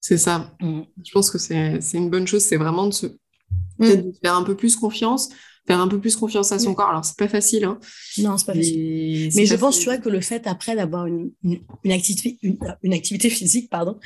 C'est 0.00 0.18
ça. 0.18 0.52
Mmh. 0.60 0.82
Je 1.04 1.12
pense 1.12 1.30
que 1.30 1.38
c'est 1.38 1.80
c'est 1.80 1.98
une 1.98 2.10
bonne 2.10 2.26
chose. 2.26 2.42
C'est 2.42 2.56
vraiment 2.56 2.86
de 2.86 2.92
se 2.92 3.06
mmh. 3.06 3.86
de 3.86 4.12
faire 4.22 4.34
un 4.34 4.42
peu 4.42 4.56
plus 4.56 4.76
confiance 4.76 5.30
faire 5.68 5.80
un 5.80 5.88
peu 5.88 6.00
plus 6.00 6.16
confiance 6.16 6.50
à 6.50 6.58
son 6.58 6.74
corps. 6.74 6.88
Alors, 6.88 7.04
c'est 7.04 7.18
pas 7.18 7.28
facile. 7.28 7.64
Hein. 7.64 7.78
Non, 8.16 8.38
c'est 8.38 8.46
pas 8.46 8.54
facile. 8.54 9.30
Mais 9.36 9.44
je 9.44 9.54
pense, 9.54 9.78
tu 9.78 9.84
vois, 9.84 9.98
que 9.98 10.08
le 10.08 10.22
fait 10.22 10.46
après 10.46 10.74
d'avoir 10.74 11.06
une, 11.06 11.30
une, 11.42 11.92
activité, 11.92 12.38
une, 12.42 12.94
activité 12.94 13.28
physique, 13.28 13.68
pardon, 13.68 13.98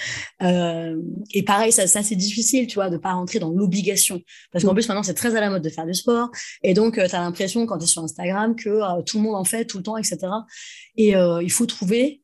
euh, 0.42 1.00
et 1.32 1.44
pareil, 1.44 1.70
ça, 1.70 1.86
ça 1.86 2.02
c'est 2.02 2.16
difficile, 2.16 2.66
tu 2.66 2.74
vois, 2.74 2.90
de 2.90 2.96
pas 2.96 3.12
rentrer 3.12 3.38
dans 3.38 3.50
l'obligation. 3.50 4.20
Parce 4.50 4.64
qu'en 4.64 4.72
mm. 4.72 4.74
plus, 4.74 4.88
maintenant, 4.88 5.04
c'est 5.04 5.14
très 5.14 5.36
à 5.36 5.40
la 5.40 5.50
mode 5.50 5.62
de 5.62 5.68
faire 5.68 5.86
du 5.86 5.94
sport. 5.94 6.30
Et 6.64 6.74
donc, 6.74 6.98
euh, 6.98 7.06
tu 7.06 7.14
as 7.14 7.20
l'impression, 7.20 7.64
quand 7.64 7.78
tu 7.78 7.84
es 7.84 7.86
sur 7.86 8.02
Instagram, 8.02 8.56
que 8.56 8.68
euh, 8.68 9.02
tout 9.06 9.18
le 9.18 9.22
monde 9.22 9.36
en 9.36 9.44
fait 9.44 9.64
tout 9.64 9.78
le 9.78 9.84
temps, 9.84 9.96
etc. 9.96 10.18
Et 10.96 11.14
il 11.14 11.50
faut 11.50 11.66
trouver 11.66 12.22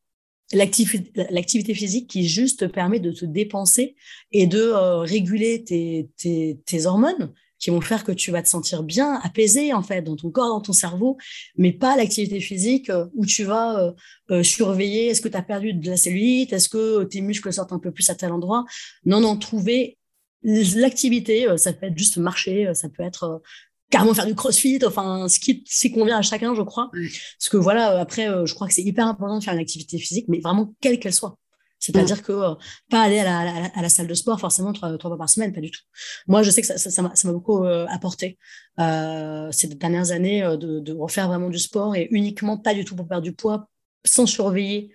l'activité 0.52 1.74
physique 1.74 2.10
qui 2.10 2.26
juste 2.26 2.60
te 2.60 2.64
permet 2.64 2.98
de 2.98 3.12
te 3.12 3.24
dépenser 3.24 3.94
et 4.32 4.46
de 4.46 4.70
réguler 5.02 5.62
tes, 5.62 6.10
tes, 6.16 6.58
tes 6.66 6.86
hormones 6.86 7.32
qui 7.58 7.70
vont 7.70 7.80
faire 7.80 8.04
que 8.04 8.12
tu 8.12 8.30
vas 8.30 8.42
te 8.42 8.48
sentir 8.48 8.82
bien, 8.82 9.20
apaisé 9.22 9.72
en 9.72 9.82
fait 9.82 10.02
dans 10.02 10.16
ton 10.16 10.30
corps, 10.30 10.48
dans 10.48 10.60
ton 10.60 10.72
cerveau, 10.72 11.16
mais 11.56 11.72
pas 11.72 11.96
l'activité 11.96 12.40
physique 12.40 12.90
euh, 12.90 13.06
où 13.14 13.26
tu 13.26 13.44
vas 13.44 13.80
euh, 13.80 13.92
euh, 14.30 14.42
surveiller 14.42 15.06
est-ce 15.06 15.20
que 15.20 15.28
tu 15.28 15.36
as 15.36 15.42
perdu 15.42 15.72
de 15.72 15.90
la 15.90 15.96
cellulite, 15.96 16.52
est-ce 16.52 16.68
que 16.68 17.04
tes 17.04 17.20
muscles 17.20 17.52
sortent 17.52 17.72
un 17.72 17.78
peu 17.78 17.90
plus 17.90 18.08
à 18.10 18.14
tel 18.14 18.32
endroit. 18.32 18.64
Non, 19.04 19.20
non, 19.20 19.36
trouver 19.36 19.98
l'activité, 20.42 21.48
ça 21.56 21.72
peut 21.72 21.86
être 21.86 21.98
juste 21.98 22.16
marcher, 22.16 22.72
ça 22.72 22.88
peut 22.88 23.02
être 23.02 23.42
carrément 23.90 24.14
faire 24.14 24.26
du 24.26 24.36
crossfit, 24.36 24.78
enfin 24.86 25.28
ce 25.28 25.40
qui 25.40 25.64
s'y 25.66 25.90
convient 25.90 26.18
à 26.18 26.22
chacun, 26.22 26.54
je 26.54 26.62
crois. 26.62 26.90
Parce 26.92 27.48
que 27.50 27.56
voilà, 27.56 27.98
après, 27.98 28.28
je 28.44 28.54
crois 28.54 28.68
que 28.68 28.72
c'est 28.72 28.82
hyper 28.82 29.08
important 29.08 29.38
de 29.38 29.42
faire 29.42 29.54
une 29.54 29.60
activité 29.60 29.98
physique, 29.98 30.26
mais 30.28 30.38
vraiment 30.38 30.74
quelle 30.80 31.00
qu'elle 31.00 31.12
soit. 31.12 31.38
C'est-à-dire 31.78 32.22
que 32.22 32.32
euh, 32.32 32.54
pas 32.90 33.02
aller 33.02 33.20
à 33.20 33.80
la, 33.80 33.88
salle 33.88 34.06
de 34.06 34.14
sport 34.14 34.40
forcément 34.40 34.72
trois, 34.72 34.98
fois 34.98 35.18
par 35.18 35.28
semaine, 35.28 35.52
pas 35.52 35.60
du 35.60 35.70
tout. 35.70 35.80
Moi, 36.26 36.42
je 36.42 36.50
sais 36.50 36.60
que 36.60 36.66
ça, 36.66 36.78
ça, 36.78 37.02
m'a 37.02 37.32
beaucoup 37.32 37.64
euh, 37.64 37.86
apporté 37.88 38.38
euh, 38.80 39.50
ces 39.52 39.68
dernières 39.68 40.10
années 40.10 40.42
de, 40.58 40.92
refaire 40.92 41.28
vraiment 41.28 41.50
du 41.50 41.58
sport 41.58 41.94
et 41.94 42.08
uniquement 42.10 42.58
pas 42.58 42.74
du 42.74 42.84
tout 42.84 42.96
pour 42.96 43.06
perdre 43.06 43.22
du 43.22 43.32
poids, 43.32 43.68
sans 44.04 44.26
surveiller 44.26 44.92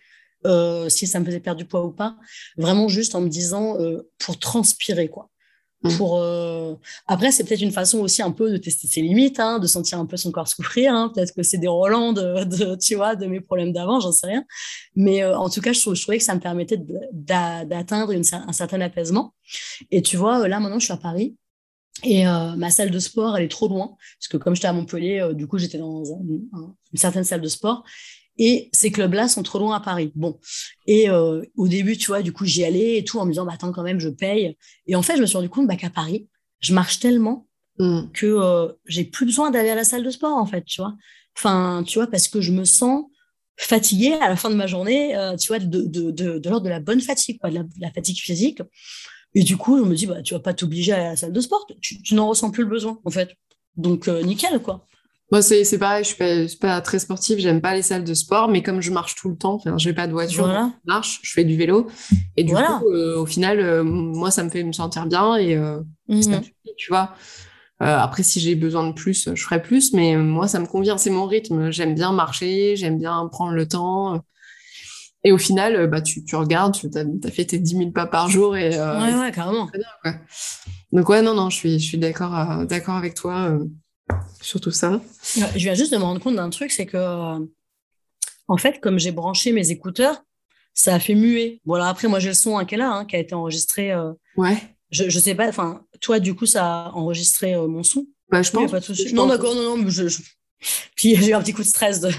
si 0.89 1.07
ça 1.07 1.21
me 1.21 1.25
faisait 1.25 1.39
perdre 1.39 1.59
du 1.59 1.65
poids 1.65 1.85
ou 1.85 1.91
pas. 1.91 2.17
Vraiment 2.57 2.89
juste 2.89 3.15
en 3.15 3.21
me 3.21 3.29
disant 3.29 3.77
pour 4.19 4.37
transpirer, 4.39 5.07
quoi. 5.07 5.29
Mmh. 5.83 5.97
Pour 5.97 6.17
euh, 6.17 6.75
après, 7.07 7.31
c'est 7.31 7.43
peut-être 7.43 7.61
une 7.61 7.71
façon 7.71 7.99
aussi 7.99 8.21
un 8.21 8.31
peu 8.31 8.51
de 8.51 8.57
tester 8.57 8.87
ses 8.87 9.01
limites, 9.01 9.39
hein, 9.39 9.59
de 9.59 9.67
sentir 9.67 9.99
un 9.99 10.05
peu 10.05 10.15
son 10.15 10.31
corps 10.31 10.47
souffrir. 10.47 10.93
Hein. 10.93 11.11
Peut-être 11.13 11.33
que 11.33 11.43
c'est 11.43 11.57
des 11.57 11.67
relents 11.67 12.13
de, 12.13 12.75
tu 12.75 12.95
vois, 12.95 13.15
de 13.15 13.25
mes 13.25 13.41
problèmes 13.41 13.73
d'avant, 13.73 13.99
j'en 13.99 14.11
sais 14.11 14.27
rien. 14.27 14.45
Mais 14.95 15.23
euh, 15.23 15.37
en 15.37 15.49
tout 15.49 15.61
cas, 15.61 15.73
je, 15.73 15.79
je, 15.93 16.01
trouvais 16.01 16.17
que 16.17 16.23
ça 16.23 16.35
me 16.35 16.39
permettait 16.39 16.79
d'atteindre 17.11 18.13
un 18.13 18.53
certain 18.53 18.81
apaisement. 18.81 19.33
Et 19.91 20.01
tu 20.01 20.15
vois, 20.15 20.47
là 20.47 20.59
maintenant, 20.59 20.79
je 20.79 20.85
suis 20.85 20.93
à 20.93 20.97
Paris. 20.97 21.35
Et 22.03 22.27
euh, 22.27 22.55
ma 22.55 22.69
salle 22.69 22.89
de 22.89 22.99
sport, 22.99 23.37
elle 23.37 23.43
est 23.43 23.49
trop 23.49 23.67
loin, 23.67 23.95
parce 24.19 24.27
que 24.27 24.37
comme 24.37 24.55
j'étais 24.55 24.67
à 24.67 24.73
Montpellier, 24.73 25.31
du 25.33 25.47
coup, 25.47 25.57
j'étais 25.57 25.77
dans 25.77 26.03
une 26.03 26.47
certaine 26.95 27.23
salle 27.23 27.41
de 27.41 27.47
sport. 27.47 27.83
Et 28.37 28.69
ces 28.73 28.91
clubs-là 28.91 29.27
sont 29.27 29.43
trop 29.43 29.59
loin 29.59 29.75
à 29.75 29.79
Paris. 29.79 30.11
Bon. 30.15 30.39
Et 30.87 31.09
euh, 31.09 31.43
au 31.55 31.67
début, 31.67 31.97
tu 31.97 32.07
vois, 32.07 32.21
du 32.21 32.33
coup, 32.33 32.45
j'y 32.45 32.63
allais 32.63 32.97
et 32.97 33.03
tout 33.03 33.19
en 33.19 33.25
me 33.25 33.31
disant, 33.31 33.45
bah, 33.45 33.53
attends, 33.53 33.71
quand 33.71 33.83
même, 33.83 33.99
je 33.99 34.09
paye. 34.09 34.57
Et 34.87 34.95
en 34.95 35.01
fait, 35.01 35.15
je 35.15 35.21
me 35.21 35.25
suis 35.25 35.37
rendu 35.37 35.49
compte 35.49 35.67
bah, 35.67 35.75
qu'à 35.75 35.89
Paris, 35.89 36.27
je 36.59 36.73
marche 36.73 36.99
tellement 36.99 37.47
mm. 37.77 38.11
que 38.13 38.25
euh, 38.25 38.71
j'ai 38.85 39.03
plus 39.03 39.25
besoin 39.25 39.51
d'aller 39.51 39.69
à 39.69 39.75
la 39.75 39.83
salle 39.83 40.03
de 40.03 40.09
sport, 40.09 40.35
en 40.35 40.45
fait, 40.45 40.65
tu 40.65 40.81
vois. 40.81 40.95
Enfin, 41.37 41.83
tu 41.85 41.99
vois, 41.99 42.07
parce 42.07 42.27
que 42.27 42.41
je 42.41 42.51
me 42.51 42.65
sens 42.65 43.05
fatiguée 43.57 44.13
à 44.13 44.29
la 44.29 44.35
fin 44.35 44.49
de 44.49 44.55
ma 44.55 44.65
journée, 44.65 45.15
euh, 45.15 45.35
tu 45.35 45.49
vois, 45.49 45.59
de, 45.59 45.65
de, 45.83 46.11
de, 46.11 46.39
de 46.39 46.49
l'ordre 46.49 46.65
de 46.65 46.69
la 46.69 46.79
bonne 46.79 47.01
fatigue, 47.01 47.39
quoi, 47.39 47.51
de 47.51 47.63
la, 47.79 47.91
fatigue 47.91 48.17
physique. 48.17 48.61
Et 49.35 49.43
du 49.43 49.57
coup, 49.57 49.77
je 49.77 49.83
me 49.83 49.95
dis, 49.95 50.07
bah, 50.07 50.23
tu 50.23 50.33
vas 50.33 50.39
pas 50.39 50.53
t'obliger 50.53 50.91
à 50.91 50.95
aller 50.95 51.05
à 51.05 51.09
la 51.09 51.15
salle 51.17 51.33
de 51.33 51.41
sport. 51.41 51.67
Tu, 51.81 52.01
tu 52.01 52.15
n'en 52.15 52.27
ressens 52.29 52.49
plus 52.49 52.63
le 52.63 52.69
besoin, 52.69 52.99
en 53.03 53.11
fait. 53.11 53.29
Donc, 53.77 54.07
nickel, 54.07 54.59
quoi. 54.59 54.87
Moi, 55.33 55.41
c'est 55.41 55.79
pareil, 55.79 56.03
je 56.03 56.09
suis, 56.09 56.17
pas, 56.17 56.47
suis 56.47 56.59
pas 56.59 56.79
très 56.79 56.99
sportive, 56.99 57.39
j'aime 57.39 57.59
pas 57.59 57.73
les 57.73 57.81
salles 57.81 58.03
de 58.03 58.13
sport, 58.13 58.49
mais 58.49 58.61
comme 58.61 58.81
je 58.81 58.91
marche 58.91 59.15
tout 59.15 59.29
le 59.29 59.35
temps, 59.35 59.55
enfin, 59.55 59.79
j'ai 59.79 59.91
pas 59.91 60.05
de 60.05 60.11
voiture, 60.11 60.45
je 60.45 60.87
marche, 60.87 61.21
je 61.23 61.31
fais 61.31 61.43
du 61.43 61.57
vélo. 61.57 61.87
Et 62.37 62.43
du 62.43 62.53
coup, 62.53 62.91
euh, 62.91 63.17
au 63.17 63.25
final, 63.25 63.59
euh, 63.59 63.83
moi, 63.83 64.29
ça 64.29 64.43
me 64.43 64.51
fait 64.51 64.63
me 64.63 64.73
sentir 64.73 65.07
bien 65.07 65.35
et 65.37 65.55
euh, 65.55 65.81
mhm. 66.07 66.41
tu 66.77 66.91
vois. 66.91 67.15
après, 67.79 68.21
si 68.21 68.41
j'ai 68.41 68.53
besoin 68.53 68.85
de 68.87 68.93
plus, 68.93 69.27
je 69.33 69.43
ferai 69.43 69.59
plus, 69.59 69.93
mais 69.93 70.15
moi, 70.17 70.47
ça 70.47 70.59
me 70.59 70.67
convient, 70.67 70.99
c'est 70.99 71.09
mon 71.09 71.25
rythme. 71.25 71.71
J'aime 71.71 71.95
bien 71.95 72.11
marcher, 72.11 72.75
j'aime 72.75 72.99
bien 72.99 73.27
prendre 73.31 73.53
le 73.53 73.67
temps. 73.67 74.21
Et 75.23 75.31
au 75.31 75.39
final, 75.39 75.87
bah, 75.87 76.01
tu, 76.01 76.23
tu 76.23 76.35
regardes, 76.35 76.75
tu 76.75 76.87
as, 76.95 77.31
fait 77.31 77.45
tes 77.45 77.57
10 77.57 77.77
000 77.77 77.91
pas 77.91 78.05
par 78.05 78.29
jour. 78.29 78.55
Et, 78.55 78.69
ouais, 78.69 79.15
ouais, 79.15 79.31
carrément. 79.31 79.67
Donc, 80.91 81.09
ouais, 81.09 81.23
non, 81.23 81.33
non, 81.33 81.49
je 81.49 81.57
suis, 81.57 81.79
je 81.79 81.85
suis 81.87 81.97
d'accord, 81.97 82.67
d'accord 82.67 82.97
avec 82.97 83.15
toi 83.15 83.57
surtout 84.41 84.71
ça. 84.71 85.01
Je 85.35 85.57
viens 85.57 85.73
juste 85.73 85.91
de 85.91 85.97
me 85.97 86.03
rendre 86.03 86.21
compte 86.21 86.35
d'un 86.35 86.49
truc, 86.49 86.71
c'est 86.71 86.85
que 86.85 87.37
en 88.47 88.57
fait, 88.57 88.79
comme 88.79 88.99
j'ai 88.99 89.11
branché 89.11 89.51
mes 89.51 89.71
écouteurs, 89.71 90.23
ça 90.73 90.95
a 90.95 90.99
fait 90.99 91.15
muer. 91.15 91.61
Voilà, 91.65 91.87
après, 91.87 92.07
moi, 92.07 92.19
j'ai 92.19 92.29
le 92.29 92.33
son 92.33 92.57
hein, 92.57 92.65
qui 92.65 92.75
est 92.75 92.77
là, 92.77 92.91
hein, 92.91 93.05
qui 93.05 93.15
a 93.15 93.19
été 93.19 93.35
enregistré. 93.35 93.91
Euh, 93.91 94.11
ouais. 94.37 94.57
Je, 94.91 95.09
je 95.09 95.19
sais 95.19 95.35
pas, 95.35 95.47
enfin, 95.47 95.85
toi, 96.01 96.19
du 96.19 96.35
coup, 96.35 96.45
ça 96.45 96.65
a 96.65 96.91
enregistré 96.91 97.55
euh, 97.55 97.67
mon 97.67 97.83
son? 97.83 98.05
Bah, 98.29 98.41
je 98.41 98.51
pense. 98.51 98.71
Pas 98.71 98.79
de 98.79 99.13
non, 99.13 99.27
d'accord, 99.27 99.55
non, 99.55 99.77
non, 99.77 99.89
je, 99.89 100.07
Puis 100.95 101.15
j'ai 101.15 101.29
eu 101.29 101.33
un 101.33 101.41
petit 101.41 101.53
coup 101.53 101.61
de 101.61 101.67
stress. 101.67 101.99
De... 101.99 102.09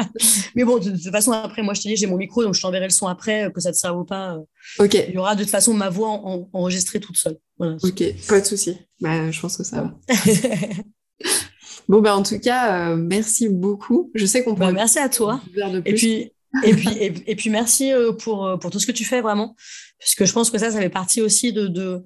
mais 0.54 0.64
bon, 0.64 0.78
de, 0.78 0.90
toute 0.90 1.12
façon, 1.12 1.32
après, 1.32 1.62
moi, 1.62 1.74
je 1.74 1.82
te 1.82 1.88
dis, 1.88 1.96
j'ai 1.96 2.06
mon 2.06 2.16
micro, 2.16 2.42
donc 2.42 2.54
je 2.54 2.60
t'enverrai 2.60 2.86
le 2.86 2.90
son 2.90 3.06
après, 3.06 3.44
euh, 3.44 3.50
que 3.50 3.60
ça 3.60 3.72
te 3.72 3.76
serve 3.76 3.98
ou 3.98 4.04
pas. 4.04 4.36
Ok. 4.78 4.94
Il 4.94 5.14
y 5.14 5.18
aura 5.18 5.34
de 5.34 5.42
toute 5.42 5.50
façon 5.50 5.74
ma 5.74 5.90
voix 5.90 6.08
enregistrée 6.52 7.00
toute 7.00 7.16
seule. 7.16 7.38
Voilà. 7.58 7.76
Ok, 7.82 8.02
pas 8.28 8.40
de 8.40 8.46
souci. 8.46 8.76
Bah, 9.00 9.30
je 9.30 9.40
pense 9.40 9.56
que 9.56 9.64
ça 9.64 9.82
va. 9.82 9.94
bon, 11.88 12.00
bah, 12.00 12.16
en 12.16 12.22
tout 12.22 12.38
cas, 12.38 12.94
merci 12.96 13.48
beaucoup. 13.48 14.10
Je 14.14 14.26
sais 14.26 14.44
qu'on 14.44 14.54
peut. 14.54 14.60
Bah, 14.60 14.72
merci 14.72 14.98
à 14.98 15.08
toi. 15.08 15.40
Et 15.84 15.94
puis, 15.94 16.32
et 16.64 16.74
puis, 16.74 16.88
et, 17.26 17.36
puis 17.36 17.50
merci 17.50 17.92
euh, 17.92 18.12
pour, 18.12 18.46
euh, 18.46 18.56
pour 18.56 18.70
tout 18.70 18.80
ce 18.80 18.86
que 18.86 18.92
tu 18.92 19.04
fais 19.04 19.20
vraiment. 19.20 19.54
Parce 19.98 20.14
que 20.14 20.24
je 20.24 20.32
pense 20.32 20.50
que 20.50 20.58
ça, 20.58 20.70
ça 20.70 20.80
fait 20.80 20.88
partie 20.88 21.20
aussi 21.20 21.52
de, 21.52 21.66
de, 21.66 22.02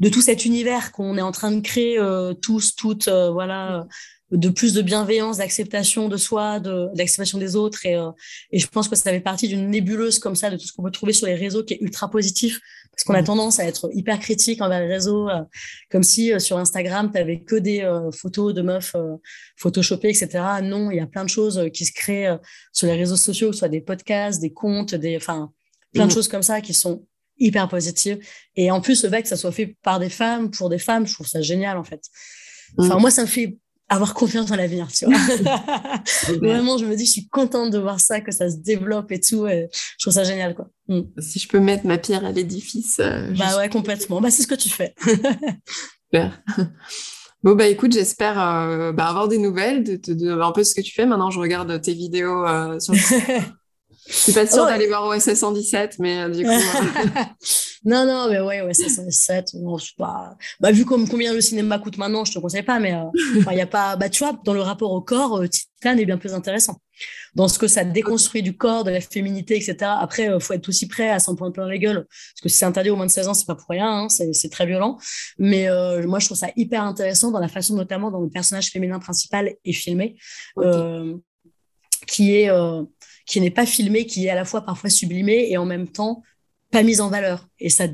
de 0.00 0.08
tout 0.08 0.20
cet 0.20 0.44
univers 0.44 0.92
qu'on 0.92 1.16
est 1.16 1.22
en 1.22 1.32
train 1.32 1.50
de 1.50 1.60
créer 1.60 1.98
euh, 1.98 2.34
tous, 2.34 2.76
toutes, 2.76 3.08
voilà, 3.08 3.86
de 4.32 4.48
plus 4.48 4.74
de 4.74 4.82
bienveillance, 4.82 5.38
d'acceptation 5.38 6.08
de 6.08 6.16
soi, 6.16 6.58
de, 6.60 6.88
d'acceptation 6.94 7.38
des 7.38 7.54
autres. 7.56 7.86
Et, 7.86 7.94
euh, 7.94 8.10
et 8.50 8.58
je 8.58 8.66
pense 8.66 8.88
que 8.88 8.96
ça 8.96 9.10
fait 9.10 9.20
partie 9.20 9.48
d'une 9.48 9.70
nébuleuse 9.70 10.18
comme 10.18 10.34
ça 10.34 10.50
de 10.50 10.56
tout 10.56 10.66
ce 10.66 10.72
qu'on 10.72 10.82
peut 10.82 10.90
trouver 10.90 11.12
sur 11.12 11.26
les 11.26 11.34
réseaux 11.34 11.62
qui 11.62 11.74
est 11.74 11.80
ultra 11.80 12.10
positif. 12.10 12.60
Parce 12.96 13.04
qu'on 13.04 13.14
a 13.14 13.20
mmh. 13.20 13.26
tendance 13.26 13.60
à 13.60 13.64
être 13.64 13.90
hyper 13.92 14.18
critique 14.18 14.62
envers 14.62 14.80
les 14.80 14.86
réseaux, 14.86 15.28
euh, 15.28 15.42
comme 15.90 16.02
si 16.02 16.32
euh, 16.32 16.38
sur 16.38 16.56
Instagram, 16.56 17.10
tu 17.12 17.18
avais 17.18 17.40
que 17.40 17.56
des 17.56 17.86
photos 18.12 18.54
de 18.54 18.62
meufs 18.62 18.96
photoshopées, 19.56 20.08
etc. 20.08 20.42
Non, 20.62 20.90
il 20.90 20.96
y 20.96 21.00
a 21.00 21.06
plein 21.06 21.24
de 21.24 21.28
choses 21.28 21.68
qui 21.72 21.84
se 21.84 21.92
créent 21.92 22.36
sur 22.72 22.86
les 22.86 22.94
réseaux 22.94 23.16
sociaux, 23.16 23.52
soit 23.52 23.68
des 23.68 23.80
podcasts, 23.80 24.40
des 24.40 24.52
comptes, 24.52 24.94
des, 24.94 25.16
enfin, 25.16 25.52
plein 25.92 26.06
de 26.06 26.10
mmh. 26.10 26.14
choses 26.14 26.28
comme 26.28 26.42
ça 26.42 26.60
qui 26.60 26.74
sont 26.74 27.06
hyper 27.38 27.68
positives. 27.68 28.18
Et 28.54 28.70
en 28.70 28.80
plus, 28.80 29.04
le 29.04 29.10
fait 29.10 29.22
que 29.22 29.28
ça 29.28 29.36
soit 29.36 29.52
fait 29.52 29.76
par 29.82 29.98
des 29.98 30.08
femmes, 30.10 30.50
pour 30.50 30.70
des 30.70 30.78
femmes, 30.78 31.06
je 31.06 31.14
trouve 31.14 31.26
ça 31.26 31.42
génial, 31.42 31.76
en 31.76 31.84
fait. 31.84 32.02
Enfin, 32.78 32.96
mmh. 32.96 33.00
moi, 33.00 33.10
ça 33.10 33.22
me 33.22 33.26
fait 33.26 33.58
avoir 33.88 34.14
confiance 34.14 34.50
en 34.50 34.56
l'avenir, 34.56 34.88
tu 34.92 35.06
vois. 35.06 35.16
Vraiment, 36.40 36.76
je 36.76 36.86
me 36.86 36.96
dis, 36.96 37.06
je 37.06 37.12
suis 37.12 37.28
contente 37.28 37.70
de 37.70 37.78
voir 37.78 38.00
ça, 38.00 38.20
que 38.20 38.32
ça 38.32 38.50
se 38.50 38.56
développe 38.56 39.12
et 39.12 39.20
tout. 39.20 39.46
Et 39.46 39.68
je 39.72 40.04
trouve 40.04 40.14
ça 40.14 40.24
génial, 40.24 40.54
quoi. 40.54 40.68
Mm. 40.88 41.02
Si 41.18 41.38
je 41.38 41.48
peux 41.48 41.60
mettre 41.60 41.86
ma 41.86 41.98
pierre 41.98 42.24
à 42.24 42.32
l'édifice. 42.32 42.98
Euh, 43.00 43.32
bah 43.38 43.56
ouais, 43.56 43.68
complètement. 43.68 44.20
Bah, 44.20 44.30
c'est 44.30 44.42
ce 44.42 44.48
que 44.48 44.54
tu 44.54 44.68
fais. 44.68 44.94
Super. 46.12 46.42
Bon, 47.42 47.54
bah 47.54 47.68
écoute, 47.68 47.92
j'espère 47.92 48.40
euh, 48.40 48.90
bah, 48.90 49.06
avoir 49.06 49.28
des 49.28 49.38
nouvelles 49.38 49.84
de, 49.84 50.12
de, 50.12 50.30
un 50.32 50.50
peu 50.50 50.64
ce 50.64 50.74
que 50.74 50.80
tu 50.80 50.92
fais. 50.92 51.06
Maintenant, 51.06 51.30
je 51.30 51.38
regarde 51.38 51.80
tes 51.80 51.92
vidéos 51.94 52.44
euh, 52.44 52.80
sur 52.80 52.92
Je 52.94 53.02
suis 54.08 54.32
pas 54.32 54.48
sûre 54.48 54.64
d'aller 54.64 54.88
voir 54.88 55.06
OSS 55.06 55.34
117, 55.34 55.96
mais 56.00 56.28
du 56.30 56.42
coup. 56.42 56.50
Euh. 57.86 57.90
non, 57.90 58.06
non, 58.06 58.30
mais 58.30 58.40
ouais, 58.40 58.60
OSS 58.62 58.96
117, 58.96 59.54
non, 59.54 59.76
pas. 59.96 60.36
Bah, 60.60 60.72
vu 60.72 60.84
comme 60.84 61.08
combien 61.08 61.32
le 61.32 61.40
cinéma 61.40 61.78
coûte 61.78 61.98
maintenant, 61.98 62.24
je 62.24 62.32
te 62.32 62.38
conseille 62.38 62.62
pas, 62.62 62.78
mais 62.78 62.90
il 62.90 63.48
euh, 63.48 63.52
y 63.54 63.60
a 63.60 63.66
pas. 63.66 63.96
Bah, 63.96 64.08
tu 64.08 64.24
vois, 64.24 64.38
dans 64.44 64.54
le 64.54 64.60
rapport 64.60 64.92
au 64.92 65.00
corps, 65.00 65.42
Titan 65.48 65.96
est 65.96 66.04
bien 66.04 66.18
plus 66.18 66.34
intéressant. 66.34 66.76
Dans 67.34 67.48
ce 67.48 67.58
que 67.58 67.68
ça 67.68 67.84
déconstruit 67.84 68.42
du 68.42 68.56
corps, 68.56 68.84
de 68.84 68.90
la 68.90 69.00
féminité, 69.00 69.56
etc. 69.56 69.76
Après, 70.00 70.30
il 70.32 70.40
faut 70.40 70.54
être 70.54 70.68
aussi 70.68 70.88
prêt 70.88 71.10
à 71.10 71.18
s'en 71.18 71.36
prendre 71.36 71.52
plein 71.52 71.66
la 71.66 71.78
gueule. 71.78 72.06
Parce 72.08 72.40
que 72.42 72.48
si 72.48 72.56
c'est 72.56 72.64
interdit 72.64 72.90
au 72.90 72.96
moins 72.96 73.06
de 73.06 73.10
16 73.10 73.28
ans, 73.28 73.34
c'est 73.34 73.46
pas 73.46 73.54
pour 73.54 73.68
rien, 73.68 74.04
hein, 74.04 74.08
c'est 74.08 74.50
très 74.50 74.66
violent. 74.66 74.98
Mais 75.38 75.68
moi, 76.06 76.18
je 76.18 76.26
trouve 76.26 76.38
ça 76.38 76.48
hyper 76.56 76.82
intéressant 76.82 77.30
dans 77.30 77.40
la 77.40 77.48
façon, 77.48 77.74
notamment, 77.74 78.10
dont 78.10 78.22
le 78.22 78.30
personnage 78.30 78.70
féminin 78.70 78.98
principal 78.98 79.54
est 79.64 79.72
filmé. 79.72 80.16
qui 82.06 82.34
est 82.34 82.50
qui 83.26 83.40
n'est 83.40 83.50
pas 83.50 83.66
filmé, 83.66 84.06
qui 84.06 84.26
est 84.26 84.30
à 84.30 84.34
la 84.34 84.44
fois 84.44 84.62
parfois 84.62 84.88
sublimé 84.88 85.48
et 85.50 85.58
en 85.58 85.66
même 85.66 85.88
temps 85.88 86.22
pas 86.70 86.82
mise 86.82 87.00
en 87.00 87.08
valeur. 87.08 87.48
Et 87.58 87.70
ça, 87.70 87.84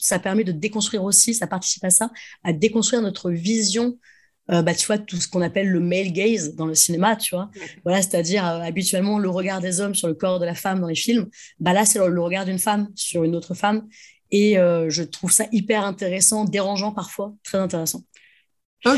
ça 0.00 0.18
permet 0.18 0.44
de 0.44 0.52
déconstruire 0.52 1.04
aussi, 1.04 1.34
ça 1.34 1.46
participe 1.46 1.84
à 1.84 1.90
ça, 1.90 2.10
à 2.44 2.52
déconstruire 2.52 3.02
notre 3.02 3.30
vision, 3.30 3.98
euh, 4.50 4.62
bah, 4.62 4.74
tu 4.74 4.86
vois, 4.86 4.98
tout 4.98 5.16
ce 5.16 5.28
qu'on 5.28 5.42
appelle 5.42 5.68
le 5.68 5.80
male 5.80 6.12
gaze 6.12 6.54
dans 6.54 6.66
le 6.66 6.74
cinéma, 6.74 7.16
tu 7.16 7.34
vois. 7.34 7.50
Voilà, 7.84 8.02
c'est-à-dire 8.02 8.44
euh, 8.44 8.60
habituellement 8.60 9.18
le 9.18 9.28
regard 9.28 9.60
des 9.60 9.80
hommes 9.80 9.94
sur 9.94 10.08
le 10.08 10.14
corps 10.14 10.40
de 10.40 10.44
la 10.44 10.54
femme 10.54 10.80
dans 10.80 10.88
les 10.88 10.96
films. 10.96 11.28
Bah 11.60 11.72
là, 11.72 11.84
c'est 11.84 11.98
le, 11.98 12.20
regard 12.20 12.44
d'une 12.44 12.58
femme 12.58 12.88
sur 12.94 13.22
une 13.22 13.36
autre 13.36 13.54
femme. 13.54 13.86
Et 14.32 14.58
euh, 14.58 14.90
je 14.90 15.02
trouve 15.02 15.30
ça 15.30 15.46
hyper 15.52 15.84
intéressant, 15.84 16.44
dérangeant 16.44 16.92
parfois, 16.92 17.34
très 17.44 17.58
intéressant. 17.58 18.02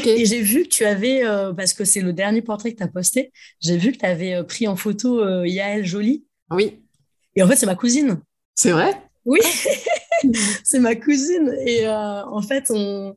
Et 0.06 0.26
j'ai 0.26 0.40
vu 0.40 0.62
que 0.62 0.68
tu 0.68 0.84
avais, 0.84 1.22
parce 1.56 1.74
que 1.74 1.84
c'est 1.84 2.02
le 2.02 2.12
dernier 2.12 2.40
portrait 2.40 2.70
que 2.72 2.76
tu 2.76 2.84
as 2.84 2.88
posté, 2.88 3.32
j'ai 3.60 3.76
vu 3.76 3.90
que 3.90 3.98
tu 3.98 4.06
avais 4.06 4.44
pris 4.44 4.68
en 4.68 4.76
photo 4.76 5.44
Yael 5.44 5.84
Jolie. 5.84 6.24
Oui. 6.52 6.84
Et 7.34 7.42
en 7.42 7.48
fait, 7.48 7.56
c'est 7.56 7.66
ma 7.66 7.74
cousine. 7.74 8.20
C'est 8.54 8.70
vrai? 8.70 8.92
Oui, 9.24 9.40
c'est 10.64 10.78
ma 10.78 10.94
cousine. 10.96 11.54
Et 11.66 11.88
en 11.88 12.42
fait, 12.42 12.70
on, 12.70 13.16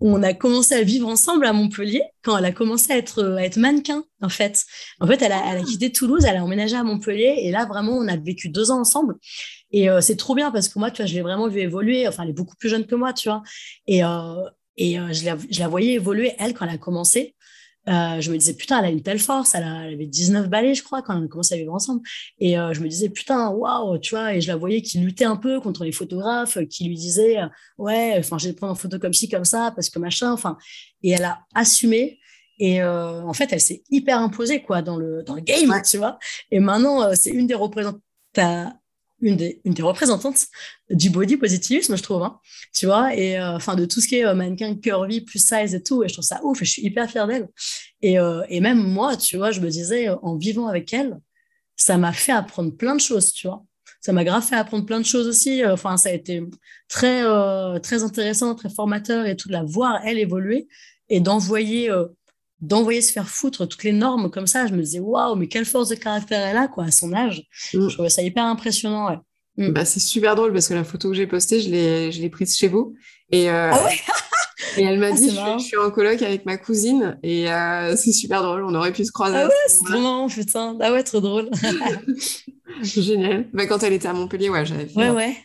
on 0.00 0.22
a 0.22 0.34
commencé 0.34 0.74
à 0.74 0.82
vivre 0.82 1.08
ensemble 1.08 1.46
à 1.46 1.52
Montpellier 1.52 2.02
quand 2.22 2.36
elle 2.36 2.44
a 2.44 2.52
commencé 2.52 2.92
à 2.92 2.96
être, 2.96 3.22
à 3.36 3.44
être 3.44 3.56
mannequin, 3.56 4.04
en 4.20 4.28
fait. 4.28 4.64
En 5.00 5.06
fait, 5.06 5.22
elle 5.22 5.32
a, 5.32 5.42
elle 5.52 5.58
a 5.58 5.62
quitté 5.62 5.92
Toulouse, 5.92 6.24
elle 6.24 6.36
a 6.36 6.44
emménagé 6.44 6.76
à 6.76 6.82
Montpellier. 6.82 7.34
Et 7.38 7.50
là, 7.50 7.66
vraiment, 7.66 7.92
on 7.92 8.08
a 8.08 8.16
vécu 8.16 8.48
deux 8.48 8.70
ans 8.70 8.80
ensemble. 8.80 9.14
Et 9.70 9.88
c'est 10.00 10.16
trop 10.16 10.34
bien 10.34 10.50
parce 10.50 10.68
que 10.68 10.78
moi, 10.78 10.90
tu 10.90 11.02
vois, 11.02 11.06
je 11.06 11.14
l'ai 11.14 11.22
vraiment 11.22 11.48
vu 11.48 11.60
évoluer. 11.60 12.06
Enfin, 12.08 12.24
elle 12.24 12.30
est 12.30 12.34
beaucoup 12.34 12.56
plus 12.56 12.68
jeune 12.68 12.86
que 12.86 12.94
moi, 12.94 13.12
tu 13.12 13.28
vois. 13.28 13.42
Et, 13.86 14.02
et 14.76 14.98
euh, 14.98 15.12
je, 15.12 15.24
la, 15.24 15.36
je, 15.50 15.60
la, 15.60 15.68
voyais 15.68 15.94
évoluer, 15.94 16.32
elle, 16.38 16.54
quand 16.54 16.64
elle 16.66 16.74
a 16.74 16.78
commencé. 16.78 17.33
Euh, 17.88 18.20
je 18.20 18.30
me 18.30 18.38
disais, 18.38 18.54
putain, 18.54 18.78
elle 18.78 18.86
a 18.86 18.90
une 18.90 19.02
telle 19.02 19.18
force. 19.18 19.54
Elle, 19.54 19.64
a, 19.64 19.86
elle 19.86 19.94
avait 19.94 20.06
19 20.06 20.48
balais, 20.48 20.74
je 20.74 20.82
crois, 20.82 21.02
quand 21.02 21.18
on 21.18 21.24
a 21.24 21.28
commencé 21.28 21.54
à 21.54 21.58
vivre 21.58 21.74
ensemble. 21.74 22.00
Et 22.38 22.58
euh, 22.58 22.72
je 22.72 22.80
me 22.80 22.88
disais, 22.88 23.08
putain, 23.08 23.50
waouh, 23.50 23.98
tu 23.98 24.14
vois. 24.14 24.34
Et 24.34 24.40
je 24.40 24.48
la 24.48 24.56
voyais 24.56 24.82
qui 24.82 24.98
luttait 24.98 25.24
un 25.24 25.36
peu 25.36 25.60
contre 25.60 25.84
les 25.84 25.92
photographes, 25.92 26.58
qui 26.70 26.84
lui 26.84 26.96
disaient, 26.96 27.40
ouais, 27.78 28.16
enfin, 28.18 28.38
j'ai 28.38 28.52
prendre 28.52 28.72
en 28.72 28.76
photo 28.76 28.98
comme 28.98 29.14
ci, 29.14 29.28
comme 29.28 29.44
ça, 29.44 29.72
parce 29.74 29.90
que 29.90 29.98
machin. 29.98 30.32
Enfin, 30.32 30.56
et 31.02 31.10
elle 31.10 31.24
a 31.24 31.40
assumé. 31.54 32.18
Et 32.58 32.80
euh, 32.82 33.22
en 33.22 33.32
fait, 33.32 33.52
elle 33.52 33.60
s'est 33.60 33.82
hyper 33.90 34.18
imposée, 34.18 34.62
quoi, 34.62 34.80
dans 34.80 34.96
le, 34.96 35.22
dans 35.24 35.34
le 35.34 35.40
game, 35.42 35.72
tu 35.88 35.98
vois. 35.98 36.18
Et 36.50 36.60
maintenant, 36.60 37.14
c'est 37.14 37.30
une 37.30 37.46
des 37.46 37.54
représentantes 37.54 38.00
une 39.24 39.36
des, 39.36 39.82
représentantes 39.82 40.46
du 40.90 41.10
body 41.10 41.36
positivisme, 41.36 41.96
je 41.96 42.02
trouve, 42.02 42.22
hein, 42.22 42.38
tu 42.74 42.86
vois, 42.86 43.14
et 43.16 43.38
euh, 43.38 43.56
enfin 43.56 43.74
de 43.74 43.86
tout 43.86 44.00
ce 44.00 44.08
qui 44.08 44.16
est 44.16 44.26
euh, 44.26 44.34
mannequin 44.34 44.74
curvy 44.76 45.22
plus 45.22 45.38
size 45.38 45.74
et 45.74 45.82
tout, 45.82 46.04
et 46.04 46.08
je 46.08 46.14
trouve 46.14 46.24
ça 46.24 46.40
ouf, 46.44 46.60
et 46.60 46.64
je 46.64 46.70
suis 46.70 46.82
hyper 46.82 47.10
fière 47.10 47.26
d'elle. 47.26 47.48
Et, 48.02 48.18
euh, 48.18 48.42
et 48.48 48.60
même 48.60 48.78
moi, 48.78 49.16
tu 49.16 49.36
vois, 49.36 49.50
je 49.50 49.60
me 49.60 49.68
disais, 49.70 50.08
en 50.10 50.36
vivant 50.36 50.68
avec 50.68 50.92
elle, 50.92 51.18
ça 51.76 51.96
m'a 51.96 52.12
fait 52.12 52.32
apprendre 52.32 52.76
plein 52.76 52.94
de 52.94 53.00
choses, 53.00 53.32
tu 53.32 53.46
vois. 53.46 53.64
Ça 54.00 54.12
m'a 54.12 54.24
grave 54.24 54.44
fait 54.44 54.56
apprendre 54.56 54.84
plein 54.84 55.00
de 55.00 55.06
choses 55.06 55.26
aussi. 55.26 55.64
Enfin, 55.64 55.96
ça 55.96 56.10
a 56.10 56.12
été 56.12 56.42
très, 56.88 57.22
très 57.80 58.02
intéressant, 58.02 58.54
très 58.54 58.68
formateur 58.68 59.24
et 59.24 59.34
tout, 59.34 59.48
de 59.48 59.54
la 59.54 59.62
voir, 59.62 60.02
elle, 60.04 60.18
évoluer 60.18 60.68
et 61.08 61.20
d'envoyer 61.20 61.90
d'envoyer 62.64 63.02
se 63.02 63.12
faire 63.12 63.28
foutre 63.28 63.68
toutes 63.68 63.84
les 63.84 63.92
normes 63.92 64.30
comme 64.30 64.46
ça. 64.46 64.66
Je 64.66 64.74
me 64.74 64.82
disais, 64.82 65.00
waouh, 65.00 65.36
mais 65.36 65.48
quelle 65.48 65.64
force 65.64 65.88
de 65.88 65.94
caractère 65.94 66.40
elle 66.40 66.56
a, 66.56 66.68
quoi, 66.68 66.84
à 66.84 66.90
son 66.90 67.12
âge. 67.12 67.44
Mm. 67.72 67.88
Je 67.88 67.94
trouvais 67.94 68.10
ça 68.10 68.22
hyper 68.22 68.44
impressionnant, 68.44 69.08
ouais. 69.08 69.18
Mm. 69.56 69.72
Bah, 69.72 69.84
c'est 69.84 70.00
super 70.00 70.34
drôle 70.34 70.52
parce 70.52 70.68
que 70.68 70.74
la 70.74 70.84
photo 70.84 71.10
que 71.10 71.14
j'ai 71.14 71.26
postée, 71.26 71.60
je 71.60 71.68
l'ai, 71.68 72.12
je 72.12 72.20
l'ai 72.20 72.30
prise 72.30 72.56
chez 72.56 72.68
vous. 72.68 72.94
Et, 73.30 73.50
euh, 73.50 73.70
ah 73.72 73.84
ouais? 73.84 73.98
et 74.78 74.84
elle 74.84 74.98
m'a 74.98 75.08
ah, 75.08 75.12
dit, 75.12 75.30
je, 75.30 75.62
suis 75.62 75.76
en 75.76 75.90
coloc 75.90 76.22
avec 76.22 76.46
ma 76.46 76.56
cousine 76.56 77.18
et 77.22 77.50
euh, 77.52 77.94
c'est 77.96 78.12
super 78.12 78.42
drôle. 78.42 78.64
On 78.64 78.74
aurait 78.74 78.92
pu 78.92 79.04
se 79.04 79.12
croiser. 79.12 79.36
Ah 79.36 79.46
ouais, 79.46 79.52
c'est 79.68 79.84
trop 79.84 80.00
marrant, 80.00 80.28
putain. 80.28 80.76
Ah 80.80 80.92
ouais, 80.92 81.02
trop 81.02 81.20
drôle. 81.20 81.50
Génial. 82.82 83.46
Bah, 83.52 83.66
quand 83.66 83.82
elle 83.82 83.92
était 83.92 84.08
à 84.08 84.12
Montpellier, 84.12 84.48
ouais, 84.48 84.64
j'avais 84.64 84.86
fait. 84.86 84.98
Ouais, 84.98 85.10
ouais. 85.10 85.36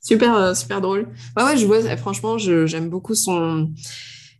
Super, 0.00 0.34
euh, 0.34 0.54
super 0.54 0.80
drôle. 0.80 1.08
Ouais, 1.36 1.44
ouais, 1.44 1.56
je 1.56 1.66
vois, 1.66 1.96
franchement, 1.96 2.38
je, 2.38 2.66
j'aime 2.66 2.88
beaucoup 2.88 3.14
son, 3.14 3.70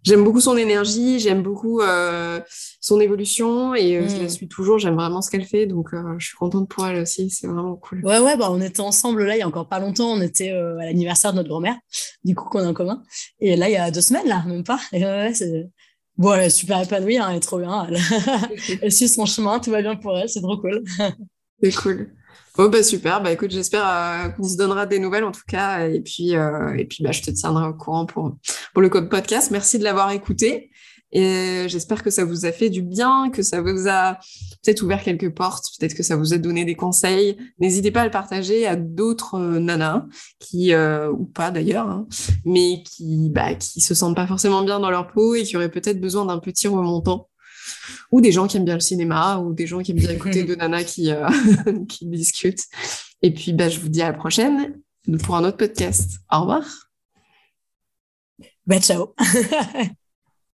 j'aime 0.03 0.25
beaucoup 0.25 0.41
son 0.41 0.57
énergie, 0.57 1.19
j'aime 1.19 1.43
beaucoup 1.43 1.81
euh, 1.81 2.41
son 2.81 3.01
évolution 3.01 3.75
et 3.75 3.97
euh, 3.97 4.09
je 4.09 4.17
la 4.17 4.25
mm. 4.25 4.29
suis 4.29 4.49
toujours. 4.49 4.79
J'aime 4.79 4.95
vraiment 4.95 5.23
ce 5.23 5.31
qu'elle 5.31 5.45
fait, 5.45 5.67
donc 5.67 5.93
euh, 5.93 6.15
je 6.19 6.29
suis 6.29 6.37
contente 6.37 6.69
pour 6.69 6.87
elle 6.87 7.03
aussi. 7.03 7.31
C'est 7.31 7.47
vraiment 7.47 7.77
cool. 7.77 8.05
Ouais, 8.05 8.19
ouais, 8.19 8.37
bah 8.37 8.49
on 8.51 8.61
était 8.61 8.81
ensemble 8.81 9.25
là 9.25 9.37
il 9.37 9.41
y 9.41 9.43
a 9.43 9.49
encore 9.49 9.69
pas 9.69 9.79
longtemps. 9.79 10.13
On 10.13 10.21
était 10.21 10.51
à 10.51 10.85
l'anniversaire 10.85 11.33
de 11.33 11.39
notre 11.39 11.49
grand-mère, 11.49 11.77
du 12.25 12.35
coup 12.35 12.49
qu'on 12.49 12.61
a 12.61 12.69
en 12.69 12.75
commun. 12.75 13.03
Et 13.41 13.57
là 13.57 13.69
il 13.69 13.73
y 13.73 13.77
a 13.77 13.91
deux 13.91 14.01
semaines 14.01 14.29
là, 14.29 14.43
même 14.47 14.65
pas. 14.65 14.81
Et 14.93 15.05
ouais, 15.05 15.33
c'est 15.35 15.69
bon, 16.17 16.35
elle 16.35 16.47
est 16.47 16.51
super 16.51 16.83
épanouie, 16.83 17.19
hein, 17.19 17.29
elle 17.31 17.37
est 17.37 17.41
trop 17.41 17.59
bien. 17.59 17.87
Elle, 17.89 17.99
elle 18.83 18.93
suit 18.93 19.09
son 19.09 19.27
chemin, 19.27 19.59
tout 19.61 19.71
va 19.71 19.83
bien 19.83 19.97
pour 19.97 20.17
elle, 20.17 20.29
c'est 20.29 20.43
trop 20.43 20.59
cool. 20.59 20.85
c'est 21.63 21.75
cool. 21.75 22.13
Oh 22.61 22.69
bah 22.69 22.83
super, 22.83 23.23
bah 23.23 23.31
écoute, 23.31 23.53
j'espère 23.53 23.87
euh, 23.87 24.29
qu'on 24.31 24.43
se 24.43 24.57
donnera 24.57 24.85
des 24.85 24.99
nouvelles 24.99 25.23
en 25.23 25.31
tout 25.31 25.45
cas, 25.47 25.87
et 25.87 26.01
puis 26.01 26.35
euh, 26.35 26.75
et 26.77 26.87
puis 26.87 27.05
bah 27.05 27.13
je 27.13 27.23
te 27.23 27.31
tiendrai 27.31 27.69
au 27.69 27.75
courant 27.75 28.05
pour 28.05 28.37
le 28.75 28.89
code 28.89 29.09
podcast. 29.09 29.53
Merci 29.53 29.79
de 29.79 29.85
l'avoir 29.85 30.11
écouté 30.11 30.73
et 31.13 31.67
j'espère 31.69 32.03
que 32.03 32.11
ça 32.11 32.25
vous 32.25 32.47
a 32.47 32.51
fait 32.51 32.69
du 32.69 32.83
bien, 32.83 33.31
que 33.31 33.43
ça 33.43 33.63
vous 33.63 33.87
a 33.87 34.15
peut-être 34.65 34.83
ouvert 34.83 35.05
quelques 35.05 35.33
portes, 35.33 35.67
peut-être 35.79 35.95
que 35.95 36.03
ça 36.03 36.17
vous 36.17 36.35
a 36.35 36.39
donné 36.39 36.65
des 36.65 36.75
conseils. 36.75 37.37
N'hésitez 37.61 37.93
pas 37.93 38.01
à 38.01 38.07
le 38.07 38.11
partager 38.11 38.67
à 38.67 38.75
d'autres 38.75 39.37
euh, 39.37 39.61
nanas 39.61 40.07
qui 40.41 40.75
ou 40.75 41.27
pas 41.27 41.53
d'ailleurs, 41.53 41.89
hein, 41.89 42.09
mais 42.45 42.83
qui 42.83 43.31
bah 43.31 43.55
qui 43.55 43.81
se 43.81 43.95
sentent 43.95 44.17
pas 44.17 44.27
forcément 44.27 44.63
bien 44.65 44.81
dans 44.81 44.91
leur 44.91 45.07
peau 45.07 45.37
et 45.37 45.45
qui 45.45 45.57
auraient 45.57 45.71
peut-être 45.71 46.01
besoin 46.01 46.25
d'un 46.25 46.41
petit 46.41 46.67
remontant 46.67 47.29
ou 48.11 48.21
des 48.21 48.33
gens 48.33 48.47
qui 48.47 48.57
aiment 48.57 48.65
bien 48.65 48.75
le 48.75 48.81
cinéma, 48.81 49.39
ou 49.39 49.53
des 49.53 49.67
gens 49.67 49.81
qui 49.81 49.93
aiment 49.93 49.99
bien 49.99 50.11
écouter 50.11 50.45
deux 50.45 50.57
nanas 50.57 50.85
qui, 50.85 51.11
qui 51.89 52.07
discutent. 52.07 52.65
Et 53.23 53.33
puis, 53.33 53.53
bah, 53.53 53.69
je 53.69 53.81
vous 53.81 53.89
dis 53.89 54.03
à 54.03 54.11
la 54.11 54.17
prochaine 54.17 54.81
pour 55.23 55.37
un 55.37 55.45
autre 55.45 55.57
podcast. 55.57 56.19
Au 56.31 56.41
revoir. 56.41 56.65
Bah, 58.67 58.81
ciao. 58.81 59.15